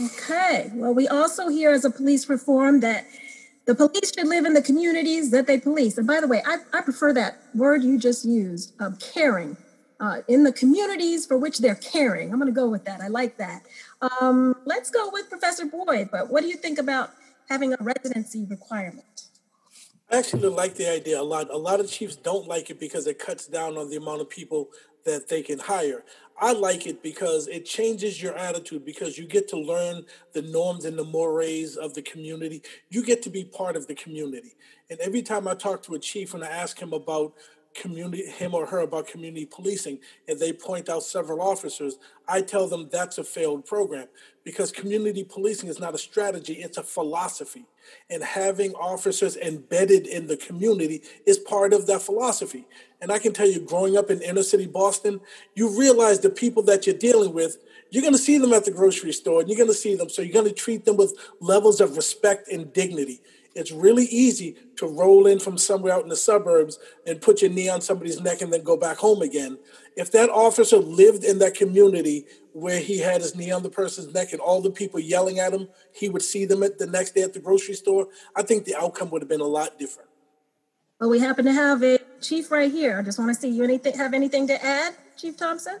Okay. 0.00 0.70
Well, 0.74 0.94
we 0.94 1.08
also 1.08 1.48
hear 1.48 1.70
as 1.72 1.84
a 1.84 1.90
police 1.90 2.28
reform 2.28 2.80
that 2.80 3.06
The 3.66 3.74
police 3.74 4.12
should 4.14 4.28
live 4.28 4.44
in 4.44 4.54
the 4.54 4.62
communities 4.62 5.32
that 5.32 5.48
they 5.48 5.58
police. 5.58 5.98
And 5.98 6.06
by 6.06 6.20
the 6.20 6.28
way, 6.28 6.40
I, 6.46 6.58
I 6.72 6.82
prefer 6.82 7.12
that 7.14 7.38
word 7.52 7.82
you 7.82 7.98
just 7.98 8.24
used, 8.24 8.72
of 8.80 8.98
caring. 9.00 9.56
Uh, 9.98 10.20
in 10.28 10.44
the 10.44 10.52
communities 10.52 11.24
for 11.24 11.38
which 11.38 11.58
they're 11.58 11.74
caring. 11.74 12.30
I'm 12.30 12.38
going 12.38 12.52
to 12.52 12.60
go 12.60 12.68
with 12.68 12.84
that. 12.84 13.00
I 13.00 13.08
like 13.08 13.38
that. 13.38 13.62
Um, 14.20 14.54
let's 14.66 14.90
go 14.90 15.08
with 15.10 15.30
Professor 15.30 15.64
Boyd. 15.64 16.10
But 16.12 16.30
what 16.30 16.42
do 16.42 16.48
you 16.48 16.56
think 16.56 16.78
about 16.78 17.12
having 17.48 17.72
a 17.72 17.78
residency 17.80 18.44
requirement? 18.44 19.22
I 20.12 20.18
actually 20.18 20.50
like 20.50 20.74
the 20.74 20.88
idea 20.92 21.18
a 21.18 21.22
lot. 21.22 21.50
A 21.50 21.56
lot 21.56 21.80
of 21.80 21.90
chiefs 21.90 22.14
don't 22.14 22.46
like 22.46 22.68
it 22.68 22.78
because 22.78 23.06
it 23.06 23.18
cuts 23.18 23.46
down 23.46 23.78
on 23.78 23.88
the 23.88 23.96
amount 23.96 24.20
of 24.20 24.28
people 24.28 24.68
that 25.06 25.28
they 25.30 25.42
can 25.42 25.58
hire. 25.58 26.04
I 26.38 26.52
like 26.52 26.86
it 26.86 27.02
because 27.02 27.48
it 27.48 27.64
changes 27.64 28.22
your 28.22 28.34
attitude 28.34 28.84
because 28.84 29.16
you 29.16 29.26
get 29.26 29.48
to 29.48 29.58
learn 29.58 30.04
the 30.32 30.42
norms 30.42 30.84
and 30.84 30.98
the 30.98 31.04
mores 31.04 31.76
of 31.76 31.94
the 31.94 32.02
community. 32.02 32.62
You 32.90 33.04
get 33.04 33.22
to 33.22 33.30
be 33.30 33.44
part 33.44 33.76
of 33.76 33.86
the 33.86 33.94
community. 33.94 34.54
And 34.90 35.00
every 35.00 35.22
time 35.22 35.48
I 35.48 35.54
talk 35.54 35.82
to 35.84 35.94
a 35.94 35.98
chief 35.98 36.34
and 36.34 36.44
I 36.44 36.48
ask 36.48 36.78
him 36.78 36.92
about 36.92 37.34
community 37.76 38.26
him 38.26 38.54
or 38.54 38.66
her 38.66 38.80
about 38.80 39.06
community 39.06 39.46
policing 39.46 39.98
and 40.28 40.38
they 40.38 40.52
point 40.52 40.88
out 40.88 41.02
several 41.02 41.42
officers 41.42 41.98
i 42.26 42.40
tell 42.40 42.66
them 42.66 42.88
that's 42.90 43.18
a 43.18 43.24
failed 43.24 43.66
program 43.66 44.06
because 44.44 44.72
community 44.72 45.22
policing 45.22 45.68
is 45.68 45.78
not 45.78 45.94
a 45.94 45.98
strategy 45.98 46.54
it's 46.54 46.78
a 46.78 46.82
philosophy 46.82 47.66
and 48.08 48.22
having 48.22 48.72
officers 48.74 49.36
embedded 49.36 50.06
in 50.06 50.26
the 50.26 50.36
community 50.36 51.02
is 51.26 51.38
part 51.38 51.72
of 51.72 51.86
that 51.86 52.00
philosophy 52.00 52.66
and 53.00 53.12
i 53.12 53.18
can 53.18 53.32
tell 53.32 53.48
you 53.48 53.60
growing 53.60 53.96
up 53.96 54.10
in 54.10 54.20
inner 54.22 54.42
city 54.42 54.66
boston 54.66 55.20
you 55.54 55.78
realize 55.78 56.20
the 56.20 56.30
people 56.30 56.62
that 56.62 56.86
you're 56.86 56.96
dealing 56.96 57.32
with 57.32 57.58
you're 57.90 58.02
going 58.02 58.12
to 58.12 58.18
see 58.18 58.38
them 58.38 58.52
at 58.52 58.64
the 58.64 58.70
grocery 58.70 59.12
store 59.12 59.40
and 59.40 59.48
you're 59.48 59.56
going 59.56 59.68
to 59.68 59.74
see 59.74 59.94
them 59.94 60.08
so 60.08 60.22
you're 60.22 60.32
going 60.32 60.46
to 60.46 60.52
treat 60.52 60.84
them 60.84 60.96
with 60.96 61.16
levels 61.40 61.80
of 61.80 61.96
respect 61.96 62.48
and 62.48 62.72
dignity 62.72 63.20
it's 63.56 63.72
really 63.72 64.04
easy 64.04 64.54
to 64.76 64.86
roll 64.86 65.26
in 65.26 65.38
from 65.38 65.56
somewhere 65.56 65.94
out 65.94 66.02
in 66.02 66.10
the 66.10 66.16
suburbs 66.16 66.78
and 67.06 67.22
put 67.22 67.40
your 67.40 67.50
knee 67.50 67.70
on 67.70 67.80
somebody's 67.80 68.20
neck 68.20 68.42
and 68.42 68.52
then 68.52 68.62
go 68.62 68.76
back 68.76 68.98
home 68.98 69.22
again. 69.22 69.56
If 69.96 70.12
that 70.12 70.28
officer 70.28 70.76
lived 70.76 71.24
in 71.24 71.38
that 71.38 71.54
community 71.54 72.26
where 72.52 72.80
he 72.80 72.98
had 72.98 73.22
his 73.22 73.34
knee 73.34 73.50
on 73.50 73.62
the 73.62 73.70
person's 73.70 74.12
neck 74.12 74.32
and 74.32 74.40
all 74.42 74.60
the 74.60 74.70
people 74.70 75.00
yelling 75.00 75.38
at 75.38 75.54
him, 75.54 75.68
he 75.90 76.10
would 76.10 76.20
see 76.20 76.44
them 76.44 76.62
at 76.62 76.78
the 76.78 76.86
next 76.86 77.14
day 77.14 77.22
at 77.22 77.32
the 77.32 77.40
grocery 77.40 77.74
store, 77.74 78.08
I 78.36 78.42
think 78.42 78.66
the 78.66 78.76
outcome 78.76 79.08
would 79.10 79.22
have 79.22 79.28
been 79.28 79.40
a 79.40 79.44
lot 79.44 79.78
different. 79.78 80.05
Well, 81.00 81.10
we 81.10 81.18
happen 81.18 81.44
to 81.44 81.52
have 81.52 81.82
a 81.82 81.98
chief 82.22 82.50
right 82.50 82.72
here. 82.72 82.98
I 82.98 83.02
just 83.02 83.18
want 83.18 83.34
to 83.34 83.38
see 83.38 83.50
you 83.50 83.62
anything 83.64 83.96
have 83.98 84.14
anything 84.14 84.46
to 84.48 84.64
add, 84.64 84.94
Chief 85.16 85.36
Thomson? 85.36 85.78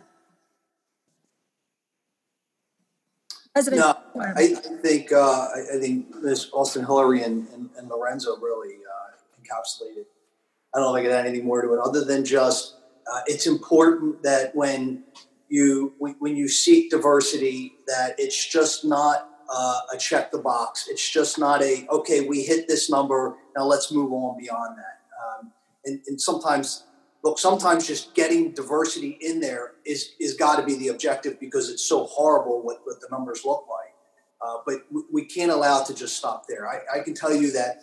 President 3.54 3.80
no, 3.80 4.20
I, 4.20 4.42
I 4.42 4.46
think 4.82 5.12
uh, 5.12 5.48
I, 5.54 5.78
think 5.80 6.14
Ms. 6.16 6.50
Austin 6.52 6.84
Hillery 6.84 7.22
and, 7.22 7.48
and, 7.54 7.70
and 7.78 7.88
Lorenzo 7.88 8.36
really 8.36 8.74
uh, 8.74 9.40
encapsulated. 9.40 10.04
I 10.74 10.78
don't 10.78 10.82
know 10.82 10.94
if 10.94 11.00
I 11.00 11.02
can 11.04 11.12
add 11.12 11.24
anything 11.26 11.46
more 11.46 11.62
to 11.62 11.72
it 11.72 11.80
other 11.80 12.04
than 12.04 12.22
just 12.22 12.74
uh, 13.10 13.20
it's 13.26 13.46
important 13.46 14.22
that 14.24 14.54
when 14.54 15.04
you 15.48 15.94
when, 15.98 16.16
when, 16.18 16.36
you 16.36 16.48
seek 16.48 16.90
diversity, 16.90 17.72
that 17.86 18.14
it's 18.18 18.46
just 18.46 18.84
not 18.84 19.30
uh, 19.50 19.80
a 19.90 19.96
check 19.96 20.30
the 20.30 20.38
box. 20.38 20.86
It's 20.90 21.08
just 21.08 21.38
not 21.38 21.62
a 21.62 21.86
okay. 21.90 22.28
We 22.28 22.42
hit 22.42 22.68
this 22.68 22.90
number 22.90 23.36
now. 23.56 23.64
Let's 23.64 23.90
move 23.90 24.12
on 24.12 24.38
beyond 24.38 24.76
that. 24.76 24.95
Um, 25.24 25.52
and, 25.84 26.00
and 26.06 26.20
sometimes 26.20 26.84
look, 27.22 27.38
sometimes 27.38 27.86
just 27.86 28.14
getting 28.14 28.52
diversity 28.52 29.18
in 29.20 29.40
there 29.40 29.72
is 29.84 30.12
is 30.20 30.34
got 30.34 30.56
to 30.56 30.64
be 30.64 30.76
the 30.76 30.88
objective 30.88 31.38
because 31.40 31.68
it's 31.70 31.84
so 31.84 32.04
horrible 32.04 32.62
what, 32.62 32.78
what 32.84 33.00
the 33.00 33.08
numbers 33.10 33.42
look 33.44 33.66
like. 33.68 33.94
Uh, 34.40 34.58
but 34.66 34.82
we 35.12 35.24
can't 35.24 35.50
allow 35.50 35.80
it 35.80 35.86
to 35.86 35.94
just 35.94 36.16
stop 36.16 36.44
there. 36.46 36.68
I, 36.68 36.98
I, 36.98 37.02
can 37.02 37.14
tell 37.14 37.34
you 37.34 37.50
that 37.52 37.82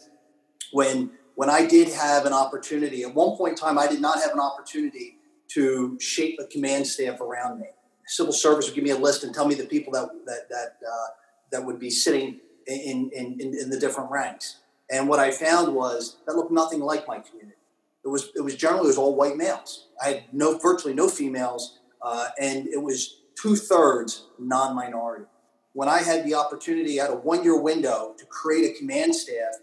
when 0.72 1.12
when 1.36 1.50
I 1.50 1.66
did 1.66 1.90
have 1.90 2.26
an 2.26 2.34
opportunity, 2.34 3.04
at 3.04 3.14
one 3.14 3.36
point 3.36 3.52
in 3.52 3.56
time, 3.58 3.78
I 3.80 3.88
did 3.88 4.00
not 4.00 4.20
have 4.20 4.32
an 4.32 4.40
opportunity 4.40 5.18
to 5.50 5.98
shape 6.00 6.40
a 6.40 6.46
command 6.46 6.86
staff 6.88 7.20
around 7.22 7.60
me. 7.60 7.68
Civil 8.06 8.34
service 8.34 8.68
would 8.68 8.76
give 8.76 8.84
me 8.84 8.92
a 8.92 8.98
list 8.98 9.24
and 9.24 9.34
tell 9.34 9.48
me 9.48 9.56
the 9.56 9.66
people 9.66 9.92
that 9.94 10.08
that 10.26 10.50
that 10.50 10.78
uh, 10.88 11.08
that 11.52 11.66
would 11.66 11.80
be 11.80 11.90
sitting 11.90 12.40
in, 12.68 13.10
in, 13.14 13.38
in, 13.40 13.58
in 13.58 13.70
the 13.70 13.80
different 13.80 14.10
ranks. 14.10 14.60
And 14.92 15.08
what 15.08 15.20
I 15.20 15.32
found 15.32 15.74
was 15.74 16.18
that 16.26 16.36
looked 16.36 16.52
nothing 16.52 16.80
like 16.80 17.08
my 17.08 17.20
community 17.20 17.58
it 18.04 18.10
was 18.10 18.30
it 18.36 18.42
was 18.42 18.56
generally 18.56 18.86
it 18.86 18.88
was 18.88 18.98
all 18.98 19.16
white 19.16 19.38
males. 19.38 19.88
I 20.04 20.10
had 20.10 20.24
no 20.34 20.58
virtually 20.58 20.94
no 20.94 21.08
females, 21.08 21.80
uh, 22.02 22.30
and 22.40 22.68
it 22.68 22.82
was 22.82 23.22
two 23.42 23.56
thirds 23.56 24.28
non-minority. 24.40 25.26
When 25.74 25.90
I 25.90 26.00
had 26.00 26.26
the 26.26 26.36
opportunity 26.36 27.00
at 27.00 27.10
a 27.10 27.16
one-year 27.16 27.60
window 27.60 28.14
to 28.18 28.26
create 28.26 28.70
a 28.70 28.78
command 28.78 29.16
staff, 29.16 29.54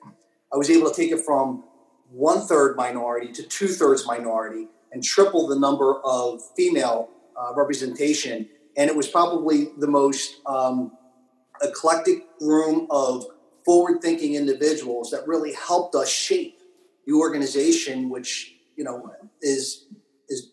I 0.52 0.56
was 0.56 0.68
able 0.68 0.90
to 0.90 0.96
take 0.96 1.12
it 1.12 1.20
from 1.20 1.64
one 2.10 2.40
third 2.40 2.76
minority 2.76 3.30
to 3.32 3.42
two 3.44 3.68
thirds 3.68 4.06
minority 4.06 4.66
and 4.90 5.04
triple 5.04 5.46
the 5.46 5.58
number 5.58 6.00
of 6.02 6.40
female 6.56 7.10
uh, 7.40 7.54
representation. 7.54 8.48
And 8.76 8.90
it 8.90 8.96
was 8.96 9.06
probably 9.06 9.68
the 9.78 9.86
most 9.86 10.40
um, 10.46 10.92
eclectic 11.62 12.26
room 12.40 12.88
of 12.90 13.26
forward-thinking 13.64 14.34
individuals 14.34 15.10
that 15.10 15.26
really 15.26 15.52
helped 15.52 15.94
us 15.94 16.08
shape 16.08 16.60
the 17.06 17.12
organization, 17.12 18.10
which 18.10 18.54
you 18.76 18.84
know 18.84 19.12
is 19.42 19.86
is 20.28 20.52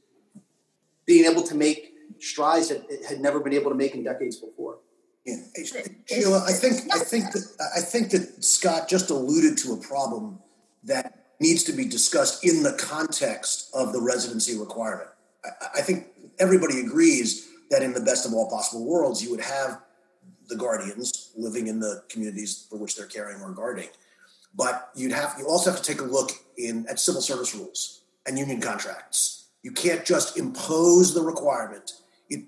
being 1.06 1.26
able 1.26 1.44
to 1.44 1.56
make 1.56 1.94
strides 2.20 2.70
that 2.70 2.84
it 2.90 3.06
had 3.06 3.20
never 3.20 3.40
been 3.40 3.54
able 3.54 3.70
to 3.70 3.76
make 3.76 3.94
in 3.94 4.04
decades 4.04 4.38
before. 4.38 4.80
Yeah. 5.26 5.38
Sheila, 6.06 6.44
I 6.48 6.54
think 6.54 6.94
I 6.94 7.00
think 7.00 7.32
that 7.34 7.70
I 7.76 7.82
think 7.82 8.12
that 8.12 8.44
Scott 8.44 8.88
just 8.88 9.10
alluded 9.10 9.58
to 9.60 9.74
a 9.74 9.78
problem 9.78 10.40
that 10.84 11.26
needs 11.40 11.64
to 11.66 11.74
be 11.74 11.86
discussed 11.86 12.44
in 12.44 12.64
the 12.64 12.74
context 12.74 13.70
of 13.74 13.94
the 13.94 14.02
residency 14.02 14.58
requirement. 14.58 15.10
I, 15.44 15.80
I 15.80 15.82
think 15.82 16.08
everybody 16.40 16.80
agrees 16.80 17.48
that 17.70 17.84
in 17.84 17.94
the 17.94 18.00
best 18.00 18.26
of 18.26 18.34
all 18.34 18.50
possible 18.50 18.86
worlds, 18.86 19.22
you 19.22 19.30
would 19.32 19.42
have 19.42 19.82
the 20.48 20.56
guardians 20.56 21.32
living 21.36 21.68
in 21.68 21.80
the 21.80 22.04
communities 22.10 22.68
for 22.70 22.78
which 22.78 22.96
they're 22.96 23.06
caring 23.06 23.42
or 23.42 23.52
guarding 23.52 23.90
but 24.58 24.90
you'd 24.96 25.12
have 25.12 25.36
you 25.40 25.48
also 25.48 25.72
have 25.72 25.82
to 25.82 25.92
take 25.92 26.02
a 26.02 26.06
look 26.06 26.32
in 26.58 26.86
at 26.90 27.00
civil 27.00 27.22
service 27.22 27.56
rules 27.56 28.02
and 28.26 28.38
union 28.38 28.60
contracts. 28.60 29.46
You 29.64 29.72
can't 29.72 30.04
just 30.04 30.38
impose 30.38 31.14
the 31.14 31.22
requirement 31.22 31.94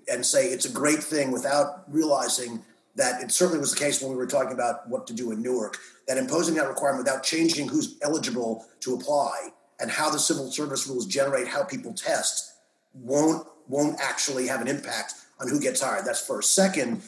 and 0.08 0.26
say 0.26 0.48
it's 0.48 0.66
a 0.66 0.72
great 0.72 1.02
thing 1.02 1.30
without 1.30 1.84
realizing 1.88 2.62
that 2.96 3.22
it 3.22 3.30
certainly 3.30 3.60
was 3.60 3.72
the 3.72 3.78
case 3.78 4.02
when 4.02 4.10
we 4.10 4.16
were 4.16 4.26
talking 4.26 4.52
about 4.52 4.88
what 4.88 5.06
to 5.06 5.14
do 5.14 5.30
in 5.30 5.40
Newark, 5.40 5.78
that 6.06 6.18
imposing 6.18 6.54
that 6.56 6.68
requirement 6.68 7.04
without 7.04 7.22
changing 7.22 7.68
who's 7.68 7.96
eligible 8.02 8.66
to 8.80 8.94
apply 8.94 9.50
and 9.78 9.90
how 9.90 10.10
the 10.10 10.18
civil 10.18 10.50
service 10.50 10.86
rules 10.86 11.06
generate 11.06 11.46
how 11.46 11.62
people 11.62 11.94
test 11.94 12.56
won't 12.92 13.46
won't 13.68 14.00
actually 14.00 14.48
have 14.48 14.60
an 14.60 14.66
impact 14.66 15.14
on 15.38 15.48
who 15.48 15.60
gets 15.60 15.80
hired. 15.80 16.04
That's 16.04 16.26
first. 16.26 16.54
Second, 16.54 17.02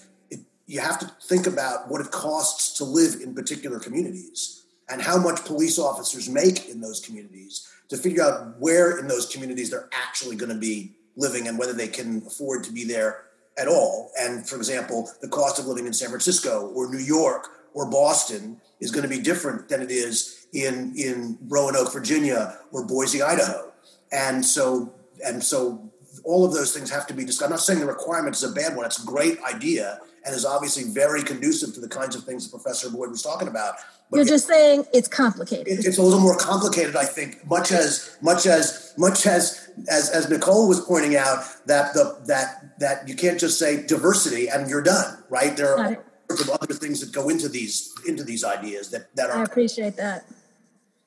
you 0.66 0.80
have 0.80 0.98
to 1.00 1.06
think 1.22 1.46
about 1.46 1.90
what 1.90 2.00
it 2.00 2.10
costs 2.10 2.78
to 2.78 2.84
live 2.84 3.20
in 3.22 3.34
particular 3.34 3.78
communities 3.78 4.62
and 4.88 5.02
how 5.02 5.18
much 5.18 5.44
police 5.44 5.78
officers 5.78 6.28
make 6.28 6.68
in 6.68 6.80
those 6.80 7.00
communities 7.00 7.68
to 7.88 7.96
figure 7.96 8.22
out 8.22 8.58
where 8.58 8.98
in 8.98 9.08
those 9.08 9.26
communities 9.26 9.70
they're 9.70 9.88
actually 9.92 10.36
going 10.36 10.52
to 10.52 10.58
be 10.58 10.92
living 11.16 11.48
and 11.48 11.58
whether 11.58 11.72
they 11.72 11.88
can 11.88 12.22
afford 12.26 12.64
to 12.64 12.72
be 12.72 12.84
there 12.84 13.24
at 13.58 13.68
all. 13.68 14.10
And 14.18 14.48
for 14.48 14.56
example, 14.56 15.10
the 15.20 15.28
cost 15.28 15.58
of 15.58 15.66
living 15.66 15.86
in 15.86 15.92
San 15.92 16.08
Francisco 16.08 16.72
or 16.74 16.90
New 16.90 16.98
York 16.98 17.48
or 17.74 17.90
Boston 17.90 18.60
is 18.80 18.90
going 18.90 19.02
to 19.02 19.14
be 19.14 19.20
different 19.20 19.68
than 19.68 19.82
it 19.82 19.90
is 19.90 20.46
in 20.52 20.94
in 20.96 21.38
Roanoke, 21.48 21.92
Virginia 21.92 22.58
or 22.70 22.84
Boise, 22.86 23.22
Idaho. 23.22 23.72
And 24.10 24.44
so 24.44 24.92
and 25.24 25.42
so 25.42 25.90
all 26.24 26.44
of 26.44 26.52
those 26.52 26.74
things 26.74 26.90
have 26.90 27.06
to 27.06 27.14
be 27.14 27.24
discussed. 27.24 27.46
I'm 27.46 27.50
not 27.50 27.60
saying 27.60 27.80
the 27.80 27.86
requirement 27.86 28.36
is 28.36 28.42
a 28.42 28.52
bad 28.52 28.76
one. 28.76 28.84
It's 28.86 29.02
a 29.02 29.06
great 29.06 29.42
idea 29.42 30.00
and 30.24 30.34
is 30.34 30.44
obviously 30.44 30.84
very 30.84 31.22
conducive 31.22 31.74
to 31.74 31.80
the 31.80 31.88
kinds 31.88 32.14
of 32.14 32.24
things 32.24 32.48
that 32.48 32.56
Professor 32.56 32.90
Boyd 32.90 33.10
was 33.10 33.22
talking 33.22 33.48
about. 33.48 33.74
But 34.10 34.18
You're 34.18 34.26
just 34.26 34.46
saying 34.46 34.84
it's 34.92 35.08
complicated. 35.08 35.68
It, 35.68 35.86
it's 35.86 35.98
a 35.98 36.02
little 36.02 36.20
more 36.20 36.36
complicated, 36.36 36.96
I 36.96 37.04
think. 37.04 37.46
Much 37.48 37.72
as 37.72 38.18
much 38.20 38.46
as 38.46 38.92
much 38.98 39.26
as 39.26 39.70
as 39.88 40.10
as 40.10 40.28
Nicole 40.28 40.68
was 40.68 40.80
pointing 40.80 41.16
out 41.16 41.44
that 41.66 41.94
the 41.94 42.18
that 42.26 42.78
that 42.78 43.08
you 43.08 43.16
can't 43.16 43.40
just 43.40 43.58
say 43.58 43.86
diversity 43.86 44.48
and 44.48 44.68
you're 44.68 44.82
done, 44.82 45.22
right? 45.30 45.56
There 45.56 45.76
are 45.76 46.04
sorts 46.28 46.42
of 46.42 46.50
other 46.50 46.74
things 46.74 47.00
that 47.00 47.12
go 47.12 47.30
into 47.30 47.48
these 47.48 47.94
into 48.06 48.22
these 48.22 48.44
ideas 48.44 48.90
that 48.90 49.14
that 49.16 49.30
are. 49.30 49.38
I 49.38 49.44
appreciate 49.44 49.96
that. 49.96 50.26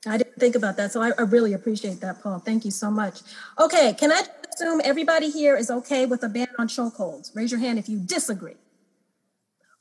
I 0.08 0.18
didn't 0.18 0.40
think 0.40 0.56
about 0.56 0.78
that, 0.78 0.92
so 0.92 1.02
I, 1.02 1.12
I 1.18 1.24
really 1.24 1.54
appreciate 1.54 2.00
that, 2.02 2.22
Paul. 2.22 2.40
Thank 2.40 2.64
you 2.64 2.72
so 2.72 2.92
much. 2.92 3.22
Okay, 3.60 3.94
can 3.94 4.12
I 4.12 4.24
assume 4.54 4.82
everybody 4.84 5.32
here 5.32 5.56
is 5.56 5.72
okay 5.72 6.06
with 6.06 6.24
a 6.24 6.30
ban 6.30 6.48
on 6.60 6.68
chokeholds? 6.68 7.36
Raise 7.36 7.52
your 7.52 7.60
hand 7.60 7.80
if 7.80 7.90
you 7.90 7.98
disagree. 7.98 8.56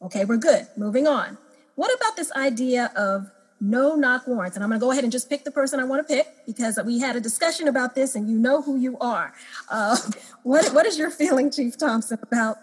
Okay, 0.05 0.27
we're 0.27 0.37
good. 0.37 0.67
Moving 0.77 1.07
on. 1.07 1.39
What 1.77 1.93
about 1.99 2.15
this 2.15 2.31
idea 2.33 2.93
of 2.95 3.31
no 3.59 3.95
knock 3.95 4.27
warrants? 4.29 4.55
And 4.55 4.63
I'm 4.63 4.69
going 4.69 4.79
to 4.79 4.85
go 4.85 4.91
ahead 4.93 5.03
and 5.03 5.11
just 5.11 5.31
pick 5.31 5.45
the 5.45 5.51
person 5.51 5.81
I 5.81 5.85
want 5.85 6.07
to 6.07 6.15
pick 6.15 6.27
because 6.45 6.79
we 6.85 7.01
had 7.01 7.17
a 7.17 7.21
discussion 7.21 7.69
about 7.69 7.95
this 7.95 8.15
and 8.15 8.29
you 8.29 8.39
know 8.39 8.61
who 8.61 8.77
you 8.77 8.99
are. 8.99 9.33
Uh, 9.71 9.97
what, 10.43 10.75
what 10.75 10.85
is 10.85 10.99
your 10.99 11.11
feeling, 11.11 11.51
Chief 11.51 11.79
Thomson, 11.79 12.19
about 12.23 12.59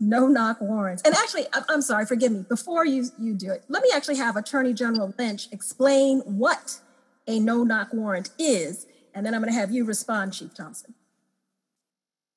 no 0.00 0.26
knock 0.26 0.60
warrants. 0.60 1.02
And 1.02 1.14
actually, 1.14 1.44
I'm 1.68 1.82
sorry, 1.82 2.06
forgive 2.06 2.32
me. 2.32 2.44
Before 2.48 2.84
you, 2.86 3.10
you 3.18 3.34
do 3.34 3.50
it, 3.50 3.64
let 3.68 3.82
me 3.82 3.90
actually 3.94 4.16
have 4.16 4.36
Attorney 4.36 4.72
General 4.72 5.14
Lynch 5.18 5.48
explain 5.52 6.20
what 6.20 6.80
a 7.26 7.38
no 7.38 7.62
knock 7.62 7.92
warrant 7.92 8.30
is. 8.38 8.86
And 9.14 9.24
then 9.24 9.34
I'm 9.34 9.42
going 9.42 9.52
to 9.52 9.58
have 9.58 9.70
you 9.70 9.84
respond, 9.84 10.32
Chief 10.32 10.54
Thomson. 10.54 10.94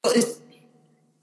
Well, 0.03 0.13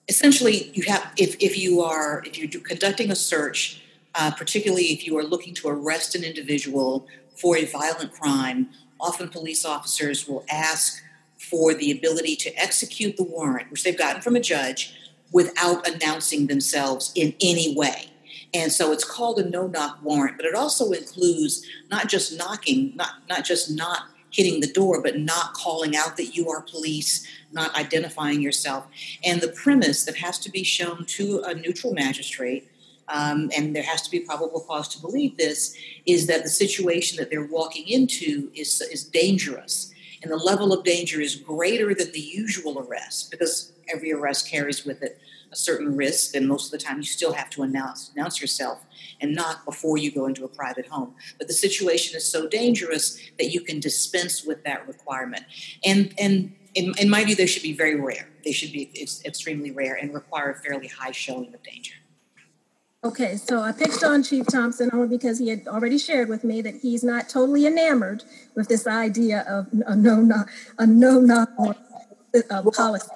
essentially, 0.09 0.71
you 0.75 0.85
have 0.85 1.13
if, 1.17 1.37
if 1.41 1.59
you 1.59 1.81
are 1.83 2.23
if 2.25 2.39
you're 2.39 2.63
conducting 2.63 3.11
a 3.11 3.17
search, 3.17 3.83
uh, 4.15 4.31
particularly 4.31 4.87
if 4.87 5.07
you 5.07 5.17
are 5.19 5.25
looking 5.25 5.55
to 5.55 5.69
arrest 5.69 6.15
an 6.15 6.25
individual 6.25 7.07
for 7.35 7.57
a 7.57 7.65
violent 7.65 8.13
crime, 8.13 8.69
often 9.01 9.29
police 9.29 9.65
officers 9.65 10.29
will 10.29 10.45
ask 10.51 11.03
for 11.39 11.75
the 11.75 11.91
ability 11.91 12.35
to 12.37 12.55
execute 12.59 13.17
the 13.17 13.23
warrant, 13.23 13.71
which 13.71 13.85
they've 13.85 13.99
gotten 13.99 14.23
from 14.23 14.37
a 14.37 14.41
judge, 14.41 14.95
without 15.33 15.87
announcing 15.87 16.47
themselves 16.47 17.13
in 17.15 17.35
any 17.41 17.75
way. 17.77 18.11
And 18.55 18.73
so 18.73 18.93
it's 18.93 19.05
called 19.05 19.39
a 19.39 19.49
no 19.49 19.67
knock 19.67 19.99
warrant, 20.03 20.39
but 20.39 20.47
it 20.47 20.55
also 20.55 20.93
includes 20.93 21.67
not 21.91 22.09
just 22.09 22.39
knocking, 22.39 22.95
not, 22.97 23.11
not 23.29 23.45
just 23.45 23.71
not 23.71 24.05
hitting 24.31 24.61
the 24.61 24.73
door, 24.73 25.03
but 25.03 25.19
not 25.19 25.55
calling 25.55 25.97
out 25.97 26.17
that 26.17 26.37
you 26.37 26.51
are 26.51 26.61
police, 26.63 27.27
not 27.53 27.75
identifying 27.75 28.41
yourself. 28.41 28.87
And 29.25 29.41
the 29.41 29.49
premise 29.49 30.05
that 30.05 30.17
has 30.17 30.39
to 30.41 30.51
be 30.51 30.63
shown 30.63 31.05
to 31.07 31.43
a 31.47 31.55
neutral 31.55 31.93
magistrate, 31.95 32.71
um, 33.09 33.51
and 33.57 33.75
there 33.75 33.83
has 33.83 34.03
to 34.03 34.11
be 34.11 34.21
probable 34.21 34.61
cause 34.61 34.89
to 34.89 35.01
believe 35.01 35.37
this, 35.37 35.77
is 36.07 36.27
that 36.27 36.43
the 36.43 36.49
situation 36.49 37.19
that 37.19 37.31
they're 37.31 37.47
walking 37.47 37.87
into 37.89 38.51
is, 38.55 38.81
is 38.81 39.05
dangerous. 39.05 39.93
And 40.23 40.33
the 40.33 40.37
level 40.37 40.73
of 40.73 40.85
danger 40.85 41.21
is 41.21 41.37
greater 41.37 41.95
than 41.95 42.11
the 42.13 42.21
usual 42.21 42.81
arrest 42.81 43.31
because 43.31 43.73
every 43.93 44.13
arrest 44.13 44.51
carries 44.51 44.85
with 44.85 45.03
it 45.03 45.21
a 45.53 45.57
certain 45.57 45.97
risk, 45.97 46.35
and 46.35 46.49
most 46.49 46.67
of 46.67 46.79
the 46.79 46.85
time 46.85 46.99
you 46.99 47.05
still 47.05 47.33
have 47.33 47.51
to 47.51 47.63
announce 47.63 48.11
announce 48.15 48.41
yourself 48.41 48.85
and 49.21 49.35
knock 49.35 49.65
before 49.65 49.99
you 49.99 50.11
go 50.11 50.27
into 50.27 50.45
a 50.45 50.49
private 50.49 50.87
home. 50.87 51.15
But 51.39 51.49
the 51.49 51.55
situation 51.55 52.17
is 52.17 52.31
so 52.31 52.47
dangerous 52.47 53.19
that 53.39 53.47
you 53.47 53.61
can 53.61 53.81
dispense 53.81 54.45
with 54.45 54.65
that 54.65 54.87
requirement. 54.87 55.45
And 55.85 56.15
and 56.19 56.55
in, 56.75 56.93
in 56.99 57.09
my 57.09 57.25
view, 57.25 57.35
they 57.35 57.47
should 57.47 57.63
be 57.63 57.73
very 57.73 57.99
rare. 57.99 58.29
They 58.45 58.53
should 58.53 58.71
be 58.73 58.91
extremely 59.25 59.71
rare 59.71 59.95
and 59.95 60.13
require 60.13 60.51
a 60.51 60.55
fairly 60.55 60.89
high 60.89 61.13
showing 61.13 61.55
of 61.55 61.63
danger. 61.63 61.95
Okay, 63.03 63.37
so 63.37 63.61
I 63.61 63.73
picked 63.73 64.03
on 64.03 64.23
Chief 64.23 64.47
Thomson 64.47 64.91
only 64.93 65.09
because 65.09 65.39
he 65.39 65.49
had 65.49 65.69
already 65.69 65.97
shared 65.97 66.29
with 66.29 66.43
me 66.45 66.61
that 66.63 66.75
he's 66.77 67.05
not 67.05 67.29
totally 67.29 67.65
enamored 67.65 68.25
with 68.55 68.69
this 68.69 68.87
idea 68.87 69.45
of 69.49 69.69
a 69.87 69.95
no 69.95 70.21
knock 70.21 70.51
a 70.79 70.87
no 70.87 71.21
knock 71.21 71.51
uh, 71.59 72.63
policy 72.73 73.09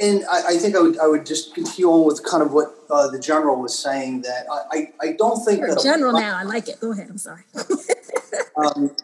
and 0.00 0.24
I, 0.30 0.48
I, 0.50 0.56
think 0.58 0.76
I 0.76 0.80
would 0.80 0.98
I 0.98 1.06
would 1.06 1.26
just 1.26 1.54
continue 1.54 1.90
on 1.90 2.06
with 2.06 2.24
kind 2.24 2.42
of 2.42 2.52
what 2.52 2.74
uh, 2.90 3.08
the 3.10 3.18
general 3.18 3.60
was 3.60 3.76
saying 3.76 4.22
that 4.22 4.46
I, 4.50 4.76
I, 4.76 5.08
I 5.08 5.12
don't 5.12 5.44
think 5.44 5.60
You're 5.60 5.74
that 5.74 5.82
general 5.82 6.12
now 6.12 6.36
I 6.36 6.44
like 6.44 6.68
it. 6.68 6.80
Go 6.80 6.92
ahead. 6.92 7.08
I'm 7.10 7.18
sorry. 7.18 7.42
um, 8.56 8.94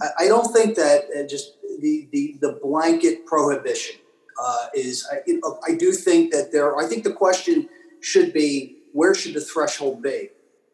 I, 0.00 0.08
I, 0.20 0.28
don't 0.28 0.52
think 0.52 0.76
that 0.76 1.04
uh, 1.16 1.26
just 1.26 1.54
the, 1.80 2.08
the 2.12 2.36
the 2.40 2.60
blanket 2.62 3.24
prohibition 3.24 3.96
uh, 4.42 4.66
is. 4.74 5.08
I, 5.10 5.18
you 5.26 5.40
know, 5.40 5.58
I 5.66 5.74
do 5.74 5.92
think 5.92 6.32
that 6.32 6.52
there. 6.52 6.76
I 6.76 6.86
think 6.86 7.04
the 7.04 7.12
question 7.12 7.68
should 8.00 8.32
be 8.32 8.76
where 8.92 9.14
should 9.14 9.34
the 9.34 9.40
threshold 9.40 10.02
be 10.02 10.30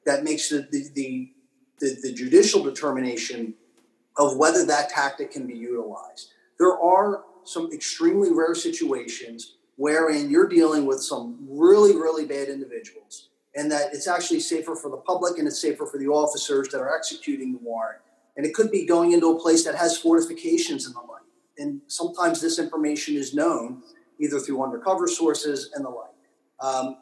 that 0.06 0.24
makes 0.24 0.48
the 0.48 0.66
the, 0.72 0.89
the, 0.94 1.32
the, 1.78 1.97
the 2.02 2.12
judicial 2.12 2.64
determination 2.64 3.55
of 4.16 4.36
whether 4.36 4.66
that 4.66 4.89
tactic 4.89 5.30
can 5.30 5.47
be 5.47 5.55
utilized. 5.55 6.32
There 6.59 6.78
are 6.78 7.24
some 7.44 7.73
extremely 7.73 8.31
rare 8.32 8.55
situations 8.55 9.56
wherein 9.77 10.31
you're 10.31 10.48
dealing 10.48 10.86
with 10.86 11.02
some 11.02 11.39
really, 11.48 11.97
really 11.97 12.24
bad 12.24 12.48
individuals, 12.48 13.31
and 13.56 13.70
that 13.70 13.93
it's 13.93 14.06
actually 14.06 14.40
safer 14.40 14.74
for 14.74 14.90
the 14.90 14.97
public 14.98 15.39
and 15.39 15.48
it's 15.48 15.60
safer 15.60 15.86
for 15.86 15.98
the 15.98 16.06
officers 16.06 16.69
that 16.69 16.81
are 16.81 16.97
executing 16.97 17.52
the 17.52 17.59
warrant. 17.62 18.01
And 18.36 18.47
it 18.47 18.55
could 18.55 18.70
be 18.70 18.86
going 18.86 19.12
into 19.12 19.28
a 19.28 19.40
place 19.40 19.64
that 19.64 19.74
has 19.74 19.98
fortifications 19.98 20.86
and 20.86 20.94
the 20.94 21.01
like. 21.01 21.23
And 21.59 21.81
sometimes 21.86 22.40
this 22.40 22.59
information 22.59 23.16
is 23.16 23.35
known 23.35 23.82
either 24.19 24.39
through 24.39 24.62
undercover 24.62 25.06
sources 25.06 25.70
and 25.74 25.85
the 25.85 25.90
like. 25.90 26.10
Um, 26.60 26.97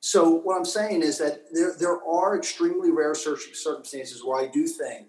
so 0.00 0.30
what 0.30 0.56
I'm 0.56 0.64
saying 0.64 1.02
is 1.02 1.18
that 1.18 1.44
there, 1.52 1.74
there 1.78 2.02
are 2.02 2.36
extremely 2.36 2.90
rare 2.90 3.14
circumstances 3.14 4.24
where 4.24 4.40
I 4.40 4.48
do 4.48 4.66
think 4.66 5.08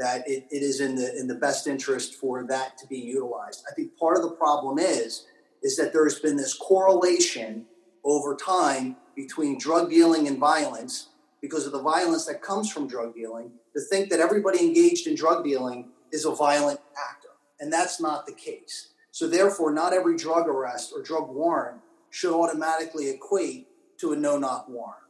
that 0.00 0.26
it, 0.26 0.46
it 0.50 0.62
is 0.62 0.80
in 0.80 0.96
the 0.96 1.14
in 1.18 1.26
the 1.26 1.34
best 1.34 1.66
interest 1.66 2.14
for 2.14 2.42
that 2.48 2.78
to 2.78 2.86
be 2.86 2.98
utilized. 2.98 3.64
I 3.70 3.74
think 3.74 3.96
part 3.98 4.16
of 4.16 4.22
the 4.22 4.32
problem 4.32 4.78
is 4.78 5.26
is 5.62 5.76
that 5.76 5.92
there's 5.92 6.18
been 6.18 6.36
this 6.36 6.54
correlation 6.54 7.66
over 8.02 8.34
time 8.34 8.96
between 9.14 9.58
drug 9.58 9.90
dealing 9.90 10.26
and 10.26 10.38
violence. 10.38 11.08
Because 11.42 11.64
of 11.64 11.72
the 11.72 11.80
violence 11.80 12.26
that 12.26 12.42
comes 12.42 12.70
from 12.70 12.86
drug 12.86 13.14
dealing 13.14 13.52
to 13.74 13.80
think 13.80 14.10
that 14.10 14.20
everybody 14.20 14.60
engaged 14.60 15.06
in 15.06 15.14
drug 15.14 15.42
dealing 15.42 15.88
is 16.12 16.26
a 16.26 16.34
violent 16.34 16.80
actor. 17.08 17.28
And 17.60 17.72
that's 17.72 17.98
not 17.98 18.26
the 18.26 18.32
case. 18.32 18.88
So 19.10 19.26
therefore 19.26 19.72
not 19.72 19.94
every 19.94 20.18
drug 20.18 20.48
arrest 20.48 20.92
or 20.94 21.02
drug 21.02 21.30
warrant 21.30 21.80
should 22.10 22.38
automatically 22.38 23.08
equate 23.08 23.68
to 24.00 24.12
a 24.12 24.16
no 24.16 24.38
knock 24.38 24.68
warrant. 24.68 25.02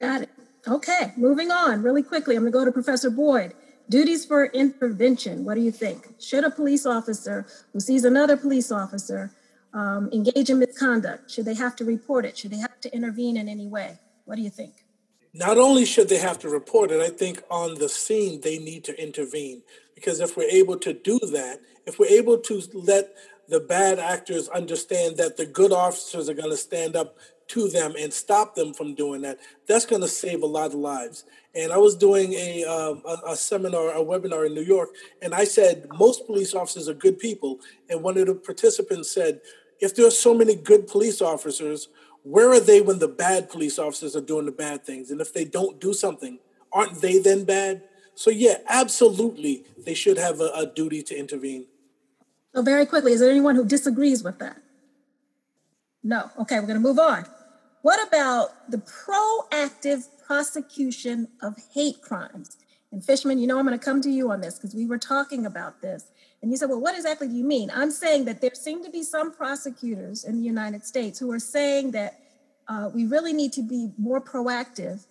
Got 0.00 0.22
it. 0.22 0.30
Okay 0.66 1.12
moving 1.16 1.52
on 1.52 1.82
really 1.82 2.02
quickly. 2.02 2.34
I'm 2.34 2.42
going 2.42 2.52
to 2.52 2.58
go 2.58 2.64
to 2.64 2.72
professor 2.72 3.10
boyd 3.10 3.54
Duties 3.90 4.24
for 4.24 4.46
intervention. 4.46 5.44
What 5.44 5.56
do 5.56 5.62
you 5.62 5.72
think? 5.72 6.14
Should 6.20 6.44
a 6.44 6.50
police 6.50 6.86
officer 6.86 7.44
who 7.72 7.80
sees 7.80 8.04
another 8.04 8.36
police 8.36 8.70
officer 8.70 9.32
um, 9.74 10.08
engage 10.12 10.48
in 10.48 10.60
misconduct, 10.60 11.28
should 11.28 11.44
they 11.44 11.54
have 11.54 11.74
to 11.76 11.84
report 11.84 12.24
it? 12.24 12.38
Should 12.38 12.52
they 12.52 12.58
have 12.58 12.80
to 12.82 12.94
intervene 12.94 13.36
in 13.36 13.48
any 13.48 13.66
way? 13.66 13.98
What 14.26 14.36
do 14.36 14.42
you 14.42 14.50
think? 14.50 14.84
Not 15.34 15.58
only 15.58 15.84
should 15.84 16.08
they 16.08 16.18
have 16.18 16.38
to 16.40 16.48
report 16.48 16.92
it, 16.92 17.00
I 17.00 17.08
think 17.08 17.42
on 17.50 17.74
the 17.74 17.88
scene 17.88 18.40
they 18.40 18.58
need 18.58 18.84
to 18.84 19.02
intervene. 19.02 19.62
Because 19.96 20.20
if 20.20 20.36
we're 20.36 20.50
able 20.50 20.76
to 20.78 20.92
do 20.92 21.18
that, 21.32 21.60
if 21.84 21.98
we're 21.98 22.06
able 22.06 22.38
to 22.38 22.62
let 22.72 23.12
the 23.48 23.58
bad 23.60 23.98
actors 23.98 24.48
understand 24.48 25.16
that 25.16 25.36
the 25.36 25.46
good 25.46 25.72
officers 25.72 26.28
are 26.28 26.34
going 26.34 26.50
to 26.50 26.56
stand 26.56 26.94
up 26.94 27.16
to 27.50 27.68
them 27.68 27.94
and 27.98 28.12
stop 28.12 28.54
them 28.54 28.72
from 28.72 28.94
doing 28.94 29.22
that, 29.22 29.38
that's 29.66 29.86
going 29.86 30.02
to 30.02 30.08
save 30.08 30.42
a 30.42 30.46
lot 30.46 30.66
of 30.66 30.74
lives. 30.74 31.24
And 31.54 31.72
I 31.72 31.78
was 31.78 31.96
doing 31.96 32.32
a, 32.34 32.64
um, 32.64 33.02
a, 33.04 33.32
a 33.32 33.36
seminar, 33.36 33.90
a 33.90 34.04
webinar 34.04 34.46
in 34.46 34.54
New 34.54 34.62
York, 34.62 34.90
and 35.20 35.34
I 35.34 35.44
said 35.44 35.88
most 35.98 36.26
police 36.26 36.54
officers 36.54 36.88
are 36.88 36.94
good 36.94 37.18
people. 37.18 37.58
And 37.88 38.02
one 38.02 38.16
of 38.18 38.26
the 38.26 38.34
participants 38.34 39.10
said, 39.10 39.40
if 39.80 39.96
there 39.96 40.06
are 40.06 40.12
so 40.12 40.32
many 40.34 40.54
good 40.54 40.86
police 40.86 41.20
officers, 41.20 41.88
where 42.22 42.50
are 42.50 42.60
they 42.60 42.80
when 42.80 42.98
the 42.98 43.08
bad 43.08 43.48
police 43.48 43.78
officers 43.78 44.14
are 44.14 44.20
doing 44.20 44.46
the 44.46 44.52
bad 44.52 44.84
things? 44.84 45.10
And 45.10 45.20
if 45.20 45.32
they 45.32 45.44
don't 45.44 45.80
do 45.80 45.92
something, 45.92 46.38
aren't 46.72 47.00
they 47.00 47.18
then 47.18 47.44
bad? 47.44 47.82
So 48.14 48.30
yeah, 48.30 48.58
absolutely, 48.68 49.64
they 49.84 49.94
should 49.94 50.18
have 50.18 50.40
a, 50.40 50.50
a 50.54 50.66
duty 50.66 51.02
to 51.04 51.18
intervene. 51.18 51.66
So 52.54 52.62
very 52.62 52.86
quickly, 52.86 53.12
is 53.12 53.20
there 53.20 53.30
anyone 53.30 53.56
who 53.56 53.64
disagrees 53.64 54.22
with 54.22 54.38
that? 54.38 54.60
No. 56.02 56.30
Okay, 56.40 56.58
we're 56.60 56.66
going 56.66 56.80
to 56.82 56.88
move 56.88 56.98
on. 56.98 57.24
What 57.82 58.06
about 58.06 58.70
the 58.70 58.78
proactive 58.78 60.06
prosecution 60.26 61.28
of 61.42 61.56
hate 61.72 62.02
crimes? 62.02 62.58
And 62.92 63.04
Fishman, 63.04 63.38
you 63.38 63.46
know, 63.46 63.58
I'm 63.58 63.66
going 63.66 63.78
to 63.78 63.84
come 63.84 64.00
to 64.02 64.10
you 64.10 64.30
on 64.30 64.40
this 64.40 64.58
because 64.58 64.74
we 64.74 64.86
were 64.86 64.98
talking 64.98 65.46
about 65.46 65.80
this. 65.80 66.10
And 66.42 66.50
you 66.50 66.56
said, 66.56 66.68
well, 66.68 66.80
what 66.80 66.94
exactly 66.94 67.28
do 67.28 67.34
you 67.34 67.44
mean? 67.44 67.70
I'm 67.74 67.90
saying 67.90 68.24
that 68.24 68.40
there 68.40 68.54
seem 68.54 68.82
to 68.84 68.90
be 68.90 69.02
some 69.02 69.32
prosecutors 69.32 70.24
in 70.24 70.36
the 70.36 70.42
United 70.42 70.84
States 70.84 71.18
who 71.18 71.30
are 71.30 71.38
saying 71.38 71.92
that 71.92 72.20
uh, 72.68 72.90
we 72.92 73.06
really 73.06 73.32
need 73.32 73.52
to 73.54 73.62
be 73.62 73.90
more 73.98 74.20
proactive 74.20 75.06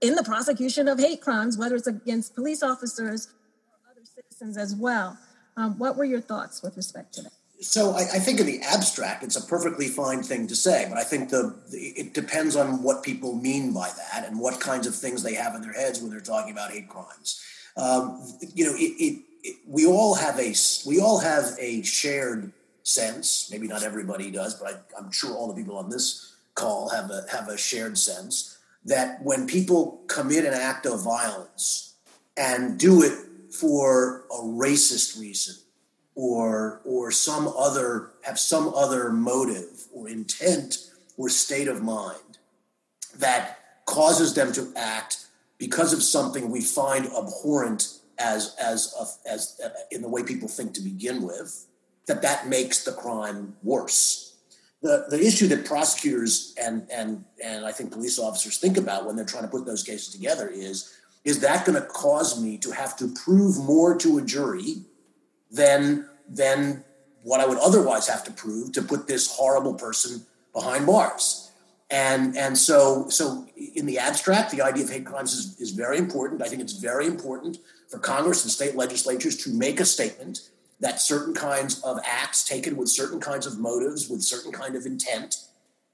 in 0.00 0.14
the 0.14 0.22
prosecution 0.22 0.88
of 0.88 0.98
hate 0.98 1.20
crimes, 1.20 1.56
whether 1.56 1.76
it's 1.76 1.86
against 1.86 2.34
police 2.34 2.62
officers 2.62 3.28
or 3.68 3.90
other 3.90 4.04
citizens 4.04 4.56
as 4.56 4.74
well. 4.74 5.18
Um, 5.56 5.78
what 5.78 5.96
were 5.96 6.04
your 6.04 6.20
thoughts 6.20 6.62
with 6.62 6.76
respect 6.76 7.14
to 7.14 7.22
that? 7.22 7.32
So 7.60 7.92
I, 7.92 8.00
I, 8.00 8.18
think 8.18 8.40
in 8.40 8.46
the 8.46 8.60
abstract, 8.62 9.22
it's 9.22 9.36
a 9.36 9.46
perfectly 9.46 9.86
fine 9.86 10.22
thing 10.22 10.48
to 10.48 10.56
say, 10.56 10.86
but 10.88 10.98
I 10.98 11.04
think 11.04 11.30
the, 11.30 11.56
the, 11.70 11.78
it 11.96 12.12
depends 12.12 12.56
on 12.56 12.82
what 12.82 13.02
people 13.02 13.36
mean 13.36 13.72
by 13.72 13.90
that 13.96 14.26
and 14.26 14.38
what 14.38 14.60
kinds 14.60 14.86
of 14.86 14.94
things 14.94 15.22
they 15.22 15.34
have 15.34 15.54
in 15.54 15.62
their 15.62 15.72
heads 15.72 16.00
when 16.00 16.10
they're 16.10 16.20
talking 16.20 16.52
about 16.52 16.72
hate 16.72 16.88
crimes. 16.88 17.42
Um, 17.76 18.22
you 18.54 18.66
know, 18.66 18.74
it, 18.74 18.92
it, 19.00 19.22
it, 19.42 19.56
we 19.66 19.86
all 19.86 20.14
have 20.14 20.38
a 20.38 20.54
we 20.86 21.00
all 21.00 21.20
have 21.20 21.56
a 21.58 21.82
shared 21.82 22.52
sense. 22.82 23.48
Maybe 23.50 23.66
not 23.66 23.82
everybody 23.82 24.30
does, 24.30 24.54
but 24.54 24.72
I, 24.72 24.98
I'm 24.98 25.10
sure 25.10 25.34
all 25.34 25.48
the 25.48 25.54
people 25.54 25.78
on 25.78 25.90
this 25.90 26.34
call 26.54 26.88
have 26.90 27.10
a 27.10 27.24
have 27.30 27.48
a 27.48 27.56
shared 27.56 27.98
sense 27.98 28.58
that 28.84 29.22
when 29.22 29.46
people 29.46 30.02
commit 30.08 30.44
an 30.44 30.54
act 30.54 30.86
of 30.86 31.02
violence 31.02 31.94
and 32.36 32.78
do 32.78 33.02
it 33.02 33.18
for 33.52 34.24
a 34.30 34.42
racist 34.42 35.18
reason 35.18 35.54
or 36.14 36.80
or 36.84 37.10
some 37.10 37.48
other 37.48 38.12
have 38.22 38.38
some 38.38 38.72
other 38.74 39.10
motive 39.10 39.86
or 39.92 40.08
intent 40.08 40.78
or 41.16 41.28
state 41.28 41.68
of 41.68 41.82
mind 41.82 42.38
that 43.18 43.58
causes 43.86 44.34
them 44.34 44.52
to 44.52 44.72
act 44.76 45.26
because 45.58 45.92
of 45.92 46.02
something 46.02 46.50
we 46.50 46.60
find 46.60 47.06
abhorrent 47.06 47.98
as 48.18 48.54
as 48.60 48.94
a, 48.98 49.28
as 49.30 49.60
uh, 49.64 49.68
in 49.90 50.02
the 50.02 50.08
way 50.08 50.22
people 50.22 50.48
think 50.48 50.72
to 50.74 50.80
begin 50.80 51.22
with 51.22 51.66
that 52.06 52.22
that 52.22 52.48
makes 52.48 52.84
the 52.84 52.92
crime 52.92 53.56
worse. 53.62 54.36
The, 54.82 55.06
the 55.08 55.26
issue 55.26 55.46
that 55.48 55.64
prosecutors 55.64 56.54
and, 56.62 56.86
and, 56.92 57.24
and 57.42 57.64
I 57.64 57.72
think 57.72 57.90
police 57.90 58.18
officers 58.18 58.58
think 58.58 58.76
about 58.76 59.06
when 59.06 59.16
they're 59.16 59.24
trying 59.24 59.44
to 59.44 59.48
put 59.48 59.64
those 59.64 59.82
cases 59.82 60.10
together 60.10 60.48
is 60.48 60.94
is 61.24 61.40
that 61.40 61.64
going 61.64 61.80
to 61.80 61.88
cause 61.88 62.38
me 62.38 62.58
to 62.58 62.70
have 62.70 62.94
to 62.98 63.08
prove 63.24 63.56
more 63.56 63.96
to 63.96 64.18
a 64.18 64.22
jury 64.22 64.82
than, 65.54 66.08
than 66.28 66.84
what 67.22 67.40
I 67.40 67.46
would 67.46 67.58
otherwise 67.58 68.08
have 68.08 68.24
to 68.24 68.32
prove 68.32 68.72
to 68.72 68.82
put 68.82 69.06
this 69.06 69.34
horrible 69.36 69.74
person 69.74 70.24
behind 70.52 70.86
bars? 70.86 71.50
And, 71.90 72.36
and 72.36 72.56
so, 72.56 73.08
so 73.08 73.46
in 73.56 73.86
the 73.86 73.98
abstract, 73.98 74.50
the 74.50 74.62
idea 74.62 74.84
of 74.84 74.90
hate 74.90 75.06
crimes 75.06 75.32
is, 75.32 75.60
is 75.60 75.70
very 75.70 75.98
important. 75.98 76.42
I 76.42 76.46
think 76.46 76.60
it's 76.62 76.72
very 76.72 77.06
important 77.06 77.58
for 77.88 77.98
Congress 77.98 78.42
and 78.42 78.50
state 78.50 78.74
legislatures 78.74 79.36
to 79.44 79.50
make 79.50 79.80
a 79.80 79.84
statement 79.84 80.50
that 80.80 81.00
certain 81.00 81.34
kinds 81.34 81.80
of 81.82 81.98
acts 82.04 82.44
taken 82.44 82.76
with 82.76 82.88
certain 82.88 83.20
kinds 83.20 83.46
of 83.46 83.58
motives, 83.58 84.08
with 84.08 84.22
certain 84.22 84.52
kind 84.52 84.74
of 84.76 84.86
intent, 84.86 85.36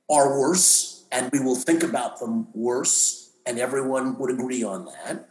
are 0.09 0.39
worse, 0.39 1.05
and 1.13 1.31
we 1.33 1.41
will 1.41 1.55
think 1.55 1.83
about 1.83 2.19
them 2.19 2.49
worse, 2.55 3.33
and 3.47 3.59
everyone 3.59 4.19
would 4.19 4.31
agree 4.31 4.63
on 4.63 4.87
that. 4.87 5.29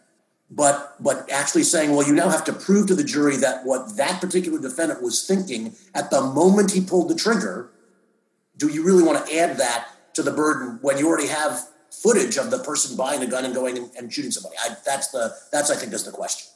But 0.51 0.95
but 0.99 1.29
actually 1.31 1.63
saying, 1.63 1.91
well, 1.91 2.05
you 2.05 2.13
now 2.13 2.29
have 2.29 2.43
to 2.45 2.53
prove 2.53 2.87
to 2.87 2.95
the 2.95 3.03
jury 3.03 3.37
that 3.37 3.65
what 3.65 3.97
that 3.97 4.19
particular 4.19 4.59
defendant 4.59 5.01
was 5.03 5.25
thinking 5.25 5.75
at 5.93 6.09
the 6.09 6.21
moment 6.21 6.71
he 6.71 6.81
pulled 6.81 7.09
the 7.09 7.15
trigger, 7.15 7.69
do 8.57 8.67
you 8.67 8.83
really 8.83 9.03
want 9.03 9.25
to 9.25 9.37
add 9.37 9.57
that 9.57 9.89
to 10.15 10.23
the 10.23 10.31
burden 10.31 10.79
when 10.81 10.97
you 10.97 11.07
already 11.07 11.27
have 11.27 11.67
footage 11.91 12.37
of 12.37 12.49
the 12.49 12.59
person 12.59 12.97
buying 12.97 13.21
a 13.21 13.27
gun 13.27 13.45
and 13.45 13.53
going 13.53 13.77
and, 13.77 13.91
and 13.95 14.11
shooting 14.11 14.31
somebody? 14.31 14.55
I, 14.59 14.75
that's 14.83 15.09
the 15.09 15.35
that's 15.51 15.69
I 15.69 15.75
think 15.75 15.93
is 15.93 16.03
the 16.03 16.11
question. 16.11 16.47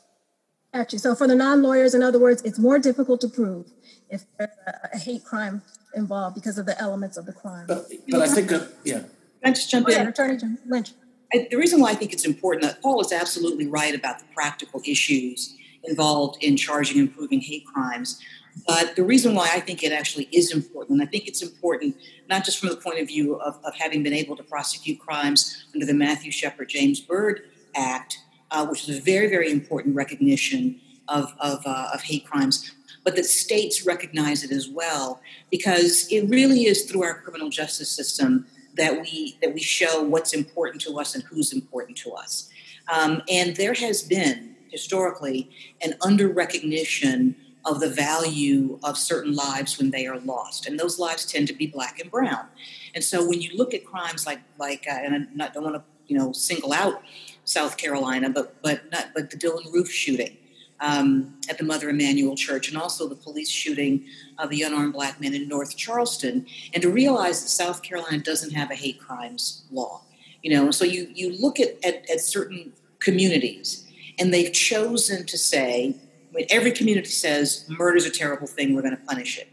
Actually, 0.74 1.00
so 1.00 1.14
for 1.14 1.28
the 1.28 1.36
non-lawyers, 1.36 1.94
in 1.94 2.02
other 2.02 2.18
words, 2.18 2.42
it's 2.42 2.58
more 2.58 2.80
difficult 2.80 3.22
to 3.22 3.28
prove 3.28 3.68
if 4.10 4.26
there's 4.40 4.50
a, 4.66 4.90
a 4.96 4.98
hate 4.98 5.24
crime 5.24 5.62
involved 5.94 6.34
because 6.34 6.58
of 6.58 6.66
the 6.66 6.80
elements 6.82 7.16
of 7.16 7.28
the 7.28 7.34
crime. 7.34 7.66
But, 7.68 7.92
but 8.10 8.22
I 8.22 8.28
think, 8.28 8.52
uh, 8.52 8.66
yeah. 8.84 9.02
Can 9.02 9.10
I 9.44 9.50
just 9.52 9.70
jump 9.70 9.86
Go 9.86 9.94
in? 9.94 10.00
ahead, 10.00 10.10
Attorney 10.10 10.58
Lynch. 10.66 10.94
I, 11.34 11.48
the 11.50 11.58
reason 11.58 11.80
why 11.80 11.90
I 11.92 11.96
think 11.96 12.14
it's 12.14 12.26
important 12.26 12.64
that 12.64 12.82
Paul 12.82 13.02
is 13.02 13.12
absolutely 13.12 13.68
right 13.68 13.96
about 13.96 14.20
the 14.20 14.26
practical 14.34 14.82
issues 14.86 15.56
involved 15.84 16.44
in 16.44 16.56
charging 16.56 17.00
and 17.00 17.14
proving 17.14 17.42
hate 17.42 17.66
crimes. 17.66 18.22
But 18.68 18.96
the 18.96 19.04
reason 19.04 19.34
why 19.34 19.50
I 19.52 19.60
think 19.60 19.84
it 19.84 19.92
actually 19.92 20.30
is 20.32 20.52
important, 20.52 21.02
I 21.02 21.06
think 21.06 21.28
it's 21.28 21.42
important 21.42 21.96
not 22.30 22.46
just 22.46 22.60
from 22.60 22.70
the 22.70 22.76
point 22.76 23.00
of 23.00 23.08
view 23.08 23.36
of, 23.36 23.60
of 23.64 23.74
having 23.76 24.04
been 24.04 24.14
able 24.14 24.36
to 24.36 24.44
prosecute 24.44 25.00
crimes 25.00 25.66
under 25.74 25.86
the 25.86 25.94
Matthew 25.94 26.32
Shepard 26.32 26.70
James 26.70 27.00
Byrd 27.02 27.42
Act, 27.76 28.20
uh, 28.52 28.66
which 28.68 28.88
is 28.88 28.98
a 28.98 29.02
very, 29.02 29.28
very 29.28 29.52
important 29.52 29.96
recognition 29.96 30.80
of, 31.08 31.34
of, 31.40 31.66
uh, 31.66 31.90
of 31.94 32.04
hate 32.04 32.26
crimes, 32.26 32.72
but 33.04 33.16
that 33.16 33.26
states 33.26 33.86
recognize 33.86 34.44
it 34.44 34.52
as 34.52 34.70
well, 34.70 35.20
because 35.52 36.08
it 36.12 36.30
really 36.30 36.66
is 36.66 36.86
through 36.86 37.04
our 37.04 37.16
criminal 37.16 37.50
justice 37.50 37.90
system 37.90 38.46
that 38.76 39.02
we 39.02 39.38
that 39.42 39.54
we 39.54 39.62
show 39.62 40.02
what's 40.04 40.34
important 40.34 40.82
to 40.84 41.00
us 41.00 41.16
and 41.16 41.24
who's 41.26 41.54
important 41.54 41.98
to 42.00 42.12
us. 42.12 42.50
Um, 42.92 43.22
and 43.30 43.56
there 43.56 43.74
has 43.74 44.02
been 44.02 44.56
historically 44.70 45.50
an 45.82 45.94
under 46.02 46.28
recognition 46.28 47.36
of 47.66 47.80
the 47.80 47.90
value 47.90 48.78
of 48.84 48.98
certain 48.98 49.34
lives 49.34 49.78
when 49.78 49.92
they 49.92 50.06
are 50.06 50.20
lost, 50.20 50.68
and 50.68 50.80
those 50.80 51.00
lives 51.00 51.26
tend 51.26 51.48
to 51.48 51.54
be 51.54 51.68
black 51.68 52.00
and 52.00 52.12
brown. 52.12 52.48
And 52.94 53.04
so 53.04 53.28
when 53.28 53.42
you 53.42 53.56
look 53.56 53.74
at 53.74 53.86
crimes 53.86 54.26
like 54.26 54.42
like, 54.60 54.86
uh, 54.90 54.96
and 54.96 55.42
I 55.42 55.50
don't 55.50 55.64
want 55.64 55.76
to 55.76 55.84
you 56.08 56.18
know 56.18 56.32
single 56.34 56.74
out 56.74 57.02
South 57.46 57.78
Carolina, 57.78 58.30
but 58.30 58.62
but 58.62 58.92
not 58.92 59.10
but 59.14 59.30
the 59.30 59.38
Dylann 59.38 59.72
Roof 59.72 59.90
shooting 59.90 60.38
um, 60.84 61.34
at 61.50 61.58
the 61.58 61.64
Mother 61.64 61.90
Emanuel 61.90 62.36
Church, 62.36 62.68
and 62.68 62.78
also 62.78 63.08
the 63.08 63.16
police 63.16 63.50
shooting 63.50 64.06
of 64.38 64.50
the 64.50 64.64
unarmed 64.64 64.92
black 64.92 65.20
men 65.22 65.34
in 65.34 65.48
North 65.48 65.78
Charleston, 65.78 66.46
and 66.74 66.84
to 66.84 66.90
realize 66.90 67.42
that 67.42 67.50
South 67.50 67.82
Carolina 67.82 68.20
doesn't 68.20 68.52
have 68.52 68.70
a 68.70 68.76
hate 68.76 69.00
crimes 69.00 69.64
law. 69.72 70.02
You 70.42 70.52
know, 70.54 70.72
so 70.72 70.84
you 70.84 71.10
you 71.14 71.38
look 71.40 71.60
at, 71.62 71.84
at, 71.86 72.08
at 72.10 72.20
certain 72.20 72.74
communities, 73.00 73.88
and 74.20 74.34
they've 74.34 74.52
chosen 74.52 75.26
to 75.26 75.38
say, 75.38 75.96
I 76.32 76.36
mean, 76.36 76.48
every 76.50 76.74
community 76.74 77.10
says 77.10 77.66
murder 77.70 77.96
is 77.96 78.06
a 78.06 78.12
terrible 78.12 78.48
thing, 78.48 78.76
we're 78.76 78.82
going 78.82 78.98
to 78.98 79.06
punish 79.06 79.38
it. 79.38 79.48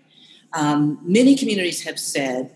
Um, 0.52 0.98
many 1.02 1.36
communities 1.36 1.84
have 1.84 2.00
said 2.00 2.50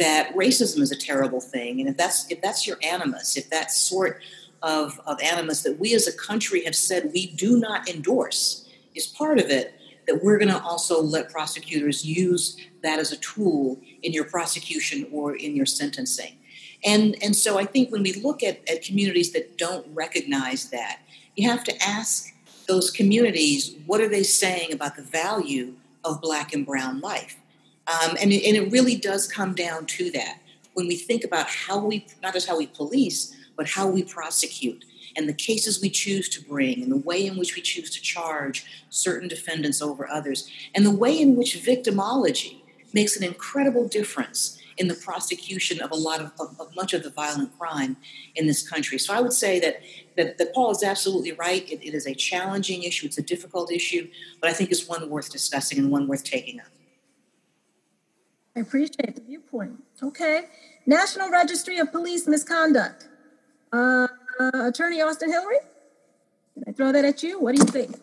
that 0.00 0.34
racism 0.34 0.80
is 0.80 0.90
a 0.90 0.96
terrible 0.96 1.40
thing, 1.40 1.78
and 1.78 1.88
if 1.88 1.96
that's 1.96 2.28
if 2.28 2.42
that's 2.42 2.66
your 2.66 2.78
animus, 2.82 3.36
if 3.36 3.50
that 3.50 3.70
sort 3.70 4.20
of, 4.66 5.00
of 5.06 5.20
animus 5.22 5.62
that 5.62 5.78
we 5.78 5.94
as 5.94 6.08
a 6.08 6.12
country 6.12 6.64
have 6.64 6.74
said 6.74 7.12
we 7.14 7.28
do 7.28 7.58
not 7.58 7.88
endorse 7.88 8.68
is 8.96 9.06
part 9.06 9.38
of 9.38 9.48
it 9.48 9.78
that 10.08 10.22
we're 10.22 10.38
going 10.38 10.50
to 10.50 10.60
also 10.60 11.00
let 11.00 11.30
prosecutors 11.30 12.04
use 12.04 12.56
that 12.82 12.98
as 12.98 13.12
a 13.12 13.16
tool 13.18 13.80
in 14.02 14.12
your 14.12 14.24
prosecution 14.24 15.06
or 15.12 15.36
in 15.36 15.54
your 15.54 15.66
sentencing. 15.66 16.36
And, 16.84 17.16
and 17.22 17.34
so 17.34 17.58
I 17.58 17.64
think 17.64 17.92
when 17.92 18.02
we 18.02 18.14
look 18.14 18.42
at, 18.42 18.68
at 18.68 18.82
communities 18.82 19.32
that 19.32 19.56
don't 19.56 19.86
recognize 19.94 20.70
that, 20.70 21.00
you 21.36 21.48
have 21.48 21.64
to 21.64 21.82
ask 21.82 22.32
those 22.66 22.90
communities 22.90 23.76
what 23.86 24.00
are 24.00 24.08
they 24.08 24.24
saying 24.24 24.72
about 24.72 24.96
the 24.96 25.02
value 25.02 25.74
of 26.04 26.20
black 26.20 26.52
and 26.52 26.66
brown 26.66 27.00
life? 27.00 27.36
Um, 27.86 28.16
and, 28.20 28.32
and 28.32 28.56
it 28.56 28.72
really 28.72 28.96
does 28.96 29.28
come 29.28 29.54
down 29.54 29.86
to 29.86 30.10
that. 30.10 30.40
When 30.74 30.88
we 30.88 30.96
think 30.96 31.24
about 31.24 31.46
how 31.48 31.78
we, 31.78 32.06
not 32.22 32.32
just 32.32 32.48
how 32.48 32.58
we 32.58 32.66
police, 32.66 33.34
but 33.56 33.68
how 33.68 33.88
we 33.88 34.02
prosecute 34.02 34.84
and 35.16 35.28
the 35.28 35.32
cases 35.32 35.80
we 35.80 35.88
choose 35.88 36.28
to 36.28 36.44
bring 36.44 36.82
and 36.82 36.92
the 36.92 36.96
way 36.96 37.26
in 37.26 37.36
which 37.36 37.56
we 37.56 37.62
choose 37.62 37.90
to 37.90 38.00
charge 38.00 38.66
certain 38.90 39.28
defendants 39.28 39.80
over 39.80 40.08
others 40.08 40.50
and 40.74 40.84
the 40.84 40.94
way 40.94 41.18
in 41.18 41.36
which 41.36 41.56
victimology 41.56 42.60
makes 42.92 43.16
an 43.16 43.24
incredible 43.24 43.88
difference 43.88 44.60
in 44.76 44.88
the 44.88 44.94
prosecution 44.94 45.80
of 45.80 45.90
a 45.90 45.94
lot 45.94 46.20
of, 46.20 46.32
of, 46.38 46.60
of 46.60 46.74
much 46.76 46.92
of 46.92 47.02
the 47.02 47.10
violent 47.10 47.56
crime 47.58 47.96
in 48.34 48.46
this 48.46 48.68
country. 48.68 48.98
So 48.98 49.14
I 49.14 49.20
would 49.20 49.32
say 49.32 49.58
that 49.60 49.80
that, 50.16 50.38
that 50.38 50.54
Paul 50.54 50.70
is 50.70 50.82
absolutely 50.82 51.32
right. 51.32 51.70
It, 51.70 51.82
it 51.82 51.94
is 51.94 52.06
a 52.06 52.14
challenging 52.14 52.82
issue. 52.82 53.06
It's 53.06 53.18
a 53.18 53.22
difficult 53.22 53.70
issue, 53.70 54.08
but 54.40 54.50
I 54.50 54.52
think 54.52 54.70
it's 54.70 54.88
one 54.88 55.08
worth 55.08 55.30
discussing 55.30 55.78
and 55.78 55.90
one 55.90 56.06
worth 56.08 56.24
taking 56.24 56.60
up. 56.60 56.66
I 58.54 58.60
appreciate 58.60 59.14
the 59.14 59.20
viewpoint. 59.20 59.82
Okay. 60.02 60.44
National 60.86 61.30
Registry 61.30 61.78
of 61.78 61.92
Police 61.92 62.26
Misconduct. 62.26 63.08
Uh, 63.72 64.06
Attorney 64.54 65.00
Austin 65.00 65.30
Hillery, 65.30 65.58
Can 66.54 66.64
I 66.68 66.72
throw 66.72 66.92
that 66.92 67.04
at 67.04 67.22
you? 67.22 67.40
What 67.40 67.54
do 67.54 67.60
you 67.60 67.66
think? 67.66 67.96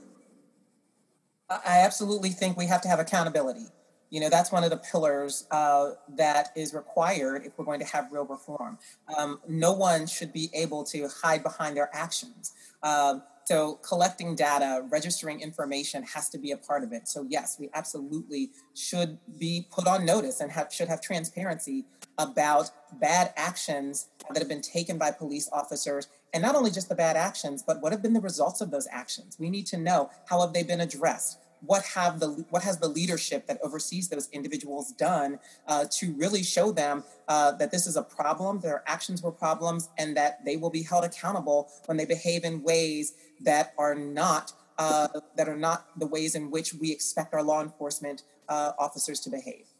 I 1.49 1.79
absolutely 1.79 2.29
think 2.29 2.57
we 2.57 2.65
have 2.67 2.81
to 2.81 2.87
have 2.87 2.99
accountability. 2.99 3.65
You 4.09 4.19
know, 4.19 4.29
that's 4.29 4.51
one 4.51 4.63
of 4.63 4.69
the 4.69 4.77
pillars 4.77 5.47
uh, 5.49 5.91
that 6.17 6.49
is 6.55 6.73
required 6.73 7.45
if 7.45 7.57
we're 7.57 7.65
going 7.65 7.79
to 7.79 7.85
have 7.85 8.11
real 8.11 8.25
reform. 8.25 8.77
Um, 9.17 9.39
no 9.47 9.73
one 9.73 10.05
should 10.05 10.31
be 10.31 10.49
able 10.53 10.83
to 10.85 11.07
hide 11.07 11.41
behind 11.41 11.75
their 11.75 11.89
actions. 11.93 12.53
Um, 12.83 13.23
so, 13.45 13.75
collecting 13.75 14.35
data, 14.35 14.85
registering 14.89 15.41
information 15.41 16.03
has 16.03 16.29
to 16.29 16.37
be 16.37 16.51
a 16.51 16.57
part 16.57 16.83
of 16.83 16.93
it. 16.93 17.07
So, 17.07 17.25
yes, 17.27 17.57
we 17.59 17.69
absolutely 17.73 18.51
should 18.73 19.17
be 19.37 19.67
put 19.69 19.85
on 19.87 20.05
notice 20.05 20.39
and 20.39 20.51
have, 20.51 20.71
should 20.71 20.87
have 20.87 21.01
transparency 21.01 21.85
about 22.17 22.71
bad 22.99 23.33
actions 23.35 24.09
that 24.29 24.39
have 24.39 24.49
been 24.49 24.61
taken 24.61 24.97
by 24.97 25.11
police 25.11 25.49
officers. 25.51 26.07
And 26.33 26.41
not 26.41 26.55
only 26.55 26.71
just 26.71 26.89
the 26.89 26.95
bad 26.95 27.15
actions 27.15 27.63
but 27.63 27.81
what 27.81 27.91
have 27.91 28.01
been 28.01 28.13
the 28.13 28.21
results 28.21 28.61
of 28.61 28.71
those 28.71 28.87
actions? 28.91 29.37
We 29.39 29.49
need 29.49 29.65
to 29.67 29.77
know 29.77 30.09
how 30.27 30.41
have 30.41 30.53
they 30.53 30.63
been 30.63 30.81
addressed? 30.81 31.39
What 31.65 31.83
have 31.95 32.19
the 32.19 32.45
what 32.49 32.63
has 32.63 32.79
the 32.79 32.89
leadership 32.89 33.47
that 33.47 33.57
oversees 33.63 34.09
those 34.09 34.29
individuals 34.31 34.91
done 34.91 35.39
uh, 35.65 35.85
to 35.91 36.13
really 36.13 36.43
show 36.43 36.73
them 36.73 37.05
uh, 37.29 37.53
that 37.53 37.71
this 37.71 37.87
is 37.87 37.95
a 37.95 38.03
problem 38.03 38.59
their 38.59 38.83
actions 38.85 39.21
were 39.21 39.31
problems 39.31 39.87
and 39.97 40.17
that 40.17 40.43
they 40.43 40.57
will 40.57 40.69
be 40.69 40.83
held 40.83 41.05
accountable 41.05 41.71
when 41.85 41.95
they 41.95 42.05
behave 42.05 42.43
in 42.43 42.63
ways 42.63 43.13
that 43.39 43.73
are 43.77 43.95
not 43.95 44.51
uh, 44.77 45.07
that 45.37 45.47
are 45.47 45.55
not 45.55 45.87
the 45.97 46.07
ways 46.07 46.35
in 46.35 46.51
which 46.51 46.73
we 46.73 46.91
expect 46.91 47.33
our 47.33 47.43
law 47.43 47.61
enforcement 47.61 48.23
uh, 48.49 48.73
officers 48.77 49.21
to 49.21 49.29
behave 49.29 49.72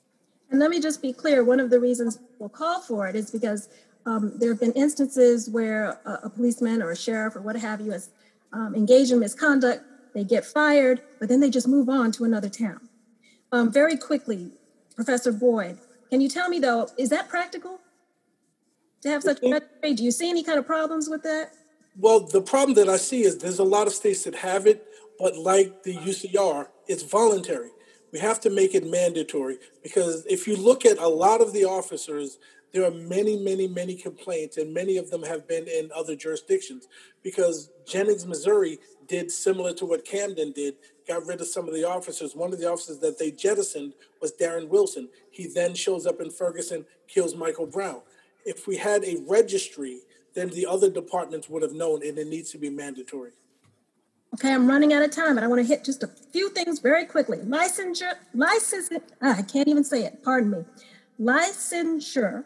and 0.53 0.59
let 0.59 0.69
me 0.69 0.79
just 0.79 1.01
be 1.01 1.11
clear 1.11 1.43
one 1.43 1.59
of 1.59 1.71
the 1.71 1.79
reasons 1.79 2.19
we'll 2.37 2.47
call 2.47 2.79
for 2.79 3.07
it 3.07 3.15
is 3.15 3.31
because 3.31 3.69
um, 4.05 4.33
there 4.37 4.49
have 4.49 4.59
been 4.59 4.71
instances 4.73 5.49
where 5.49 5.97
a, 6.05 6.19
a, 6.25 6.29
policeman 6.29 6.83
or 6.83 6.91
a 6.91 6.95
sheriff 6.95 7.35
or 7.35 7.41
what 7.41 7.55
have 7.55 7.81
you 7.81 7.91
has 7.91 8.11
um, 8.53 8.75
engaged 8.75 9.11
in 9.11 9.19
misconduct, 9.19 9.83
they 10.13 10.23
get 10.23 10.45
fired, 10.45 11.01
but 11.19 11.27
then 11.27 11.39
they 11.39 11.49
just 11.49 11.67
move 11.67 11.89
on 11.89 12.11
to 12.11 12.23
another 12.23 12.49
town. 12.49 12.87
Um, 13.51 13.71
very 13.71 13.97
quickly, 13.97 14.51
Professor 14.95 15.31
Boyd, 15.31 15.79
can 16.11 16.21
you 16.21 16.29
tell 16.29 16.49
me 16.49 16.59
though, 16.59 16.87
is 16.99 17.09
that 17.09 17.29
practical 17.29 17.79
to 19.01 19.09
have 19.09 19.23
such 19.23 19.39
a 19.41 19.49
registry? 19.49 19.95
Do 19.95 20.03
you 20.03 20.11
see 20.11 20.29
any 20.29 20.43
kind 20.43 20.59
of 20.59 20.67
problems 20.67 21.09
with 21.09 21.23
that? 21.23 21.53
Well, 21.97 22.19
the 22.19 22.41
problem 22.41 22.75
that 22.75 22.89
I 22.89 22.97
see 22.97 23.23
is 23.23 23.39
there's 23.39 23.57
a 23.57 23.63
lot 23.63 23.87
of 23.87 23.93
states 23.93 24.23
that 24.25 24.35
have 24.35 24.67
it, 24.67 24.85
but 25.17 25.35
like 25.35 25.81
the 25.81 25.95
UCR, 25.95 26.67
it's 26.87 27.01
voluntary. 27.01 27.69
We 28.13 28.19
have 28.19 28.39
to 28.41 28.51
make 28.51 28.75
it 28.75 28.85
mandatory 28.85 29.57
because 29.81 30.23
if 30.27 30.47
you 30.47 30.55
look 30.55 30.85
at 30.85 30.99
a 30.99 31.07
lot 31.07 31.41
of 31.41 31.51
the 31.51 31.65
officers, 31.65 32.37
there 32.71 32.85
are 32.85 32.91
many, 32.91 33.37
many, 33.39 33.67
many 33.67 33.95
complaints, 33.95 34.57
and 34.57 34.71
many 34.71 34.97
of 34.97 35.09
them 35.09 35.23
have 35.23 35.47
been 35.47 35.67
in 35.67 35.89
other 35.95 36.15
jurisdictions 36.15 36.87
because 37.23 37.71
Jennings, 37.87 38.27
Missouri 38.27 38.77
did 39.07 39.31
similar 39.31 39.73
to 39.73 39.85
what 39.85 40.05
Camden 40.05 40.51
did. 40.51 40.75
got 41.07 41.25
rid 41.25 41.41
of 41.41 41.47
some 41.47 41.67
of 41.67 41.73
the 41.73 41.83
officers. 41.83 42.35
One 42.35 42.53
of 42.53 42.59
the 42.59 42.71
officers 42.71 42.99
that 42.99 43.17
they 43.17 43.31
jettisoned 43.31 43.93
was 44.21 44.31
Darren 44.31 44.69
Wilson. 44.69 45.09
He 45.31 45.47
then 45.47 45.73
shows 45.73 46.05
up 46.05 46.21
in 46.21 46.29
Ferguson, 46.29 46.85
kills 47.07 47.35
Michael 47.35 47.65
Brown. 47.65 48.01
If 48.45 48.67
we 48.67 48.77
had 48.77 49.03
a 49.03 49.23
registry, 49.27 50.01
then 50.35 50.49
the 50.51 50.67
other 50.67 50.89
departments 50.89 51.49
would 51.49 51.63
have 51.63 51.73
known, 51.73 52.05
and 52.05 52.17
it 52.17 52.27
needs 52.27 52.51
to 52.51 52.59
be 52.59 52.69
mandatory. 52.69 53.31
Okay, 54.33 54.51
I'm 54.51 54.67
running 54.67 54.93
out 54.93 55.03
of 55.03 55.11
time, 55.11 55.35
but 55.35 55.43
I 55.43 55.47
want 55.47 55.61
to 55.61 55.67
hit 55.67 55.83
just 55.83 56.01
a 56.01 56.07
few 56.07 56.49
things 56.49 56.79
very 56.79 57.05
quickly. 57.05 57.37
Licensure, 57.39 58.13
license, 58.33 58.89
ah, 59.21 59.35
I 59.37 59.43
can't 59.43 59.67
even 59.67 59.83
say 59.83 60.05
it, 60.05 60.23
pardon 60.23 60.49
me. 60.49 60.65
Licensure, 61.19 62.43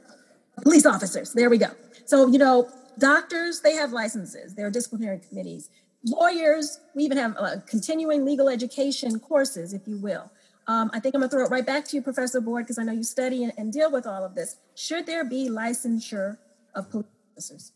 police 0.62 0.86
officers, 0.86 1.32
there 1.32 1.50
we 1.50 1.58
go. 1.58 1.68
So, 2.06 2.28
you 2.28 2.40
know, 2.40 2.70
doctors, 3.00 3.62
they 3.62 3.74
have 3.76 3.94
licenses, 3.94 4.54
there 4.54 4.68
are 4.68 4.72
disciplinary 4.72 5.22
committees. 5.30 5.70
Lawyers, 6.04 6.82
we 6.94 7.04
even 7.04 7.18
have 7.18 7.36
uh, 7.38 7.56
continuing 7.66 8.26
legal 8.26 8.50
education 8.50 9.18
courses, 9.20 9.74
if 9.74 9.88
you 9.88 9.98
will. 9.98 10.30
Um, 10.68 10.92
I 10.94 11.00
think 11.00 11.16
I'm 11.16 11.22
going 11.22 11.30
to 11.30 11.36
throw 11.36 11.46
it 11.46 11.50
right 11.50 11.66
back 11.66 11.86
to 11.86 11.96
you, 11.96 12.02
Professor 12.02 12.42
Boyd, 12.42 12.64
because 12.64 12.78
I 12.78 12.84
know 12.84 12.92
you 12.92 13.04
study 13.04 13.46
and, 13.46 13.54
and 13.58 13.72
deal 13.72 13.90
with 13.90 14.06
all 14.06 14.26
of 14.26 14.36
this. 14.36 14.58
Should 14.76 15.06
there 15.06 15.24
be 15.24 15.48
licensure 15.50 16.38
of 16.76 16.92
police 16.92 17.06
officers? 17.32 17.72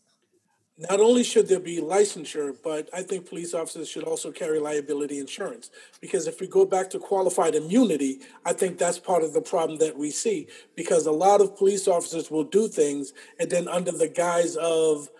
Not 0.78 1.00
only 1.00 1.22
should 1.22 1.48
there 1.48 1.60
be 1.60 1.80
licensure, 1.80 2.56
but 2.64 2.88
I 2.94 3.02
think 3.02 3.28
police 3.28 3.52
officers 3.52 3.88
should 3.88 4.04
also 4.04 4.32
carry 4.32 4.58
liability 4.58 5.18
insurance. 5.18 5.70
Because 6.00 6.26
if 6.26 6.40
we 6.40 6.46
go 6.46 6.64
back 6.64 6.88
to 6.90 6.98
qualified 6.98 7.54
immunity, 7.54 8.20
I 8.44 8.54
think 8.54 8.78
that's 8.78 8.98
part 8.98 9.22
of 9.22 9.34
the 9.34 9.42
problem 9.42 9.78
that 9.80 9.98
we 9.98 10.10
see. 10.10 10.48
Because 10.74 11.06
a 11.06 11.12
lot 11.12 11.40
of 11.40 11.56
police 11.56 11.86
officers 11.86 12.30
will 12.30 12.44
do 12.44 12.68
things, 12.68 13.12
and 13.38 13.50
then 13.50 13.68
under 13.68 13.92
the 13.92 14.08
guise 14.08 14.56
of 14.56 15.10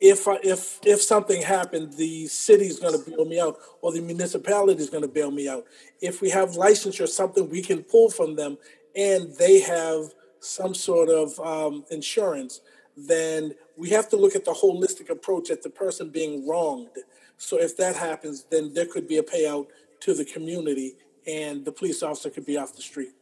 if 0.00 0.26
if 0.44 0.78
if 0.86 1.02
something 1.02 1.42
happened, 1.42 1.94
the 1.94 2.28
city's 2.28 2.78
going 2.78 2.98
to 2.98 3.10
bail 3.10 3.24
me 3.24 3.40
out, 3.40 3.56
or 3.82 3.92
the 3.92 4.00
municipality 4.00 4.80
is 4.80 4.90
going 4.90 5.02
to 5.02 5.08
bail 5.08 5.32
me 5.32 5.48
out. 5.48 5.64
If 6.00 6.22
we 6.22 6.30
have 6.30 6.50
licensure, 6.50 7.08
something 7.08 7.50
we 7.50 7.62
can 7.62 7.82
pull 7.82 8.10
from 8.10 8.36
them, 8.36 8.58
and 8.94 9.34
they 9.36 9.60
have 9.60 10.14
some 10.38 10.72
sort 10.72 11.08
of 11.08 11.38
um, 11.40 11.84
insurance 11.90 12.60
then 12.96 13.54
we 13.80 13.88
have 13.88 14.10
to 14.10 14.16
look 14.16 14.36
at 14.36 14.44
the 14.44 14.52
holistic 14.52 15.08
approach 15.08 15.50
at 15.50 15.62
the 15.62 15.70
person 15.70 16.10
being 16.10 16.46
wronged. 16.46 16.90
So 17.38 17.58
if 17.58 17.78
that 17.78 17.96
happens, 17.96 18.44
then 18.50 18.74
there 18.74 18.84
could 18.84 19.08
be 19.08 19.16
a 19.16 19.22
payout 19.22 19.68
to 20.00 20.12
the 20.12 20.24
community 20.24 20.96
and 21.26 21.64
the 21.64 21.72
police 21.72 22.02
officer 22.02 22.28
could 22.28 22.44
be 22.44 22.58
off 22.58 22.76
the 22.76 22.82
street. 22.82 23.12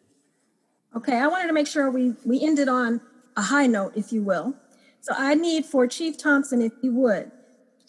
Okay, 0.96 1.16
I 1.16 1.28
wanted 1.28 1.46
to 1.46 1.52
make 1.52 1.68
sure 1.68 1.92
we, 1.92 2.14
we 2.24 2.42
ended 2.42 2.68
on 2.68 3.00
a 3.36 3.42
high 3.42 3.68
note, 3.68 3.92
if 3.94 4.12
you 4.12 4.22
will. 4.22 4.56
So 5.00 5.12
I 5.16 5.36
need 5.36 5.64
for 5.64 5.86
Chief 5.86 6.18
Thomson, 6.18 6.60
if 6.60 6.72
you 6.82 6.92
would, 6.92 7.30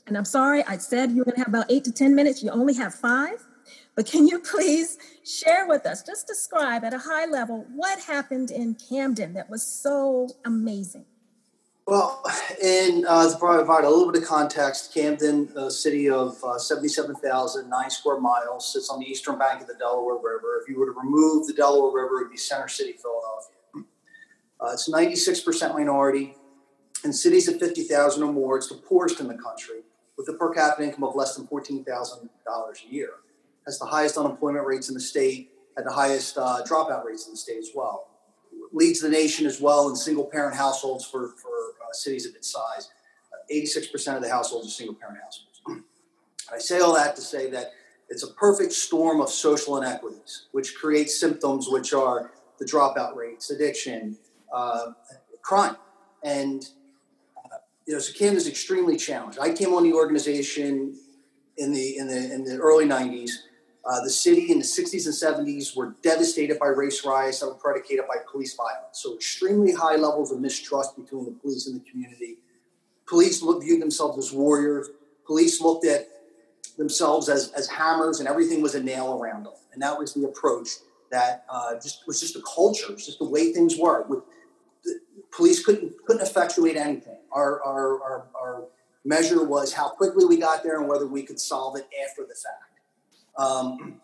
and 0.05 0.15
I'm 0.15 0.25
sorry, 0.25 0.63
I 0.65 0.77
said 0.77 1.11
you 1.11 1.23
are 1.23 1.25
going 1.25 1.35
to 1.35 1.41
have 1.41 1.47
about 1.47 1.71
eight 1.71 1.83
to 1.85 1.91
10 1.91 2.15
minutes. 2.15 2.43
You 2.43 2.51
only 2.51 2.75
have 2.75 2.93
five. 2.93 3.43
But 3.95 4.05
can 4.05 4.27
you 4.27 4.39
please 4.39 4.97
share 5.23 5.67
with 5.67 5.87
us, 5.87 6.03
just 6.03 6.27
describe 6.27 6.83
at 6.83 6.93
a 6.93 6.99
high 6.99 7.25
level, 7.25 7.65
what 7.73 7.99
happened 7.99 8.51
in 8.51 8.75
Camden 8.75 9.33
that 9.33 9.49
was 9.49 9.63
so 9.63 10.29
amazing? 10.45 11.05
Well, 11.89 12.23
and 12.63 13.03
uh, 13.07 13.31
to 13.31 13.35
provide 13.39 13.83
a 13.83 13.89
little 13.89 14.11
bit 14.11 14.21
of 14.21 14.27
context, 14.27 14.93
Camden, 14.93 15.51
a 15.55 15.71
city 15.71 16.07
of 16.07 16.37
uh, 16.43 16.59
77,009 16.59 17.89
square 17.89 18.19
miles, 18.19 18.71
sits 18.71 18.91
on 18.91 18.99
the 18.99 19.07
eastern 19.07 19.39
bank 19.39 19.61
of 19.61 19.67
the 19.67 19.73
Delaware 19.73 20.17
River. 20.17 20.61
If 20.61 20.69
you 20.69 20.79
were 20.79 20.85
to 20.85 20.91
remove 20.91 21.47
the 21.47 21.53
Delaware 21.53 22.03
River, 22.03 22.19
it 22.19 22.23
would 22.25 22.31
be 22.31 22.37
center 22.37 22.67
city, 22.67 22.93
Philadelphia. 22.93 23.55
Uh, 24.61 24.71
it's 24.71 24.87
96% 24.87 25.73
minority. 25.73 26.35
In 27.03 27.11
cities 27.11 27.47
of 27.47 27.57
50,000 27.57 28.21
or 28.21 28.31
more, 28.31 28.57
it's 28.57 28.69
the 28.69 28.75
poorest 28.75 29.19
in 29.19 29.27
the 29.27 29.39
country, 29.39 29.79
with 30.15 30.29
a 30.29 30.33
per 30.33 30.53
capita 30.53 30.87
income 30.87 31.05
of 31.05 31.15
less 31.15 31.35
than 31.35 31.47
$14,000 31.47 31.85
a 31.87 32.93
year. 32.93 33.13
Has 33.65 33.79
the 33.79 33.85
highest 33.85 34.15
unemployment 34.15 34.67
rates 34.67 34.89
in 34.89 34.93
the 34.93 35.01
state, 35.01 35.49
had 35.75 35.87
the 35.87 35.93
highest 35.93 36.37
uh, 36.37 36.61
dropout 36.69 37.03
rates 37.03 37.25
in 37.25 37.33
the 37.33 37.37
state 37.37 37.57
as 37.57 37.71
well. 37.73 38.09
Leads 38.71 38.99
the 38.99 39.09
nation 39.09 39.47
as 39.47 39.59
well 39.59 39.89
in 39.89 39.95
single 39.95 40.25
parent 40.25 40.55
households 40.55 41.03
for, 41.03 41.29
for 41.41 41.49
cities 41.95 42.25
of 42.25 42.35
its 42.35 42.51
size. 42.51 42.89
86% 43.51 44.15
of 44.15 44.21
the 44.21 44.29
households 44.29 44.67
are 44.67 44.69
single 44.69 44.95
parent 44.95 45.19
households. 45.23 45.83
I 46.51 46.59
say 46.59 46.79
all 46.79 46.95
that 46.95 47.15
to 47.15 47.21
say 47.21 47.49
that 47.51 47.73
it's 48.09 48.23
a 48.23 48.33
perfect 48.33 48.73
storm 48.73 49.21
of 49.21 49.29
social 49.29 49.77
inequities, 49.77 50.47
which 50.51 50.75
creates 50.75 51.19
symptoms 51.19 51.67
which 51.69 51.93
are 51.93 52.31
the 52.57 52.65
dropout 52.65 53.15
rates, 53.15 53.51
addiction, 53.51 54.17
uh, 54.53 54.91
crime. 55.41 55.77
And, 56.23 56.67
uh, 57.37 57.57
you 57.85 57.93
know, 57.93 57.99
so 57.99 58.25
is 58.25 58.47
extremely 58.47 58.97
challenged. 58.97 59.39
I 59.39 59.53
came 59.53 59.73
on 59.73 59.83
the 59.83 59.93
organization 59.93 60.95
in 61.57 61.71
the, 61.71 61.97
in 61.97 62.07
the, 62.07 62.33
in 62.33 62.43
the 62.43 62.57
early 62.57 62.85
90s. 62.85 63.31
Uh, 63.89 63.99
the 64.03 64.09
city 64.09 64.51
in 64.51 64.59
the 64.59 64.63
60s 64.63 65.05
and 65.07 65.47
70s 65.47 65.75
were 65.75 65.95
devastated 66.03 66.59
by 66.59 66.67
race 66.67 67.03
riots 67.03 67.39
that 67.39 67.47
were 67.47 67.55
predicated 67.55 68.05
by 68.07 68.17
police 68.31 68.55
violence. 68.55 68.99
So, 69.01 69.15
extremely 69.15 69.73
high 69.73 69.95
levels 69.95 70.31
of 70.31 70.39
mistrust 70.39 70.95
between 70.95 71.25
the 71.25 71.31
police 71.31 71.65
and 71.65 71.81
the 71.81 71.89
community. 71.89 72.37
Police 73.07 73.41
looked, 73.41 73.63
viewed 73.63 73.81
themselves 73.81 74.19
as 74.19 74.31
warriors. 74.31 74.89
Police 75.25 75.59
looked 75.59 75.87
at 75.87 76.07
themselves 76.77 77.29
as, 77.29 77.51
as 77.53 77.67
hammers, 77.67 78.19
and 78.19 78.29
everything 78.29 78.61
was 78.61 78.75
a 78.75 78.83
nail 78.83 79.19
around 79.19 79.45
them. 79.45 79.53
And 79.73 79.81
that 79.81 79.97
was 79.97 80.13
the 80.13 80.25
approach 80.25 80.69
that 81.09 81.45
uh, 81.49 81.73
just 81.81 82.05
was 82.05 82.19
just 82.19 82.35
the 82.35 82.43
culture, 82.43 82.93
just 82.95 83.17
the 83.17 83.25
way 83.25 83.51
things 83.53 83.75
were. 83.75 84.03
With 84.03 84.19
the, 84.83 84.99
police 85.31 85.65
couldn't 85.65 85.93
couldn't 86.05 86.21
effectuate 86.21 86.75
anything. 86.75 87.17
Our, 87.31 87.63
our, 87.63 88.03
our, 88.03 88.27
our 88.39 88.63
measure 89.03 89.43
was 89.43 89.73
how 89.73 89.89
quickly 89.89 90.25
we 90.25 90.37
got 90.37 90.61
there 90.61 90.79
and 90.79 90.87
whether 90.87 91.07
we 91.07 91.23
could 91.23 91.39
solve 91.39 91.75
it 91.75 91.87
after 92.07 92.21
the 92.21 92.35
fact. 92.35 92.68
Um, 93.39 94.01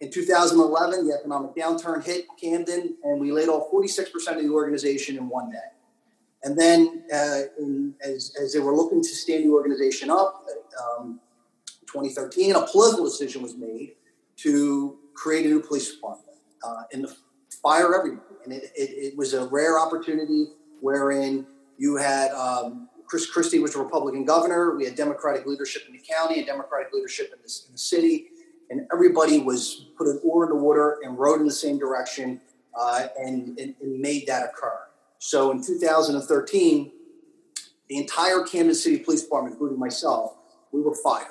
in 0.00 0.10
2011, 0.10 1.06
the 1.06 1.14
economic 1.14 1.54
downturn 1.56 2.04
hit 2.04 2.26
Camden, 2.40 2.96
and 3.02 3.20
we 3.20 3.32
laid 3.32 3.48
off 3.48 3.70
46% 3.72 4.36
of 4.36 4.42
the 4.42 4.50
organization 4.50 5.16
in 5.16 5.28
one 5.28 5.50
day. 5.50 5.58
And 6.44 6.56
then, 6.56 7.02
uh, 7.12 7.40
in, 7.58 7.94
as, 8.02 8.34
as 8.40 8.52
they 8.52 8.60
were 8.60 8.74
looking 8.74 9.02
to 9.02 9.08
stand 9.08 9.44
the 9.44 9.50
organization 9.50 10.10
up, 10.10 10.44
um, 10.98 11.18
2013, 11.86 12.54
a 12.54 12.66
political 12.66 13.04
decision 13.04 13.42
was 13.42 13.56
made 13.56 13.94
to 14.36 14.98
create 15.14 15.46
a 15.46 15.48
new 15.48 15.60
police 15.60 15.94
department 15.94 16.38
uh, 16.62 16.82
and 16.92 17.06
fire 17.62 17.94
everybody. 17.94 18.20
And 18.44 18.52
it, 18.52 18.64
it, 18.76 18.90
it, 18.90 19.16
was 19.16 19.32
a 19.34 19.46
rare 19.46 19.78
opportunity 19.78 20.48
wherein 20.80 21.46
you 21.78 21.96
had 21.96 22.30
um, 22.32 22.88
Chris 23.06 23.28
Christie 23.28 23.58
was 23.58 23.74
a 23.74 23.78
Republican 23.78 24.24
governor, 24.24 24.76
we 24.76 24.84
had 24.84 24.94
Democratic 24.94 25.46
leadership 25.46 25.82
in 25.86 25.94
the 25.94 26.00
county 26.00 26.38
and 26.38 26.46
Democratic 26.46 26.92
leadership 26.92 27.28
in, 27.32 27.38
in 27.38 27.72
the 27.72 27.78
city 27.78 28.28
and 28.70 28.86
everybody 28.92 29.38
was 29.38 29.86
put 29.96 30.06
an 30.06 30.20
oar 30.24 30.44
in 30.44 30.50
the 30.50 30.56
water 30.56 30.98
and 31.02 31.18
rowed 31.18 31.40
in 31.40 31.46
the 31.46 31.52
same 31.52 31.78
direction 31.78 32.40
uh, 32.78 33.08
and, 33.18 33.58
and, 33.58 33.74
and, 33.80 34.00
made 34.00 34.26
that 34.26 34.44
occur. 34.44 34.78
So 35.18 35.50
in 35.50 35.62
2013, 35.64 36.92
the 37.88 37.96
entire 37.96 38.42
Camden 38.42 38.74
City 38.74 38.98
Police 38.98 39.22
Department, 39.22 39.54
including 39.54 39.78
myself, 39.78 40.34
we 40.72 40.82
were 40.82 40.94
fired. 40.94 41.28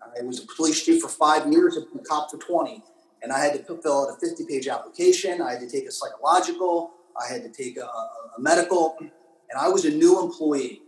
I 0.00 0.22
was 0.22 0.42
a 0.42 0.46
police 0.46 0.84
chief 0.84 1.02
for 1.02 1.08
five 1.08 1.50
years, 1.52 1.76
a 1.76 1.98
cop 2.04 2.30
for 2.30 2.38
20, 2.38 2.82
and 3.22 3.32
I 3.32 3.40
had 3.40 3.52
to 3.54 3.76
fill 3.82 4.08
out 4.08 4.16
a 4.16 4.26
50 4.26 4.46
page 4.46 4.68
application. 4.68 5.42
I 5.42 5.52
had 5.52 5.60
to 5.60 5.68
take 5.68 5.86
a 5.86 5.90
psychological, 5.90 6.92
I 7.20 7.32
had 7.32 7.42
to 7.42 7.50
take 7.50 7.76
a, 7.76 7.84
a 7.84 8.38
medical, 8.38 8.96
and 9.00 9.10
I 9.58 9.68
was 9.68 9.84
a 9.84 9.90
new 9.90 10.22
employee. 10.22 10.82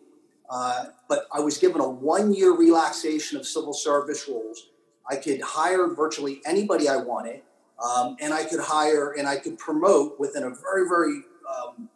Uh, 0.48 0.86
but 1.08 1.26
I 1.32 1.40
was 1.40 1.58
given 1.58 1.80
a 1.80 1.88
one 1.88 2.32
year 2.32 2.52
relaxation 2.52 3.36
of 3.36 3.46
civil 3.46 3.74
service 3.74 4.28
rules 4.28 4.68
I 5.10 5.16
could 5.16 5.40
hire 5.40 5.86
virtually 5.88 6.40
anybody 6.44 6.88
I 6.88 6.96
wanted, 6.96 7.42
um, 7.82 8.16
and 8.20 8.32
I 8.34 8.44
could 8.44 8.60
hire 8.60 9.12
and 9.12 9.28
I 9.28 9.36
could 9.36 9.58
promote 9.58 10.18
within 10.18 10.42
a 10.42 10.50
very, 10.50 10.88
very 10.88 11.22
um, 11.48 11.88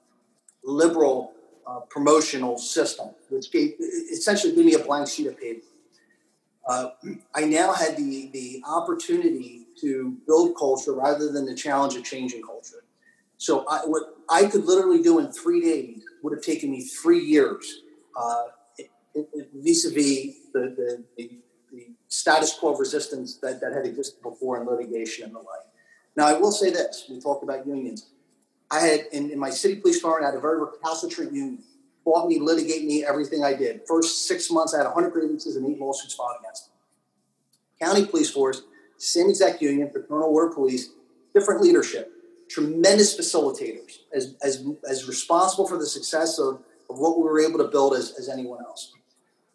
liberal 0.64 1.32
uh, 1.66 1.80
promotional 1.90 2.58
system, 2.58 3.10
which 3.28 3.50
gave, 3.52 3.74
essentially 4.12 4.54
gave 4.54 4.64
me 4.64 4.74
a 4.74 4.78
blank 4.78 5.08
sheet 5.08 5.26
of 5.26 5.38
paper. 5.38 5.66
Uh, 6.66 6.90
I 7.34 7.44
now 7.44 7.72
had 7.72 7.96
the, 7.96 8.30
the 8.32 8.62
opportunity 8.66 9.66
to 9.80 10.16
build 10.26 10.56
culture 10.56 10.92
rather 10.92 11.30
than 11.30 11.44
the 11.44 11.54
challenge 11.54 11.96
of 11.96 12.04
changing 12.04 12.42
culture. 12.42 12.84
So 13.36 13.66
I, 13.68 13.80
what 13.80 14.16
I 14.30 14.46
could 14.46 14.64
literally 14.64 15.02
do 15.02 15.18
in 15.18 15.32
three 15.32 15.60
days 15.60 16.02
would 16.22 16.32
have 16.32 16.44
taken 16.44 16.70
me 16.70 16.82
three 16.82 17.18
years 17.18 17.82
uh, 18.16 18.44
vis-a-vis 19.54 20.36
the, 20.52 20.74
the, 20.76 21.04
the 21.16 21.30
the 21.32 21.40
status 22.12 22.52
quo 22.52 22.76
resistance 22.76 23.36
that, 23.36 23.58
that 23.62 23.72
had 23.72 23.86
existed 23.86 24.22
before 24.22 24.60
in 24.60 24.66
litigation 24.66 25.24
and 25.24 25.34
the 25.34 25.38
like. 25.38 25.64
Now, 26.14 26.26
I 26.26 26.34
will 26.34 26.52
say 26.52 26.68
this 26.68 27.06
we 27.08 27.18
talked 27.18 27.42
about 27.42 27.66
unions. 27.66 28.10
I 28.70 28.80
had, 28.80 29.00
in, 29.12 29.30
in 29.30 29.38
my 29.38 29.48
city 29.48 29.76
police 29.76 29.96
department, 29.96 30.26
I 30.26 30.30
had 30.32 30.38
a 30.38 30.40
very 30.40 30.60
recalcitrant 30.60 31.32
union. 31.32 31.62
Fought 32.04 32.28
me, 32.28 32.38
litigate 32.38 32.84
me, 32.84 33.02
everything 33.02 33.42
I 33.42 33.54
did. 33.54 33.80
First 33.88 34.28
six 34.28 34.50
months, 34.50 34.74
I 34.74 34.78
had 34.78 34.86
100 34.86 35.10
grievances 35.10 35.56
and 35.56 35.66
eight 35.66 35.80
lawsuits 35.80 36.14
filed 36.14 36.36
against 36.40 36.68
me. 36.68 37.86
County 37.86 38.04
police 38.04 38.28
force, 38.28 38.62
same 38.98 39.30
exact 39.30 39.62
union, 39.62 39.88
fraternal 39.90 40.28
order 40.28 40.54
police, 40.54 40.90
different 41.32 41.62
leadership, 41.62 42.12
tremendous 42.50 43.18
facilitators, 43.18 44.00
as, 44.14 44.36
as, 44.42 44.66
as 44.88 45.08
responsible 45.08 45.66
for 45.66 45.78
the 45.78 45.86
success 45.86 46.38
of, 46.38 46.60
of 46.90 46.98
what 46.98 47.16
we 47.16 47.24
were 47.24 47.40
able 47.40 47.58
to 47.58 47.68
build 47.68 47.94
as, 47.94 48.12
as 48.18 48.28
anyone 48.28 48.62
else. 48.62 48.92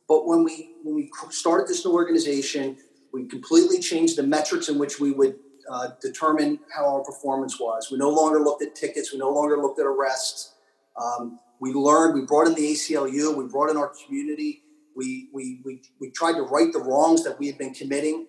But 0.07 0.25
when 0.25 0.43
we 0.43 0.71
when 0.83 0.95
we 0.95 1.11
started 1.29 1.67
this 1.67 1.85
new 1.85 1.93
organization, 1.93 2.77
we 3.11 3.25
completely 3.25 3.79
changed 3.79 4.17
the 4.17 4.23
metrics 4.23 4.69
in 4.69 4.77
which 4.77 4.99
we 4.99 5.11
would 5.11 5.35
uh, 5.69 5.89
determine 6.01 6.59
how 6.73 6.85
our 6.85 7.03
performance 7.03 7.59
was. 7.59 7.91
We 7.91 7.97
no 7.97 8.09
longer 8.09 8.39
looked 8.39 8.63
at 8.63 8.75
tickets. 8.75 9.11
We 9.11 9.19
no 9.19 9.31
longer 9.31 9.57
looked 9.57 9.79
at 9.79 9.85
arrests. 9.85 10.53
Um, 10.95 11.39
we 11.59 11.73
learned. 11.73 12.13
We 12.13 12.25
brought 12.25 12.47
in 12.47 12.53
the 12.53 12.73
ACLU. 12.73 13.35
We 13.35 13.45
brought 13.45 13.69
in 13.69 13.77
our 13.77 13.91
community. 14.05 14.63
We, 14.95 15.29
we, 15.31 15.61
we, 15.63 15.81
we 15.99 16.09
tried 16.09 16.33
to 16.33 16.41
right 16.43 16.71
the 16.71 16.79
wrongs 16.79 17.23
that 17.23 17.37
we 17.37 17.47
had 17.47 17.57
been 17.57 17.73
committing. 17.73 18.27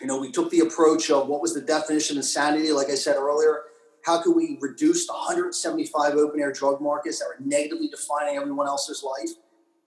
You 0.00 0.06
know, 0.06 0.18
we 0.18 0.30
took 0.30 0.50
the 0.50 0.60
approach 0.60 1.10
of 1.10 1.28
what 1.28 1.42
was 1.42 1.52
the 1.52 1.60
definition 1.60 2.16
of 2.16 2.22
insanity, 2.22 2.72
like 2.72 2.88
I 2.88 2.94
said 2.94 3.16
earlier. 3.16 3.64
How 4.06 4.22
could 4.22 4.34
we 4.34 4.56
reduce 4.62 5.06
the 5.06 5.12
175 5.12 6.14
open 6.14 6.40
air 6.40 6.52
drug 6.52 6.80
markets 6.80 7.18
that 7.18 7.26
were 7.26 7.44
negatively 7.44 7.88
defining 7.88 8.38
everyone 8.38 8.66
else's 8.66 9.04
life? 9.04 9.30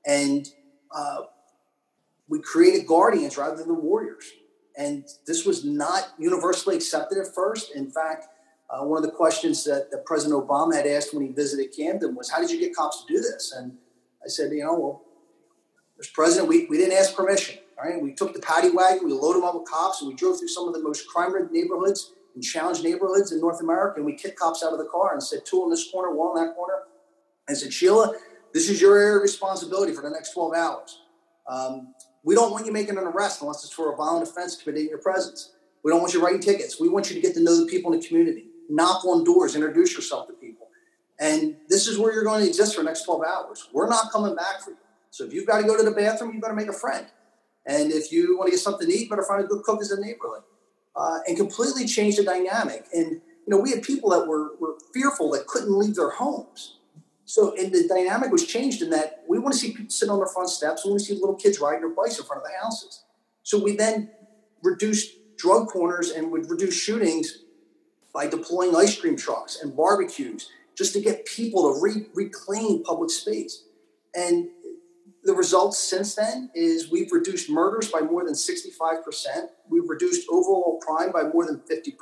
And 0.05 0.47
uh, 0.93 1.21
we 2.27 2.39
created 2.39 2.87
guardians 2.87 3.37
rather 3.37 3.57
than 3.57 3.67
the 3.67 3.73
warriors. 3.73 4.31
And 4.77 5.05
this 5.27 5.45
was 5.45 5.63
not 5.63 6.13
universally 6.17 6.75
accepted 6.75 7.17
at 7.17 7.33
first. 7.33 7.75
In 7.75 7.91
fact, 7.91 8.27
uh, 8.69 8.83
one 8.83 8.97
of 8.97 9.03
the 9.03 9.15
questions 9.15 9.63
that, 9.65 9.91
that, 9.91 10.05
President 10.05 10.41
Obama 10.41 10.75
had 10.75 10.87
asked 10.87 11.13
when 11.13 11.25
he 11.25 11.31
visited 11.31 11.75
Camden 11.75 12.15
was, 12.15 12.29
How 12.29 12.39
did 12.39 12.49
you 12.49 12.59
get 12.59 12.75
cops 12.75 13.03
to 13.03 13.13
do 13.13 13.21
this? 13.21 13.53
And 13.55 13.73
I 14.23 14.27
said, 14.27 14.51
You 14.51 14.63
know, 14.63 14.73
well, 14.73 15.01
Mr. 16.01 16.13
President, 16.13 16.47
we, 16.47 16.65
we 16.67 16.77
didn't 16.77 16.97
ask 16.97 17.15
permission. 17.15 17.59
All 17.77 17.89
right, 17.89 18.01
we 18.01 18.13
took 18.13 18.33
the 18.33 18.39
paddy 18.39 18.69
wagon, 18.69 19.05
we 19.05 19.13
loaded 19.13 19.41
them 19.41 19.49
up 19.49 19.55
with 19.55 19.69
cops, 19.69 20.01
and 20.01 20.09
we 20.09 20.15
drove 20.15 20.39
through 20.39 20.47
some 20.47 20.67
of 20.67 20.73
the 20.73 20.81
most 20.81 21.07
crime-ridden 21.07 21.49
neighborhoods 21.51 22.13
and 22.33 22.43
challenged 22.43 22.83
neighborhoods 22.83 23.31
in 23.31 23.39
North 23.39 23.61
America. 23.61 23.97
And 23.97 24.05
we 24.05 24.13
kicked 24.13 24.39
cops 24.39 24.63
out 24.63 24.73
of 24.73 24.79
the 24.79 24.85
car 24.85 25.13
and 25.13 25.21
said, 25.21 25.45
two 25.45 25.63
in 25.63 25.69
this 25.69 25.91
corner, 25.91 26.13
one 26.13 26.37
in 26.37 26.45
that 26.45 26.55
corner. 26.55 26.79
And 27.47 27.57
said, 27.57 27.73
Sheila, 27.73 28.15
this 28.53 28.69
is 28.69 28.79
your 28.79 28.97
area 28.97 29.17
of 29.17 29.23
responsibility 29.23 29.93
for 29.93 30.01
the 30.01 30.09
next 30.09 30.33
12 30.33 30.53
hours. 30.53 31.01
Um, 31.49 31.93
we 32.23 32.35
don't 32.35 32.51
want 32.51 32.65
you 32.65 32.71
making 32.71 32.97
an 32.97 33.03
arrest 33.03 33.41
unless 33.41 33.63
it's 33.63 33.73
for 33.73 33.93
a 33.93 33.95
violent 33.95 34.27
offense 34.27 34.55
committed 34.55 34.83
in 34.83 34.89
your 34.89 34.99
presence. 34.99 35.53
We 35.83 35.91
don't 35.91 35.99
want 35.99 36.13
you 36.13 36.23
writing 36.23 36.39
tickets. 36.39 36.79
We 36.79 36.87
want 36.87 37.09
you 37.09 37.15
to 37.15 37.21
get 37.21 37.33
to 37.33 37.41
know 37.41 37.59
the 37.59 37.69
people 37.69 37.91
in 37.91 37.99
the 37.99 38.07
community, 38.07 38.45
knock 38.69 39.03
on 39.05 39.23
doors, 39.23 39.55
introduce 39.55 39.93
yourself 39.93 40.27
to 40.27 40.33
people. 40.33 40.67
And 41.19 41.57
this 41.67 41.87
is 41.87 41.97
where 41.97 42.13
you're 42.13 42.23
going 42.23 42.41
to 42.41 42.47
exist 42.47 42.75
for 42.75 42.81
the 42.81 42.85
next 42.85 43.03
12 43.03 43.23
hours. 43.23 43.67
We're 43.73 43.89
not 43.89 44.11
coming 44.11 44.35
back 44.35 44.61
for 44.61 44.71
you. 44.71 44.77
So 45.11 45.25
if 45.25 45.33
you've 45.33 45.45
got 45.45 45.61
to 45.61 45.67
go 45.67 45.77
to 45.77 45.83
the 45.83 45.91
bathroom, 45.91 46.33
you 46.33 46.41
better 46.41 46.55
make 46.55 46.69
a 46.69 46.73
friend. 46.73 47.05
And 47.65 47.91
if 47.91 48.11
you 48.11 48.37
want 48.37 48.47
to 48.47 48.51
get 48.51 48.59
something 48.59 48.87
to 48.87 48.93
eat, 48.93 49.09
better 49.09 49.23
find 49.23 49.43
a 49.43 49.47
good 49.47 49.63
cook 49.63 49.81
in 49.81 49.87
the 49.87 50.05
neighborhood. 50.05 50.43
Uh, 50.95 51.19
and 51.27 51.37
completely 51.37 51.85
change 51.85 52.17
the 52.17 52.23
dynamic. 52.23 52.85
And 52.93 53.11
you 53.11 53.47
know, 53.47 53.57
we 53.57 53.71
had 53.71 53.83
people 53.83 54.09
that 54.11 54.27
were, 54.27 54.55
were 54.59 54.75
fearful 54.93 55.31
that 55.31 55.47
couldn't 55.47 55.77
leave 55.77 55.95
their 55.95 56.11
homes. 56.11 56.77
So, 57.25 57.55
and 57.55 57.71
the 57.71 57.87
dynamic 57.87 58.31
was 58.31 58.45
changed 58.45 58.81
in 58.81 58.89
that 58.89 59.23
we 59.27 59.39
want 59.39 59.53
to 59.53 59.59
see 59.59 59.71
people 59.71 59.89
sit 59.89 60.09
on 60.09 60.17
their 60.17 60.27
front 60.27 60.49
steps. 60.49 60.83
We 60.83 60.91
want 60.91 61.01
to 61.01 61.05
see 61.05 61.13
little 61.13 61.35
kids 61.35 61.59
riding 61.59 61.81
their 61.81 61.89
bikes 61.89 62.19
in 62.19 62.25
front 62.25 62.41
of 62.41 62.47
the 62.47 62.57
houses. 62.61 63.03
So 63.43 63.61
we 63.61 63.75
then 63.75 64.11
reduced 64.61 65.37
drug 65.37 65.67
corners 65.67 66.09
and 66.09 66.31
would 66.31 66.49
reduce 66.49 66.75
shootings 66.75 67.39
by 68.13 68.27
deploying 68.27 68.75
ice 68.75 68.99
cream 68.99 69.17
trucks 69.17 69.59
and 69.61 69.75
barbecues 69.75 70.49
just 70.75 70.93
to 70.93 71.01
get 71.01 71.25
people 71.25 71.73
to 71.73 71.81
re- 71.81 72.07
reclaim 72.13 72.83
public 72.83 73.09
space. 73.09 73.63
And 74.15 74.49
the 75.23 75.33
results 75.33 75.79
since 75.79 76.15
then 76.15 76.51
is 76.53 76.91
we've 76.91 77.11
reduced 77.11 77.49
murders 77.49 77.89
by 77.89 78.01
more 78.01 78.23
than 78.23 78.33
65%. 78.33 79.47
We've 79.69 79.87
reduced 79.87 80.27
overall 80.29 80.79
crime 80.79 81.11
by 81.11 81.23
more 81.23 81.45
than 81.45 81.59
50%. 81.59 81.93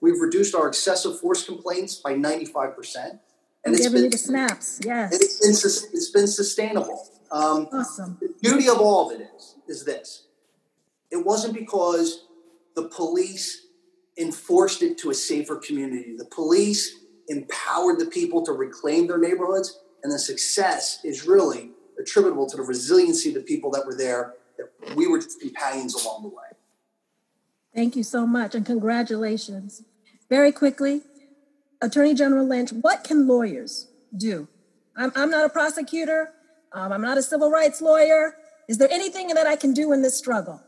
We've 0.00 0.20
reduced 0.20 0.54
our 0.54 0.66
excessive 0.66 1.20
force 1.20 1.44
complaints 1.46 1.94
by 1.94 2.14
95%. 2.14 3.20
And 3.64 3.74
it's 3.74 3.88
been, 3.88 4.10
the 4.10 4.18
snaps, 4.18 4.80
yes. 4.84 5.14
It's 5.14 5.38
been, 5.38 5.94
it's 5.94 6.10
been 6.10 6.26
sustainable. 6.26 7.08
Um, 7.30 7.68
awesome. 7.72 8.18
The 8.20 8.34
beauty 8.42 8.68
of 8.68 8.78
all 8.78 9.10
of 9.10 9.20
it 9.20 9.28
is, 9.36 9.56
is 9.68 9.84
this. 9.84 10.26
It 11.10 11.24
wasn't 11.24 11.54
because 11.54 12.26
the 12.74 12.84
police 12.88 13.66
enforced 14.18 14.82
it 14.82 14.98
to 14.98 15.10
a 15.10 15.14
safer 15.14 15.56
community. 15.56 16.16
The 16.16 16.24
police 16.24 16.96
empowered 17.28 18.00
the 18.00 18.06
people 18.06 18.44
to 18.46 18.52
reclaim 18.52 19.06
their 19.06 19.18
neighborhoods, 19.18 19.78
and 20.02 20.12
the 20.12 20.18
success 20.18 20.98
is 21.04 21.24
really 21.24 21.70
attributable 21.98 22.48
to 22.48 22.56
the 22.56 22.62
resiliency 22.64 23.28
of 23.28 23.36
the 23.36 23.42
people 23.42 23.70
that 23.70 23.86
were 23.86 23.94
there, 23.94 24.34
that 24.58 24.96
we 24.96 25.06
were 25.06 25.20
companions 25.40 25.94
along 25.94 26.22
the 26.22 26.28
way. 26.28 26.34
Thank 27.74 27.96
you 27.96 28.02
so 28.02 28.26
much, 28.26 28.54
and 28.54 28.66
congratulations. 28.66 29.84
Very 30.28 30.52
quickly, 30.52 31.02
Attorney 31.82 32.14
General 32.14 32.46
Lynch, 32.46 32.70
what 32.72 33.04
can 33.04 33.26
lawyers 33.26 33.88
do? 34.16 34.48
I'm, 34.96 35.12
I'm 35.16 35.30
not 35.30 35.44
a 35.44 35.48
prosecutor, 35.48 36.32
um, 36.72 36.92
I'm 36.92 37.02
not 37.02 37.18
a 37.18 37.22
civil 37.22 37.50
rights 37.50 37.82
lawyer. 37.82 38.36
Is 38.68 38.78
there 38.78 38.90
anything 38.90 39.28
that 39.28 39.46
I 39.46 39.56
can 39.56 39.74
do 39.74 39.92
in 39.92 40.02
this 40.02 40.16
struggle? 40.16 40.62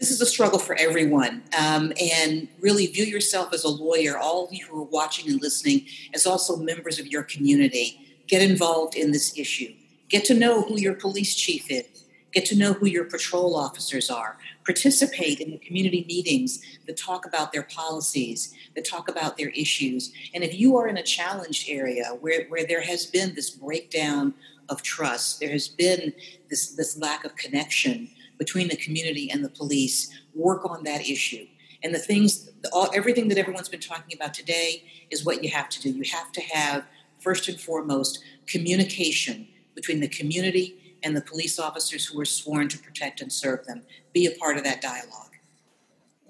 This 0.00 0.10
is 0.10 0.20
a 0.20 0.26
struggle 0.26 0.58
for 0.58 0.74
everyone. 0.78 1.42
Um, 1.58 1.92
and 2.00 2.48
really 2.60 2.86
view 2.86 3.04
yourself 3.04 3.52
as 3.52 3.64
a 3.64 3.68
lawyer, 3.68 4.18
all 4.18 4.46
of 4.46 4.52
you 4.52 4.66
who 4.66 4.80
are 4.80 4.86
watching 4.86 5.30
and 5.30 5.40
listening, 5.40 5.86
as 6.14 6.26
also 6.26 6.56
members 6.56 6.98
of 6.98 7.06
your 7.06 7.22
community. 7.22 8.00
Get 8.26 8.42
involved 8.42 8.96
in 8.96 9.12
this 9.12 9.38
issue. 9.38 9.72
Get 10.08 10.24
to 10.26 10.34
know 10.34 10.62
who 10.62 10.78
your 10.78 10.94
police 10.94 11.34
chief 11.34 11.70
is. 11.70 11.95
Get 12.36 12.44
to 12.48 12.54
know 12.54 12.74
who 12.74 12.84
your 12.84 13.04
patrol 13.04 13.56
officers 13.56 14.10
are. 14.10 14.36
Participate 14.66 15.40
in 15.40 15.52
the 15.52 15.56
community 15.56 16.04
meetings 16.06 16.62
that 16.86 16.98
talk 16.98 17.24
about 17.24 17.50
their 17.50 17.62
policies, 17.62 18.52
that 18.74 18.84
talk 18.84 19.08
about 19.08 19.38
their 19.38 19.48
issues. 19.48 20.12
And 20.34 20.44
if 20.44 20.52
you 20.52 20.76
are 20.76 20.86
in 20.86 20.98
a 20.98 21.02
challenged 21.02 21.70
area 21.70 22.08
where, 22.20 22.44
where 22.48 22.66
there 22.66 22.82
has 22.82 23.06
been 23.06 23.34
this 23.34 23.48
breakdown 23.48 24.34
of 24.68 24.82
trust, 24.82 25.40
there 25.40 25.48
has 25.48 25.66
been 25.66 26.12
this, 26.50 26.72
this 26.74 26.98
lack 26.98 27.24
of 27.24 27.36
connection 27.36 28.10
between 28.36 28.68
the 28.68 28.76
community 28.76 29.30
and 29.30 29.42
the 29.42 29.48
police, 29.48 30.10
work 30.34 30.68
on 30.68 30.84
that 30.84 31.08
issue. 31.08 31.46
And 31.82 31.94
the 31.94 31.98
things, 31.98 32.50
all, 32.70 32.90
everything 32.94 33.28
that 33.28 33.38
everyone's 33.38 33.70
been 33.70 33.80
talking 33.80 34.14
about 34.14 34.34
today 34.34 34.82
is 35.10 35.24
what 35.24 35.42
you 35.42 35.48
have 35.52 35.70
to 35.70 35.80
do. 35.80 35.88
You 35.88 36.04
have 36.12 36.32
to 36.32 36.42
have, 36.42 36.84
first 37.18 37.48
and 37.48 37.58
foremost, 37.58 38.22
communication 38.46 39.48
between 39.74 40.00
the 40.00 40.08
community 40.08 40.82
and 41.06 41.16
the 41.16 41.20
police 41.20 41.58
officers 41.58 42.04
who 42.04 42.20
are 42.20 42.24
sworn 42.24 42.68
to 42.68 42.78
protect 42.78 43.20
and 43.20 43.32
serve 43.32 43.64
them. 43.64 43.82
Be 44.12 44.26
a 44.26 44.32
part 44.32 44.56
of 44.56 44.64
that 44.64 44.82
dialogue. 44.82 45.30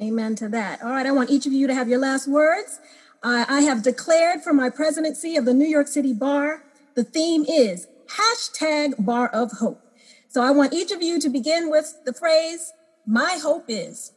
Amen 0.00 0.34
to 0.36 0.48
that. 0.50 0.82
All 0.82 0.90
right, 0.90 1.06
I 1.06 1.12
want 1.12 1.30
each 1.30 1.46
of 1.46 1.52
you 1.54 1.66
to 1.66 1.74
have 1.74 1.88
your 1.88 1.98
last 1.98 2.28
words. 2.28 2.78
Uh, 3.22 3.46
I 3.48 3.62
have 3.62 3.82
declared 3.82 4.42
for 4.42 4.52
my 4.52 4.68
presidency 4.68 5.34
of 5.36 5.46
the 5.46 5.54
New 5.54 5.66
York 5.66 5.88
City 5.88 6.12
Bar, 6.12 6.62
the 6.94 7.04
theme 7.04 7.46
is 7.48 7.88
hashtag 8.08 9.04
bar 9.04 9.28
of 9.28 9.52
hope. 9.52 9.80
So 10.28 10.42
I 10.42 10.50
want 10.50 10.74
each 10.74 10.92
of 10.92 11.02
you 11.02 11.18
to 11.20 11.30
begin 11.30 11.70
with 11.70 11.98
the 12.04 12.12
phrase, 12.12 12.74
my 13.06 13.38
hope 13.42 13.64
is. 13.68 14.12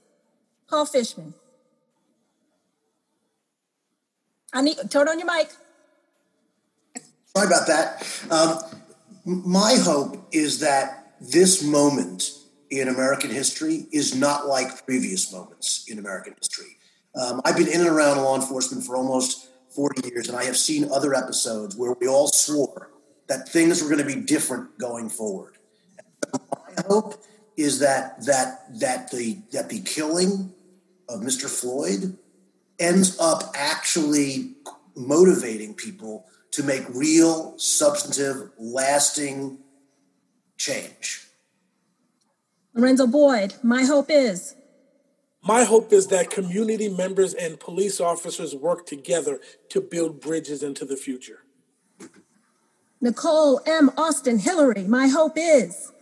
Paul 0.70 0.86
Fishman. 0.86 1.34
I 4.52 4.62
need, 4.62 4.78
turn 4.90 5.08
on 5.08 5.20
your 5.20 5.26
mic. 5.26 5.52
Sorry 7.36 7.48
about 7.48 7.68
that. 7.68 8.28
Um, 8.30 8.82
my 9.30 9.76
hope 9.76 10.28
is 10.32 10.60
that 10.60 11.14
this 11.22 11.64
moment 11.64 12.32
in 12.70 12.88
American 12.88 13.30
history 13.30 13.86
is 13.92 14.16
not 14.16 14.48
like 14.48 14.86
previous 14.86 15.32
moments 15.32 15.86
in 15.88 16.00
American 16.00 16.34
history. 16.40 16.78
Um, 17.16 17.42
I've 17.46 17.58
been 17.58 17.68
in 17.68 17.82
and 17.82 17.90
around 17.90 18.18
law 18.18 18.36
enforcement 18.36 18.84
for 18.84 18.96
almost 18.96 19.50
40 19.76 20.10
years, 20.10 20.28
and 20.28 20.38
I 20.38 20.46
have 20.46 20.58
seen 20.58 20.90
other 20.92 21.14
episodes 21.14 21.76
where 21.76 21.94
we 22.00 22.08
all 22.08 22.28
swore 22.28 22.92
that 23.28 23.48
things 23.50 23.82
were 23.82 23.90
going 23.90 24.06
to 24.06 24.16
be 24.16 24.22
different 24.22 24.78
going 24.80 25.10
forward. 25.10 25.58
My 26.34 26.84
hope 26.88 27.24
is 27.58 27.80
that 27.80 28.26
that 28.26 28.80
that 28.80 29.12
the 29.12 29.40
that 29.52 29.70
the 29.70 29.82
killing 29.82 30.54
of 31.08 31.22
Mr. 31.22 31.50
Floyd 31.50 32.18
ends 32.80 33.20
up 33.20 33.52
actually 33.56 34.56
motivating 34.96 35.74
people 35.74 36.26
to 36.52 36.64
make 36.64 36.84
real, 36.90 37.58
substantive, 37.58 38.52
lasting 38.58 39.60
change. 40.58 41.26
Lorenzo 42.74 43.08
Boyd, 43.08 43.56
my 43.64 43.84
hope 43.84 44.10
is. 44.10 44.56
My 45.42 45.64
hope 45.64 45.94
is 45.94 46.08
that 46.08 46.30
community 46.30 46.90
members 46.90 47.34
and 47.34 47.60
police 47.60 48.02
officers 48.02 48.56
work 48.56 48.86
together 48.86 49.40
to 49.70 49.80
build 49.80 50.20
bridges 50.20 50.64
into 50.64 50.86
the 50.86 50.98
future. 50.98 51.40
Nicole 53.02 53.62
M. 53.66 53.92
Austin 53.98 54.40
Hillery, 54.40 54.84
my 54.84 55.08
hope 55.08 55.34
is. 55.38 55.94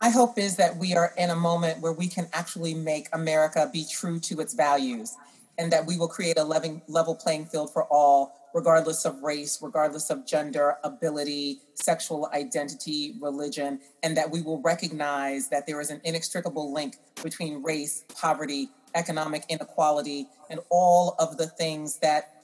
My 0.00 0.10
hope 0.10 0.38
is 0.38 0.56
that 0.56 0.76
we 0.76 0.94
are 0.94 1.12
in 1.18 1.30
a 1.30 1.36
moment 1.36 1.82
where 1.82 1.92
we 1.92 2.06
can 2.08 2.28
actually 2.32 2.74
make 2.74 3.08
America 3.12 3.68
be 3.72 3.84
true 3.90 4.20
to 4.20 4.40
its 4.40 4.54
values 4.54 5.14
and 5.58 5.70
that 5.72 5.84
we 5.84 5.98
will 5.98 6.08
create 6.08 6.38
a 6.38 6.44
level 6.44 7.14
playing 7.16 7.46
field 7.46 7.72
for 7.72 7.84
all 7.84 8.39
regardless 8.54 9.04
of 9.04 9.22
race, 9.22 9.58
regardless 9.62 10.10
of 10.10 10.26
gender, 10.26 10.76
ability, 10.84 11.60
sexual 11.74 12.28
identity, 12.34 13.14
religion, 13.20 13.80
and 14.02 14.16
that 14.16 14.30
we 14.30 14.42
will 14.42 14.60
recognize 14.62 15.48
that 15.48 15.66
there 15.66 15.80
is 15.80 15.90
an 15.90 16.00
inextricable 16.04 16.72
link 16.72 16.96
between 17.22 17.62
race, 17.62 18.04
poverty, 18.14 18.68
economic 18.94 19.44
inequality, 19.48 20.26
and 20.48 20.60
all 20.70 21.14
of 21.18 21.36
the 21.36 21.46
things 21.46 21.98
that 21.98 22.40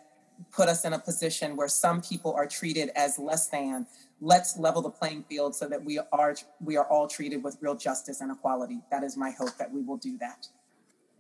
put 0.53 0.69
us 0.69 0.85
in 0.85 0.93
a 0.93 0.99
position 0.99 1.57
where 1.57 1.69
some 1.69 2.01
people 2.01 2.35
are 2.35 2.47
treated 2.47 2.91
as 2.95 3.19
less 3.19 3.49
than. 3.49 3.87
Let's 4.21 4.59
level 4.59 4.83
the 4.83 4.91
playing 4.91 5.25
field 5.25 5.55
so 5.55 5.69
that 5.69 5.85
we 5.85 5.99
are 6.13 6.35
we 6.61 6.77
are 6.77 6.87
all 6.87 7.07
treated 7.07 7.43
with 7.43 7.59
real 7.61 7.75
justice 7.75 8.21
and 8.21 8.31
equality. 8.31 8.81
That 8.91 9.03
is 9.03 9.17
my 9.17 9.31
hope 9.31 9.57
that 9.59 9.73
we 9.73 9.83
will 9.83 9.97
do 9.97 10.17
that. 10.19 10.49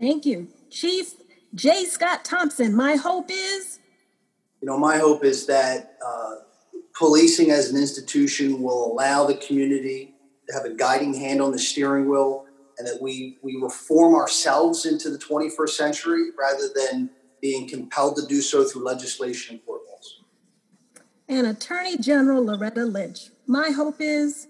Thank 0.01 0.27
you. 0.27 0.49
Chief 0.71 1.15
J. 1.55 1.85
Scott 1.85 2.25
Thomson, 2.25 2.75
my 2.75 2.97
hope 2.97 3.31
is? 3.31 3.79
You 4.61 4.67
know, 4.67 4.79
my 4.79 4.99
hope 4.99 5.25
is 5.25 5.47
that 5.47 5.99
uh, 6.05 6.37
policing 6.95 7.51
as 7.51 7.71
an 7.71 7.77
institution 7.77 8.63
will 8.63 8.93
allow 8.93 9.27
the 9.27 9.35
community 9.37 10.15
to 10.49 10.55
have 10.55 10.65
a 10.65 10.75
guiding 10.75 11.15
hand 11.15 11.43
on 11.43 11.53
the 11.53 11.59
steering 11.59 12.09
wheel 12.09 12.47
and 12.79 12.87
that 12.87 13.01
we, 13.01 13.39
we 13.43 13.59
reform 13.61 14.15
ourselves 14.15 14.87
into 14.87 15.11
the 15.11 15.19
21st 15.19 15.71
century 15.71 16.31
rather 16.39 16.69
than 16.75 17.11
being 17.41 17.69
compelled 17.69 18.17
to 18.17 18.27
do 18.27 18.41
so 18.41 18.65
through 18.65 18.85
legislation 18.85 19.57
and 19.57 19.67
court 19.67 19.83
laws. 19.91 20.21
And 21.29 21.47
Attorney 21.47 21.99
General 21.99 22.45
Loretta 22.45 22.85
Lynch, 22.85 23.31
my 23.47 23.71
hope 23.71 23.97
is? 24.01 24.49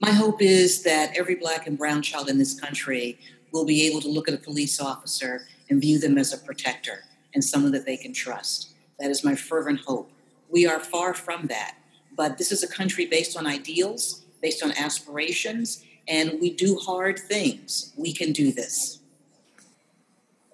My 0.00 0.12
hope 0.12 0.40
is 0.40 0.82
that 0.82 1.16
every 1.16 1.34
Black 1.34 1.66
and 1.66 1.76
Brown 1.76 2.02
child 2.02 2.28
in 2.28 2.38
this 2.38 2.58
country 2.58 3.18
will 3.52 3.64
be 3.64 3.86
able 3.86 4.00
to 4.00 4.08
look 4.08 4.28
at 4.28 4.34
a 4.34 4.38
police 4.38 4.80
officer 4.80 5.46
and 5.68 5.80
view 5.80 5.98
them 5.98 6.18
as 6.18 6.32
a 6.32 6.38
protector 6.38 7.04
and 7.34 7.44
someone 7.44 7.72
that 7.72 7.86
they 7.86 7.96
can 7.96 8.12
trust. 8.12 8.74
That 9.00 9.10
is 9.10 9.24
my 9.24 9.34
fervent 9.34 9.80
hope. 9.80 10.10
We 10.50 10.66
are 10.66 10.78
far 10.78 11.14
from 11.14 11.46
that, 11.46 11.76
but 12.16 12.38
this 12.38 12.52
is 12.52 12.62
a 12.62 12.68
country 12.68 13.06
based 13.06 13.36
on 13.36 13.46
ideals, 13.46 14.24
based 14.42 14.62
on 14.62 14.72
aspirations, 14.72 15.82
and 16.06 16.38
we 16.40 16.50
do 16.50 16.76
hard 16.76 17.18
things. 17.18 17.92
We 17.96 18.12
can 18.12 18.32
do 18.32 18.52
this. 18.52 19.00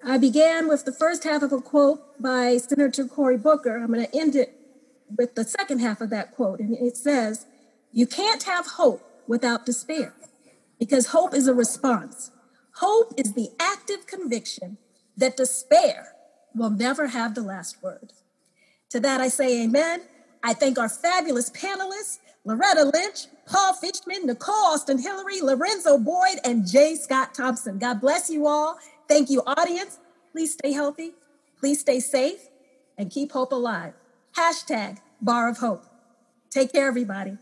I 0.03 0.17
began 0.17 0.67
with 0.67 0.85
the 0.85 0.93
first 0.93 1.23
half 1.25 1.41
of 1.41 1.51
a 1.51 1.59
quote 1.59 2.21
by 2.21 2.57
Senator 2.57 3.05
Cory 3.05 3.37
Booker. 3.37 3.77
I'm 3.77 3.91
going 3.91 4.05
to 4.05 4.17
end 4.17 4.35
it 4.35 4.53
with 5.17 5.35
the 5.35 5.43
second 5.43 5.79
half 5.79 5.99
of 5.99 6.09
that 6.11 6.35
quote. 6.35 6.59
And 6.59 6.77
it 6.77 6.95
says, 6.95 7.45
You 7.91 8.07
can't 8.07 8.43
have 8.43 8.67
hope 8.67 9.03
without 9.27 9.65
despair 9.65 10.13
because 10.79 11.07
hope 11.07 11.33
is 11.33 11.47
a 11.47 11.53
response. 11.53 12.31
Hope 12.75 13.13
is 13.17 13.33
the 13.33 13.49
active 13.59 14.05
conviction 14.05 14.77
that 15.17 15.35
despair 15.35 16.13
will 16.53 16.69
never 16.69 17.07
have 17.07 17.35
the 17.35 17.41
last 17.41 17.81
word. 17.81 18.13
To 18.91 18.99
that 19.01 19.21
I 19.21 19.27
say 19.27 19.63
amen. 19.63 20.01
I 20.43 20.53
thank 20.53 20.79
our 20.79 20.89
fabulous 20.89 21.49
panelists, 21.49 22.19
Loretta 22.45 22.85
Lynch, 22.93 23.27
Paul 23.45 23.73
Fishman, 23.73 24.25
Nicole 24.25 24.55
Austin 24.55 24.97
Hillery, 24.97 25.41
Lorenzo 25.41 25.97
Boyd, 25.97 26.39
and 26.45 26.67
Jay 26.67 26.95
Scott 26.95 27.33
Thomson. 27.33 27.79
God 27.79 27.99
bless 27.99 28.29
you 28.29 28.47
all. 28.47 28.77
Thank 29.09 29.29
you, 29.29 29.41
audience. 29.45 29.99
Please 30.31 30.53
stay 30.53 30.71
healthy, 30.71 31.13
please 31.59 31.79
stay 31.81 31.99
safe, 31.99 32.47
and 32.97 33.09
keep 33.11 33.31
hope 33.31 33.51
alive. 33.51 33.93
Hashtag 34.37 34.99
bar 35.21 35.49
of 35.49 35.57
hope. 35.57 35.85
Take 36.49 36.71
care, 36.73 36.87
everybody. 36.87 37.37